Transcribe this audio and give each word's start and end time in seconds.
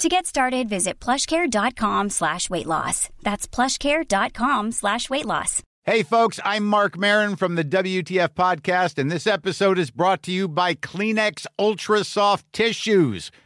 To 0.00 0.08
get 0.08 0.24
started, 0.24 0.66
visit 0.66 0.98
plushcare.com 0.98 2.08
slash 2.08 2.48
weight 2.48 2.64
loss. 2.64 3.10
That's 3.22 3.46
plushcare.com 3.46 4.72
slash 4.72 5.10
weight 5.10 5.26
loss. 5.26 5.62
Hey, 5.84 6.02
folks, 6.02 6.40
I'm 6.42 6.64
Mark 6.64 6.96
Marin 6.96 7.36
from 7.36 7.54
the 7.54 7.64
WTF 7.64 8.28
Podcast, 8.28 8.96
and 8.96 9.10
this 9.10 9.26
episode 9.26 9.78
is 9.78 9.90
brought 9.90 10.22
to 10.22 10.32
you 10.32 10.48
by 10.48 10.74
Kleenex 10.74 11.44
Ultra 11.58 12.02
Soft 12.04 12.50
Tissues, 12.50 13.30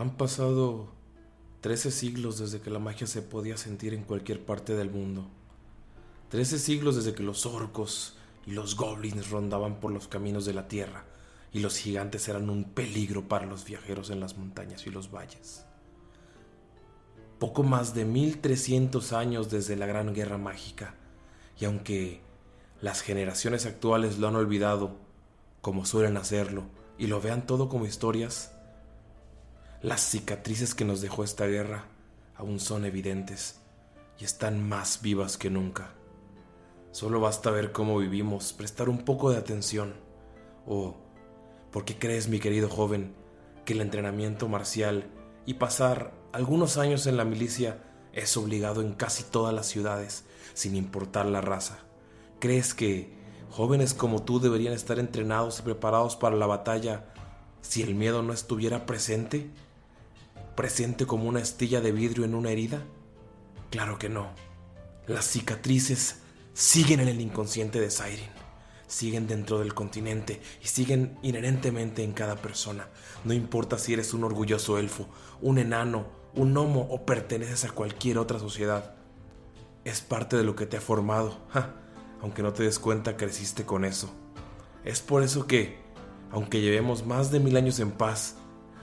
Han 0.00 0.16
pasado 0.16 0.88
13 1.60 1.90
siglos 1.90 2.38
desde 2.38 2.62
que 2.62 2.70
la 2.70 2.78
magia 2.78 3.06
se 3.06 3.20
podía 3.20 3.58
sentir 3.58 3.92
en 3.92 4.04
cualquier 4.04 4.42
parte 4.42 4.74
del 4.74 4.90
mundo. 4.90 5.28
13 6.30 6.58
siglos 6.58 6.96
desde 6.96 7.12
que 7.12 7.22
los 7.22 7.44
orcos 7.44 8.16
y 8.46 8.52
los 8.52 8.76
goblins 8.76 9.28
rondaban 9.28 9.78
por 9.78 9.92
los 9.92 10.08
caminos 10.08 10.46
de 10.46 10.54
la 10.54 10.68
tierra 10.68 11.04
y 11.52 11.60
los 11.60 11.76
gigantes 11.76 12.26
eran 12.28 12.48
un 12.48 12.64
peligro 12.64 13.28
para 13.28 13.44
los 13.44 13.66
viajeros 13.66 14.08
en 14.08 14.20
las 14.20 14.38
montañas 14.38 14.86
y 14.86 14.90
los 14.90 15.12
valles. 15.12 15.66
Poco 17.38 17.62
más 17.62 17.92
de 17.92 18.06
1300 18.06 19.12
años 19.12 19.50
desde 19.50 19.76
la 19.76 19.84
Gran 19.84 20.14
Guerra 20.14 20.38
Mágica, 20.38 20.94
y 21.60 21.66
aunque 21.66 22.22
las 22.80 23.02
generaciones 23.02 23.66
actuales 23.66 24.18
lo 24.18 24.28
han 24.28 24.36
olvidado, 24.36 24.96
como 25.60 25.84
suelen 25.84 26.16
hacerlo, 26.16 26.64
y 26.96 27.06
lo 27.06 27.20
vean 27.20 27.46
todo 27.46 27.68
como 27.68 27.84
historias, 27.84 28.52
las 29.82 30.02
cicatrices 30.02 30.74
que 30.74 30.84
nos 30.84 31.00
dejó 31.00 31.24
esta 31.24 31.46
guerra 31.46 31.86
aún 32.36 32.60
son 32.60 32.84
evidentes 32.84 33.60
y 34.18 34.24
están 34.24 34.68
más 34.68 35.00
vivas 35.00 35.38
que 35.38 35.48
nunca. 35.48 35.94
Solo 36.92 37.18
basta 37.18 37.50
ver 37.50 37.72
cómo 37.72 37.96
vivimos, 37.96 38.52
prestar 38.52 38.90
un 38.90 39.06
poco 39.06 39.30
de 39.30 39.38
atención. 39.38 39.94
O, 40.66 40.96
¿por 41.70 41.86
qué 41.86 41.98
crees, 41.98 42.28
mi 42.28 42.40
querido 42.40 42.68
joven, 42.68 43.14
que 43.64 43.72
el 43.72 43.80
entrenamiento 43.80 44.48
marcial 44.48 45.06
y 45.46 45.54
pasar 45.54 46.12
algunos 46.32 46.76
años 46.76 47.06
en 47.06 47.16
la 47.16 47.24
milicia 47.24 47.82
es 48.12 48.36
obligado 48.36 48.82
en 48.82 48.92
casi 48.92 49.22
todas 49.22 49.54
las 49.54 49.66
ciudades, 49.66 50.24
sin 50.52 50.76
importar 50.76 51.24
la 51.24 51.40
raza? 51.40 51.78
¿Crees 52.38 52.74
que 52.74 53.14
jóvenes 53.48 53.94
como 53.94 54.22
tú 54.24 54.40
deberían 54.40 54.74
estar 54.74 54.98
entrenados 54.98 55.60
y 55.60 55.62
preparados 55.62 56.16
para 56.16 56.36
la 56.36 56.46
batalla 56.46 57.06
si 57.62 57.80
el 57.80 57.94
miedo 57.94 58.22
no 58.22 58.34
estuviera 58.34 58.84
presente? 58.84 59.48
Presente 60.60 61.06
como 61.06 61.26
una 61.26 61.40
estilla 61.40 61.80
de 61.80 61.90
vidrio 61.90 62.26
en 62.26 62.34
una 62.34 62.50
herida? 62.50 62.82
Claro 63.70 63.98
que 63.98 64.10
no. 64.10 64.28
Las 65.06 65.24
cicatrices 65.24 66.16
siguen 66.52 67.00
en 67.00 67.08
el 67.08 67.22
inconsciente 67.22 67.80
de 67.80 67.90
Siren, 67.90 68.28
siguen 68.86 69.26
dentro 69.26 69.60
del 69.60 69.72
continente 69.72 70.42
y 70.62 70.66
siguen 70.68 71.16
inherentemente 71.22 72.04
en 72.04 72.12
cada 72.12 72.36
persona. 72.36 72.88
No 73.24 73.32
importa 73.32 73.78
si 73.78 73.94
eres 73.94 74.12
un 74.12 74.22
orgulloso 74.22 74.76
elfo, 74.76 75.08
un 75.40 75.56
enano, 75.56 76.08
un 76.34 76.52
gnomo 76.52 76.88
o 76.90 77.06
perteneces 77.06 77.64
a 77.64 77.70
cualquier 77.70 78.18
otra 78.18 78.38
sociedad. 78.38 78.96
Es 79.86 80.02
parte 80.02 80.36
de 80.36 80.44
lo 80.44 80.56
que 80.56 80.66
te 80.66 80.76
ha 80.76 80.82
formado, 80.82 81.38
aunque 82.20 82.42
no 82.42 82.52
te 82.52 82.64
des 82.64 82.78
cuenta 82.78 83.16
creciste 83.16 83.64
con 83.64 83.86
eso. 83.86 84.12
Es 84.84 85.00
por 85.00 85.22
eso 85.22 85.46
que, 85.46 85.78
aunque 86.30 86.60
llevemos 86.60 87.06
más 87.06 87.30
de 87.30 87.40
mil 87.40 87.56
años 87.56 87.80
en 87.80 87.92
paz, 87.92 88.36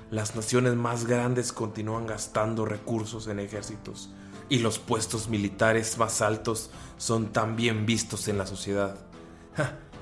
las 0.10 0.38
naciones 0.38 0.76
más 0.76 1.06
grandes 1.06 1.52
continúan 1.52 2.08
gastando 2.08 2.66
recursos 2.66 3.28
en 3.28 3.40
ejércitos 3.40 4.10
y 4.48 4.60
los 4.60 4.80
puestos 4.80 5.28
militares 5.28 5.98
más 5.98 6.22
altos 6.22 6.70
son 6.98 7.34
tan 7.34 7.58
bien 7.58 7.86
vistos 7.86 8.30
en 8.30 8.38
la 8.38 8.46
sociedad. 8.46 8.98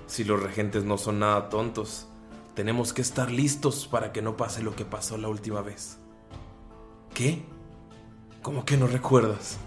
si 0.07 0.23
los 0.23 0.41
regentes 0.41 0.83
no 0.83 0.99
son 0.99 1.19
nada 1.19 1.49
tontos, 1.49 2.05
tenemos 2.53 2.93
que 2.93 3.01
estar 3.01 3.31
listos 3.31 3.87
para 3.87 4.11
que 4.11 4.21
no 4.21 4.37
pase 4.37 4.61
lo 4.61 4.75
que 4.75 4.85
pasó 4.85 5.17
la 5.17 5.27
última 5.27 5.61
vez. 5.61 5.97
¿Qué? 7.15 7.43
¿Cómo 8.43 8.63
que 8.63 8.77
no 8.77 8.85
recuerdas? 8.85 9.57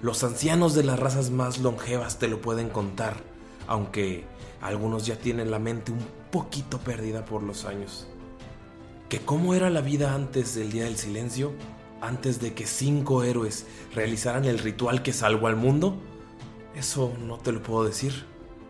Los 0.00 0.22
ancianos 0.22 0.74
de 0.74 0.84
las 0.84 1.00
razas 1.00 1.30
más 1.30 1.58
longevas 1.58 2.20
te 2.20 2.28
lo 2.28 2.40
pueden 2.40 2.68
contar, 2.68 3.16
aunque 3.66 4.26
algunos 4.60 5.06
ya 5.06 5.18
tienen 5.18 5.50
la 5.50 5.58
mente 5.58 5.90
un 5.90 6.06
poquito 6.30 6.78
perdida 6.78 7.24
por 7.24 7.42
los 7.42 7.64
años 7.64 8.06
que 9.08 9.20
cómo 9.20 9.54
era 9.54 9.70
la 9.70 9.80
vida 9.80 10.14
antes 10.14 10.54
del 10.54 10.72
Día 10.72 10.84
del 10.84 10.96
Silencio, 10.96 11.52
antes 12.00 12.40
de 12.40 12.54
que 12.54 12.66
cinco 12.66 13.22
héroes 13.22 13.66
realizaran 13.94 14.44
el 14.44 14.58
ritual 14.58 15.02
que 15.02 15.12
salvó 15.12 15.46
al 15.46 15.56
mundo, 15.56 15.98
eso 16.74 17.12
no 17.20 17.38
te 17.38 17.52
lo 17.52 17.62
puedo 17.62 17.84
decir. 17.84 18.26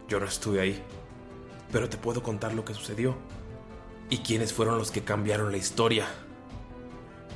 Yo 0.08 0.20
no 0.20 0.26
estuve 0.26 0.60
ahí. 0.60 0.82
Pero 1.72 1.88
te 1.88 1.96
puedo 1.96 2.22
contar 2.22 2.54
lo 2.54 2.64
que 2.64 2.74
sucedió. 2.74 3.16
Y 4.10 4.18
quiénes 4.18 4.52
fueron 4.52 4.78
los 4.78 4.90
que 4.90 5.02
cambiaron 5.02 5.50
la 5.50 5.56
historia. 5.56 6.06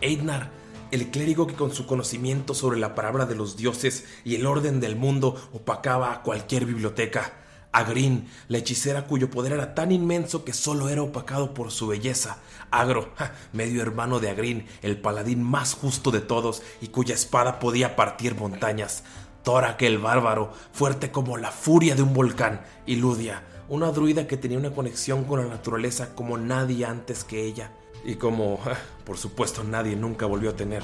Eidnar, 0.00 0.50
el 0.90 1.10
clérigo 1.10 1.46
que 1.46 1.54
con 1.54 1.72
su 1.72 1.86
conocimiento 1.86 2.54
sobre 2.54 2.78
la 2.78 2.94
palabra 2.94 3.26
de 3.26 3.34
los 3.34 3.56
dioses 3.56 4.04
y 4.24 4.34
el 4.34 4.46
orden 4.46 4.80
del 4.80 4.96
mundo 4.96 5.34
opacaba 5.52 6.12
a 6.12 6.22
cualquier 6.22 6.66
biblioteca. 6.66 7.32
Agrin, 7.78 8.28
la 8.48 8.58
hechicera 8.58 9.06
cuyo 9.06 9.30
poder 9.30 9.52
era 9.52 9.74
tan 9.74 9.92
inmenso 9.92 10.44
que 10.44 10.52
solo 10.52 10.88
era 10.88 11.02
opacado 11.02 11.54
por 11.54 11.70
su 11.70 11.86
belleza. 11.86 12.38
Agro, 12.72 13.12
medio 13.52 13.82
hermano 13.82 14.18
de 14.18 14.30
Agrin, 14.30 14.66
el 14.82 15.00
paladín 15.00 15.44
más 15.44 15.74
justo 15.74 16.10
de 16.10 16.20
todos 16.20 16.62
y 16.80 16.88
cuya 16.88 17.14
espada 17.14 17.60
podía 17.60 17.94
partir 17.94 18.34
montañas. 18.34 19.04
Torak 19.44 19.80
el 19.82 19.98
bárbaro, 19.98 20.52
fuerte 20.72 21.12
como 21.12 21.36
la 21.36 21.52
furia 21.52 21.94
de 21.94 22.02
un 22.02 22.14
volcán. 22.14 22.62
Y 22.84 22.96
Ludia, 22.96 23.44
una 23.68 23.92
druida 23.92 24.26
que 24.26 24.36
tenía 24.36 24.58
una 24.58 24.72
conexión 24.72 25.22
con 25.22 25.40
la 25.40 25.46
naturaleza 25.46 26.16
como 26.16 26.36
nadie 26.36 26.84
antes 26.84 27.22
que 27.22 27.44
ella. 27.44 27.72
Y 28.04 28.16
como, 28.16 28.58
por 29.04 29.18
supuesto, 29.18 29.62
nadie 29.62 29.94
nunca 29.94 30.26
volvió 30.26 30.50
a 30.50 30.56
tener. 30.56 30.82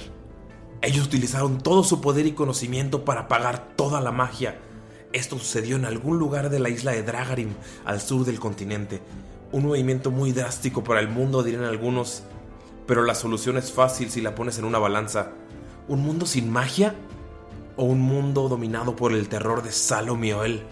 Ellos 0.81 1.07
utilizaron 1.07 1.59
todo 1.59 1.83
su 1.83 2.01
poder 2.01 2.27
y 2.27 2.33
conocimiento 2.33 3.05
para 3.05 3.23
apagar 3.23 3.75
toda 3.75 4.01
la 4.01 4.13
magia 4.13 4.61
Esto 5.15 5.39
sucedió 5.39 5.77
en 5.77 5.85
algún 5.85 6.19
lugar 6.19 6.51
de 6.51 6.59
la 6.59 6.71
isla 6.71 6.91
de 6.91 7.05
Dragarim, 7.05 7.55
al 7.85 8.01
sur 8.01 8.27
del 8.27 8.41
continente. 8.41 9.01
Un 9.53 9.65
movimiento 9.65 10.11
muy 10.11 10.33
drástico 10.33 10.83
para 10.83 10.99
el 10.99 11.09
mundo, 11.09 11.45
dirían 11.45 11.63
algunos, 11.63 12.25
pero 12.89 13.05
la 13.05 13.15
solución 13.15 13.57
es 13.57 13.71
fácil 13.71 14.11
si 14.11 14.21
la 14.21 14.35
pones 14.35 14.59
en 14.59 14.65
una 14.65 14.81
balanza. 14.81 15.31
¿Un 15.87 16.01
mundo 16.01 16.27
sin 16.27 16.51
magia? 16.51 16.97
¿O 17.77 17.85
un 17.85 18.01
mundo 18.01 18.49
dominado 18.49 18.97
por 18.97 19.13
el 19.13 19.29
terror 19.29 19.63
de 19.63 19.71
Salomioel 19.71 20.65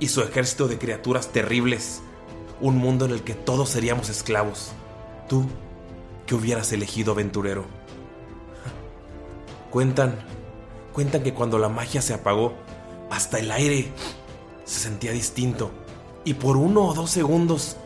y 0.00 0.08
su 0.08 0.22
ejército 0.22 0.68
de 0.68 0.78
criaturas 0.78 1.28
terribles? 1.28 2.00
Un 2.62 2.78
mundo 2.78 3.04
en 3.04 3.10
el 3.10 3.22
que 3.22 3.34
todos 3.34 3.68
seríamos 3.68 4.08
esclavos. 4.08 4.72
¿Tú 5.28 5.44
qué 6.24 6.34
hubieras 6.34 6.72
elegido, 6.72 7.12
aventurero? 7.12 7.66
Cuentan, 9.70 10.18
cuentan 10.94 11.22
que 11.22 11.34
cuando 11.34 11.58
la 11.58 11.68
magia 11.68 12.00
se 12.00 12.14
apagó, 12.14 12.54
hasta 13.12 13.38
el 13.38 13.50
aire 13.50 13.92
se 14.64 14.80
sentía 14.80 15.12
distinto. 15.12 15.70
Y 16.24 16.34
por 16.34 16.56
uno 16.56 16.86
o 16.86 16.94
dos 16.94 17.10
segundos, 17.10 17.76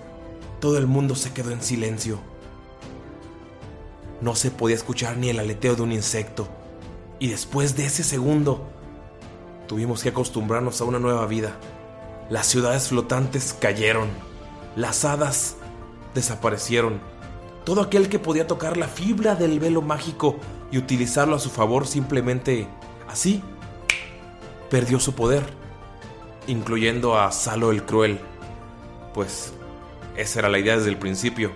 todo 0.61 0.79
el 0.79 0.87
mundo 0.87 1.17
se 1.17 1.33
quedó 1.33 1.51
en 1.51 1.61
silencio. 1.61 2.21
No 4.21 4.37
se 4.37 4.53
podía 4.53 4.77
escuchar 4.77 5.17
ni 5.17 5.29
el 5.29 5.41
aleteo 5.41 5.75
de 5.75 5.83
un 5.83 5.91
insecto. 5.91 6.47
Y 7.19 7.27
después 7.27 7.77
de 7.77 7.87
ese 7.87 8.05
segundo, 8.05 8.69
tuvimos 9.67 10.05
que 10.05 10.11
acostumbrarnos 10.11 10.81
a 10.81 10.85
una 10.85 11.01
nueva 11.01 11.27
vida. 11.27 11.57
Las 12.31 12.47
ciudades 12.47 12.89
flotantes 12.89 13.53
cayeron. 13.59 14.09
Las 14.77 15.05
hadas 15.05 15.57
desaparecieron. 16.15 17.01
Todo 17.65 17.81
aquel 17.81 18.09
que 18.09 18.21
podía 18.21 18.47
tocar 18.47 18.77
la 18.77 18.87
fibra 18.87 19.35
del 19.35 19.59
velo 19.59 19.83
mágico 19.83 20.37
y 20.71 20.79
utilizarlo 20.79 21.35
a 21.35 21.41
su 21.41 21.51
favor 21.51 21.85
simplemente 21.85 22.69
así 23.09 23.43
perdió 24.71 25.01
su 25.01 25.15
poder, 25.15 25.45
incluyendo 26.47 27.19
a 27.19 27.33
Salo 27.33 27.71
el 27.71 27.85
Cruel, 27.85 28.21
pues 29.15 29.53
esa 30.17 30.41
era 30.41 30.49
la 30.49 30.59
idea 30.59 30.77
desde 30.77 30.91
el 30.91 30.99
principio. 30.99 31.53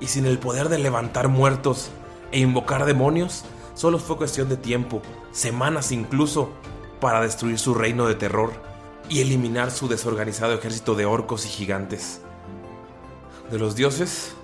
Y 0.00 0.06
sin 0.06 0.26
el 0.26 0.38
poder 0.38 0.68
de 0.68 0.78
levantar 0.78 1.28
muertos 1.28 1.90
e 2.30 2.38
invocar 2.38 2.84
demonios, 2.84 3.44
solo 3.74 3.98
fue 3.98 4.16
cuestión 4.16 4.48
de 4.48 4.56
tiempo, 4.56 5.02
semanas 5.32 5.92
incluso, 5.92 6.50
para 7.00 7.20
destruir 7.20 7.58
su 7.58 7.74
reino 7.74 8.06
de 8.06 8.14
terror 8.14 8.52
y 9.08 9.20
eliminar 9.20 9.70
su 9.70 9.88
desorganizado 9.88 10.54
ejército 10.54 10.94
de 10.94 11.06
orcos 11.06 11.46
y 11.46 11.48
gigantes. 11.48 12.20
De 13.50 13.58
los 13.58 13.74
dioses, 13.76 14.34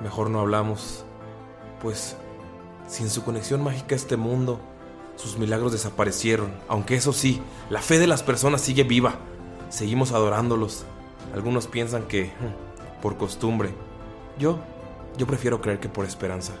mejor 0.00 0.30
no 0.30 0.40
hablamos, 0.40 1.04
pues 1.80 2.16
sin 2.86 3.08
su 3.08 3.24
conexión 3.24 3.62
mágica 3.62 3.94
a 3.94 3.96
este 3.96 4.16
mundo, 4.16 4.60
sus 5.16 5.38
milagros 5.38 5.72
desaparecieron, 5.72 6.52
aunque 6.68 6.96
eso 6.96 7.12
sí, 7.12 7.40
la 7.70 7.80
fe 7.80 7.98
de 7.98 8.06
las 8.06 8.22
personas 8.22 8.60
sigue 8.60 8.84
viva. 8.84 9.14
Seguimos 9.68 10.12
adorándolos. 10.12 10.84
Algunos 11.34 11.66
piensan 11.66 12.04
que 12.04 12.26
hmm, 12.26 13.00
por 13.00 13.16
costumbre. 13.16 13.74
Yo, 14.38 14.58
yo 15.16 15.26
prefiero 15.26 15.60
creer 15.60 15.80
que 15.80 15.88
por 15.88 16.04
esperanza. 16.04 16.52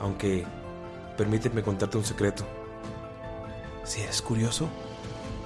Aunque, 0.00 0.44
permíteme 1.16 1.62
contarte 1.62 1.98
un 1.98 2.04
secreto. 2.04 2.44
Si 3.84 4.00
eres 4.02 4.22
curioso, 4.22 4.68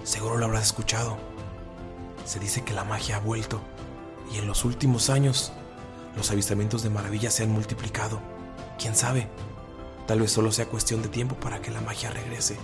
seguro 0.04 0.36
lo 0.36 0.46
habrás 0.46 0.66
escuchado. 0.66 1.16
Se 2.24 2.38
dice 2.38 2.62
que 2.62 2.74
la 2.74 2.84
magia 2.84 3.16
ha 3.16 3.20
vuelto 3.20 3.60
y 4.32 4.38
en 4.38 4.46
los 4.46 4.64
últimos 4.64 5.10
años 5.10 5.52
los 6.16 6.30
avistamientos 6.30 6.82
de 6.82 6.90
maravillas 6.90 7.34
se 7.34 7.42
han 7.42 7.50
multiplicado. 7.50 8.20
¿Quién 8.78 8.94
sabe? 8.94 9.28
Tal 10.06 10.20
vez 10.20 10.32
solo 10.32 10.50
sea 10.50 10.66
cuestión 10.66 11.02
de 11.02 11.08
tiempo 11.08 11.36
para 11.36 11.62
que 11.62 11.70
la 11.70 11.80
magia 11.80 12.10
regrese. 12.10 12.56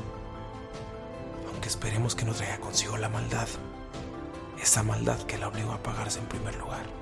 Aunque 1.50 1.68
esperemos 1.68 2.14
que 2.14 2.24
no 2.24 2.34
traiga 2.34 2.58
consigo 2.58 2.96
la 2.96 3.08
maldad. 3.08 3.48
Esa 4.60 4.82
maldad 4.82 5.22
que 5.22 5.38
la 5.38 5.48
obligó 5.48 5.72
a 5.72 5.76
apagarse 5.76 6.18
en 6.18 6.26
primer 6.26 6.56
lugar. 6.56 6.97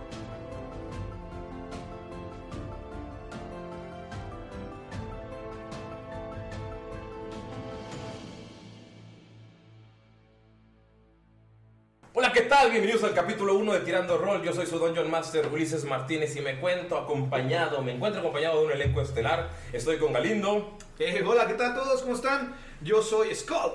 Bienvenidos 12.96 13.18
al 13.18 13.26
capítulo 13.26 13.54
1 13.58 13.72
de 13.74 13.80
Tirando 13.80 14.16
Roll. 14.16 14.42
Yo 14.42 14.54
soy 14.54 14.64
su 14.64 14.78
Dungeon 14.78 15.10
Master 15.10 15.46
Ulises 15.52 15.84
Martínez 15.84 16.34
y 16.34 16.40
me 16.40 16.58
cuento 16.58 16.96
acompañado, 16.96 17.82
me 17.82 17.92
encuentro 17.92 18.22
acompañado 18.22 18.60
de 18.60 18.66
un 18.68 18.72
elenco 18.72 19.02
estelar. 19.02 19.50
Estoy 19.70 19.98
con 19.98 20.14
Galindo, 20.14 20.78
Eh, 20.98 21.22
hola, 21.26 21.46
¿qué 21.46 21.52
tal 21.52 21.74
todos? 21.74 22.00
¿Cómo 22.00 22.14
están? 22.14 22.54
Yo 22.80 23.02
soy 23.02 23.34
Skull. 23.34 23.72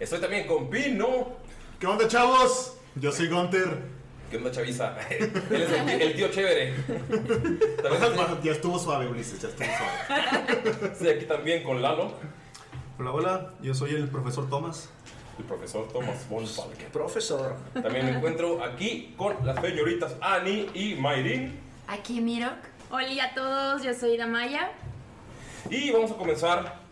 estoy 0.00 0.18
también 0.18 0.46
con 0.46 0.70
Pino. 0.70 1.34
¿Qué 1.78 1.86
onda, 1.86 2.08
chavos? 2.08 2.78
Yo 2.94 3.12
soy 3.12 3.28
Gunter. 3.28 3.82
¿Qué 4.30 4.38
onda, 4.38 4.50
chaviza? 4.50 4.96
Él 5.10 5.30
es 5.50 5.70
el, 5.70 5.84
tío- 5.84 6.00
el 6.00 6.14
tío 6.16 6.28
chévere. 6.30 6.72
También 7.82 8.02
estoy- 8.02 8.38
Ya 8.44 8.52
estuvo 8.52 8.78
suave, 8.78 9.06
Ulises, 9.08 9.42
ya 9.42 9.48
estuvo 9.48 9.66
suave. 9.66 10.88
estoy 10.92 11.08
aquí 11.10 11.26
también 11.26 11.62
con 11.64 11.82
Lalo, 11.82 12.14
Hola, 12.98 13.10
hola, 13.12 13.50
yo 13.60 13.74
soy 13.74 13.90
el 13.94 14.08
profesor 14.08 14.48
Thomas. 14.48 14.88
El 15.38 15.44
profesor 15.44 15.88
Thomas 15.88 16.28
von 16.28 16.46
Falken. 16.46 16.90
Profesor. 16.92 17.56
También 17.72 18.06
me 18.06 18.12
encuentro 18.12 18.62
aquí 18.62 19.14
con 19.16 19.36
las 19.44 19.60
señoritas 19.60 20.14
Annie 20.20 20.68
y 20.74 20.94
Mayrin. 20.94 21.58
Aquí 21.88 22.20
Mirok. 22.20 22.58
Hola 22.90 23.24
a 23.24 23.34
todos, 23.34 23.82
yo 23.82 23.92
soy 23.94 24.16
Damaya. 24.16 24.70
Y 25.70 25.90
vamos 25.90 26.12
a 26.12 26.16
comenzar. 26.16 26.84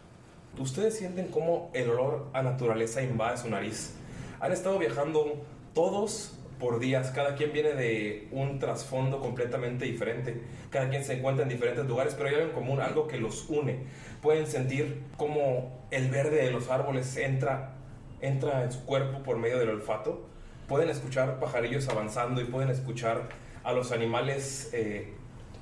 ¿Ustedes 0.58 0.98
sienten 0.98 1.28
cómo 1.28 1.70
el 1.72 1.88
olor 1.90 2.28
a 2.32 2.42
naturaleza 2.42 3.02
invade 3.02 3.38
su 3.38 3.48
nariz? 3.48 3.94
Han 4.40 4.52
estado 4.52 4.78
viajando 4.78 5.44
todos 5.72 6.34
por 6.58 6.78
días, 6.78 7.10
cada 7.10 7.34
quien 7.34 7.52
viene 7.52 7.72
de 7.72 8.28
un 8.30 8.58
trasfondo 8.58 9.18
completamente 9.20 9.84
diferente, 9.84 10.42
cada 10.70 10.88
quien 10.90 11.04
se 11.04 11.14
encuentra 11.14 11.42
en 11.42 11.48
diferentes 11.48 11.86
lugares, 11.86 12.14
pero 12.14 12.28
hay 12.28 12.34
algo 12.36 12.48
en 12.48 12.54
común, 12.54 12.80
algo 12.80 13.08
que 13.08 13.18
los 13.18 13.48
une. 13.48 13.80
Pueden 14.20 14.46
sentir 14.46 15.02
cómo 15.16 15.86
el 15.90 16.08
verde 16.08 16.44
de 16.44 16.50
los 16.50 16.68
árboles 16.68 17.16
entra, 17.16 17.74
entra 18.22 18.62
en 18.64 18.72
su 18.72 18.86
cuerpo 18.86 19.22
por 19.22 19.36
medio 19.36 19.58
del 19.58 19.68
olfato. 19.68 20.26
Pueden 20.68 20.88
escuchar 20.88 21.38
pajarillos 21.38 21.88
avanzando 21.88 22.40
y 22.40 22.44
pueden 22.44 22.70
escuchar 22.70 23.28
a 23.64 23.72
los 23.72 23.92
animales, 23.92 24.70
eh, 24.72 25.12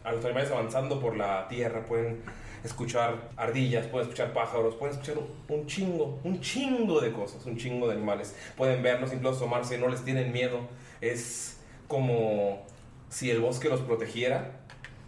a 0.04 0.12
los 0.12 0.24
animales 0.24 0.52
avanzando 0.52 1.00
por 1.00 1.16
la 1.16 1.48
tierra. 1.48 1.84
Pueden 1.86 2.22
escuchar 2.62 3.30
ardillas, 3.36 3.86
pueden 3.86 4.08
escuchar 4.08 4.32
pájaros, 4.32 4.76
pueden 4.76 4.94
escuchar 4.94 5.22
un 5.48 5.66
chingo, 5.66 6.20
un 6.22 6.40
chingo 6.40 7.00
de 7.00 7.12
cosas, 7.12 7.44
un 7.46 7.56
chingo 7.56 7.88
de 7.88 7.94
animales. 7.94 8.36
Pueden 8.56 8.82
verlos, 8.82 9.12
incluso 9.12 9.36
asomarse, 9.36 9.78
no 9.78 9.88
les 9.88 10.04
tienen 10.04 10.30
miedo. 10.30 10.60
Es 11.00 11.58
como 11.88 12.64
si 13.08 13.30
el 13.30 13.40
bosque 13.40 13.68
los 13.68 13.80
protegiera. 13.80 14.52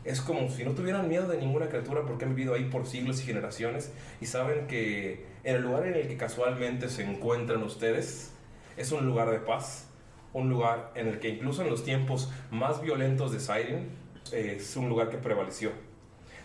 Es 0.05 0.21
como 0.21 0.51
si 0.51 0.65
no 0.65 0.73
tuvieran 0.73 1.09
miedo 1.09 1.29
de 1.29 1.37
ninguna 1.39 1.69
criatura 1.69 2.03
porque 2.03 2.25
han 2.25 2.35
vivido 2.35 2.55
ahí 2.55 2.65
por 2.65 2.87
siglos 2.87 3.21
y 3.21 3.25
generaciones 3.25 3.93
y 4.21 4.27
saben 4.27 4.67
que 4.67 5.32
el 5.45 5.63
lugar 5.63 5.87
en 5.87 5.95
el 5.95 6.09
que 6.09 6.17
casualmente 6.17 6.89
se 6.89 7.03
encuentran 7.03 7.63
ustedes 7.63 8.33
es 8.77 8.93
un 8.93 9.07
lugar 9.07 9.31
de 9.31 9.39
paz, 9.39 9.89
un 10.33 10.49
lugar 10.49 10.93
en 10.95 11.09
el 11.09 11.19
que 11.19 11.29
incluso 11.29 11.63
en 11.63 11.71
los 11.71 11.85
tiempos 11.85 12.31
más 12.51 12.81
violentos 12.81 13.33
de 13.33 13.41
Siren 13.41 13.91
eh, 14.33 14.57
es 14.59 14.77
un 14.77 14.89
lugar 14.89 15.11
que 15.11 15.19
prevaleció. 15.19 15.73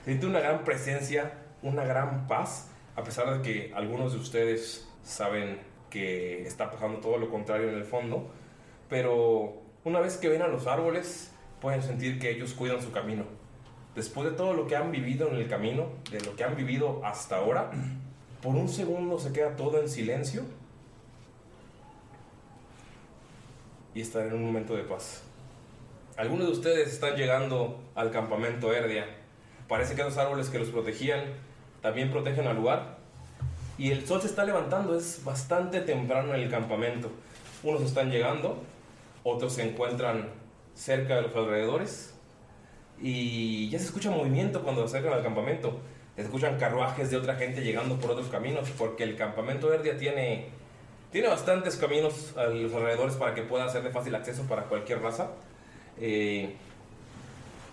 Siente 0.04 0.26
una 0.26 0.40
gran 0.40 0.64
presencia, 0.64 1.34
una 1.62 1.84
gran 1.84 2.28
paz, 2.28 2.72
a 2.96 3.04
pesar 3.04 3.38
de 3.38 3.42
que 3.42 3.74
algunos 3.76 4.14
de 4.14 4.20
ustedes 4.20 4.88
saben 5.04 5.60
que 5.90 6.44
está 6.44 6.72
pasando 6.72 7.00
todo 7.00 7.18
lo 7.18 7.30
contrario 7.30 7.70
en 7.70 7.76
el 7.76 7.86
fondo, 7.86 8.30
pero 8.90 9.62
una 9.84 10.00
vez 10.00 10.18
que 10.18 10.30
ven 10.30 10.42
a 10.42 10.48
los 10.48 10.68
árboles 10.68 11.32
pueden 11.62 11.82
sentir 11.82 12.20
que 12.20 12.32
ellos 12.32 12.54
cuidan 12.54 12.82
su 12.82 12.92
camino. 12.92 13.26
Después 13.96 14.30
de 14.30 14.36
todo 14.36 14.54
lo 14.54 14.68
que 14.68 14.76
han 14.76 14.92
vivido 14.92 15.28
en 15.30 15.36
el 15.36 15.48
camino, 15.48 15.88
de 16.12 16.22
lo 16.22 16.36
que 16.36 16.44
han 16.44 16.56
vivido 16.56 17.02
hasta 17.04 17.38
ahora, 17.38 17.72
por 18.42 18.56
un 18.56 18.70
segundo 18.70 19.20
se 19.20 19.34
queda 19.34 19.56
todo 19.56 19.82
en 19.82 19.90
silencio 19.90 20.44
y 23.94 24.02
están 24.02 24.28
en 24.28 24.34
un 24.34 24.46
momento 24.46 24.76
de 24.76 24.84
paz. 24.84 25.24
Algunos 26.18 26.48
de 26.48 26.54
ustedes 26.54 26.94
están 26.94 27.16
llegando 27.16 27.80
al 27.96 28.12
campamento 28.12 28.74
Erdia. 28.74 29.06
Parece 29.68 29.96
que 29.96 30.04
los 30.04 30.18
árboles 30.18 30.50
que 30.50 30.60
los 30.60 30.70
protegían 30.70 31.22
también 31.82 32.12
protegen 32.12 32.48
al 32.48 32.56
lugar. 32.56 32.98
Y 33.78 33.92
el 33.92 34.06
sol 34.08 34.22
se 34.22 34.28
está 34.28 34.44
levantando, 34.44 34.98
es 34.98 35.24
bastante 35.24 35.82
temprano 35.82 36.34
en 36.34 36.42
el 36.42 36.50
campamento. 36.50 37.12
Unos 37.64 37.82
están 37.82 38.10
llegando, 38.10 38.64
otros 39.24 39.54
se 39.54 39.68
encuentran 39.68 40.30
cerca 40.74 41.16
de 41.16 41.24
los 41.24 41.36
alrededores. 41.36 42.16
Y 43.00 43.70
ya 43.70 43.78
se 43.78 43.86
escucha 43.86 44.10
movimiento 44.10 44.64
cuando 44.64 44.88
se 44.88 44.98
acercan 44.98 45.18
al 45.18 45.24
campamento. 45.24 45.80
Escuchan 46.18 46.58
carruajes 46.58 47.12
de 47.12 47.18
otra 47.18 47.36
gente 47.36 47.62
llegando 47.62 47.98
por 47.98 48.12
otros 48.12 48.28
caminos, 48.28 48.70
porque 48.78 49.04
el 49.04 49.16
campamento 49.16 49.72
Erdia 49.72 49.98
tiene, 49.98 50.48
tiene 51.12 51.28
bastantes 51.28 51.76
caminos 51.76 52.36
a 52.36 52.46
los 52.46 52.74
alrededores 52.74 53.16
para 53.16 53.36
que 53.36 53.44
pueda 53.44 53.70
ser 53.70 53.84
de 53.84 53.92
fácil 53.92 54.16
acceso 54.16 54.44
para 54.44 54.64
cualquier 54.64 55.02
raza. 55.02 55.30
Eh, 56.00 56.56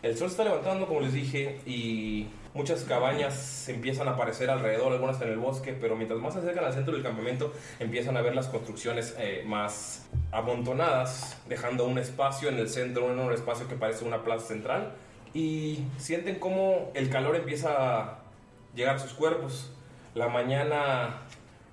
el 0.02 0.18
sol 0.18 0.28
se 0.28 0.32
está 0.32 0.44
levantando, 0.44 0.86
como 0.86 1.00
les 1.00 1.14
dije, 1.14 1.58
y 1.64 2.28
muchas 2.52 2.84
cabañas 2.84 3.66
empiezan 3.70 4.08
a 4.08 4.10
aparecer 4.10 4.50
alrededor, 4.50 4.92
algunas 4.92 5.18
en 5.22 5.28
el 5.28 5.38
bosque, 5.38 5.72
pero 5.72 5.96
mientras 5.96 6.20
más 6.20 6.34
se 6.34 6.40
acercan 6.40 6.66
al 6.66 6.74
centro 6.74 6.92
del 6.92 7.02
campamento 7.02 7.54
empiezan 7.80 8.16
a 8.18 8.20
ver 8.20 8.34
las 8.34 8.48
construcciones 8.48 9.14
eh, 9.18 9.42
más 9.46 10.06
amontonadas, 10.30 11.38
dejando 11.48 11.86
un 11.86 11.96
espacio 11.96 12.50
en 12.50 12.58
el 12.58 12.68
centro, 12.68 13.06
un 13.06 13.32
espacio 13.32 13.66
que 13.66 13.76
parece 13.76 14.04
una 14.04 14.22
plaza 14.22 14.48
central, 14.48 14.92
y 15.32 15.80
sienten 15.96 16.38
como 16.38 16.92
el 16.94 17.08
calor 17.08 17.36
empieza 17.36 18.18
llegar 18.75 18.97
a 18.97 18.99
sus 18.99 19.12
cuerpos. 19.12 19.71
La 20.14 20.28
mañana 20.28 21.23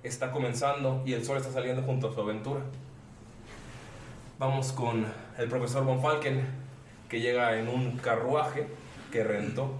está 0.02 0.32
comenzando 0.32 1.02
y 1.04 1.12
el 1.12 1.24
sol 1.24 1.36
está 1.36 1.52
saliendo 1.52 1.82
junto 1.82 2.08
a 2.08 2.12
su 2.12 2.20
aventura. 2.20 2.60
Vamos 4.38 4.72
con 4.72 5.06
el 5.38 5.48
profesor 5.48 5.84
Von 5.84 6.00
Falken, 6.00 6.44
que 7.08 7.20
llega 7.20 7.58
en 7.58 7.68
un 7.68 7.98
carruaje 7.98 8.66
que 9.12 9.22
rentó. 9.22 9.72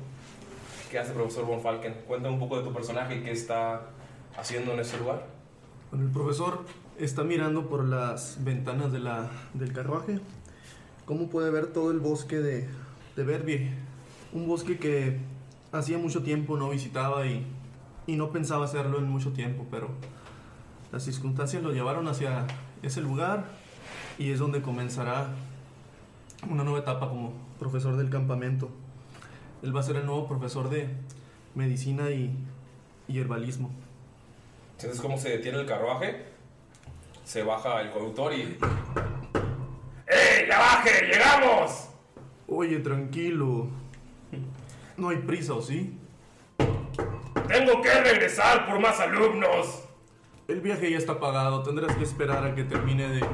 ¿Qué 0.91 0.99
hace 0.99 1.13
profesor 1.13 1.47
Von 1.47 1.61
Falken? 1.61 1.95
Cuéntame 2.07 2.35
un 2.35 2.41
poco 2.41 2.59
de 2.59 2.65
tu 2.65 2.73
personaje 2.73 3.17
y 3.17 3.23
qué 3.23 3.33
está 3.33 3.83
haciendo 4.37 4.73
en 4.73 4.81
ese 4.81 4.99
lugar. 4.99 5.27
Bueno, 5.91 6.07
el 6.07 6.13
profesor 6.13 6.65
está 6.99 7.25
mirando 7.25 7.69
por 7.69 7.85
las 7.85 8.45
ventanas 8.45 8.93
de 8.93 9.01
la, 9.01 9.31
del 9.55 9.73
carruaje. 9.73 10.21
¿Cómo 11.07 11.29
puede 11.29 11.51
ver 11.51 11.67
todo 11.67 11.91
el 11.91 11.99
bosque 11.99 12.37
de, 12.37 12.69
de 13.17 13.25
Verbier? 13.25 13.71
Un 14.33 14.47
bosque 14.47 14.79
que 14.79 15.19
hacía 15.73 15.99
mucho 15.99 16.23
tiempo 16.23 16.57
no 16.57 16.71
visitaba 16.71 17.27
y, 17.27 17.47
y 18.07 18.17
no 18.17 18.31
pensaba 18.31 18.65
hacerlo 18.67 18.99
en 18.99 19.09
mucho 19.09 19.33
tiempo, 19.33 19.67
pero 19.71 19.89
las 20.93 21.05
circunstancias 21.05 21.63
lo 21.63 21.73
llevaron 21.73 22.07
hacia 22.09 22.47
ese 22.83 23.01
lugar 23.01 23.47
y 24.19 24.31
es 24.31 24.39
donde 24.39 24.61
comenzará 24.61 25.29
una 26.51 26.65
nueva 26.65 26.81
etapa 26.81 27.09
como 27.09 27.33
profesor 27.59 27.97
del 27.97 28.11
campamento. 28.11 28.69
Él 29.63 29.75
va 29.75 29.81
a 29.81 29.85
ser 29.85 29.97
el 29.97 30.07
nuevo 30.07 30.29
profesor 30.29 30.69
de 30.69 30.89
medicina 31.55 32.11
y, 32.11 32.37
y 33.09 33.19
herbalismo. 33.19 33.71
Entonces, 34.77 35.01
cómo 35.01 35.17
se 35.17 35.31
detiene 35.31 35.61
el 35.61 35.67
carruaje, 35.67 36.25
se 37.25 37.43
baja 37.45 37.81
el 37.81 37.91
conductor 37.91 38.33
y. 38.35 38.59
¡Ey, 40.07 40.49
ya 40.49 40.59
baje! 40.59 41.07
¡Llegamos! 41.07 41.89
Oye, 42.49 42.81
tranquilo. 42.81 43.69
No 44.97 45.09
hay 45.09 45.19
prisa, 45.19 45.55
¿o 45.55 45.63
sí? 45.63 45.99
¡Tengo 47.49 47.83
que 47.83 48.01
regresar 48.03 48.67
por 48.67 48.81
más 48.81 49.01
alumnos! 49.01 49.85
El 50.49 50.61
viaje 50.61 50.91
ya 50.91 50.99
está 50.99 51.19
pagado. 51.19 51.63
Tendrás 51.63 51.97
que 51.97 52.05
esperar 52.05 52.45
a 52.45 52.55
que 52.55 52.65
termine 52.65 53.09
de 53.09 53.25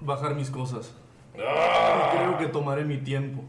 bajar 0.00 0.34
mis 0.34 0.50
cosas. 0.50 0.94
Ah. 1.38 2.10
Creo 2.12 2.38
que 2.38 2.46
tomaré 2.46 2.84
mi 2.84 2.98
tiempo. 2.98 3.44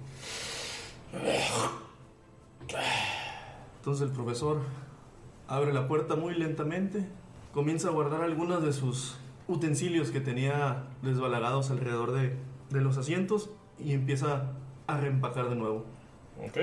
Entonces 3.78 4.08
el 4.08 4.14
profesor 4.14 4.62
abre 5.48 5.74
la 5.74 5.88
puerta 5.88 6.16
muy 6.16 6.36
lentamente, 6.36 7.08
comienza 7.54 7.88
a 7.88 7.92
guardar 7.92 8.22
algunos 8.22 8.64
de 8.64 8.72
sus 8.72 9.18
utensilios 9.48 10.12
que 10.12 10.22
tenía 10.22 10.84
desbalagados 11.02 11.72
alrededor 11.72 12.12
de, 12.12 12.38
de 12.70 12.82
los 12.82 12.98
asientos 12.98 13.50
y 13.80 13.94
empieza 13.94 14.52
a 14.86 14.98
reempacar 14.98 15.50
de 15.50 15.56
nuevo. 15.56 15.86
Ok. 16.46 16.58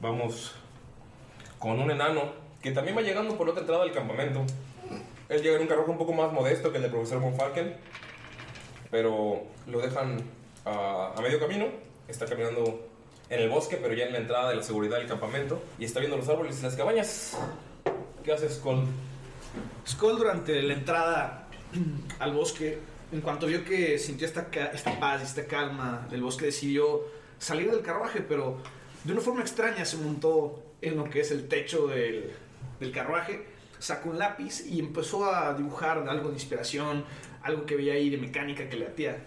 Vamos 0.00 0.54
con 1.58 1.80
un 1.80 1.90
enano 1.90 2.32
que 2.62 2.70
también 2.70 2.96
va 2.96 3.02
llegando 3.02 3.36
por 3.36 3.48
otra 3.48 3.62
entrada 3.62 3.82
del 3.82 3.92
campamento. 3.92 4.44
Él 5.28 5.42
llega 5.42 5.56
en 5.56 5.62
un 5.62 5.66
carruaje 5.66 5.90
un 5.90 5.98
poco 5.98 6.12
más 6.12 6.32
modesto 6.32 6.70
que 6.70 6.76
el 6.76 6.82
del 6.82 6.92
profesor 6.92 7.20
Von 7.20 7.34
Falken, 7.34 7.76
pero 8.92 9.42
lo 9.66 9.80
dejan 9.80 10.22
a, 10.64 11.14
medio 11.20 11.40
camino. 11.40 11.66
Está 12.06 12.26
caminando 12.26 12.86
en 13.28 13.40
el 13.40 13.48
bosque, 13.48 13.76
pero 13.76 13.92
ya 13.92 14.06
en 14.06 14.12
la 14.12 14.18
entrada 14.18 14.50
de 14.50 14.56
la 14.56 14.62
seguridad 14.62 14.98
del 14.98 15.08
campamento. 15.08 15.60
Y 15.80 15.84
está 15.84 15.98
viendo 15.98 16.16
los 16.16 16.28
árboles 16.28 16.60
y 16.60 16.62
las 16.62 16.76
cabañas. 16.76 17.36
¿Qué 18.22 18.32
haces, 18.32 18.54
Skull? 18.54 18.84
Skull 19.86 20.16
durante 20.16 20.62
la 20.62 20.74
entrada 20.74 21.48
al 22.20 22.32
bosque, 22.32 22.78
en 23.10 23.20
cuanto 23.20 23.48
vio 23.48 23.64
que 23.64 23.98
sintió 23.98 24.28
esta, 24.28 24.46
esta 24.72 24.98
paz 25.00 25.22
y 25.22 25.24
esta 25.24 25.44
calma 25.46 26.06
del 26.08 26.22
bosque, 26.22 26.46
decidió 26.46 27.02
salir 27.38 27.68
del 27.68 27.82
carruaje, 27.82 28.20
pero 28.20 28.58
de 29.04 29.12
una 29.12 29.20
forma 29.20 29.40
extraña 29.42 29.84
se 29.84 29.96
montó 29.96 30.62
en 30.80 30.96
lo 30.96 31.04
que 31.04 31.20
es 31.20 31.30
el 31.30 31.48
techo 31.48 31.86
del, 31.86 32.34
carruaje, 32.92 33.46
sacó 33.78 34.10
un 34.10 34.18
lápiz 34.18 34.66
y 34.66 34.80
empezó 34.80 35.32
a 35.32 35.54
dibujar 35.54 35.98
algo 36.08 36.28
de 36.28 36.34
inspiración, 36.34 37.04
algo 37.42 37.64
que 37.64 37.76
veía 37.76 37.94
ahí 37.94 38.10
de 38.10 38.18
mecánica 38.18 38.68
que 38.68 38.76
le 38.76 38.86
atía. 38.86 39.18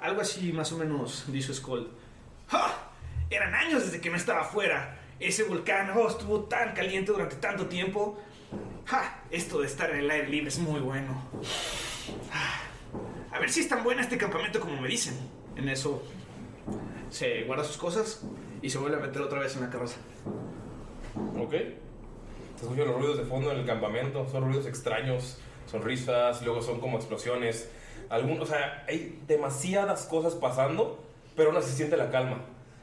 Algo 0.00 0.20
así 0.20 0.52
más 0.52 0.72
o 0.72 0.78
menos 0.78 1.24
dijo 1.28 1.52
Skull. 1.52 1.90
¡Ja! 2.48 2.90
Eran 3.30 3.54
años 3.54 3.84
desde 3.84 4.00
que 4.00 4.10
no 4.10 4.16
estaba 4.16 4.42
afuera. 4.42 5.00
Ese 5.18 5.44
volcán 5.44 5.90
oh, 5.96 6.08
estuvo 6.08 6.44
tan 6.44 6.74
caliente 6.74 7.10
durante 7.10 7.36
tanto 7.36 7.66
tiempo. 7.66 8.20
¡Ja! 8.84 9.22
Esto 9.30 9.60
de 9.60 9.66
estar 9.66 9.90
en 9.90 9.98
el 9.98 10.10
aire 10.10 10.28
libre 10.28 10.48
es 10.48 10.58
muy 10.58 10.80
bueno. 10.80 11.28
Ah, 12.32 12.60
A 13.32 13.40
ver 13.40 13.50
si 13.50 13.60
es 13.60 13.68
tan 13.68 13.82
buena 13.82 14.02
este 14.02 14.18
campamento 14.18 14.60
como 14.60 14.80
me 14.80 14.88
dicen. 14.88 15.14
En 15.56 15.68
eso 15.68 16.02
se 17.10 17.44
guarda 17.44 17.64
sus 17.64 17.78
cosas 17.78 18.22
y 18.66 18.68
se 18.68 18.78
vuelve 18.78 18.96
a 18.96 19.00
meter 19.00 19.22
otra 19.22 19.38
vez 19.38 19.54
en 19.54 19.62
la 19.62 19.70
carroza. 19.70 19.98
Ok. 21.38 21.52
Se 21.52 22.62
escuchan 22.62 22.88
los 22.88 22.96
ruidos 22.96 23.16
de 23.16 23.24
fondo 23.24 23.52
en 23.52 23.60
el 23.60 23.64
campamento. 23.64 24.26
Son 24.28 24.42
ruidos 24.42 24.66
extraños, 24.66 25.38
son 25.70 25.82
risas, 25.82 26.42
luego 26.42 26.60
son 26.60 26.80
como 26.80 26.96
explosiones. 26.96 27.70
O 28.10 28.44
sea, 28.44 28.84
hay 28.88 29.22
demasiadas 29.28 30.06
cosas 30.06 30.34
pasando, 30.34 30.98
pero 31.36 31.50
aún 31.50 31.58
así 31.58 31.70
se 31.70 31.76
siente 31.76 31.96
la 31.96 32.10
calma. 32.10 32.40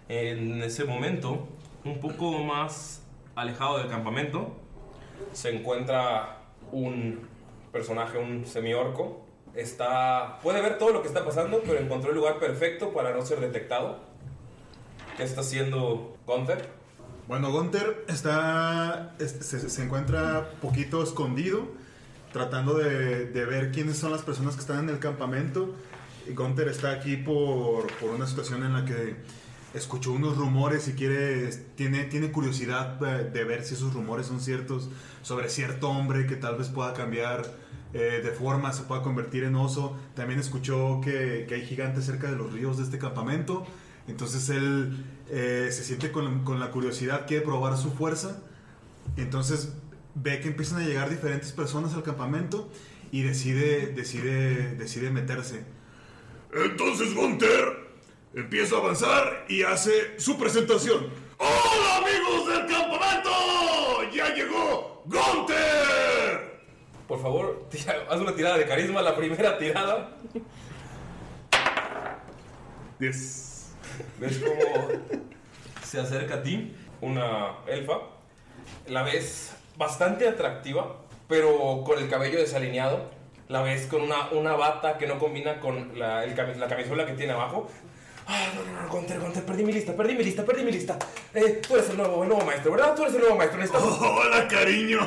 En 0.07 0.63
ese 0.63 0.85
momento, 0.85 1.49
un 1.83 1.99
poco 1.99 2.31
más 2.31 3.03
alejado 3.35 3.79
del 3.79 3.89
campamento, 3.89 4.55
se 5.33 5.53
encuentra 5.53 6.43
un 6.71 7.27
personaje, 7.73 8.17
un 8.17 8.45
semiorco. 8.45 9.25
Está, 9.53 10.39
puede 10.41 10.61
ver 10.61 10.77
todo 10.77 10.91
lo 10.91 11.01
que 11.01 11.09
está 11.09 11.25
pasando, 11.25 11.61
pero 11.65 11.77
encontró 11.77 12.11
el 12.11 12.15
lugar 12.15 12.39
perfecto 12.39 12.93
para 12.93 13.13
no 13.13 13.21
ser 13.21 13.41
detectado. 13.41 14.12
¿Qué 15.17 15.23
está 15.23 15.41
haciendo 15.41 16.17
Gunther? 16.25 16.69
Bueno, 17.27 17.51
Gunther 17.51 18.05
está, 18.07 19.15
es- 19.19 19.37
se, 19.41 19.69
se 19.69 19.83
encuentra 19.83 20.51
poquito 20.61 21.03
escondido, 21.03 21.67
tratando 22.31 22.75
de, 22.75 23.25
de 23.27 23.45
ver 23.45 23.71
quiénes 23.71 23.97
son 23.97 24.11
las 24.11 24.23
personas 24.23 24.55
que 24.55 24.61
están 24.61 24.79
en 24.85 24.89
el 24.89 24.99
campamento. 24.99 25.73
Y 26.27 26.33
Gunther 26.33 26.67
está 26.67 26.91
aquí 26.91 27.17
por, 27.17 27.87
por 27.99 28.11
una 28.11 28.27
situación 28.27 28.63
en 28.63 28.73
la 28.73 28.85
que 28.85 29.15
escuchó 29.73 30.11
unos 30.13 30.37
rumores 30.37 30.87
y 30.87 30.93
quiere, 30.93 31.49
tiene, 31.75 32.03
tiene 32.05 32.31
curiosidad 32.31 32.99
de, 32.99 33.29
de 33.29 33.43
ver 33.43 33.63
si 33.63 33.73
esos 33.73 33.93
rumores 33.93 34.27
son 34.27 34.39
ciertos 34.39 34.89
sobre 35.23 35.49
cierto 35.49 35.89
hombre 35.89 36.27
que 36.27 36.35
tal 36.35 36.57
vez 36.57 36.69
pueda 36.69 36.93
cambiar 36.93 37.43
eh, 37.93 38.21
de 38.23 38.31
forma, 38.31 38.71
se 38.73 38.83
pueda 38.83 39.01
convertir 39.01 39.43
en 39.43 39.55
oso. 39.55 39.95
También 40.15 40.39
escuchó 40.39 41.01
que, 41.03 41.45
que 41.47 41.55
hay 41.55 41.65
gigantes 41.65 42.05
cerca 42.05 42.29
de 42.29 42.35
los 42.37 42.51
ríos 42.53 42.77
de 42.77 42.83
este 42.83 42.97
campamento. 42.97 43.65
Entonces 44.07 44.49
él 44.49 45.05
eh, 45.29 45.69
se 45.71 45.83
siente 45.83 46.11
con, 46.11 46.43
con 46.43 46.59
la 46.59 46.71
curiosidad, 46.71 47.25
quiere 47.27 47.43
probar 47.45 47.77
su 47.77 47.91
fuerza. 47.91 48.41
Entonces 49.17 49.73
ve 50.15 50.39
que 50.41 50.49
empiezan 50.49 50.81
a 50.81 50.85
llegar 50.85 51.09
diferentes 51.09 51.51
personas 51.51 51.93
al 51.93 52.03
campamento 52.03 52.69
y 53.11 53.21
decide, 53.23 53.87
decide, 53.87 54.75
decide 54.75 55.09
meterse. 55.11 55.63
Entonces 56.53 57.13
Gunther 57.15 57.89
empieza 58.35 58.75
a 58.75 58.79
avanzar 58.79 59.45
y 59.49 59.63
hace 59.63 60.19
su 60.19 60.37
presentación. 60.37 61.07
¡Hola 61.37 61.97
amigos 61.97 62.47
del 62.47 62.67
campamento! 62.67 63.29
¡Ya 64.13 64.33
llegó 64.35 65.03
Gunther! 65.05 66.61
Por 67.07 67.21
favor, 67.21 67.67
tira- 67.69 68.05
haz 68.09 68.19
una 68.19 68.35
tirada 68.35 68.57
de 68.57 68.65
carisma, 68.67 69.01
la 69.01 69.15
primera 69.15 69.57
tirada. 69.57 70.17
10. 72.99 73.52
¿Ves 74.19 74.39
cómo 74.39 74.87
se 75.83 75.99
acerca 75.99 76.35
a 76.35 76.43
ti 76.43 76.75
una 77.01 77.57
elfa? 77.67 77.99
La 78.87 79.03
ves 79.03 79.53
bastante 79.77 80.27
atractiva, 80.27 80.97
pero 81.27 81.83
con 81.85 81.99
el 81.99 82.09
cabello 82.09 82.39
desalineado. 82.39 83.11
La 83.49 83.61
ves 83.61 83.87
con 83.87 84.01
una, 84.01 84.29
una 84.31 84.53
bata 84.53 84.97
que 84.97 85.05
no 85.05 85.19
combina 85.19 85.59
con 85.59 85.97
la, 85.99 86.23
el 86.23 86.35
la 86.59 86.67
camisola 86.67 87.05
que 87.05 87.13
tiene 87.13 87.33
abajo. 87.33 87.69
Ah, 88.25 88.47
no, 88.55 88.63
no, 88.63 88.81
no, 88.81 88.89
Gunter, 88.89 89.19
Gunter, 89.19 89.43
perdí 89.43 89.65
mi 89.65 89.73
lista, 89.73 89.93
perdí 89.93 90.15
mi 90.15 90.23
lista, 90.23 90.45
perdí 90.45 90.63
mi 90.63 90.71
lista. 90.71 90.97
Eh, 91.33 91.61
tú 91.67 91.75
eres 91.75 91.89
el 91.89 91.97
nuevo, 91.97 92.23
el 92.23 92.29
nuevo 92.29 92.45
maestro, 92.45 92.71
¿verdad? 92.71 92.95
Tú 92.95 93.01
eres 93.03 93.15
el 93.15 93.21
nuevo 93.21 93.35
maestro. 93.35 93.59
Necesitamos... 93.59 93.99
¡Hola, 94.01 94.47
cariño! 94.47 94.99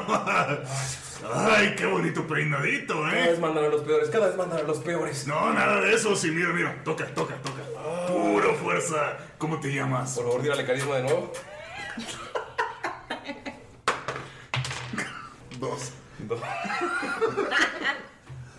¡Ay, 1.34 1.74
qué 1.76 1.86
bonito 1.86 2.26
peinadito, 2.26 3.02
Cada 3.02 3.26
eh! 3.26 3.30
vez 3.30 3.40
mandan 3.40 3.64
a 3.64 3.68
los 3.68 3.82
peores, 3.82 4.08
cada 4.10 4.26
vez 4.28 4.36
mandan 4.36 4.60
a 4.60 4.62
los 4.62 4.78
peores. 4.78 5.26
No, 5.26 5.52
nada 5.52 5.80
de 5.80 5.94
eso, 5.94 6.14
sí, 6.14 6.30
mira, 6.30 6.50
mira. 6.50 6.82
Toca, 6.84 7.06
toca, 7.14 7.34
toca. 7.36 7.62
Puro 8.06 8.54
fuerza. 8.56 9.16
¿Cómo 9.38 9.58
te 9.60 9.72
llamas? 9.74 10.14
Por 10.14 10.24
favor, 10.24 10.42
tírale 10.42 10.64
carisma 10.66 10.96
de 10.96 11.02
nuevo. 11.04 11.32
Dos. 15.58 15.92
Dos. 16.18 16.40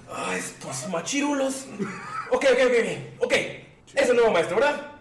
Ah, 0.10 0.34
estos 0.36 0.88
machirulos. 0.90 1.66
Ok, 2.32 2.46
ok, 2.52 2.60
ok, 2.66 3.24
ok. 3.26 3.34
Es 3.94 4.10
el 4.10 4.16
nuevo 4.16 4.32
maestro, 4.32 4.56
¿verdad? 4.56 4.94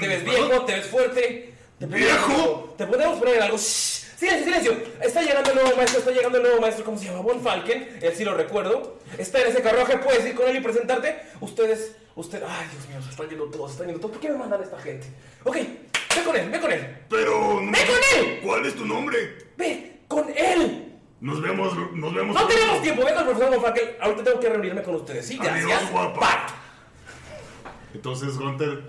te 0.00 0.08
ves 0.08 0.24
viejo, 0.24 0.64
te 0.64 0.74
ves 0.74 0.86
fuerte. 0.88 1.54
Te 1.78 1.86
¿Viejo? 1.86 2.74
Te 2.76 2.84
podemos 2.86 3.18
poner 3.20 3.36
en 3.36 3.42
algo. 3.44 3.56
Shh. 3.56 4.02
Silencio, 4.22 4.44
silencio. 4.44 4.82
Está 5.02 5.20
llegando 5.20 5.50
el 5.50 5.56
nuevo 5.56 5.76
maestro, 5.76 5.98
está 5.98 6.12
llegando 6.12 6.38
el 6.38 6.44
nuevo 6.44 6.60
maestro. 6.60 6.84
¿Cómo 6.84 6.96
se 6.96 7.06
llama? 7.06 7.22
Von 7.22 7.40
Falken. 7.40 7.98
Él 8.00 8.12
sí 8.14 8.24
lo 8.24 8.34
recuerdo. 8.34 8.98
Está 9.18 9.40
en 9.40 9.48
ese 9.48 9.62
carruaje. 9.62 9.98
Puedes 9.98 10.24
ir 10.24 10.36
con 10.36 10.48
él 10.48 10.58
y 10.58 10.60
presentarte. 10.60 11.22
Ustedes, 11.40 11.96
usted. 12.14 12.40
Ay, 12.46 12.68
Dios 12.70 12.88
mío, 12.88 13.02
se 13.02 13.10
están 13.10 13.28
yendo 13.28 13.46
todos, 13.46 13.70
se 13.70 13.74
están 13.74 13.88
yendo 13.88 14.00
todos. 14.00 14.12
¿Por 14.12 14.20
qué 14.20 14.30
me 14.30 14.38
mandan 14.38 14.60
a 14.60 14.62
esta 14.62 14.78
gente? 14.78 15.08
Ok, 15.42 15.56
ve 15.56 16.22
con 16.24 16.36
él, 16.36 16.50
ve 16.50 16.60
con 16.60 16.70
él. 16.70 16.98
Pero. 17.08 17.56
¡Ve 17.56 17.78
con 17.84 18.20
él! 18.20 18.40
¿Cuál 18.44 18.64
es 18.64 18.76
tu 18.76 18.86
nombre? 18.86 19.18
¡Ve 19.56 20.02
con 20.06 20.28
él! 20.36 20.92
Nos 21.20 21.42
vemos, 21.42 21.76
nos 21.92 22.14
vemos. 22.14 22.36
No 22.36 22.46
tenemos 22.46 22.80
tiempo. 22.80 23.04
Venga, 23.04 23.24
profesor 23.24 23.50
Von 23.50 23.60
Falken. 23.60 23.88
Ahorita 24.00 24.22
tengo 24.22 24.38
que 24.38 24.48
reunirme 24.50 24.84
con 24.84 24.94
ustedes. 24.94 25.26
Sí, 25.26 25.36
Adiós, 25.40 25.66
gracias. 25.68 25.90
guapa. 25.90 26.20
Bye. 26.20 27.72
Entonces 27.94 28.38
Gunter, 28.38 28.84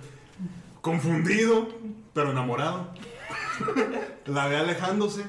confundido, 0.81 1.69
pero 2.13 2.29
enamorado, 2.29 2.93
la 4.25 4.47
ve 4.47 4.57
alejándose 4.57 5.23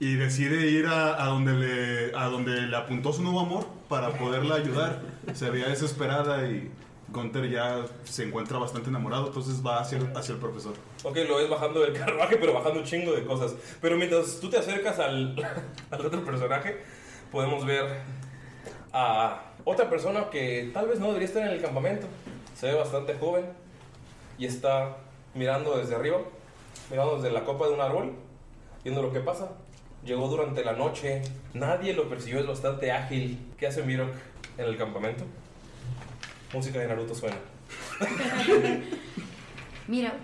y 0.00 0.14
decide 0.14 0.70
ir 0.70 0.86
a, 0.86 1.24
donde 1.26 1.52
le, 1.52 2.16
a 2.16 2.26
donde 2.26 2.62
le 2.62 2.76
apuntó 2.76 3.12
su 3.12 3.22
nuevo 3.22 3.40
amor 3.40 3.66
para 3.88 4.10
poderla 4.10 4.56
ayudar. 4.56 5.00
Se 5.34 5.50
veía 5.50 5.68
desesperada 5.68 6.46
y 6.46 6.70
Gunter 7.08 7.50
ya 7.50 7.84
se 8.04 8.24
encuentra 8.24 8.58
bastante 8.58 8.90
enamorado, 8.90 9.28
entonces 9.28 9.64
va 9.64 9.80
hacia, 9.80 9.98
hacia 10.14 10.34
el 10.34 10.40
profesor. 10.40 10.74
Ok, 11.02 11.16
lo 11.28 11.36
ves 11.36 11.48
bajando 11.48 11.80
del 11.80 11.94
carruaje, 11.94 12.36
pero 12.36 12.52
bajando 12.52 12.80
un 12.80 12.86
chingo 12.86 13.12
de 13.12 13.24
cosas. 13.24 13.54
Pero 13.80 13.96
mientras 13.96 14.38
tú 14.40 14.48
te 14.48 14.58
acercas 14.58 14.98
al, 14.98 15.34
al 15.90 16.06
otro 16.06 16.24
personaje, 16.24 16.78
podemos 17.32 17.64
ver 17.64 17.86
a 18.92 19.42
otra 19.64 19.90
persona 19.90 20.30
que 20.30 20.70
tal 20.72 20.86
vez 20.88 21.00
no 21.00 21.06
debería 21.08 21.26
estar 21.26 21.42
en 21.42 21.52
el 21.54 21.62
campamento. 21.62 22.06
Se 22.54 22.66
ve 22.66 22.74
bastante 22.74 23.14
joven 23.14 23.46
y 24.38 24.46
está 24.46 24.96
mirando 25.34 25.76
desde 25.78 25.94
arriba, 25.94 26.18
mirando 26.90 27.16
desde 27.16 27.30
la 27.30 27.44
copa 27.44 27.66
de 27.66 27.74
un 27.74 27.80
árbol, 27.80 28.12
viendo 28.84 29.02
lo 29.02 29.12
que 29.12 29.20
pasa. 29.20 29.50
Llegó 30.04 30.28
durante 30.28 30.64
la 30.64 30.72
noche, 30.72 31.22
nadie 31.54 31.92
lo 31.92 32.08
persiguió, 32.08 32.40
es 32.40 32.46
bastante 32.46 32.92
ágil. 32.92 33.38
¿Qué 33.58 33.66
hace 33.66 33.82
Mirok 33.82 34.10
en 34.56 34.64
el 34.64 34.76
campamento? 34.76 35.24
Música 36.52 36.78
de 36.78 36.88
Naruto 36.88 37.14
suena. 37.14 37.36
Mira, 39.88 40.14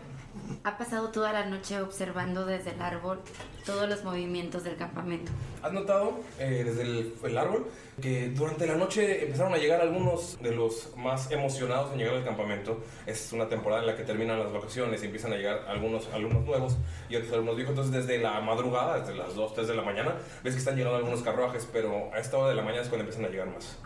ha 0.62 0.78
pasado 0.78 1.08
toda 1.08 1.32
la 1.32 1.46
noche 1.46 1.80
observando 1.80 2.46
desde 2.46 2.70
el 2.70 2.82
árbol 2.82 3.20
todos 3.64 3.88
los 3.88 4.04
movimientos 4.04 4.64
del 4.64 4.76
campamento. 4.76 5.32
¿Has 5.62 5.72
notado 5.72 6.20
eh, 6.38 6.62
desde 6.64 6.82
el, 6.82 7.14
el 7.24 7.38
árbol 7.38 7.66
que 8.00 8.28
durante 8.28 8.66
la 8.66 8.74
noche 8.74 9.24
empezaron 9.24 9.54
a 9.54 9.56
llegar 9.56 9.80
algunos 9.80 10.38
de 10.42 10.54
los 10.54 10.90
más 10.96 11.30
emocionados 11.30 11.92
en 11.92 11.98
llegar 11.98 12.14
al 12.14 12.24
campamento? 12.24 12.82
Es 13.06 13.32
una 13.32 13.48
temporada 13.48 13.82
en 13.82 13.86
la 13.88 13.96
que 13.96 14.02
terminan 14.02 14.38
las 14.38 14.52
vacaciones 14.52 15.02
y 15.02 15.06
empiezan 15.06 15.32
a 15.32 15.36
llegar 15.36 15.64
algunos 15.68 16.08
alumnos 16.12 16.44
nuevos 16.44 16.76
y 17.08 17.16
otros 17.16 17.32
alumnos 17.32 17.56
viejos. 17.56 17.70
Entonces, 17.70 18.06
desde 18.06 18.22
la 18.22 18.40
madrugada, 18.40 19.00
desde 19.00 19.14
las 19.14 19.34
2, 19.34 19.54
3 19.54 19.68
de 19.68 19.74
la 19.74 19.82
mañana, 19.82 20.14
ves 20.42 20.54
que 20.54 20.58
están 20.58 20.76
llegando 20.76 20.98
algunos 20.98 21.22
carruajes, 21.22 21.66
pero 21.72 22.12
a 22.12 22.18
esta 22.18 22.36
hora 22.36 22.50
de 22.50 22.54
la 22.54 22.62
mañana 22.62 22.82
es 22.82 22.88
cuando 22.88 23.04
empiezan 23.04 23.24
a 23.24 23.28
llegar 23.28 23.48
más. 23.48 23.78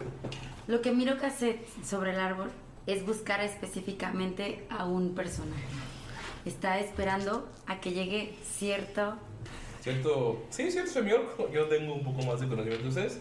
Lo 0.66 0.82
que 0.82 0.92
miro 0.92 1.16
que 1.18 1.26
hace 1.26 1.60
sobre 1.84 2.12
el 2.12 2.20
árbol 2.20 2.50
es 2.86 3.04
buscar 3.06 3.40
específicamente 3.40 4.66
a 4.70 4.86
un 4.86 5.14
personaje. 5.14 5.62
Está 6.44 6.78
esperando 6.78 7.46
a 7.66 7.80
que 7.80 7.92
llegue 7.92 8.34
cierto 8.42 9.18
¿Cierto? 9.88 10.44
Sí, 10.50 10.70
cierto, 10.70 10.90
señor. 10.90 11.50
Yo 11.50 11.66
tengo 11.66 11.94
un 11.94 12.04
poco 12.04 12.22
más 12.22 12.40
de 12.40 12.46
conocimiento 12.46 12.82
de 12.82 12.88
ustedes. 12.90 13.18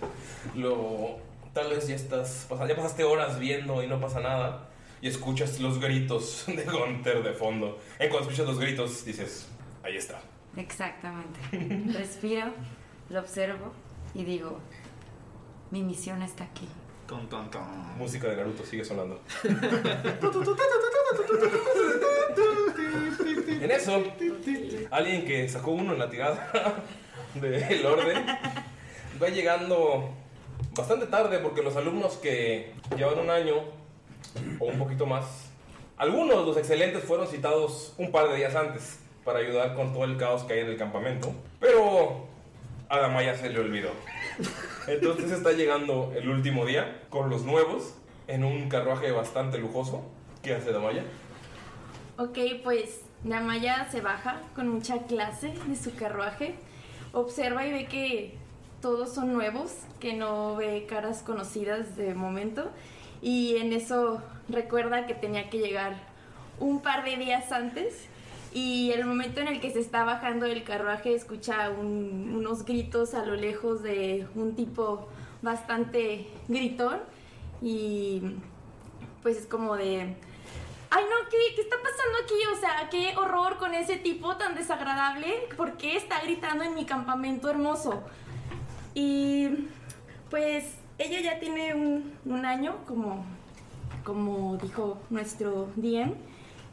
Lo, 0.54 1.18
tal 1.54 1.70
vez 1.70 1.88
ya 1.88 1.96
estás, 1.96 2.46
ya 2.50 2.76
pasaste 2.76 3.06
horas 3.06 3.40
viendo 3.40 3.82
y 3.82 3.88
no 3.88 4.02
pasa 4.02 4.20
nada. 4.20 4.68
Y 5.02 5.08
escuchas 5.08 5.62
los 5.62 5.80
gritos 5.80 6.44
de 6.48 6.66
Gunter 6.66 7.24
de 7.24 7.32
fondo. 7.32 7.80
En 8.00 8.10
cuanto 8.10 8.30
escuchas 8.30 8.48
los 8.48 8.60
gritos, 8.60 9.06
dices, 9.06 9.48
ahí 9.82 9.96
está. 9.96 10.20
Exactamente. 10.58 11.40
Respiro, 11.98 12.52
lo 13.10 13.22
observo 13.22 13.72
y 14.14 14.26
digo, 14.26 14.60
mi 15.72 15.84
misión 15.84 16.22
está 16.22 16.44
aquí. 16.44 16.68
Música 17.98 18.28
de 18.28 18.36
Naruto 18.36 18.66
sigue 18.66 18.84
sonando. 18.84 19.22
En 23.62 23.72
eso, 23.72 24.04
alguien 24.92 25.26
que 25.26 25.50
sacó 25.50 25.72
uno 25.72 25.94
en 25.94 26.00
la 26.00 26.10
tirada 26.10 26.52
del 27.36 27.86
orden 27.86 28.26
va 29.22 29.30
llegando 29.30 30.10
bastante 30.76 31.08
tarde 31.08 31.40
porque 31.40 31.64
los 31.64 31.76
alumnos 31.76 32.18
que 32.18 32.74
llevan 32.96 33.20
un 33.20 33.30
año 33.30 33.56
o 34.60 34.66
un 34.66 34.78
poquito 34.78 35.06
más, 35.06 35.50
algunos 35.98 36.46
los 36.46 36.58
excelentes 36.58 37.04
fueron 37.04 37.28
citados 37.28 37.94
un 37.98 38.12
par 38.12 38.30
de 38.30 38.36
días 38.36 38.56
antes 38.56 39.00
para 39.26 39.40
ayudar 39.40 39.76
con 39.76 39.92
todo 39.94 40.06
el 40.06 40.18
caos 40.18 40.44
que 40.44 40.54
hay 40.54 40.60
en 40.60 40.68
el 40.68 40.78
campamento, 40.78 41.34
pero 41.60 42.28
a 42.90 43.00
Damaya 43.00 43.36
se 43.36 43.50
le 43.50 43.60
olvidó. 43.60 43.90
Entonces 44.88 45.32
está 45.32 45.52
llegando 45.52 46.14
el 46.16 46.30
último 46.30 46.66
día 46.66 47.02
con 47.10 47.30
los 47.30 47.44
nuevos 47.44 47.96
en 48.28 48.44
un 48.44 48.70
carruaje 48.70 49.12
bastante 49.12 49.58
lujoso. 49.58 50.04
¿Qué 50.44 50.54
hace 50.54 50.72
Damaya? 50.72 51.04
Ok, 52.18 52.38
pues 52.64 53.02
Namaya 53.24 53.88
se 53.92 54.02
baja 54.02 54.42
con 54.56 54.70
mucha 54.70 55.00
clase 55.04 55.54
de 55.68 55.76
su 55.76 55.96
carruaje, 55.96 56.56
observa 57.14 57.66
y 57.66 57.72
ve 57.72 57.86
que 57.86 58.38
todos 58.82 59.14
son 59.14 59.34
nuevos, 59.34 59.74
que 60.00 60.14
no 60.14 60.56
ve 60.56 60.86
caras 60.88 61.24
conocidas 61.24 61.96
de 61.98 62.14
momento, 62.14 62.70
y 63.22 63.58
en 63.58 63.74
eso 63.74 64.22
recuerda 64.50 65.08
que 65.08 65.16
tenía 65.16 65.50
que 65.50 65.58
llegar 65.58 65.96
un 66.60 66.82
par 66.82 67.04
de 67.04 67.18
días 67.18 67.52
antes. 67.52 68.08
Y 68.54 68.92
el 68.92 69.06
momento 69.06 69.42
en 69.42 69.48
el 69.50 69.60
que 69.60 69.72
se 69.72 69.80
está 69.80 70.04
bajando 70.04 70.46
del 70.46 70.64
carruaje 70.64 71.14
escucha 71.14 71.70
un- 71.70 72.34
unos 72.36 72.64
gritos 72.66 73.14
a 73.14 73.26
lo 73.26 73.36
lejos 73.36 73.84
de 73.84 74.26
un 74.36 74.56
tipo 74.56 75.08
bastante 75.42 76.28
gritón 76.48 77.00
y 77.62 78.22
pues 79.22 79.38
es 79.38 79.46
como 79.46 79.76
de 79.76 80.16
Ay, 80.90 81.04
no, 81.04 81.30
¿qué, 81.30 81.38
¿qué 81.56 81.62
está 81.62 81.76
pasando 81.78 82.18
aquí? 82.24 82.36
O 82.54 82.60
sea, 82.60 82.90
qué 82.90 83.18
horror 83.18 83.58
con 83.58 83.74
ese 83.74 83.98
tipo 83.98 84.38
tan 84.38 84.56
desagradable. 84.56 85.50
¿Por 85.58 85.78
qué 85.78 85.98
está 85.98 86.22
gritando 86.22 86.64
en 86.64 86.76
mi 86.76 86.86
campamento 86.86 87.50
hermoso? 87.50 88.04
Y 88.94 89.68
pues 90.30 90.76
ella 90.98 91.20
ya 91.20 91.40
tiene 91.40 91.74
un, 91.74 92.18
un 92.26 92.46
año, 92.46 92.78
como, 92.86 93.26
como 94.04 94.58
dijo 94.58 95.00
nuestro 95.10 95.70
DM, 95.76 96.14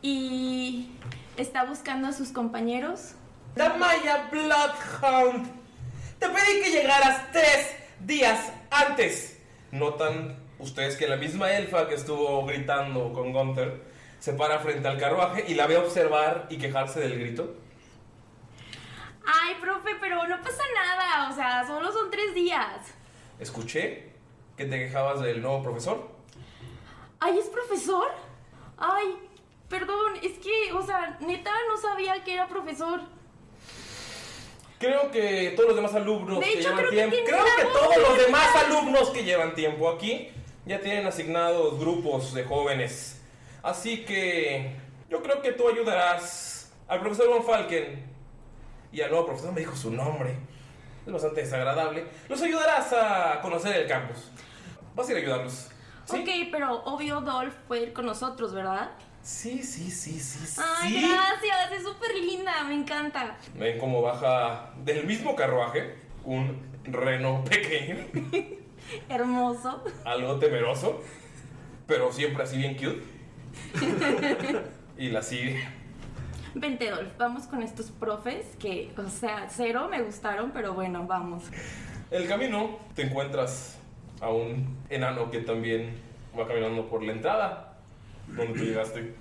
y 0.00 0.90
está 1.36 1.64
buscando 1.64 2.08
a 2.08 2.12
sus 2.12 2.30
compañeros. 2.30 3.14
Damaya 3.56 4.28
Bloodhound, 4.30 5.46
te 6.18 6.28
pedí 6.28 6.62
que 6.62 6.70
llegaras 6.70 7.32
tres 7.32 7.76
días 8.00 8.52
antes. 8.70 9.38
Notan 9.70 10.36
ustedes 10.58 10.96
que 10.96 11.08
la 11.08 11.16
misma 11.16 11.52
elfa 11.52 11.88
que 11.88 11.94
estuvo 11.94 12.44
gritando 12.46 13.12
con 13.12 13.32
Gunther 13.32 13.93
se 14.24 14.32
para 14.32 14.58
frente 14.58 14.88
al 14.88 14.96
carruaje 14.96 15.44
y 15.46 15.52
la 15.52 15.66
ve 15.66 15.76
observar 15.76 16.46
y 16.48 16.56
quejarse 16.56 16.98
del 16.98 17.18
grito. 17.18 17.56
Ay, 19.22 19.54
profe, 19.60 19.96
pero 20.00 20.26
no 20.26 20.40
pasa 20.40 20.62
nada. 20.74 21.28
O 21.30 21.34
sea, 21.34 21.66
solo 21.66 21.92
son 21.92 22.10
tres 22.10 22.34
días. 22.34 22.94
Escuché 23.38 24.12
que 24.56 24.64
te 24.64 24.78
quejabas 24.78 25.20
del 25.20 25.42
nuevo 25.42 25.62
profesor. 25.62 26.08
Ay, 27.20 27.38
¿es 27.38 27.48
profesor? 27.48 28.12
Ay, 28.78 29.14
perdón, 29.68 30.14
es 30.22 30.38
que, 30.38 30.72
o 30.72 30.80
sea, 30.80 31.18
neta 31.20 31.52
no 31.68 31.76
sabía 31.76 32.24
que 32.24 32.32
era 32.32 32.48
profesor. 32.48 33.02
Creo 34.78 35.10
que 35.10 35.52
todos 35.54 35.68
los 35.68 35.76
demás 35.76 35.94
alumnos 35.94 36.40
De 36.40 36.46
que 36.46 36.60
hecho, 36.60 36.70
llevan 36.70 36.76
creo 36.78 36.90
tiempo. 36.90 37.16
Creo 37.26 37.44
que 37.44 37.64
todos 37.78 37.96
los 37.98 38.16
de 38.16 38.24
demás 38.24 38.56
alumnos 38.56 39.10
que 39.10 39.22
llevan 39.22 39.54
tiempo 39.54 39.90
aquí 39.90 40.30
ya 40.64 40.80
tienen 40.80 41.06
asignados 41.06 41.78
grupos 41.78 42.32
de 42.32 42.44
jóvenes. 42.44 43.20
Así 43.64 44.04
que 44.04 44.76
yo 45.08 45.22
creo 45.22 45.40
que 45.40 45.52
tú 45.52 45.66
ayudarás 45.66 46.70
al 46.86 47.00
profesor 47.00 47.30
Von 47.30 47.44
Falken 47.44 48.04
y 48.92 49.00
al 49.00 49.10
nuevo 49.10 49.24
profesor, 49.24 49.52
me 49.52 49.60
dijo 49.60 49.74
su 49.74 49.90
nombre. 49.90 50.36
Es 51.06 51.10
bastante 51.10 51.40
desagradable. 51.40 52.06
Los 52.28 52.42
ayudarás 52.42 52.92
a 52.92 53.40
conocer 53.40 53.74
el 53.74 53.88
campus. 53.88 54.30
Vas 54.94 55.08
a 55.08 55.12
ir 55.12 55.16
a 55.16 55.20
ayudarlos. 55.22 55.70
Ok, 56.10 56.28
pero 56.52 56.84
obvio 56.84 57.22
Dolph 57.22 57.54
puede 57.66 57.84
ir 57.84 57.92
con 57.94 58.04
nosotros, 58.04 58.52
¿verdad? 58.52 58.90
Sí, 59.22 59.62
sí, 59.62 59.90
sí, 59.90 60.20
sí. 60.20 60.60
Ay, 60.62 60.92
sí. 60.92 61.08
gracias, 61.08 61.72
es 61.72 61.84
súper 61.84 62.14
linda, 62.16 62.62
me 62.64 62.74
encanta. 62.74 63.38
Ven 63.54 63.78
cómo 63.78 64.02
baja 64.02 64.74
del 64.84 65.06
mismo 65.06 65.34
carruaje 65.34 65.94
un 66.24 66.62
reno 66.84 67.42
pequeño. 67.44 67.96
Hermoso. 69.08 69.82
algo 70.04 70.38
temeroso, 70.38 71.00
pero 71.86 72.12
siempre 72.12 72.42
así 72.42 72.58
bien 72.58 72.74
cute. 72.74 73.13
Y 74.96 75.08
la 75.08 75.22
sigue. 75.22 75.60
Vente, 76.54 76.88
Dolph, 76.88 77.16
vamos 77.18 77.46
con 77.48 77.62
estos 77.62 77.90
profes 77.90 78.46
que, 78.60 78.92
o 78.96 79.08
sea, 79.08 79.48
cero 79.50 79.88
me 79.90 80.02
gustaron, 80.02 80.52
pero 80.52 80.72
bueno, 80.72 81.04
vamos. 81.04 81.42
El 82.12 82.28
camino 82.28 82.78
te 82.94 83.02
encuentras 83.02 83.76
a 84.20 84.28
un 84.28 84.78
enano 84.88 85.32
que 85.32 85.40
también 85.40 85.96
va 86.38 86.46
caminando 86.46 86.88
por 86.88 87.02
la 87.02 87.12
entrada 87.12 87.74
donde 88.28 88.56
tú 88.56 88.64
llegaste, 88.64 89.14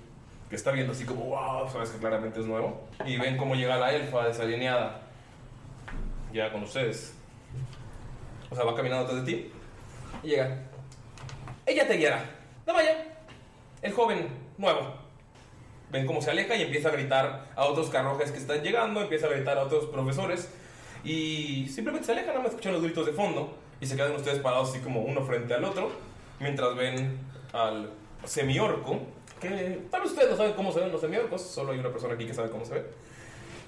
que 0.48 0.56
está 0.56 0.70
viendo 0.70 0.92
así 0.92 1.04
como, 1.04 1.24
wow, 1.24 1.68
sabes 1.68 1.90
que 1.90 1.98
claramente 1.98 2.38
es 2.38 2.46
nuevo. 2.46 2.86
Y 3.04 3.16
ven 3.16 3.36
cómo 3.36 3.56
llega 3.56 3.76
la 3.76 3.92
elfa 3.92 4.26
desalineada. 4.26 5.00
llega 6.32 6.52
con 6.52 6.62
ustedes. 6.62 7.14
O 8.48 8.54
sea, 8.54 8.64
va 8.64 8.76
caminando 8.76 9.06
detrás 9.06 9.26
de 9.26 9.32
ti 9.32 9.52
y 10.22 10.28
llega. 10.28 10.56
Ella 11.66 11.88
te 11.88 11.96
guiará. 11.96 12.24
Damaya, 12.64 13.13
el 13.84 13.92
joven 13.92 14.26
nuevo. 14.58 14.80
Ven 15.92 16.06
cómo 16.06 16.20
se 16.20 16.30
aleja 16.30 16.56
y 16.56 16.62
empieza 16.62 16.88
a 16.88 16.92
gritar 16.92 17.52
a 17.54 17.66
otros 17.66 17.90
carruajes 17.90 18.32
que 18.32 18.38
están 18.38 18.62
llegando, 18.62 19.00
empieza 19.00 19.26
a 19.26 19.30
gritar 19.30 19.58
a 19.58 19.62
otros 19.62 19.84
profesores 19.86 20.50
y 21.04 21.68
simplemente 21.68 22.06
se 22.06 22.12
aleja, 22.12 22.28
nada 22.28 22.40
más 22.40 22.48
escuchan 22.48 22.72
los 22.72 22.82
gritos 22.82 23.06
de 23.06 23.12
fondo 23.12 23.54
y 23.80 23.86
se 23.86 23.94
quedan 23.94 24.12
ustedes 24.12 24.38
parados 24.40 24.70
así 24.70 24.80
como 24.80 25.02
uno 25.02 25.22
frente 25.22 25.52
al 25.52 25.64
otro 25.64 25.92
mientras 26.40 26.74
ven 26.74 27.18
al 27.52 27.90
semiorco, 28.24 29.00
que 29.38 29.82
tal 29.90 30.00
vez 30.00 30.10
ustedes 30.10 30.30
no 30.30 30.36
saben 30.36 30.54
cómo 30.54 30.72
se 30.72 30.80
ven 30.80 30.90
los 30.90 31.00
semiorcos, 31.00 31.42
solo 31.42 31.72
hay 31.72 31.78
una 31.78 31.90
persona 31.90 32.14
aquí 32.14 32.26
que 32.26 32.34
sabe 32.34 32.50
cómo 32.50 32.64
se 32.64 32.74
ve. 32.74 32.86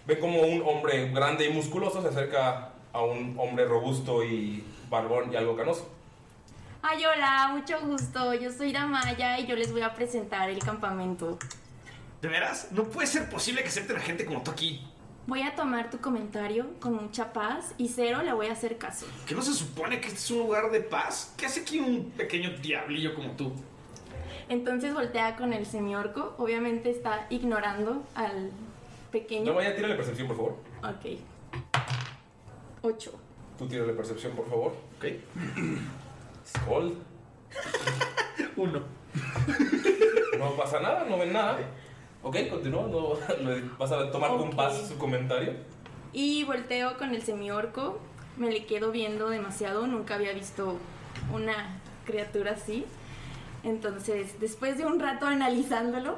Ven 0.07 0.19
como 0.19 0.41
un 0.41 0.63
hombre 0.67 1.11
grande 1.11 1.47
y 1.47 1.53
musculoso 1.53 2.01
se 2.01 2.09
acerca 2.09 2.71
a 2.93 3.03
un 3.03 3.37
hombre 3.39 3.67
robusto 3.67 4.25
y 4.25 4.65
barbón 4.89 5.31
y 5.31 5.37
algo 5.37 5.55
canoso. 5.55 5.96
Ay, 6.89 7.05
hola, 7.05 7.49
mucho 7.53 7.81
gusto. 7.81 8.33
Yo 8.35 8.53
soy 8.53 8.73
Damaya 8.73 9.41
y 9.41 9.47
yo 9.49 9.57
les 9.57 9.73
voy 9.73 9.81
a 9.81 9.93
presentar 9.93 10.49
el 10.51 10.61
campamento. 10.61 11.37
¿De 12.23 12.29
veras? 12.29 12.69
No 12.71 12.85
puede 12.85 13.09
ser 13.09 13.29
posible 13.29 13.63
que 13.63 13.69
acepten 13.71 13.97
a 13.97 14.01
gente 14.01 14.25
como 14.25 14.41
tú 14.45 14.53
aquí. 14.53 14.87
Voy 15.27 15.43
a 15.43 15.57
tomar 15.57 15.91
tu 15.91 15.99
comentario 15.99 16.79
con 16.79 16.95
mucha 16.95 17.33
paz 17.33 17.75
y 17.77 17.89
cero 17.89 18.23
le 18.23 18.33
voy 18.33 18.47
a 18.47 18.53
hacer 18.53 18.79
caso. 18.79 19.05
¿Que 19.27 19.35
no 19.35 19.43
se 19.43 19.53
supone 19.53 20.01
que 20.01 20.07
este 20.07 20.21
es 20.21 20.31
un 20.31 20.39
lugar 20.39 20.71
de 20.71 20.79
paz? 20.79 21.35
¿Qué 21.37 21.47
hace 21.47 21.63
aquí 21.63 21.81
un 21.81 22.13
pequeño 22.13 22.51
diablillo 22.63 23.17
como 23.17 23.33
tú? 23.33 23.53
Entonces 24.49 24.95
voltea 24.95 25.35
con 25.35 25.53
el 25.53 25.67
semiorco. 25.67 26.37
Obviamente 26.39 26.91
está 26.91 27.27
ignorando 27.31 28.05
al 28.15 28.53
pequeño. 29.11 29.47
Damaya, 29.47 29.75
tírale 29.75 29.97
percepción, 29.97 30.29
por 30.29 30.37
favor. 30.37 30.57
Ok. 30.85 31.19
Ocho. 32.83 33.19
Tú 33.59 33.67
tírale 33.67 33.93
percepción, 33.93 34.37
por 34.37 34.49
favor. 34.49 34.77
Ok. 34.99 35.07
Skull. 36.47 36.97
Uno. 38.57 38.81
No 40.39 40.57
pasa 40.57 40.81
nada, 40.81 41.05
no 41.09 41.19
ven 41.19 41.33
nada. 41.33 41.59
Ok, 42.23 42.37
continúa. 42.51 42.87
No, 42.89 43.17
vas 43.79 43.93
a 43.93 44.11
tomar 44.11 44.37
con 44.37 44.51
paz 44.51 44.89
su 44.89 44.99
comentario. 44.99 45.55
Y 46.13 46.45
volteo 46.45 46.97
con 46.97 47.15
el 47.15 47.23
semiorco. 47.23 47.99
Me 48.37 48.51
le 48.51 48.67
quedo 48.67 48.91
viendo 48.91 49.29
demasiado. 49.29 49.87
Nunca 49.87 50.15
había 50.15 50.33
visto 50.33 50.79
una 51.33 51.81
criatura 52.05 52.53
así. 52.53 52.85
Entonces, 53.65 54.39
después 54.39 54.79
de 54.79 54.87
un 54.87 55.01
rato 55.01 55.27
analizándolo, 55.27 56.17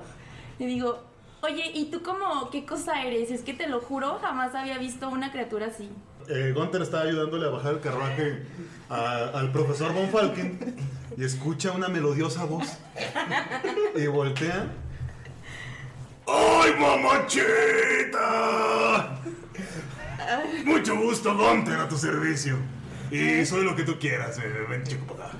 le 0.59 0.67
digo, 0.67 1.01
oye, 1.43 1.71
¿y 1.75 1.87
tú 1.91 2.03
cómo 2.03 2.51
qué 2.51 2.67
cosa 2.67 3.03
eres? 3.03 3.31
Es 3.31 3.43
que 3.43 3.55
te 3.55 3.69
lo 3.69 3.81
juro, 3.81 4.19
jamás 4.21 4.55
había 4.55 4.79
visto 4.79 5.09
una 5.09 5.33
criatura 5.33 5.67
así. 5.67 5.89
Eh, 6.29 6.53
Gunther 6.55 6.83
está 6.83 7.01
ayudándole 7.03 7.47
a 7.47 7.51
bajar 7.51 7.75
el 7.75 7.81
carruaje 7.81 8.43
a- 8.91 9.31
al 9.35 9.51
profesor 9.53 9.93
Von 9.95 10.09
Falken 10.11 10.77
y 11.17 11.25
escucha 11.25 11.73
una 11.73 11.89
melodiosa 11.89 12.45
voz 12.45 12.67
y 13.97 14.07
voltea. 14.07 14.67
¡Ay, 16.27 16.73
mamachita! 16.79 17.47
Mucho 20.65 20.97
gusto, 20.97 21.35
Gunter, 21.37 21.81
a 21.81 21.89
tu 21.89 21.97
servicio. 21.97 22.57
Y 23.11 23.47
soy 23.47 23.65
lo 23.65 23.75
que 23.75 23.85
tú 23.85 23.99
quieras. 23.99 24.39
eh, 24.39 24.67
ven, 24.69 24.83
chico, 24.85 25.07
para 25.15 25.29
acá. 25.31 25.39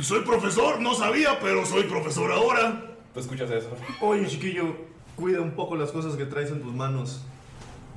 Soy 0.00 0.20
profesor, 0.22 0.80
no 0.80 0.94
sabía, 0.94 1.38
pero 1.40 1.66
soy 1.66 1.82
profesor 1.82 2.32
ahora. 2.32 2.86
Tú 3.12 3.20
escuchas 3.20 3.50
eso. 3.50 3.68
Oye, 4.00 4.26
chiquillo, 4.26 4.74
cuida 5.16 5.40
un 5.42 5.50
poco 5.50 5.76
las 5.76 5.90
cosas 5.90 6.16
que 6.16 6.24
traes 6.24 6.50
en 6.50 6.62
tus 6.62 6.72
manos. 6.72 7.22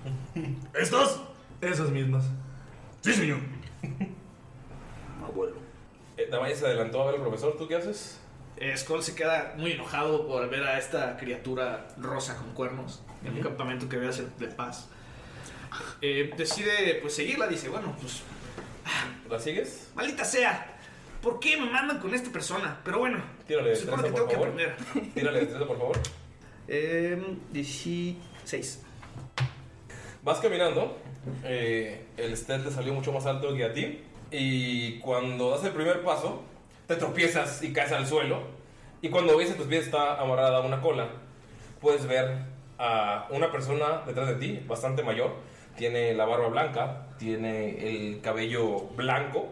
¿Estas? 0.74 1.20
Esas 1.62 1.90
mismas. 1.90 2.26
Sí, 3.02 3.14
señor. 3.14 3.40
Abuelo. 5.24 5.56
Eh, 6.18 6.28
Damaya 6.30 6.56
se 6.56 6.66
adelantó 6.66 7.02
a 7.02 7.06
ver 7.08 7.16
al 7.16 7.22
profesor. 7.22 7.56
¿Tú 7.58 7.68
qué 7.68 7.76
haces? 7.76 8.20
Eh, 8.58 8.76
Skull 8.78 9.02
se 9.02 9.16
queda 9.16 9.56
muy 9.58 9.72
enojado 9.72 10.28
por 10.28 10.48
ver 10.50 10.64
a 10.64 10.78
esta 10.78 11.18
criatura 11.18 11.88
rosa 11.98 12.38
con 12.38 12.54
cuernos 12.54 13.02
en 13.26 13.34
un 13.36 13.42
campamento 13.42 13.90
que 13.90 13.98
debe 13.98 14.14
ser 14.14 14.28
de 14.38 14.48
paz. 14.48 14.90
Eh, 16.02 16.32
decide 16.38 17.00
pues 17.02 17.16
seguirla, 17.16 17.48
dice, 17.48 17.68
bueno, 17.70 17.96
pues 18.00 18.22
¿La 19.30 19.40
sigues? 19.40 19.90
maldita 19.96 20.24
sea, 20.24 20.78
¿por 21.22 21.40
qué 21.40 21.58
me 21.60 21.68
mandan 21.70 22.00
con 22.00 22.14
esta 22.14 22.30
persona? 22.32 22.80
Pero 22.84 23.00
bueno, 23.00 23.24
Tírale 23.48 23.70
destreza, 23.72 23.96
que 23.96 24.02
por 24.04 24.14
tengo 24.14 24.28
que 24.28 24.34
favor. 24.36 24.50
aprender. 24.50 24.76
Tírale 25.16 25.40
destreza, 25.40 25.66
por 25.66 25.78
favor. 25.78 25.98
Eh, 26.66 27.22
16. 27.52 28.84
Vas 30.24 30.40
caminando, 30.40 30.96
eh, 31.44 32.06
el 32.16 32.38
stealth 32.38 32.64
te 32.64 32.72
salió 32.72 32.94
mucho 32.94 33.12
más 33.12 33.26
alto 33.26 33.54
que 33.54 33.66
a 33.66 33.74
ti. 33.74 34.02
Y 34.32 35.00
cuando 35.00 35.52
das 35.52 35.66
el 35.66 35.74
primer 35.74 36.02
paso, 36.02 36.44
te 36.88 36.96
tropiezas 36.96 37.62
y 37.62 37.74
caes 37.74 37.92
al 37.92 38.08
suelo. 38.08 38.42
Y 39.02 39.10
cuando 39.10 39.38
ves 39.38 39.52
a 39.52 39.56
tus 39.56 39.68
pies 39.68 39.86
está 39.86 40.22
amarrada 40.22 40.62
una 40.62 40.80
cola, 40.80 41.10
puedes 41.82 42.08
ver 42.08 42.38
a 42.78 43.28
una 43.32 43.52
persona 43.52 44.04
detrás 44.08 44.30
de 44.30 44.36
ti, 44.36 44.64
bastante 44.66 45.04
mayor. 45.04 45.36
Tiene 45.76 46.14
la 46.14 46.24
barba 46.24 46.48
blanca, 46.48 47.08
tiene 47.20 47.86
el 47.90 48.22
cabello 48.22 48.80
blanco 48.96 49.50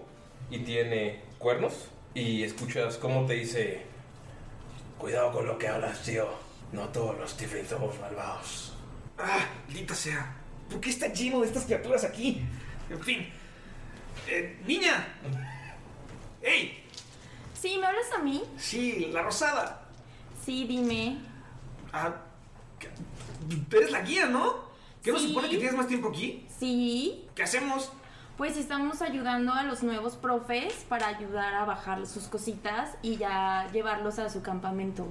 y 0.49 0.60
tiene 0.60 1.19
cuernos. 1.38 1.89
Y 2.13 2.43
escuchas 2.43 2.97
cómo 2.97 3.25
te 3.25 3.34
dice: 3.34 3.81
Cuidado 4.97 5.34
con 5.34 5.45
lo 5.47 5.57
que 5.57 5.67
hablas, 5.67 6.01
tío. 6.03 6.27
No 6.71 6.88
todos 6.88 7.17
los 7.17 7.36
Tiflins 7.36 7.67
somos 7.67 7.99
malvados. 7.99 8.73
Ah, 9.17 9.49
maldita 9.67 9.93
sea. 9.93 10.40
¿Por 10.71 10.79
qué 10.79 10.89
está 10.89 11.07
lleno 11.07 11.41
de 11.41 11.47
estas 11.47 11.65
criaturas 11.65 12.03
aquí? 12.05 12.41
En 12.89 12.99
fin. 13.01 13.27
Eh, 14.27 14.57
niña. 14.65 15.07
¡Ey! 16.41 16.84
Sí, 17.53 17.77
¿me 17.77 17.86
hablas 17.88 18.05
a 18.17 18.23
mí? 18.23 18.41
Sí, 18.57 19.10
la 19.12 19.21
rosada. 19.21 19.86
Sí, 20.45 20.65
dime. 20.65 21.17
Ah, 21.93 22.13
eres 23.71 23.91
la 23.91 24.01
guía, 24.01 24.27
¿no? 24.27 24.71
¿Qué 25.03 25.12
no 25.12 25.17
se 25.19 25.23
Sí. 25.25 25.29
supone 25.34 25.49
que 25.49 25.57
tienes 25.57 25.75
más 25.75 25.88
tiempo 25.88 26.10
aquí? 26.10 26.47
Sí. 26.60 27.27
¿Qué 27.36 27.43
hacemos? 27.43 27.91
Pues 28.38 28.57
estamos 28.57 29.01
ayudando 29.01 29.53
a 29.53 29.63
los 29.63 29.84
nuevos 29.84 30.15
profes 30.15 30.73
para 30.89 31.07
ayudar 31.07 31.53
a 31.53 31.65
bajar 31.65 32.07
sus 32.07 32.23
cositas 32.23 32.91
y 33.03 33.17
ya 33.17 33.67
llevarlos 33.73 34.17
a 34.19 34.29
su 34.29 34.41
campamento. 34.41 35.07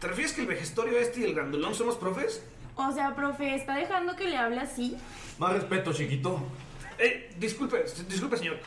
¿Te 0.00 0.06
refieres 0.06 0.32
que 0.32 0.42
el 0.42 0.46
vejestorio 0.46 0.98
este 0.98 1.20
y 1.20 1.24
el 1.24 1.34
grandulón 1.34 1.74
son 1.74 1.86
los 1.88 1.96
profes? 1.96 2.42
O 2.76 2.92
sea, 2.92 3.14
profe, 3.14 3.54
¿está 3.54 3.74
dejando 3.76 4.14
que 4.14 4.24
le 4.24 4.36
hable 4.36 4.60
así? 4.60 4.96
Más 5.38 5.52
respeto, 5.52 5.92
chiquito. 5.92 6.46
Eh, 6.98 7.30
disculpe, 7.38 7.84
disculpe, 8.08 8.36
señor. 8.36 8.58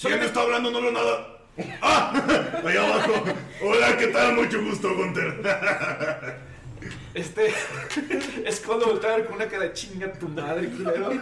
¿Quién 0.00 0.22
está 0.22 0.42
hablando? 0.42 0.70
No 0.70 0.80
veo 0.80 0.92
nada. 0.92 1.38
¡Ah! 1.82 2.12
Allá 2.64 2.84
abajo. 2.86 3.24
Hola, 3.62 3.96
¿qué 3.96 4.08
tal? 4.08 4.34
Mucho 4.34 4.62
gusto, 4.62 4.94
Gunter. 4.94 5.40
Este. 7.14 7.54
es 8.44 8.60
cuando 8.60 8.86
voltea 8.86 9.12
a 9.14 9.16
ver 9.16 9.26
con 9.26 9.36
una 9.36 9.46
cara 9.46 9.72
chinga 9.72 10.12
tu 10.12 10.28
madre, 10.28 10.68
culero. 10.68 11.12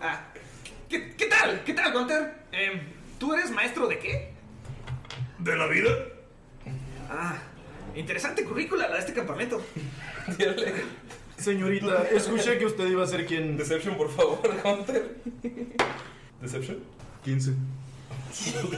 Ah, 0.00 0.20
¿qué, 0.88 1.14
qué 1.16 1.26
tal? 1.26 1.62
¿Qué 1.64 1.74
tal, 1.74 1.92
Gunter? 1.92 2.34
Eh, 2.52 2.80
¿Tú 3.18 3.34
eres 3.34 3.50
maestro 3.50 3.88
de 3.88 3.98
qué? 3.98 4.32
¿De 5.38 5.56
la 5.56 5.66
vida? 5.66 5.90
Ah, 7.10 7.36
interesante 7.94 8.44
currícula 8.44 8.88
la 8.88 8.94
de 8.94 9.00
este 9.00 9.12
campamento. 9.12 9.62
Señorita, 11.38 12.08
escuché 12.10 12.58
que 12.58 12.66
usted 12.66 12.86
iba 12.88 13.04
a 13.04 13.06
ser 13.06 13.26
quien. 13.26 13.56
Deception, 13.56 13.96
por 13.96 14.10
favor, 14.10 14.40
Hunter. 14.64 15.16
Deception. 16.40 16.78
15. 17.24 17.52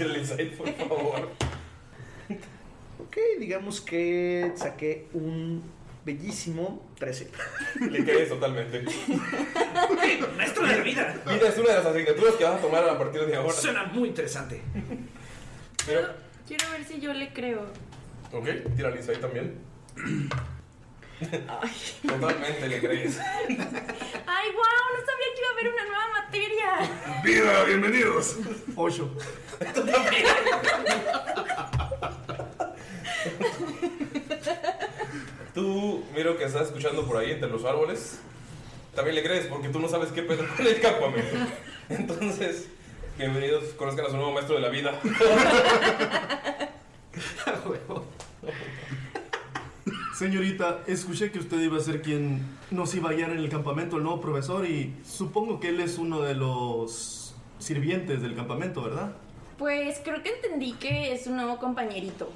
El 0.01 0.17
insight, 0.17 0.53
por 0.57 0.73
favor. 0.75 1.31
Ok, 2.99 3.17
digamos 3.39 3.81
que 3.81 4.53
saqué 4.57 5.07
un 5.13 5.63
bellísimo 6.05 6.87
13. 6.99 7.31
Le 7.91 8.05
crees 8.05 8.29
totalmente. 8.29 8.85
Ok, 9.91 10.37
maestro 10.37 10.67
de 10.67 10.77
la 10.77 10.83
vida. 10.83 11.23
Vida 11.27 11.49
es 11.49 11.59
una 11.59 11.69
de 11.71 11.75
las 11.75 11.87
asignaturas 11.87 12.35
que 12.35 12.45
vas 12.45 12.55
a 12.55 12.63
tomar 12.63 12.89
a 12.89 12.99
partir 12.99 13.27
de 13.27 13.37
ahora. 13.37 13.53
Suena 13.53 13.85
muy 13.85 14.09
interesante. 14.09 14.61
Pero, 15.85 16.09
Quiero 16.47 16.71
ver 16.71 16.85
si 16.85 17.01
yo 17.01 17.13
le 17.13 17.33
creo. 17.33 17.67
Ok, 18.33 18.47
tira 18.77 18.89
el 18.91 18.97
insight 18.97 19.21
también. 19.21 19.59
Totalmente 22.07 22.69
le 22.69 22.79
crees. 22.81 23.19
¡Ay, 23.19 24.51
wow! 24.53 24.65
No 24.93 25.01
sabía 25.07 25.29
que 25.35 25.41
iba 25.41 25.49
a 25.49 25.53
haber 25.53 25.69
una 25.73 25.85
nueva 25.87 26.07
materia. 26.23 26.69
Vida, 27.25 27.65
bienvenidos. 27.65 28.37
8. 28.77 29.17
Tú, 35.55 36.05
miro 36.15 36.37
que 36.37 36.45
estás 36.45 36.67
escuchando 36.67 37.07
por 37.07 37.17
ahí 37.17 37.31
entre 37.31 37.49
los 37.49 37.65
árboles. 37.65 38.21
También 38.95 39.15
le 39.15 39.23
crees 39.23 39.47
porque 39.47 39.71
tú 39.71 39.79
no 39.79 39.89
sabes 39.89 40.11
qué 40.11 40.23
pedo 40.23 40.45
con 40.55 40.67
el 40.67 40.81
campamento. 40.81 41.37
Entonces, 41.89 42.69
bienvenidos, 43.17 43.65
conozcan 43.75 44.05
a 44.07 44.11
su 44.11 44.17
nuevo 44.17 44.33
maestro 44.33 44.57
de 44.57 44.61
la 44.61 44.69
vida. 44.69 45.01
Señorita, 50.15 50.81
escuché 50.87 51.31
que 51.31 51.39
usted 51.39 51.61
iba 51.61 51.77
a 51.77 51.81
ser 51.81 52.01
quien 52.03 52.41
nos 52.71 52.95
iba 52.95 53.11
a 53.11 53.13
guiar 53.13 53.31
en 53.31 53.39
el 53.39 53.49
campamento, 53.49 53.99
el 53.99 54.03
nuevo 54.03 54.21
profesor, 54.21 54.67
y 54.67 54.95
supongo 55.05 55.61
que 55.61 55.69
él 55.69 55.79
es 55.81 55.99
uno 55.99 56.23
de 56.23 56.35
los 56.35 57.37
sirvientes 57.59 58.23
del 58.23 58.35
campamento, 58.35 58.83
¿verdad? 58.83 59.13
Pues 59.59 60.01
creo 60.03 60.23
que 60.23 60.31
entendí 60.31 60.73
que 60.73 61.13
es 61.13 61.27
un 61.27 61.37
nuevo 61.37 61.59
compañerito. 61.59 62.31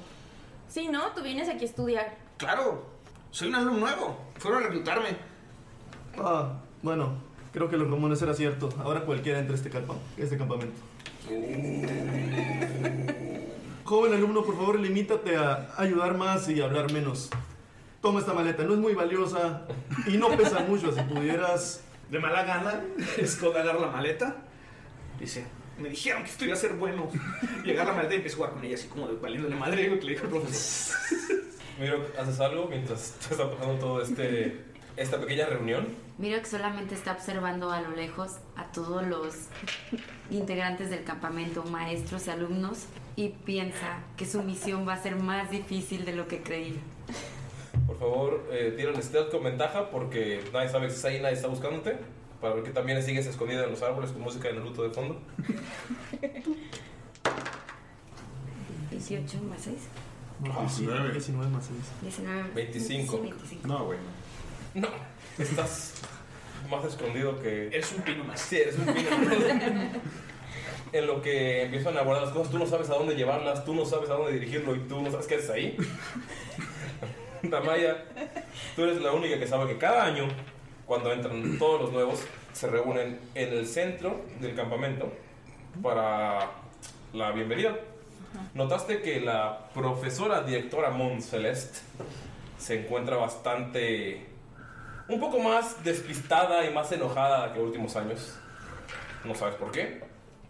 Sí, 0.67 0.87
¿no? 0.87 1.07
Tú 1.15 1.21
vienes 1.21 1.49
aquí 1.49 1.65
a 1.65 1.67
estudiar. 1.67 2.17
Claro, 2.37 2.85
soy 3.31 3.49
un 3.49 3.55
alumno 3.55 3.79
nuevo. 3.79 4.17
Fueron 4.37 4.63
a 4.63 4.67
reclutarme. 4.67 5.17
Ah, 6.17 6.59
bueno, 6.81 7.15
creo 7.51 7.69
que 7.69 7.77
los 7.77 7.89
rumores 7.89 8.21
era 8.21 8.33
cierto. 8.33 8.69
Ahora 8.79 9.05
cualquiera 9.05 9.39
entra 9.39 9.55
a 9.55 9.57
este, 9.57 9.71
este 10.17 10.37
campamento. 10.37 10.79
Joven 13.83 14.13
alumno, 14.13 14.43
por 14.43 14.55
favor, 14.55 14.79
limítate 14.79 15.35
a 15.35 15.73
ayudar 15.77 16.17
más 16.17 16.47
y 16.49 16.61
hablar 16.61 16.91
menos. 16.91 17.29
Toma 18.01 18.19
esta 18.19 18.33
maleta, 18.33 18.63
no 18.63 18.73
es 18.73 18.79
muy 18.79 18.93
valiosa 18.93 19.67
y 20.07 20.17
no 20.17 20.29
pesa 20.35 20.59
mucho. 20.61 20.91
Si 20.91 21.01
pudieras. 21.01 21.83
De 22.09 22.19
mala 22.19 22.43
gana, 22.43 22.81
agarra 23.55 23.79
la 23.79 23.87
maleta. 23.87 24.35
Dice, 25.17 25.45
me 25.79 25.87
dijeron 25.87 26.23
que 26.23 26.29
esto 26.29 26.43
iba 26.43 26.55
a 26.55 26.57
ser 26.57 26.73
bueno. 26.73 27.09
Y 27.63 27.71
agarra 27.71 27.91
la 27.91 27.95
maleta 27.97 28.15
y 28.15 28.17
empieza 28.17 28.35
a 28.35 28.37
jugar 28.37 28.53
con 28.53 28.65
ella, 28.65 28.75
así 28.75 28.87
como 28.89 29.07
de 29.07 29.15
valiéndole 29.15 29.55
madre 29.55 29.87
lo 29.87 29.97
que 29.97 30.05
le 30.07 30.11
dijo 30.11 30.25
el 30.25 30.31
profesor. 30.31 30.97
Miro, 31.79 32.05
¿haces 32.19 32.39
algo 32.41 32.67
mientras 32.67 33.13
te 33.13 33.33
está 33.33 33.49
pasando 33.49 33.75
todo 33.75 34.01
este 34.01 34.71
esta 34.97 35.19
pequeña 35.19 35.45
reunión? 35.45 35.87
Miro 36.17 36.39
que 36.39 36.45
solamente 36.45 36.95
está 36.95 37.13
observando 37.13 37.71
a 37.71 37.81
lo 37.81 37.95
lejos 37.95 38.33
a 38.55 38.71
todos 38.71 39.07
los 39.07 39.33
integrantes 40.29 40.89
del 40.89 41.03
campamento, 41.03 41.63
maestros 41.63 42.27
y 42.27 42.29
alumnos, 42.29 42.85
y 43.21 43.29
piensa 43.29 43.99
que 44.17 44.25
su 44.25 44.41
misión 44.41 44.87
va 44.87 44.93
a 44.93 45.01
ser 45.01 45.15
más 45.15 45.51
difícil 45.51 46.05
de 46.05 46.13
lo 46.13 46.27
que 46.27 46.41
creía. 46.41 46.79
Por 47.85 47.99
favor, 47.99 48.49
eh, 48.51 48.73
tira 48.75 48.89
el 48.89 49.03
stealth 49.03 49.29
con 49.29 49.43
ventaja 49.43 49.91
porque 49.91 50.43
nadie 50.51 50.69
sabe 50.69 50.87
que 50.87 50.93
estás 50.93 51.05
ahí, 51.05 51.21
nadie 51.21 51.35
está 51.35 51.47
buscándote. 51.47 51.97
Para 52.39 52.55
ver 52.55 52.63
que 52.63 52.71
también 52.71 53.01
sigues 53.03 53.27
escondida 53.27 53.63
en 53.63 53.69
los 53.69 53.83
árboles 53.83 54.11
con 54.11 54.23
música 54.23 54.47
de 54.47 54.55
Naruto 54.55 54.81
de 54.81 54.89
fondo. 54.89 55.21
18 58.89 59.37
más 59.43 59.61
6. 59.61 59.77
Ah, 60.49 60.61
19. 60.61 61.11
19 61.11 61.51
más 61.51 61.65
6. 61.65 61.79
19. 62.01 62.49
25. 62.55 63.15
Sí, 63.15 63.21
25. 63.21 63.67
No, 63.67 63.85
güey. 63.85 63.99
No, 64.73 64.87
estás 65.37 65.93
más 66.71 66.85
escondido 66.85 67.39
que. 67.39 67.67
Eres 67.67 67.93
un 67.95 68.01
pino 68.01 68.23
más. 68.23 68.39
Sí, 68.41 68.57
eres 68.57 68.79
un 68.79 68.85
pino 68.85 69.09
En 70.93 71.07
lo 71.07 71.21
que 71.21 71.63
empiezan 71.63 71.97
a 71.97 72.01
guardar 72.01 72.25
las 72.25 72.33
cosas, 72.33 72.51
tú 72.51 72.59
no 72.59 72.65
sabes 72.65 72.89
a 72.89 72.95
dónde 72.95 73.15
llevarlas, 73.15 73.63
tú 73.63 73.73
no 73.73 73.85
sabes 73.85 74.09
a 74.09 74.15
dónde 74.15 74.33
dirigirlo 74.33 74.75
y 74.75 74.79
tú 74.79 75.01
no 75.01 75.09
sabes 75.09 75.25
qué 75.25 75.35
haces 75.35 75.49
ahí. 75.49 75.77
Damaya, 77.43 78.03
tú 78.75 78.83
eres 78.83 79.01
la 79.01 79.13
única 79.13 79.39
que 79.39 79.47
sabe 79.47 79.71
que 79.71 79.77
cada 79.77 80.03
año, 80.03 80.27
cuando 80.85 81.13
entran 81.13 81.57
todos 81.57 81.81
los 81.81 81.91
nuevos, 81.93 82.19
se 82.51 82.67
reúnen 82.67 83.19
en 83.35 83.53
el 83.53 83.65
centro 83.67 84.21
del 84.39 84.53
campamento 84.53 85.11
para 85.81 86.51
la 87.13 87.31
bienvenida. 87.31 87.77
Notaste 88.53 89.01
que 89.01 89.21
la 89.21 89.69
profesora 89.73 90.41
directora 90.41 90.89
Mon 90.89 91.21
Celeste 91.21 91.79
se 92.57 92.81
encuentra 92.81 93.15
bastante. 93.15 94.25
un 95.07 95.19
poco 95.19 95.39
más 95.39 95.83
despistada 95.83 96.65
y 96.65 96.73
más 96.73 96.91
enojada 96.91 97.53
que 97.53 97.59
últimos 97.59 97.95
años. 97.95 98.37
No 99.23 99.35
sabes 99.35 99.55
por 99.55 99.71
qué, 99.71 100.01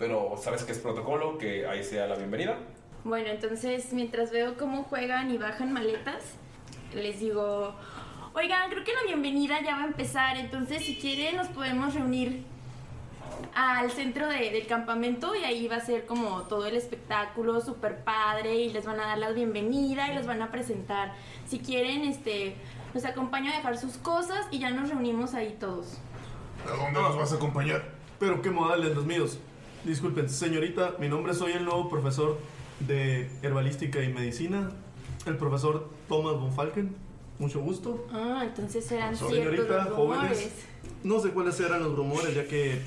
pero 0.02 0.34
sabes 0.36 0.64
que 0.64 0.72
es 0.72 0.80
protocolo 0.80 1.38
que 1.38 1.68
ahí 1.68 1.84
sea 1.84 2.08
la 2.08 2.16
bienvenida. 2.16 2.58
Bueno, 3.04 3.30
entonces 3.30 3.94
mientras 3.94 4.32
veo 4.32 4.58
cómo 4.58 4.84
juegan 4.84 5.30
y 5.32 5.38
bajan 5.38 5.72
maletas, 5.72 6.24
les 6.96 7.20
digo, 7.20 7.76
oigan, 8.34 8.72
creo 8.72 8.84
que 8.84 8.94
la 8.94 9.04
bienvenida 9.06 9.62
ya 9.64 9.76
va 9.76 9.84
a 9.84 9.88
empezar, 9.88 10.38
entonces 10.38 10.84
si 10.84 10.96
quieren 10.96 11.38
nos 11.38 11.48
podemos 11.50 11.94
reunir 11.94 12.44
al 13.56 13.92
centro 13.92 14.28
de- 14.28 14.50
del 14.52 14.66
campamento 14.68 15.36
y 15.36 15.44
ahí 15.44 15.68
va 15.68 15.76
a 15.78 15.80
ser 15.82 16.06
como 16.08 16.42
todo 16.44 16.66
el 16.66 16.76
espectáculo 16.76 17.62
súper 17.62 18.04
padre 18.04 18.56
y 18.56 18.70
les 18.74 18.86
van 18.86 19.00
a 19.00 19.06
dar 19.08 19.18
la 19.20 19.32
bienvenida 19.32 20.12
y 20.12 20.16
los 20.16 20.26
van 20.26 20.42
a 20.42 20.52
presentar. 20.52 21.14
Si 21.48 21.60
quieren, 21.60 22.06
este, 22.06 22.56
los 22.94 23.06
acompaño 23.06 23.52
a 23.52 23.56
dejar 23.58 23.78
sus 23.78 23.98
cosas 23.98 24.48
y 24.52 24.58
ya 24.60 24.72
nos 24.72 24.90
reunimos 24.90 25.34
ahí 25.36 25.56
todos. 25.60 26.00
¿A 26.66 26.76
dónde 26.76 27.02
nos 27.02 27.16
vas 27.18 27.32
a 27.34 27.36
acompañar? 27.36 27.84
Pero 28.20 28.42
qué 28.42 28.52
modales 28.52 28.96
los 28.96 29.06
míos. 29.06 29.40
Disculpen, 29.84 30.30
señorita, 30.30 30.96
mi 31.00 31.10
nombre 31.10 31.34
soy 31.34 31.54
el 31.54 31.66
nuevo 31.66 31.90
profesor 31.90 32.38
de 32.82 33.30
herbalística 33.42 34.02
y 34.04 34.14
medicina, 34.14 34.70
el 35.26 35.38
profesor 35.38 35.90
Thomas 36.08 36.34
von 36.36 36.54
Falken. 36.54 36.96
Mucho 37.40 37.60
gusto. 37.62 38.06
Ah, 38.14 38.42
entonces 38.44 38.92
eran 38.92 39.16
ciertos 39.16 39.36
Señorita, 39.36 39.86
los 39.86 39.96
jóvenes. 39.96 40.22
rumores. 40.30 40.52
No 41.04 41.20
sé 41.20 41.32
cuáles 41.32 41.60
eran 41.60 41.82
los 41.82 41.96
rumores, 41.96 42.36
ya 42.36 42.46
que, 42.46 42.80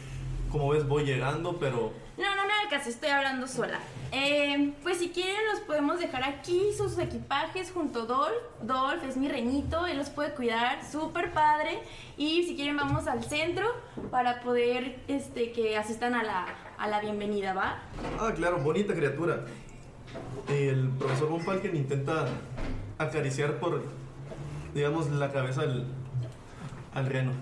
como 0.52 0.68
ves, 0.68 0.86
voy 0.86 1.04
llegando, 1.04 1.58
pero 1.58 1.92
No, 2.16 2.36
no 2.36 2.46
me 2.46 2.52
hagas 2.52 2.70
caso, 2.70 2.90
estoy 2.90 3.08
hablando 3.08 3.48
sola. 3.48 3.80
Eh, 4.12 4.72
pues 4.84 4.98
si 4.98 5.08
quieren 5.08 5.40
los 5.50 5.60
podemos 5.62 5.98
dejar 5.98 6.22
aquí, 6.22 6.68
sus 6.76 6.96
equipajes 6.98 7.72
junto 7.72 8.02
a 8.02 8.06
Dolph. 8.06 8.42
Dolph 8.62 9.02
es 9.02 9.16
mi 9.16 9.26
reñito, 9.26 9.88
él 9.88 9.98
los 9.98 10.10
puede 10.10 10.32
cuidar, 10.34 10.78
súper 10.88 11.32
padre. 11.32 11.80
Y 12.16 12.44
si 12.44 12.54
quieren 12.54 12.76
vamos 12.76 13.08
al 13.08 13.24
centro 13.24 13.66
para 14.12 14.40
poder 14.42 15.00
este, 15.08 15.50
que 15.50 15.76
asistan 15.76 16.14
a 16.14 16.22
la, 16.22 16.46
a 16.84 16.86
la 16.86 17.00
bienvenida, 17.00 17.54
¿va? 17.54 17.78
Ah, 18.20 18.30
claro, 18.36 18.58
bonita 18.58 18.92
criatura. 18.92 19.46
El 20.50 20.90
profesor 20.98 21.30
Von 21.30 21.40
Falken 21.40 21.74
intenta 21.74 22.26
acariciar 22.98 23.58
por, 23.58 23.82
digamos, 24.74 25.10
la 25.10 25.32
cabeza 25.32 25.62
al, 25.62 25.86
al 26.92 27.06
reno. 27.06 27.32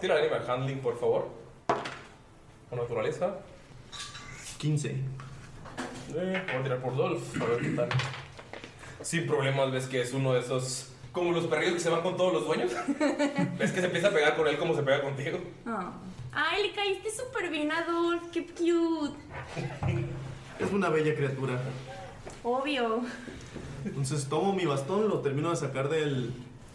Tira 0.00 0.16
animal 0.18 0.44
handling, 0.44 0.80
por 0.80 0.98
favor. 0.98 1.28
O 2.68 2.74
naturaleza. 2.74 3.36
15. 4.58 4.88
Eh, 4.88 5.04
voy 6.08 6.34
a 6.56 6.62
tirar 6.64 6.78
por 6.82 6.96
Dolph, 6.96 7.40
a 7.40 7.44
ver 7.44 7.60
qué 7.60 7.68
tal. 7.68 7.88
Sin 9.02 9.24
problemas, 9.24 9.70
ves 9.70 9.86
que 9.86 10.02
es 10.02 10.12
uno 10.12 10.32
de 10.32 10.40
esos. 10.40 10.92
Como 11.12 11.30
los 11.30 11.46
perrillos 11.46 11.74
que 11.74 11.80
se 11.80 11.90
van 11.90 12.02
con 12.02 12.16
todos 12.16 12.32
los 12.32 12.44
dueños. 12.44 12.72
ves 13.56 13.70
que 13.70 13.80
se 13.80 13.86
empieza 13.86 14.08
a 14.08 14.10
pegar 14.10 14.34
con 14.34 14.48
él 14.48 14.58
como 14.58 14.74
se 14.74 14.82
pega 14.82 15.00
contigo. 15.00 15.38
Ah. 15.64 15.92
Ay, 16.32 16.68
le 16.68 16.72
caíste 16.72 17.10
súper 17.10 17.50
bien 17.50 17.72
a 17.72 17.82
Dolph, 17.82 18.30
qué 18.32 18.46
cute. 18.46 19.18
Es 20.58 20.72
una 20.72 20.88
bella 20.88 21.14
criatura. 21.14 21.58
Obvio. 22.42 23.02
Entonces 23.84 24.28
tomo 24.28 24.52
mi 24.52 24.64
bastón, 24.64 25.08
lo 25.08 25.20
termino 25.20 25.50
de 25.50 25.56
sacar 25.56 25.88
del, 25.88 26.32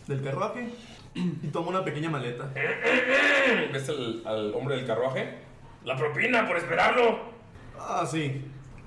del 0.08 0.22
carruaje 0.24 0.70
y 1.14 1.48
tomo 1.48 1.70
una 1.70 1.86
pequeña 1.86 2.10
maleta. 2.10 2.52
¿Ves 3.72 3.90
al, 3.90 4.24
al 4.26 4.54
hombre 4.56 4.76
del 4.76 4.86
carruaje? 4.86 5.38
¡La 5.84 5.96
propina 5.96 6.48
por 6.48 6.58
esperarlo! 6.58 7.20
Ah, 7.80 8.06
sí. 8.10 8.42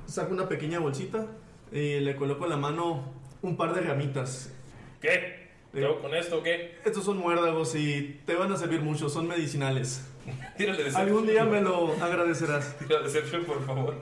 Saco 0.06 0.32
una 0.32 0.48
pequeña 0.48 0.80
bolsita 0.80 1.26
y 1.70 2.00
le 2.00 2.16
coloco 2.16 2.44
en 2.44 2.50
la 2.50 2.56
mano 2.56 3.04
un 3.42 3.56
par 3.56 3.74
de 3.74 3.82
ramitas. 3.82 4.52
¿Qué? 5.00 5.37
¿Qué 5.72 5.84
hago 5.84 6.00
con 6.00 6.14
esto 6.14 6.38
o 6.38 6.42
qué? 6.42 6.78
Estos 6.84 7.04
son 7.04 7.18
muérdagos 7.18 7.74
y 7.74 8.20
te 8.26 8.34
van 8.34 8.50
a 8.52 8.56
servir 8.56 8.80
mucho, 8.80 9.08
son 9.08 9.26
medicinales. 9.28 10.02
Tírale 10.56 10.78
Deception. 10.78 11.06
Algún 11.08 11.26
día 11.26 11.44
me 11.44 11.60
lo 11.60 11.92
agradecerás. 12.02 12.76
Tira 12.78 13.00
Deception, 13.00 13.44
por 13.44 13.64
favor. 13.66 13.94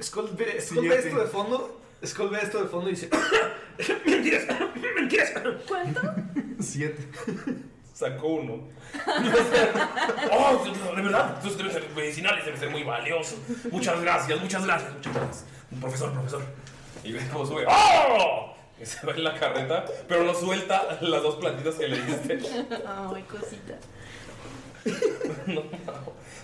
Skull 0.00 0.30
ve, 0.36 0.60
Skull 0.60 0.88
ve 0.88 0.90
Siguiente. 0.90 1.08
esto 1.08 1.20
de 1.20 1.26
fondo. 1.26 1.80
Skull 2.06 2.30
ve 2.30 2.38
esto 2.42 2.62
de 2.62 2.68
fondo 2.68 2.88
y 2.88 2.92
dice: 2.92 3.10
¡Mentiras! 4.06 4.44
¡Mentiras! 4.96 5.32
¿Cuánto? 5.66 6.00
Siete. 6.60 7.08
Sacó 7.92 8.28
uno. 8.28 8.68
¡Oh, 10.32 10.64
de 10.94 11.02
verdad! 11.02 11.34
Estos 11.38 11.58
deben 11.58 11.72
ser 11.72 11.88
medicinales, 11.96 12.44
deben 12.44 12.60
ser 12.60 12.70
muy 12.70 12.84
valiosos. 12.84 13.38
Muchas 13.72 14.00
gracias, 14.00 14.40
muchas 14.40 14.64
gracias, 14.64 14.94
muchas 14.94 15.14
gracias. 15.14 15.44
Profesor, 15.80 16.12
profesor. 16.12 16.42
Y 17.02 17.12
ves 17.12 17.24
cómo 17.32 17.44
sube. 17.44 17.64
¡Oh! 17.68 18.54
Y 18.80 18.86
se 18.86 19.04
va 19.06 19.12
en 19.12 19.24
la 19.24 19.34
carreta, 19.34 19.84
pero 20.06 20.22
no 20.24 20.32
suelta 20.34 20.98
las 21.00 21.22
dos 21.22 21.36
plantitas 21.36 21.74
que 21.74 21.88
le 21.88 22.00
diste. 22.00 22.38
Ay, 22.86 23.22
cosita. 23.24 23.74
No, 25.46 25.62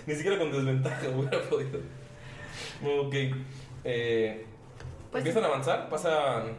ni 0.05 0.13
siquiera 0.15 0.37
con 0.37 0.51
desventaja 0.51 1.07
hubiera 1.09 1.41
podido. 1.49 1.79
Ok. 2.85 3.13
Eh, 3.83 4.45
Pues- 5.11 5.21
empiezan 5.21 5.43
a 5.45 5.47
avanzar, 5.47 5.89
pasan. 5.89 6.57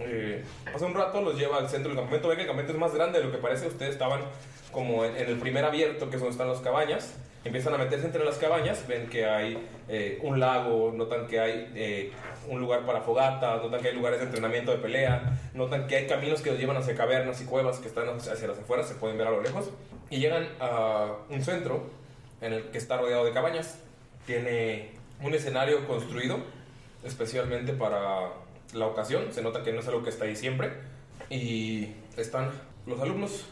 eh, 0.00 0.42
pasa 0.72 0.86
un 0.86 0.94
rato, 0.94 1.20
los 1.20 1.38
lleva 1.38 1.58
al 1.58 1.68
centro 1.68 1.90
del 1.90 1.98
campamento. 1.98 2.28
Ve 2.28 2.36
que 2.36 2.42
el 2.42 2.46
campamento 2.48 2.72
es 2.72 2.78
más 2.78 2.94
grande 2.94 3.18
de 3.18 3.24
lo 3.26 3.30
que 3.32 3.38
parece. 3.38 3.66
Ustedes 3.68 3.92
estaban 3.92 4.20
como 4.72 5.04
en, 5.04 5.16
en 5.16 5.28
el 5.28 5.38
primer 5.38 5.64
abierto, 5.64 6.08
que 6.08 6.16
es 6.16 6.20
donde 6.22 6.32
están 6.32 6.48
las 6.48 6.60
cabañas. 6.60 7.14
Empiezan 7.44 7.74
a 7.74 7.78
meterse 7.78 8.06
entre 8.06 8.24
las 8.24 8.36
cabañas. 8.38 8.86
Ven 8.88 9.08
que 9.08 9.26
hay 9.26 9.58
eh, 9.88 10.18
un 10.22 10.40
lago, 10.40 10.92
notan 10.92 11.26
que 11.28 11.38
hay 11.38 11.70
eh, 11.74 12.12
un 12.48 12.60
lugar 12.60 12.84
para 12.86 13.00
fogatas, 13.00 13.62
notan 13.62 13.80
que 13.80 13.88
hay 13.88 13.94
lugares 13.94 14.18
de 14.20 14.26
entrenamiento 14.26 14.70
de 14.70 14.78
pelea, 14.78 15.38
notan 15.54 15.86
que 15.86 15.96
hay 15.96 16.06
caminos 16.06 16.40
que 16.40 16.50
los 16.50 16.58
llevan 16.58 16.76
hacia 16.76 16.94
cavernas 16.94 17.40
y 17.40 17.44
cuevas 17.44 17.78
que 17.78 17.88
están 17.88 18.08
hacia 18.08 18.48
las 18.48 18.58
afueras, 18.58 18.88
se 18.88 18.94
pueden 18.94 19.18
ver 19.18 19.26
a 19.26 19.30
lo 19.30 19.42
lejos. 19.42 19.70
Y 20.10 20.18
llegan 20.18 20.48
a 20.60 21.12
un 21.28 21.42
centro 21.42 21.82
en 22.40 22.52
el 22.52 22.64
que 22.70 22.78
está 22.78 22.96
rodeado 22.96 23.24
de 23.24 23.32
cabañas. 23.32 23.78
Tiene 24.26 24.90
un 25.22 25.34
escenario 25.34 25.86
construido 25.86 26.38
especialmente 27.04 27.72
para 27.72 28.30
la 28.72 28.86
ocasión. 28.86 29.32
Se 29.32 29.42
nota 29.42 29.62
que 29.62 29.72
no 29.72 29.80
es 29.80 29.88
algo 29.88 30.02
que 30.02 30.10
está 30.10 30.24
ahí 30.24 30.36
siempre. 30.36 30.72
Y 31.30 31.88
están 32.16 32.50
los 32.86 33.00
alumnos, 33.00 33.44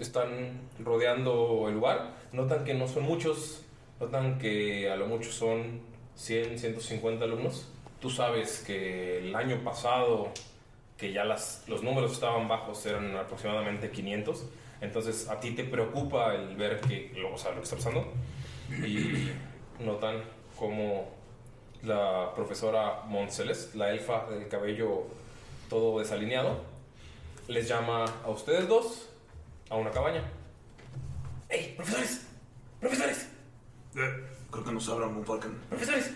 están 0.00 0.60
rodeando 0.78 1.66
el 1.68 1.74
lugar. 1.74 2.16
Notan 2.32 2.64
que 2.64 2.74
no 2.74 2.88
son 2.88 3.04
muchos, 3.04 3.64
notan 4.00 4.38
que 4.38 4.90
a 4.90 4.96
lo 4.96 5.06
mucho 5.06 5.30
son 5.30 5.80
100, 6.16 6.58
150 6.58 7.24
alumnos. 7.24 7.71
Tú 8.02 8.10
sabes 8.10 8.62
que 8.66 9.18
el 9.20 9.34
año 9.34 9.58
pasado, 9.64 10.28
que 10.98 11.12
ya 11.12 11.24
las, 11.24 11.62
los 11.68 11.82
números 11.82 12.12
estaban 12.12 12.48
bajos, 12.48 12.84
eran 12.84 13.16
aproximadamente 13.16 13.90
500. 13.90 14.44
Entonces 14.80 15.28
a 15.28 15.38
ti 15.38 15.52
te 15.52 15.62
preocupa 15.64 16.34
el 16.34 16.56
ver 16.56 16.80
que, 16.80 17.12
lo- 17.16 17.32
o 17.34 17.38
sea, 17.38 17.52
lo 17.52 17.58
que 17.58 17.62
está 17.62 17.76
pasando. 17.76 18.12
Y 18.70 19.30
notan 19.84 20.22
como 20.58 21.08
la 21.84 22.32
profesora 22.34 23.02
Montcelest, 23.06 23.74
la 23.76 23.90
elfa 23.90 24.26
del 24.30 24.48
cabello 24.48 25.04
todo 25.70 25.98
desalineado, 26.00 26.60
les 27.48 27.66
llama 27.68 28.04
a 28.24 28.28
ustedes 28.30 28.68
dos 28.68 29.08
a 29.70 29.76
una 29.76 29.90
cabaña. 29.90 30.22
¡Ey, 31.48 31.74
profesores! 31.76 32.26
¡Profesores! 32.80 33.28
Eh, 33.96 34.24
creo 34.50 34.64
que 34.64 34.72
nos 34.72 34.88
habla 34.88 35.08
Falcon. 35.24 35.58
¡Profesores! 35.68 36.12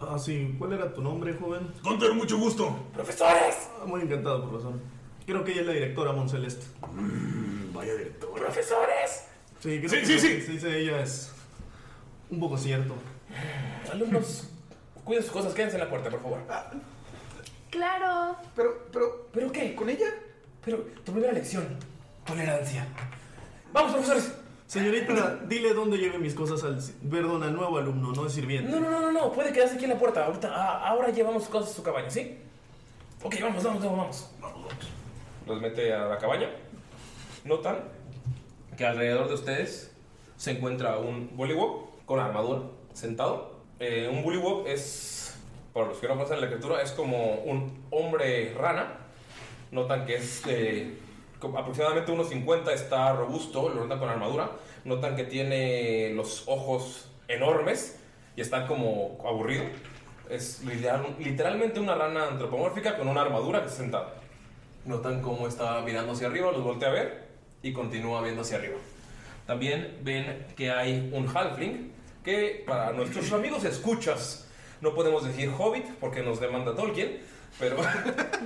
Ah, 0.00 0.18
sí. 0.18 0.54
¿Cuál 0.58 0.72
era 0.74 0.92
tu 0.92 1.02
nombre, 1.02 1.34
joven? 1.34 1.68
Gunter, 1.82 2.12
mucho 2.14 2.38
gusto. 2.38 2.76
¡Profesores! 2.92 3.68
Ah, 3.80 3.84
muy 3.86 4.02
encantado, 4.02 4.48
profesor. 4.48 4.74
Creo 5.26 5.44
que 5.44 5.52
ella 5.52 5.60
es 5.62 5.66
la 5.68 5.72
directora 5.72 6.12
Monceleste. 6.12 6.66
vaya 7.72 7.94
directora. 7.94 8.34
¡Profesores! 8.44 9.24
Sí, 9.60 9.78
creo 9.78 9.88
Sí, 9.90 9.96
que 10.00 10.06
sí, 10.06 10.12
lo 10.14 10.18
sí. 10.20 10.28
que 10.28 10.40
se 10.42 10.52
dice 10.52 10.78
ella 10.78 11.00
es 11.00 11.32
un 12.30 12.40
poco 12.40 12.58
cierto. 12.58 12.94
Alumnos, 13.90 14.48
cuiden 15.04 15.22
sus 15.22 15.32
cosas, 15.32 15.54
quédense 15.54 15.76
en 15.76 15.84
la 15.84 15.88
puerta, 15.90 16.10
por 16.10 16.20
favor. 16.20 16.40
Claro. 17.70 18.36
Pero, 18.54 18.86
pero, 18.92 19.26
¿Pero 19.32 19.52
qué? 19.52 19.74
¿con 19.74 19.88
ella? 19.88 20.06
Pero 20.64 20.78
tu 21.04 21.12
primera 21.12 21.32
lección, 21.32 21.66
tolerancia. 22.26 22.86
¡Vamos, 23.72 23.92
profesores! 23.92 24.32
Señorita, 24.66 25.40
dile 25.46 25.74
dónde 25.74 25.98
lleve 25.98 26.18
mis 26.18 26.34
cosas 26.34 26.64
al... 26.64 26.78
Perdón, 27.08 27.42
al 27.42 27.54
nuevo 27.54 27.78
alumno, 27.78 28.12
no 28.12 28.26
es 28.26 28.32
sirviente. 28.32 28.70
No, 28.70 28.80
no, 28.80 28.90
no, 28.90 29.00
no, 29.00 29.12
no, 29.12 29.32
puede 29.32 29.52
quedarse 29.52 29.74
aquí 29.74 29.84
en 29.84 29.90
la 29.90 29.98
puerta. 29.98 30.24
Ahorita, 30.24 30.50
ah, 30.52 30.88
ahora 30.88 31.10
llevamos 31.10 31.42
sus 31.44 31.52
cosas 31.52 31.70
a 31.70 31.74
su 31.74 31.82
cabaña, 31.82 32.10
¿sí? 32.10 32.38
Ok, 33.22 33.36
vamos, 33.42 33.62
vamos, 33.62 33.82
vamos, 33.82 33.98
vamos. 33.98 34.30
Vamos. 34.40 34.72
Los 35.46 35.60
mete 35.60 35.92
a 35.92 36.06
la 36.06 36.18
cabaña. 36.18 36.48
Notan 37.44 37.78
que 38.76 38.86
alrededor 38.86 39.28
de 39.28 39.34
ustedes 39.34 39.94
se 40.36 40.52
encuentra 40.52 40.98
un 40.98 41.36
bullywog 41.36 42.04
con 42.06 42.18
armadura 42.18 42.62
sentado. 42.94 43.60
Eh, 43.78 44.08
un 44.10 44.22
bullywog 44.22 44.66
es, 44.66 45.36
para 45.72 45.86
los 45.86 45.98
que 45.98 46.08
no 46.08 46.14
conocen 46.14 46.40
la 46.40 46.46
escritura, 46.46 46.82
es 46.82 46.92
como 46.92 47.34
un 47.44 47.84
hombre 47.90 48.54
rana. 48.54 48.98
Notan 49.70 50.06
que 50.06 50.16
es 50.16 50.42
de 50.44 50.98
aproximadamente 51.56 52.10
unos 52.12 52.28
50, 52.28 52.72
está 52.72 53.12
robusto, 53.12 53.68
lo 53.68 53.82
notan 53.82 53.98
con 53.98 54.08
armadura. 54.08 54.50
Notan 54.84 55.16
que 55.16 55.24
tiene 55.24 56.10
los 56.14 56.44
ojos 56.46 57.08
enormes 57.28 57.98
y 58.36 58.40
está 58.40 58.66
como 58.66 59.18
aburrido. 59.26 59.64
Es 60.28 60.62
literal- 60.64 61.16
literalmente 61.18 61.80
una 61.80 61.94
rana 61.94 62.28
antropomórfica 62.28 62.96
con 62.96 63.08
una 63.08 63.22
armadura 63.22 63.60
que 63.60 63.66
está 63.68 63.78
sentada. 63.78 64.14
Notan 64.84 65.22
cómo 65.22 65.46
está 65.48 65.80
mirando 65.80 66.12
hacia 66.12 66.26
arriba, 66.26 66.52
los 66.52 66.62
voltea 66.62 66.88
a 66.88 66.92
ver 66.92 67.28
y 67.62 67.72
continúa 67.72 68.20
viendo 68.22 68.42
hacia 68.42 68.58
arriba. 68.58 68.76
También 69.46 69.98
ven 70.02 70.46
que 70.56 70.70
hay 70.70 71.10
un 71.14 71.26
halfling 71.34 71.92
que 72.24 72.64
para 72.66 72.92
nuestros 72.92 73.30
amigos 73.32 73.64
escuchas 73.64 74.48
no 74.80 74.94
podemos 74.94 75.24
decir 75.24 75.50
hobbit 75.56 75.86
porque 76.00 76.22
nos 76.22 76.40
demanda 76.40 76.74
Tolkien, 76.74 77.20
pero 77.58 77.76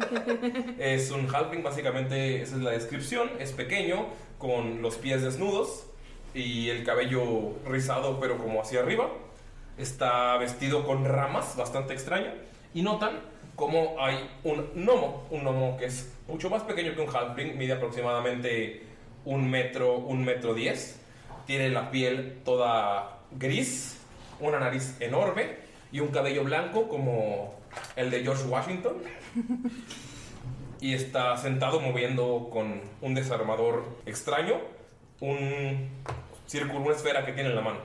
es 0.78 1.10
un 1.10 1.28
halfling 1.34 1.62
básicamente, 1.62 2.42
esa 2.42 2.56
es 2.56 2.62
la 2.62 2.70
descripción, 2.72 3.30
es 3.38 3.52
pequeño 3.52 4.06
con 4.38 4.82
los 4.82 4.96
pies 4.96 5.22
desnudos 5.22 5.86
y 6.34 6.68
el 6.68 6.84
cabello 6.84 7.54
rizado 7.66 8.20
pero 8.20 8.38
como 8.38 8.60
hacia 8.60 8.80
arriba. 8.80 9.10
Está 9.76 10.36
vestido 10.38 10.84
con 10.84 11.04
ramas, 11.04 11.56
bastante 11.56 11.92
extraño. 11.92 12.32
Y 12.74 12.82
notan 12.82 13.20
cómo 13.54 13.96
hay 14.00 14.28
un 14.44 14.70
gnomo, 14.74 15.26
un 15.30 15.42
gnomo 15.42 15.76
que 15.76 15.86
es 15.86 16.12
mucho 16.26 16.50
más 16.50 16.62
pequeño 16.62 16.94
que 16.94 17.00
un 17.00 17.08
halfling, 17.14 17.56
mide 17.56 17.74
aproximadamente 17.74 18.82
un 19.24 19.48
metro, 19.48 19.98
un 19.98 20.24
metro 20.24 20.54
diez. 20.54 21.00
Tiene 21.46 21.70
la 21.70 21.90
piel 21.90 22.40
toda 22.44 23.20
gris, 23.32 23.98
una 24.40 24.58
nariz 24.58 24.96
enorme 25.00 25.56
y 25.90 26.00
un 26.00 26.08
cabello 26.08 26.44
blanco 26.44 26.88
como 26.88 27.57
el 27.96 28.10
de 28.10 28.22
George 28.22 28.44
Washington. 28.44 28.94
Y 30.80 30.94
está 30.94 31.36
sentado 31.36 31.80
moviendo 31.80 32.48
con 32.52 32.80
un 33.00 33.14
desarmador 33.14 33.84
extraño 34.06 34.56
un 35.20 35.88
círculo, 36.46 36.80
una 36.80 36.94
esfera 36.94 37.24
que 37.24 37.32
tiene 37.32 37.50
en 37.50 37.56
la 37.56 37.62
mano. 37.62 37.78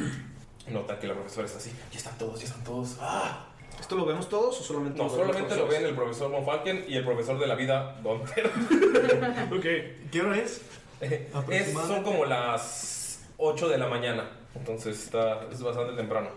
Nota 0.68 0.98
que 0.98 1.06
la 1.06 1.14
profesora 1.14 1.46
está 1.46 1.58
así. 1.58 1.72
Ya 1.92 1.98
están 1.98 2.18
todos, 2.18 2.40
ya 2.40 2.46
están 2.46 2.64
todos. 2.64 2.96
¡Ah! 3.00 3.46
¿Esto 3.80 3.94
lo 3.94 4.06
vemos 4.06 4.28
todos 4.28 4.58
o 4.60 4.64
solamente 4.64 5.02
No, 5.02 5.08
solamente 5.08 5.54
lo 5.54 5.68
ven 5.68 5.84
el 5.84 5.94
profesor 5.94 6.30
Von 6.30 6.44
Falken 6.44 6.86
y 6.88 6.96
el 6.96 7.04
profesor 7.04 7.38
de 7.38 7.46
la 7.46 7.54
vida, 7.54 7.96
Don 8.02 8.24
Ter. 8.24 8.46
ok. 9.52 10.10
¿Qué 10.10 10.20
hora 10.20 10.36
es? 10.38 10.62
Es, 11.00 11.34
Aproximadamente. 11.34 11.86
son 11.86 12.02
como 12.02 12.24
las 12.24 13.20
8 13.36 13.68
de 13.68 13.78
la 13.78 13.86
mañana. 13.86 14.30
Entonces 14.54 15.04
está, 15.04 15.42
es 15.52 15.62
bastante 15.62 15.92
temprano. 15.94 16.30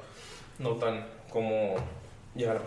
Notan 0.60 1.08
cómo 1.30 1.75
llega 2.39 2.54
la 2.54 2.62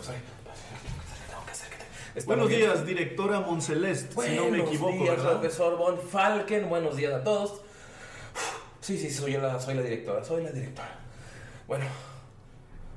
Buenos 2.26 2.50
días, 2.50 2.84
directora 2.84 3.40
Monceleste, 3.40 4.12
si 4.12 4.36
no 4.36 4.44
me 4.44 4.48
Buenos 4.50 4.68
equivoco, 4.68 4.92
días, 4.92 5.16
¿verdad? 5.16 5.40
profesor 5.40 5.78
Von 5.78 5.98
Falken. 5.98 6.68
Buenos 6.68 6.96
días 6.96 7.14
a 7.14 7.24
todos. 7.24 7.62
Sí, 8.82 8.98
sí, 8.98 9.10
soy 9.10 9.32
la, 9.32 9.58
soy 9.58 9.74
la 9.74 9.82
directora. 9.82 10.22
Soy 10.22 10.44
la 10.44 10.50
directora. 10.50 10.98
Bueno, 11.66 11.86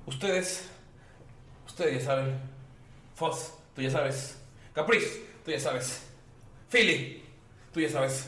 ustedes, 0.06 0.68
ustedes 1.66 2.00
ya 2.00 2.06
saben. 2.10 2.38
Foss, 3.16 3.54
tú 3.74 3.82
ya 3.82 3.90
sabes. 3.90 4.38
Caprice, 4.74 5.22
tú 5.46 5.52
ya 5.52 5.60
sabes. 5.62 6.04
Philly, 6.70 7.24
tú 7.72 7.80
ya 7.80 7.90
sabes. 7.90 8.28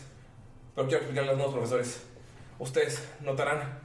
Pero 0.74 0.88
quiero 0.88 1.04
explicarles 1.04 1.30
a 1.30 1.32
los 1.34 1.38
nuevos 1.38 1.56
profesores. 1.56 2.02
Ustedes 2.60 3.04
notarán 3.20 3.80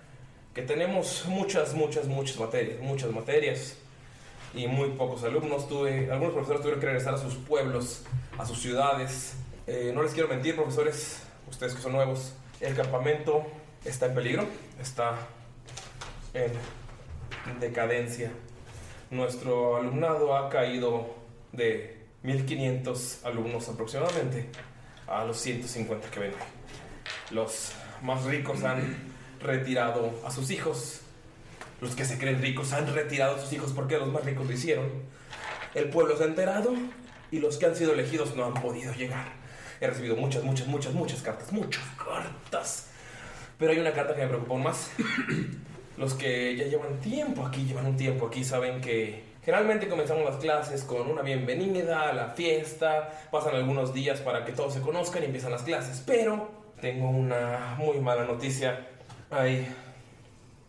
que 0.54 0.62
tenemos 0.62 1.24
muchas, 1.26 1.74
muchas, 1.74 2.06
muchas 2.06 2.36
materias. 2.36 2.80
Muchas 2.80 3.10
materias 3.10 3.76
y 4.54 4.66
muy 4.66 4.90
pocos 4.90 5.24
alumnos. 5.24 5.68
Tuve, 5.68 6.10
algunos 6.10 6.34
profesores 6.34 6.62
tuvieron 6.62 6.80
que 6.80 6.86
regresar 6.86 7.14
a 7.14 7.18
sus 7.18 7.34
pueblos, 7.34 8.02
a 8.38 8.46
sus 8.46 8.60
ciudades. 8.60 9.34
Eh, 9.66 9.92
no 9.94 10.02
les 10.02 10.12
quiero 10.12 10.28
mentir, 10.28 10.56
profesores, 10.56 11.22
ustedes 11.48 11.74
que 11.74 11.82
son 11.82 11.92
nuevos, 11.92 12.34
el 12.60 12.74
campamento 12.74 13.44
está 13.84 14.06
en 14.06 14.14
peligro, 14.14 14.46
está 14.80 15.16
en 16.34 17.60
decadencia. 17.60 18.30
Nuestro 19.10 19.76
alumnado 19.76 20.36
ha 20.36 20.48
caído 20.48 21.14
de 21.52 22.06
1500 22.22 23.24
alumnos 23.24 23.68
aproximadamente 23.68 24.48
a 25.06 25.24
los 25.24 25.38
150 25.38 26.10
que 26.10 26.20
ven. 26.20 26.32
Los 27.30 27.72
más 28.02 28.24
ricos 28.24 28.64
han 28.64 29.12
retirado 29.40 30.12
a 30.24 30.30
sus 30.30 30.50
hijos 30.50 31.01
los 31.82 31.96
que 31.96 32.04
se 32.04 32.16
creen 32.16 32.40
ricos 32.40 32.72
han 32.72 32.94
retirado 32.94 33.34
a 33.34 33.38
sus 33.40 33.52
hijos 33.52 33.72
porque 33.72 33.98
los 33.98 34.06
más 34.06 34.24
ricos 34.24 34.46
lo 34.46 34.52
hicieron. 34.52 34.88
El 35.74 35.90
pueblo 35.90 36.16
se 36.16 36.22
ha 36.22 36.26
enterado 36.26 36.72
y 37.32 37.40
los 37.40 37.58
que 37.58 37.66
han 37.66 37.74
sido 37.74 37.92
elegidos 37.92 38.36
no 38.36 38.44
han 38.44 38.54
podido 38.54 38.94
llegar. 38.94 39.26
He 39.80 39.88
recibido 39.88 40.14
muchas, 40.14 40.44
muchas, 40.44 40.68
muchas, 40.68 40.94
muchas 40.94 41.22
cartas. 41.22 41.52
Muchas 41.52 41.82
cartas. 41.96 42.86
Pero 43.58 43.72
hay 43.72 43.80
una 43.80 43.92
carta 43.92 44.14
que 44.14 44.22
me 44.22 44.28
preocupa 44.28 44.52
aún 44.52 44.62
más. 44.62 44.92
Los 45.96 46.14
que 46.14 46.56
ya 46.56 46.66
llevan 46.66 47.00
tiempo 47.00 47.44
aquí, 47.44 47.64
llevan 47.64 47.86
un 47.86 47.96
tiempo 47.96 48.28
aquí, 48.28 48.44
saben 48.44 48.80
que 48.80 49.24
generalmente 49.44 49.88
comenzamos 49.88 50.24
las 50.24 50.36
clases 50.36 50.84
con 50.84 51.10
una 51.10 51.22
bienvenida 51.22 52.08
a 52.08 52.12
la 52.12 52.28
fiesta. 52.28 53.10
Pasan 53.30 53.56
algunos 53.56 53.92
días 53.92 54.20
para 54.20 54.44
que 54.44 54.52
todos 54.52 54.72
se 54.72 54.80
conozcan 54.80 55.22
y 55.24 55.26
empiezan 55.26 55.50
las 55.50 55.62
clases. 55.62 56.02
Pero 56.06 56.48
tengo 56.80 57.10
una 57.10 57.74
muy 57.76 57.98
mala 57.98 58.24
noticia. 58.24 58.86
Hay 59.30 59.66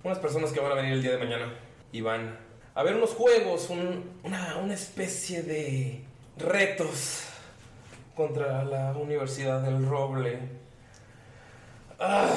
unas 0.03 0.19
personas 0.19 0.51
que 0.51 0.59
van 0.59 0.71
a 0.71 0.75
venir 0.75 0.93
el 0.93 1.01
día 1.01 1.11
de 1.11 1.17
mañana 1.17 1.53
y 1.91 2.01
van 2.01 2.37
a 2.75 2.83
ver 2.83 2.95
unos 2.95 3.11
juegos, 3.11 3.69
un- 3.69 4.19
una, 4.23 4.57
una 4.57 4.73
especie 4.73 5.43
de 5.43 6.03
retos 6.37 7.23
contra 8.15 8.63
la 8.63 8.91
Universidad 8.93 9.61
del 9.61 9.85
Roble. 9.87 10.39
Ah. 11.99 12.33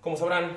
Como 0.00 0.16
sabrán, 0.16 0.56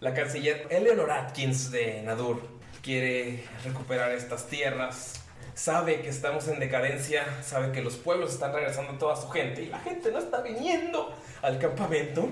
la 0.00 0.12
canciller 0.14 0.66
Eleanor 0.70 1.10
Atkins 1.10 1.70
de 1.70 2.02
Nadur 2.02 2.42
quiere 2.82 3.44
recuperar 3.64 4.12
estas 4.12 4.46
tierras. 4.48 5.14
Sabe 5.54 6.00
que 6.02 6.08
estamos 6.08 6.48
en 6.48 6.58
decadencia, 6.60 7.24
sabe 7.42 7.72
que 7.72 7.82
los 7.82 7.96
pueblos 7.96 8.32
están 8.32 8.52
regresando 8.54 8.92
toda 8.98 9.16
su 9.16 9.28
gente 9.30 9.62
y 9.62 9.66
la 9.66 9.80
gente 9.80 10.10
no 10.10 10.18
está 10.18 10.40
viniendo 10.40 11.14
al 11.42 11.58
campamento. 11.58 12.28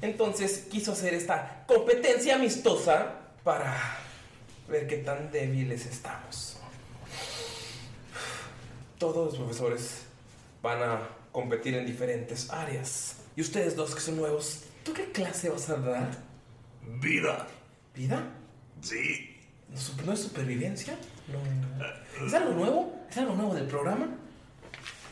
Entonces 0.00 0.66
quiso 0.70 0.92
hacer 0.92 1.14
esta 1.14 1.64
competencia 1.66 2.36
amistosa 2.36 3.14
para 3.44 3.76
ver 4.68 4.86
qué 4.86 4.98
tan 4.98 5.30
débiles 5.32 5.86
estamos. 5.86 6.54
todos 8.98 9.26
los 9.28 9.36
profesores 9.36 10.02
van 10.60 10.82
a 10.82 11.08
competir 11.30 11.74
en 11.74 11.86
diferentes 11.86 12.50
áreas. 12.50 13.16
Y 13.36 13.40
ustedes 13.42 13.76
dos 13.76 13.94
que 13.94 14.00
son 14.00 14.16
nuevos, 14.16 14.64
¿tú 14.84 14.92
qué 14.92 15.12
clase 15.12 15.48
vas 15.50 15.68
a 15.70 15.76
dar? 15.76 16.10
Vida. 17.00 17.46
¿Vida? 17.94 18.24
Sí. 18.82 19.36
¿No 19.68 19.76
es- 19.76 19.96
¿No 20.04 20.12
es 20.12 20.20
supervivencia? 20.20 20.96
No. 21.28 22.26
¿Es 22.26 22.34
algo 22.34 22.52
nuevo? 22.54 23.00
¿Es 23.08 23.16
algo 23.18 23.34
nuevo 23.36 23.54
del 23.54 23.66
programa? 23.68 24.08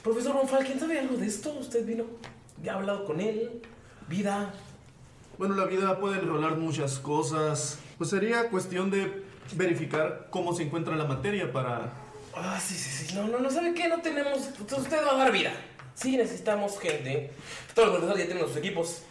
Profesor 0.03 0.35
Von 0.35 0.49
Falken, 0.49 0.81
¿sabe 0.81 0.99
algo 0.99 1.17
de 1.17 1.27
esto? 1.27 1.53
¿Usted 1.53 1.85
vino? 1.87 2.07
¿Ya 2.65 2.73
ha 2.73 2.77
hablado 2.77 3.05
con 3.05 3.21
él? 3.21 3.63
¿Vida? 4.09 4.53
Bueno, 5.39 5.55
la 5.55 5.65
vida 5.65 5.99
puede 5.99 6.19
enrolar 6.19 6.57
muchas 6.57 6.99
cosas. 6.99 7.79
Pues 7.99 8.11
sería 8.11 8.49
cuestión 8.49 8.91
de 8.91 9.25
verificar 9.53 10.29
cómo 10.31 10.55
se 10.55 10.63
encuentra 10.63 10.97
la 10.97 11.05
materia 11.05 11.53
para... 11.53 11.93
Ah, 12.35 12.59
sí, 12.61 12.75
sí, 12.75 13.07
sí. 13.07 13.15
No, 13.15 13.27
no, 13.29 13.39
no, 13.39 13.51
¿sabe 13.51 13.75
qué? 13.75 13.89
No 13.89 14.01
tenemos... 14.01 14.51
Usted 14.61 15.05
va 15.07 15.13
a 15.13 15.17
dar 15.17 15.33
vida. 15.33 15.53
Sí, 15.95 16.17
necesitamos 16.17 16.79
gente. 16.79 17.33
Todos 17.75 17.89
los 17.89 17.99
profesores 17.99 18.27
ya 18.27 18.33
tienen 18.33 18.49
sus 18.49 18.57
equipos. 18.57 19.03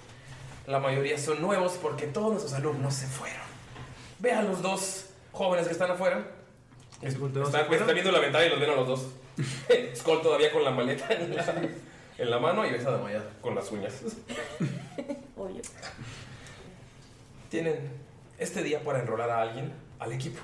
La 0.68 0.80
mayoría 0.80 1.18
son 1.18 1.42
nuevos 1.42 1.74
porque 1.82 2.08
todos 2.08 2.32
nuestros 2.32 2.54
alumnos 2.54 2.94
se 2.94 3.08
fueron. 3.08 3.46
Ve 4.20 4.32
a 4.32 4.42
los 4.42 4.62
dos 4.62 5.06
jóvenes 5.32 5.68
que 5.68 5.74
están 5.74 5.92
afuera. 5.92 6.26
Están, 7.02 7.72
están 7.72 7.94
viendo 7.94 8.12
la 8.12 8.20
ventana 8.20 8.46
y 8.46 8.50
los 8.50 8.60
ven 8.60 8.70
a 8.72 8.76
los 8.76 8.88
dos. 8.88 9.08
Skull 9.96 10.22
todavía 10.22 10.52
con 10.52 10.64
la 10.64 10.72
maleta 10.72 11.08
en 12.18 12.30
la, 12.30 12.40
mano 12.40 12.66
y 12.66 12.72
ves 12.72 12.86
a 12.86 12.92
Damaya 12.92 13.24
con 13.42 13.56
las 13.56 13.72
uñas. 13.72 14.02
Obvio. 15.36 15.62
Tienen 17.50 17.92
este 18.38 18.64
día 18.64 18.84
para 18.84 19.00
enrolar 19.00 19.30
a 19.30 19.42
alguien 19.42 19.74
al 20.00 20.12
equipo. 20.14 20.40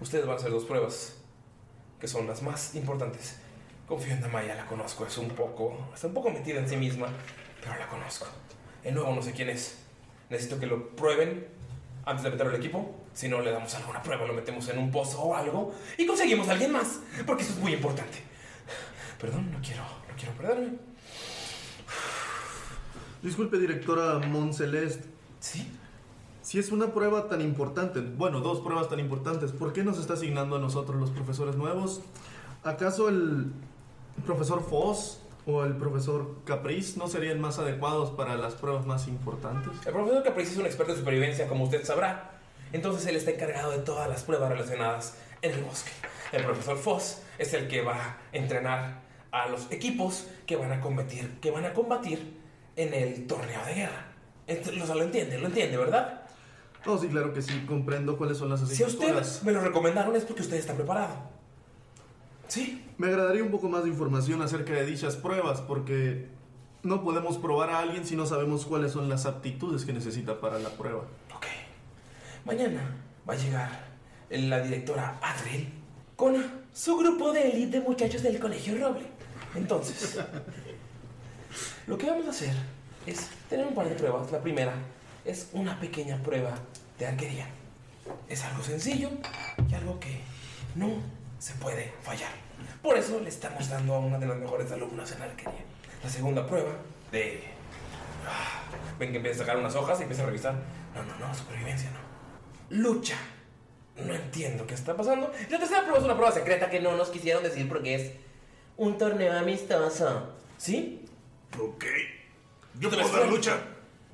Ustedes 0.00 0.26
van 0.26 0.34
a 0.34 0.38
hacer 0.38 0.50
dos 0.50 0.64
pruebas, 0.64 1.16
que 2.00 2.08
son 2.08 2.26
las 2.26 2.42
más 2.42 2.74
importantes. 2.74 3.36
Confío 3.86 4.14
en 4.14 4.20
Damaya, 4.20 4.54
la 4.54 4.66
conozco, 4.66 5.06
es 5.06 5.16
un 5.18 5.28
poco, 5.28 5.76
está 5.94 6.06
un 6.06 6.14
poco 6.14 6.30
metida 6.30 6.58
en 6.58 6.68
sí 6.68 6.76
misma, 6.76 7.08
pero 7.60 7.76
la 7.78 7.88
conozco. 7.88 8.26
El 8.82 8.94
nuevo 8.94 9.14
no 9.14 9.22
sé 9.22 9.32
quién 9.32 9.50
es. 9.50 9.78
Necesito 10.30 10.58
que 10.58 10.66
lo 10.66 10.96
prueben 10.96 11.46
antes 12.04 12.24
de 12.24 12.30
meterlo 12.30 12.52
al 12.52 12.58
equipo. 12.58 12.94
Si 13.12 13.28
no, 13.28 13.40
le 13.40 13.50
damos 13.50 13.74
alguna 13.74 14.02
prueba, 14.02 14.26
lo 14.26 14.32
metemos 14.32 14.68
en 14.68 14.78
un 14.78 14.90
pozo 14.90 15.20
o 15.20 15.36
algo 15.36 15.74
y 15.98 16.06
conseguimos 16.06 16.48
a 16.48 16.52
alguien 16.52 16.72
más, 16.72 17.00
porque 17.26 17.42
eso 17.42 17.52
es 17.52 17.58
muy 17.58 17.74
importante. 17.74 18.18
Perdón, 19.20 19.52
no 19.52 19.60
quiero, 19.60 19.84
no 20.12 20.18
quiero 20.18 20.34
perderme. 20.34 20.78
Disculpe, 23.22 23.58
directora 23.58 24.18
Monceleste. 24.18 25.08
¿Sí? 25.40 25.70
Si 26.42 26.58
es 26.58 26.72
una 26.72 26.92
prueba 26.92 27.28
tan 27.28 27.40
importante, 27.40 28.00
bueno, 28.00 28.40
dos 28.40 28.60
pruebas 28.60 28.88
tan 28.88 28.98
importantes, 28.98 29.52
¿por 29.52 29.72
qué 29.72 29.84
nos 29.84 29.98
está 29.98 30.14
asignando 30.14 30.56
a 30.56 30.58
nosotros 30.58 31.00
los 31.00 31.10
profesores 31.10 31.56
nuevos? 31.56 32.02
¿Acaso 32.64 33.08
el 33.08 33.52
profesor 34.26 34.62
Foss 34.62 35.20
o 35.46 35.64
el 35.64 35.76
profesor 35.76 36.36
Caprice 36.44 36.98
no 36.98 37.08
serían 37.08 37.40
más 37.40 37.58
adecuados 37.58 38.10
para 38.10 38.36
las 38.36 38.54
pruebas 38.54 38.86
más 38.86 39.06
importantes? 39.06 39.72
El 39.86 39.92
profesor 39.92 40.22
Caprice 40.24 40.52
es 40.52 40.58
un 40.58 40.66
experto 40.66 40.92
en 40.92 40.98
supervivencia, 40.98 41.48
como 41.48 41.64
usted 41.64 41.84
sabrá. 41.84 42.40
Entonces 42.72 43.06
él 43.06 43.16
está 43.16 43.30
encargado 43.30 43.70
de 43.70 43.78
todas 43.78 44.08
las 44.08 44.24
pruebas 44.24 44.50
relacionadas 44.50 45.16
en 45.42 45.52
el 45.52 45.62
bosque. 45.62 45.92
El 46.32 46.44
profesor 46.44 46.76
Foss 46.76 47.22
es 47.38 47.54
el 47.54 47.68
que 47.68 47.82
va 47.82 47.94
a 47.94 48.16
entrenar 48.32 49.11
a 49.32 49.48
los 49.48 49.70
equipos 49.72 50.28
que 50.46 50.56
van 50.56 50.70
a 50.72 50.80
combatir, 50.80 51.38
que 51.40 51.50
van 51.50 51.64
a 51.64 51.72
combatir 51.72 52.38
en 52.76 52.94
el 52.94 53.26
torneo 53.26 53.64
de 53.64 53.74
guerra. 53.74 54.06
O 54.82 54.86
sea, 54.86 54.94
lo 54.94 55.02
entiende, 55.02 55.38
lo 55.38 55.46
entiende, 55.46 55.76
¿verdad? 55.76 56.22
Oh, 56.84 56.98
sí, 56.98 57.08
claro 57.08 57.32
que 57.32 57.42
sí, 57.42 57.64
comprendo 57.66 58.16
cuáles 58.16 58.38
son 58.38 58.50
las 58.50 58.60
Si 58.60 58.82
asignaturas. 58.82 59.28
usted 59.28 59.46
me 59.46 59.52
lo 59.52 59.60
recomendaron 59.60 60.14
es 60.16 60.24
porque 60.24 60.42
usted 60.42 60.56
está 60.56 60.74
preparado. 60.74 61.14
Sí. 62.48 62.84
Me 62.98 63.06
agradaría 63.06 63.42
un 63.42 63.50
poco 63.50 63.68
más 63.68 63.84
de 63.84 63.88
información 63.88 64.42
acerca 64.42 64.72
de 64.74 64.84
dichas 64.84 65.16
pruebas, 65.16 65.60
porque 65.62 66.28
no 66.82 67.02
podemos 67.02 67.38
probar 67.38 67.70
a 67.70 67.78
alguien 67.78 68.04
si 68.04 68.16
no 68.16 68.26
sabemos 68.26 68.66
cuáles 68.66 68.92
son 68.92 69.08
las 69.08 69.24
aptitudes 69.26 69.84
que 69.84 69.92
necesita 69.92 70.40
para 70.40 70.58
la 70.58 70.70
prueba. 70.70 71.04
Mañana 72.44 72.96
va 73.28 73.34
a 73.34 73.36
llegar 73.36 73.84
la 74.28 74.60
directora 74.60 75.18
Adriel 75.22 75.68
con 76.16 76.62
su 76.72 76.96
grupo 76.96 77.32
de 77.32 77.52
élite 77.52 77.78
de 77.78 77.86
muchachos 77.86 78.22
del 78.22 78.38
Colegio 78.40 78.76
Roble. 78.78 79.06
Entonces, 79.54 80.18
lo 81.86 81.98
que 81.98 82.08
vamos 82.08 82.26
a 82.26 82.30
hacer 82.30 82.54
es 83.06 83.28
tener 83.48 83.66
un 83.66 83.74
par 83.74 83.88
de 83.88 83.94
pruebas. 83.94 84.30
La 84.32 84.40
primera 84.40 84.72
es 85.24 85.48
una 85.52 85.78
pequeña 85.78 86.16
prueba 86.22 86.54
de 86.98 87.06
arquería. 87.06 87.46
Es 88.28 88.42
algo 88.44 88.62
sencillo 88.62 89.10
y 89.70 89.74
algo 89.74 90.00
que 90.00 90.20
no 90.74 90.88
se 91.38 91.54
puede 91.54 91.92
fallar. 92.02 92.30
Por 92.82 92.96
eso 92.96 93.20
le 93.20 93.28
estamos 93.28 93.68
dando 93.68 93.94
a 93.94 93.98
una 93.98 94.18
de 94.18 94.26
las 94.26 94.36
mejores 94.36 94.70
alumnas 94.72 95.12
en 95.12 95.22
arquería. 95.22 95.64
La 96.02 96.10
segunda 96.10 96.46
prueba 96.46 96.72
de... 97.10 97.42
Ah, 98.26 98.62
Ven 98.98 99.10
que 99.10 99.16
empieza 99.16 99.42
a 99.42 99.46
sacar 99.46 99.58
unas 99.58 99.74
hojas 99.74 99.98
y 100.00 100.02
empieza 100.02 100.22
a 100.22 100.26
revisar. 100.26 100.54
No, 100.94 101.02
no, 101.02 101.18
no, 101.18 101.34
supervivencia 101.34 101.90
no. 101.90 102.76
Lucha. 102.76 103.16
No 103.96 104.14
entiendo 104.14 104.66
qué 104.66 104.74
está 104.74 104.96
pasando. 104.96 105.32
La 105.50 105.58
tercera 105.58 105.80
prueba 105.80 105.98
es 105.98 106.04
una 106.04 106.14
prueba 106.14 106.32
secreta 106.32 106.70
que 106.70 106.80
no 106.80 106.96
nos 106.96 107.10
quisieron 107.10 107.42
decir 107.42 107.68
porque 107.68 107.94
es 107.94 108.12
un 108.76 108.98
torneo 108.98 109.38
amistoso. 109.38 110.34
¿Sí? 110.56 111.04
Ok. 111.58 111.84
Yo 112.78 112.90
puedo 112.90 113.08
dar 113.08 113.28
lucha. 113.28 113.58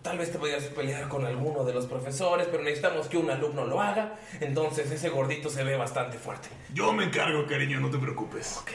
Tal 0.02 0.16
vez 0.16 0.32
te 0.32 0.38
podrías 0.38 0.64
pelear 0.64 1.08
con 1.08 1.26
alguno 1.26 1.64
de 1.64 1.74
los 1.74 1.86
profesores, 1.86 2.48
pero 2.50 2.62
necesitamos 2.62 3.08
que 3.08 3.18
un 3.18 3.30
alumno 3.30 3.66
lo 3.66 3.80
haga. 3.80 4.16
Entonces 4.40 4.90
ese 4.90 5.08
gordito 5.10 5.50
se 5.50 5.64
ve 5.64 5.76
bastante 5.76 6.18
fuerte. 6.18 6.48
Yo 6.72 6.92
me 6.92 7.04
encargo, 7.04 7.46
cariño, 7.46 7.80
no 7.80 7.90
te 7.90 7.98
preocupes. 7.98 8.58
Ok. 8.62 8.70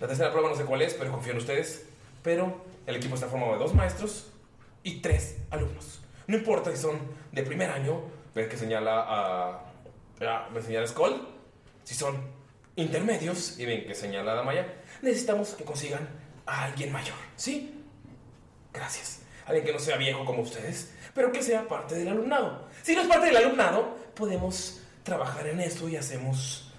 La 0.00 0.08
tercera 0.08 0.30
prueba 0.30 0.50
no 0.50 0.56
sé 0.56 0.64
cuál 0.64 0.82
es, 0.82 0.94
pero 0.94 1.10
confío 1.10 1.32
en 1.32 1.38
ustedes. 1.38 1.86
Pero 2.22 2.64
el 2.86 2.96
equipo 2.96 3.14
está 3.14 3.28
formado 3.28 3.52
de 3.52 3.58
dos 3.58 3.74
maestros 3.74 4.30
y 4.82 5.00
tres 5.00 5.38
alumnos. 5.50 6.00
No 6.26 6.36
importa 6.36 6.70
si 6.70 6.76
son 6.76 6.98
de 7.32 7.42
primer 7.42 7.70
año, 7.70 8.02
ven 8.34 8.48
que 8.48 8.56
señala 8.56 9.00
a. 9.00 9.60
a 10.20 10.48
me 10.52 10.60
señala 10.60 10.86
Skull. 10.86 11.28
Si 11.84 11.94
son 11.94 12.33
intermedios 12.76 13.58
y 13.58 13.66
ven 13.66 13.86
que 13.86 13.94
señala 13.94 14.32
a 14.32 14.34
Damaya, 14.36 14.66
necesitamos 15.02 15.50
que 15.50 15.64
consigan 15.64 16.08
a 16.46 16.64
alguien 16.64 16.92
mayor. 16.92 17.16
¿Sí? 17.36 17.82
Gracias. 18.72 19.20
Alguien 19.46 19.64
que 19.64 19.72
no 19.72 19.78
sea 19.78 19.96
viejo 19.96 20.24
como 20.24 20.42
ustedes, 20.42 20.92
pero 21.14 21.30
que 21.30 21.42
sea 21.42 21.68
parte 21.68 21.94
del 21.94 22.08
alumnado. 22.08 22.68
Si 22.82 22.94
no 22.94 23.02
es 23.02 23.08
parte 23.08 23.26
del 23.26 23.36
alumnado, 23.36 23.96
podemos 24.14 24.80
trabajar 25.02 25.46
en 25.46 25.60
eso 25.60 25.88
y 25.88 25.96
hacemos 25.96 26.72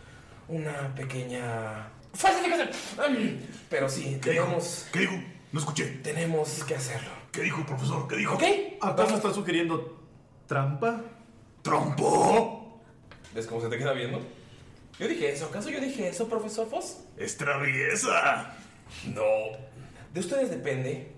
una 0.48 0.94
pequeña 0.96 1.90
falsificación. 2.14 2.70
Pero 3.70 3.90
sí, 3.90 4.20
tenemos. 4.22 4.88
¿Qué 4.92 5.00
dijo? 5.00 5.14
No 5.52 5.60
escuché. 5.60 5.86
Tenemos 6.04 6.64
que 6.66 6.76
hacerlo. 6.76 7.12
¿Qué 7.32 7.42
dijo, 7.44 7.66
profesor? 7.66 8.08
¿Qué 8.08 8.18
dijo? 8.18 8.36
¿Ok? 8.36 8.44
¿Acaso 8.82 9.16
está 9.16 9.34
sugiriendo 9.34 10.04
trampa? 10.48 11.02
¿Trompo? 11.62 12.82
¿Ves 13.34 13.48
cómo 13.48 13.62
se 13.62 13.70
te 13.70 13.78
queda 13.78 13.94
viendo? 13.94 14.22
Yo 15.00 15.08
dije 15.08 15.32
eso. 15.32 15.46
¿Acaso 15.46 15.70
yo 15.70 15.80
dije 15.80 16.08
eso, 16.08 16.28
profesor 16.30 16.70
Foss? 16.70 17.00
Es 17.18 17.38
traviesa. 17.38 18.56
No. 19.14 19.24
De 20.14 20.20
ustedes 20.20 20.50
depende 20.50 21.12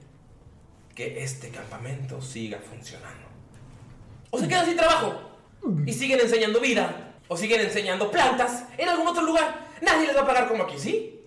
que 0.96 1.24
este 1.24 1.50
campamento 1.50 2.22
siga 2.22 2.60
funcionando. 2.60 3.28
O 4.32 4.40
se 4.40 4.48
quedan 4.48 4.66
sin 4.66 4.78
trabajo 4.78 5.38
y 5.86 5.94
siguen 5.94 6.20
enseñando 6.20 6.60
vida 6.60 7.14
o 7.28 7.38
siguen 7.38 7.62
enseñando 7.62 8.10
plantas 8.10 8.66
en 8.78 8.90
algún 8.90 9.08
otro 9.08 9.22
lugar. 9.24 9.68
Nadie 9.82 10.08
les 10.08 10.16
va 10.16 10.22
a 10.22 10.28
pagar 10.28 10.48
como 10.48 10.64
aquí, 10.64 10.80
¿sí? 10.80 11.22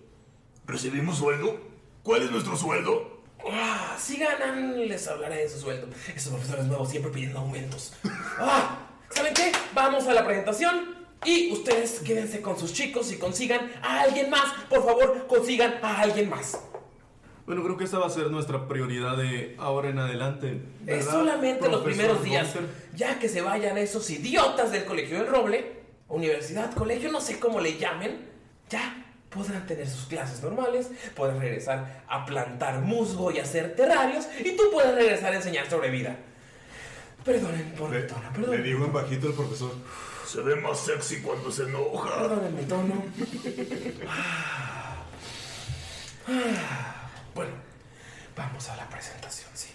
¿Recibimos 0.65 1.17
sueldo? 1.17 1.57
¿Cuál 2.03 2.23
es 2.23 2.31
nuestro 2.31 2.57
sueldo? 2.57 3.21
Ah, 3.49 3.95
si 3.97 4.17
ganan, 4.17 4.87
les 4.87 5.07
hablaré 5.07 5.37
de 5.37 5.49
su 5.49 5.59
sueldo. 5.59 5.87
Esos 6.13 6.33
profesores 6.33 6.65
nuevos 6.65 6.89
siempre 6.89 7.11
pidiendo 7.11 7.39
aumentos. 7.39 7.93
Ah, 8.39 8.77
¿Saben 9.09 9.33
qué? 9.33 9.51
Vamos 9.73 10.07
a 10.07 10.13
la 10.13 10.25
presentación 10.25 11.00
y 11.25 11.51
ustedes 11.51 11.99
quédense 11.99 12.41
con 12.41 12.57
sus 12.57 12.73
chicos 12.73 13.11
y 13.11 13.17
consigan 13.17 13.71
a 13.81 14.01
alguien 14.01 14.29
más. 14.29 14.53
Por 14.69 14.83
favor, 14.83 15.27
consigan 15.27 15.75
a 15.81 16.01
alguien 16.01 16.29
más. 16.29 16.59
Bueno, 17.45 17.63
creo 17.63 17.75
que 17.77 17.83
esa 17.83 17.99
va 17.99 18.07
a 18.07 18.09
ser 18.09 18.31
nuestra 18.31 18.67
prioridad 18.67 19.17
de 19.17 19.55
ahora 19.59 19.89
en 19.89 19.99
adelante. 19.99 20.61
Es 20.81 21.05
¿verdad, 21.05 21.11
solamente 21.11 21.69
los 21.69 21.83
primeros 21.83 22.23
días. 22.23 22.53
Ya 22.95 23.19
que 23.19 23.27
se 23.27 23.41
vayan 23.41 23.77
esos 23.77 24.09
idiotas 24.09 24.71
del 24.71 24.85
colegio 24.85 25.17
del 25.17 25.27
Roble, 25.27 25.81
universidad, 26.07 26.73
colegio, 26.73 27.11
no 27.11 27.19
sé 27.19 27.39
cómo 27.39 27.59
le 27.59 27.77
llamen, 27.77 28.29
ya 28.69 29.05
podrán 29.29 29.65
tener 29.65 29.87
sus 29.89 30.05
clases 30.05 30.41
normales, 30.43 30.89
podrán 31.15 31.39
regresar 31.39 32.03
a 32.07 32.25
plantar 32.25 32.81
musgo 32.81 33.31
y 33.31 33.39
hacer 33.39 33.75
terrarios, 33.75 34.27
y 34.39 34.55
tú 34.55 34.63
puedes 34.71 34.93
regresar 34.93 35.33
a 35.33 35.37
enseñar 35.37 35.69
sobre 35.69 35.89
vida. 35.89 36.17
Perdonen 37.23 37.73
por 37.77 37.89
mi 37.89 38.05
tono, 38.07 38.21
Le 38.23 38.29
perdonen. 38.39 38.63
digo 38.63 38.85
en 38.85 38.93
bajito 38.93 39.27
el 39.27 39.33
profesor. 39.33 39.71
Se 40.31 40.39
ve 40.39 40.55
más 40.55 40.79
sexy 40.79 41.17
cuando 41.17 41.51
se 41.51 41.63
enoja. 41.63 42.21
Perdonen 42.21 42.55
mi 42.55 42.63
tono. 42.63 43.03
Bueno, 47.35 47.51
vamos 48.37 48.69
a 48.69 48.77
la 48.77 48.87
presentación, 48.87 49.49
sí. 49.53 49.71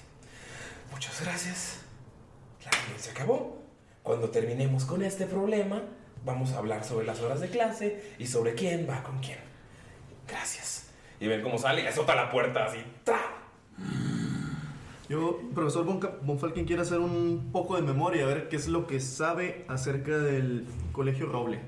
Muchas 0.90 1.20
gracias. 1.20 1.80
La 2.64 2.70
reunión 2.70 2.98
se 2.98 3.10
acabó. 3.10 3.62
Cuando 4.02 4.30
terminemos 4.30 4.86
con 4.86 5.02
este 5.02 5.26
problema, 5.26 5.82
vamos 6.24 6.52
a 6.52 6.56
hablar 6.56 6.84
sobre 6.84 7.04
las 7.04 7.20
horas 7.20 7.40
de 7.40 7.50
clase 7.50 8.14
y 8.18 8.26
sobre 8.26 8.54
quién 8.54 8.88
va 8.88 9.02
con 9.02 9.18
quién. 9.18 9.40
gracias. 10.26 10.84
Y 11.20 11.26
ven 11.26 11.42
cómo 11.42 11.58
sale 11.58 11.82
y 11.82 11.86
azota 11.86 12.14
la 12.14 12.30
puerta 12.30 12.64
así. 12.64 12.82
¡tra! 13.04 13.20
Yo, 15.08 15.40
profesor 15.54 15.86
Falken, 16.38 16.64
quiere 16.64 16.82
hacer 16.82 16.98
un 16.98 17.50
poco 17.52 17.76
de 17.76 17.82
memoria, 17.82 18.24
a 18.24 18.26
ver 18.26 18.48
qué 18.48 18.56
es 18.56 18.66
lo 18.66 18.86
que 18.88 19.00
sabe 19.00 19.64
acerca 19.68 20.18
del 20.18 20.66
colegio 20.92 21.26
Roble. 21.26 21.60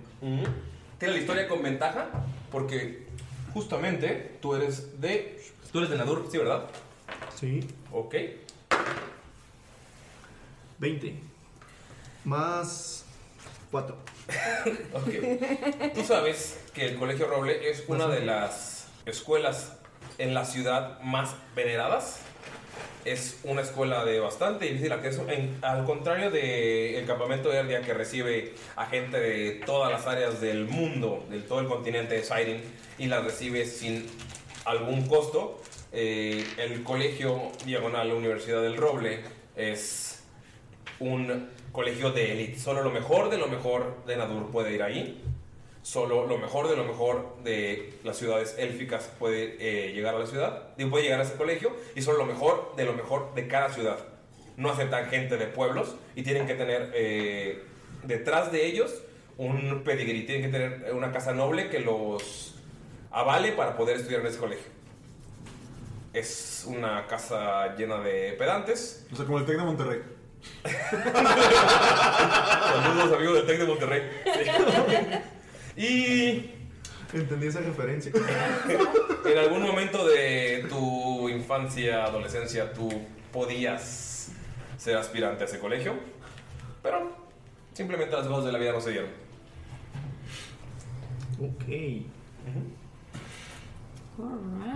Tiene 0.99 1.15
la 1.15 1.21
historia 1.21 1.47
con 1.47 1.63
ventaja 1.63 2.09
porque 2.51 3.07
justamente 3.55 4.39
tú 4.41 4.55
eres 4.55 5.01
de. 5.01 5.41
Tú 5.71 5.79
eres 5.79 5.91
de 5.91 5.99
Nadur, 5.99 6.27
¿sí, 6.31 6.39
verdad? 6.39 6.65
Sí. 7.37 7.61
Ok. 7.93 8.15
20. 10.79 11.21
Más 12.25 13.05
4. 13.71 13.97
Ok. 14.93 15.95
Tú 15.95 16.05
sabes 16.05 16.61
que 16.75 16.87
el 16.87 16.99
Colegio 16.99 17.29
Roble 17.29 17.71
es 17.71 17.85
una 17.89 18.09
de 18.09 18.25
las 18.27 18.89
escuelas 19.07 19.79
en 20.19 20.35
la 20.35 20.45
ciudad 20.45 21.01
más 21.01 21.35
veneradas. 21.55 22.21
Es 23.13 23.41
una 23.45 23.63
escuela 23.63 24.05
de 24.05 24.21
bastante 24.21 24.67
difícil 24.67 24.93
acceso. 24.93 25.27
Al 25.63 25.85
contrario 25.87 26.31
del 26.31 27.07
campamento 27.07 27.49
de 27.49 27.57
Erdia, 27.57 27.81
que 27.81 27.95
recibe 27.95 28.53
a 28.77 28.85
gente 28.85 29.19
de 29.19 29.63
todas 29.65 29.91
las 29.91 30.07
áreas 30.07 30.43
del 30.43 30.67
mundo, 30.67 31.25
de 31.31 31.41
todo 31.41 31.61
el 31.61 31.69
continente 31.69 32.17
de 32.17 32.23
Siren, 32.23 32.61
y 32.99 33.07
la 33.07 33.21
recibe 33.21 33.65
sin 33.65 34.07
algún 34.67 35.09
costo, 35.09 35.63
eh, 35.91 36.45
el 36.59 36.83
colegio 36.83 37.51
diagonal 37.65 38.13
Universidad 38.13 38.61
del 38.61 38.77
Roble 38.77 39.21
es 39.57 40.23
un 41.01 41.49
colegio 41.73 42.11
de 42.11 42.33
élite. 42.33 42.59
Solo 42.59 42.83
lo 42.83 42.91
mejor 42.91 43.31
de 43.31 43.39
lo 43.39 43.49
mejor 43.49 44.05
de 44.07 44.19
Nadur 44.19 44.51
puede 44.51 44.75
ir 44.75 44.83
ahí. 44.83 45.25
Solo 45.83 46.27
lo 46.27 46.39
mejor 46.39 46.69
de 46.69 46.77
lo 46.77 46.85
mejor 46.85 47.37
de 47.45 47.95
las 48.05 48.17
ciudades 48.17 48.57
élficas 48.59 49.11
puede 49.19 49.57
eh, 49.59 49.93
llegar 49.93 50.15
a 50.15 50.19
la 50.19 50.27
ciudad. 50.27 50.75
Digo, 50.77 50.91
puede 50.91 51.05
llegar 51.05 51.21
a 51.21 51.23
ese 51.23 51.35
colegio. 51.35 51.75
Y 51.95 52.03
solo 52.03 52.19
lo 52.19 52.27
mejor 52.27 52.75
de 52.77 52.85
lo 52.85 52.93
mejor 52.93 53.35
de 53.35 53.49
cada 53.49 53.71
ciudad. 53.71 53.99
No 54.57 54.71
aceptan 54.71 55.07
gente 55.07 55.37
de 55.37 55.47
pueblos 55.47 55.95
y 56.17 56.23
tienen 56.23 56.47
que 56.47 56.55
tener 56.55 56.91
eh, 56.95 57.63
detrás 58.03 58.51
de 58.53 58.67
ellos 58.67 59.03
un 59.37 59.83
pedigrí. 59.85 60.27
Tienen 60.27 60.51
que 60.51 60.59
tener 60.59 60.93
una 60.93 61.13
casa 61.13 61.33
noble 61.33 61.71
que 61.71 61.79
los 61.81 62.55
avale 63.11 63.53
para 63.53 63.77
poder 63.77 63.97
estudiar 63.97 64.21
en 64.21 64.27
ese 64.27 64.39
colegio. 64.39 64.67
Es 66.13 66.65
una 66.67 67.07
casa 67.07 67.77
llena 67.77 67.99
de 68.01 68.33
pedantes. 68.33 69.07
O 69.13 69.17
sea, 69.17 69.25
como 69.25 69.39
el 69.39 69.47
Tec 69.47 69.57
de 69.57 69.63
Monterrey. 69.63 70.03
Saludos 72.73 73.13
amigos 73.17 73.35
del 73.37 73.47
Tec 73.47 73.59
de 73.59 73.65
Monterrey. 73.65 74.03
Sí. 74.25 74.41
Y 75.79 76.59
Entendí 77.13 77.47
esa 77.47 77.61
referencia. 77.61 78.13
en 79.25 79.39
algún 79.39 79.63
momento 79.63 80.07
de 80.07 80.67
tu 80.69 81.29
infancia, 81.29 82.05
adolescencia, 82.05 82.73
tú 82.73 82.91
podías 83.33 84.31
ser 84.77 84.97
aspirante 84.97 85.45
a 85.45 85.47
ese 85.47 85.59
colegio, 85.59 85.95
pero 86.83 87.11
simplemente 87.73 88.15
las 88.15 88.27
cosas 88.27 88.45
de 88.47 88.53
la 88.53 88.59
vida 88.59 88.73
no 88.73 88.81
se 88.81 88.91
dieron. 88.91 89.11
Ok. 91.41 92.05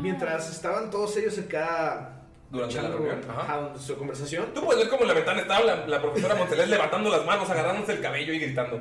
Mientras 0.00 0.50
estaban 0.50 0.90
todos 0.90 1.16
ellos 1.18 1.38
acá. 1.38 2.18
Durante 2.50 2.82
la 2.82 2.88
reunión, 2.88 3.20
ajá. 3.28 3.72
su 3.78 3.96
conversación. 3.96 4.52
Tú 4.54 4.62
puedes 4.62 4.82
ver 4.82 4.90
como 4.90 5.02
en 5.02 5.08
la 5.08 5.14
ventana 5.14 5.40
estaba 5.40 5.64
la, 5.64 5.86
la 5.86 6.02
profesora 6.02 6.34
Montelés 6.34 6.68
levantando 6.68 7.10
las 7.10 7.24
manos, 7.24 7.48
agarrándose 7.48 7.92
el 7.92 8.00
cabello 8.00 8.32
y 8.34 8.38
gritando. 8.38 8.78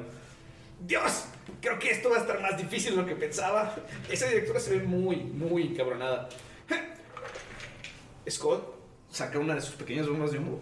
Dios, 0.82 1.26
creo 1.62 1.80
que 1.80 1.92
esto 1.92 2.10
va 2.10 2.18
a 2.18 2.20
estar 2.20 2.42
más 2.42 2.58
difícil 2.58 2.96
de 2.96 3.02
lo 3.02 3.08
que 3.08 3.16
pensaba. 3.16 3.76
Esa 4.10 4.28
directora 4.28 4.60
se 4.60 4.78
ve 4.78 4.84
muy, 4.84 5.18
muy 5.18 5.74
cabronada. 5.74 6.30
Scott 8.30 8.76
saca 9.10 9.40
una 9.40 9.56
de 9.56 9.62
sus 9.62 9.76
pequeñas 9.76 10.08
bombas 10.08 10.32
de 10.32 10.40
humo, 10.40 10.60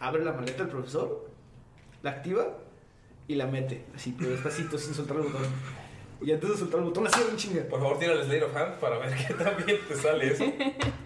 abre 0.00 0.24
la 0.24 0.32
maleta 0.32 0.62
del 0.62 0.68
profesor, 0.68 1.30
la 2.02 2.10
activa 2.10 2.58
y 3.28 3.34
la 3.34 3.46
mete, 3.46 3.84
así, 3.94 4.14
pero 4.18 4.30
despacito, 4.30 4.78
sin 4.78 4.94
soltar 4.94 5.18
el 5.18 5.24
botón. 5.24 5.42
Y 6.20 6.32
antes 6.32 6.50
de 6.50 6.56
soltar 6.56 6.80
el 6.80 6.86
botón, 6.86 7.04
la 7.04 7.10
cierra 7.10 7.30
un 7.30 7.36
chinga. 7.36 7.62
Por 7.64 7.80
favor, 7.80 7.98
tira 7.98 8.12
el 8.12 8.24
Slate 8.24 8.44
of 8.44 8.56
Hand 8.56 8.74
para 8.78 8.98
ver 8.98 9.14
qué 9.26 9.34
tan 9.34 9.56
bien 9.64 9.78
te 9.86 9.96
sale 9.96 10.32
eso. 10.32 10.44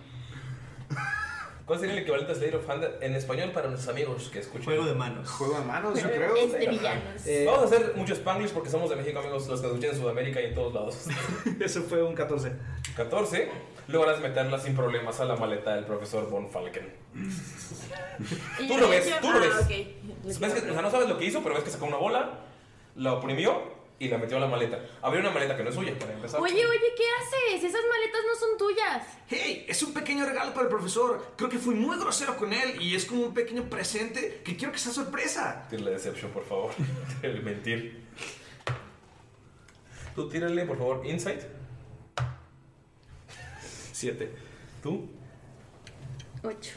¿Cuál 1.67 1.81
sería 1.81 1.95
el 1.97 2.03
equivalente 2.03 2.31
a 2.31 2.35
Slate 2.37 2.55
of 2.55 2.71
Hand 2.71 2.85
en 3.01 3.17
español 3.17 3.51
para 3.51 3.67
nuestros 3.67 3.93
amigos 3.93 4.29
que 4.33 4.39
escuchan? 4.39 4.67
Juego 4.67 4.85
de 4.85 4.95
manos. 4.95 5.29
Juego 5.29 5.59
de 5.59 5.65
manos, 5.65 6.01
yo 6.01 6.09
creo. 6.09 6.37
Es 6.37 6.53
de 6.53 6.59
villanos. 6.69 7.27
Eh, 7.27 7.43
Vamos 7.45 7.63
a 7.63 7.65
hacer 7.65 7.93
mucho 7.97 8.15
Spanglish 8.15 8.53
porque 8.53 8.71
somos 8.71 8.89
de 8.89 8.95
México, 8.95 9.19
amigos, 9.19 9.49
los 9.49 9.61
que 9.61 9.67
escuchan 9.67 9.91
en 9.91 9.97
Sudamérica 9.97 10.41
y 10.41 10.45
en 10.45 10.55
todos 10.55 10.73
lados. 10.73 11.07
Eso 11.61 11.83
fue 11.83 12.05
un 12.05 12.15
14. 12.15 12.53
14. 12.95 13.51
Logras 13.89 14.21
meterla 14.21 14.61
sin 14.61 14.77
problemas 14.77 15.19
a 15.19 15.25
la 15.25 15.35
maleta 15.35 15.75
del 15.75 15.85
profesor 15.87 16.31
Von 16.31 16.49
Falken. 16.51 16.89
Tú 18.69 18.79
lo 18.79 18.89
ves, 18.89 19.21
tú 19.21 19.31
lo 19.31 19.39
ah, 19.39 19.41
ves. 19.41 20.39
Ves 20.39 20.53
que, 20.55 20.71
o 20.71 20.73
sea, 20.73 20.83
no 20.83 20.91
sabes 20.91 21.09
lo 21.09 21.19
que 21.19 21.25
hizo, 21.25 21.43
pero 21.43 21.57
ves 21.57 21.65
que 21.65 21.71
sacó 21.71 21.87
una 21.87 21.97
bola, 21.97 22.41
la 22.95 23.13
oprimió 23.13 23.76
y 23.99 24.09
la 24.09 24.19
metió 24.19 24.37
a 24.37 24.41
la 24.41 24.47
maleta. 24.47 24.79
Abrió 25.03 25.21
una 25.21 25.31
maleta 25.31 25.57
que 25.57 25.63
no 25.63 25.71
es 25.71 25.75
suya, 25.75 25.99
para 25.99 26.13
empezar. 26.13 26.41
Oye, 26.41 26.67
oye, 26.67 26.93
¿qué 26.97 27.05
haces? 27.21 27.65
Esas 27.65 27.81
maletas 27.89 28.21
no 28.27 28.35
son 28.39 28.59
tuyas. 28.59 29.07
Hey, 29.29 29.65
es 29.69 29.83
un 29.83 29.95
pequeño 29.95 30.27
regalo 30.27 30.53
para 30.53 30.65
el 30.65 30.69
profesor. 30.69 31.33
Creo 31.37 31.49
que 31.49 31.59
fui 31.59 31.75
muy 31.75 31.99
grosero 31.99 32.37
con 32.37 32.53
él 32.53 32.81
y 32.83 32.95
es 32.95 33.07
como 33.07 33.23
un 33.23 33.35
pequeño 33.35 33.65
presente 33.71 34.43
que 34.45 34.57
quiero 34.57 34.73
que 34.73 34.79
sea 34.79 34.93
sorpresa. 34.93 35.67
Tírale 35.71 35.93
Deception, 35.93 36.31
por 36.31 36.45
favor. 36.45 36.73
El 37.23 37.43
mentir. 37.43 38.05
Tú 40.15 40.29
tírale, 40.29 40.65
por 40.67 40.77
favor, 40.79 41.07
Insight. 41.07 41.41
Siete. 43.93 44.31
¿Tú? 44.83 45.09
Ocho. 46.43 46.73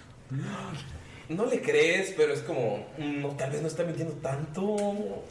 No 1.28 1.45
le 1.45 1.61
crees, 1.61 2.13
pero 2.15 2.34
es 2.34 2.41
como. 2.41 2.88
mm, 2.97 3.22
No, 3.22 3.30
tal 3.36 3.51
vez 3.51 3.61
no 3.61 3.67
está 3.67 3.84
mintiendo 3.84 4.13
tanto. 4.15 5.24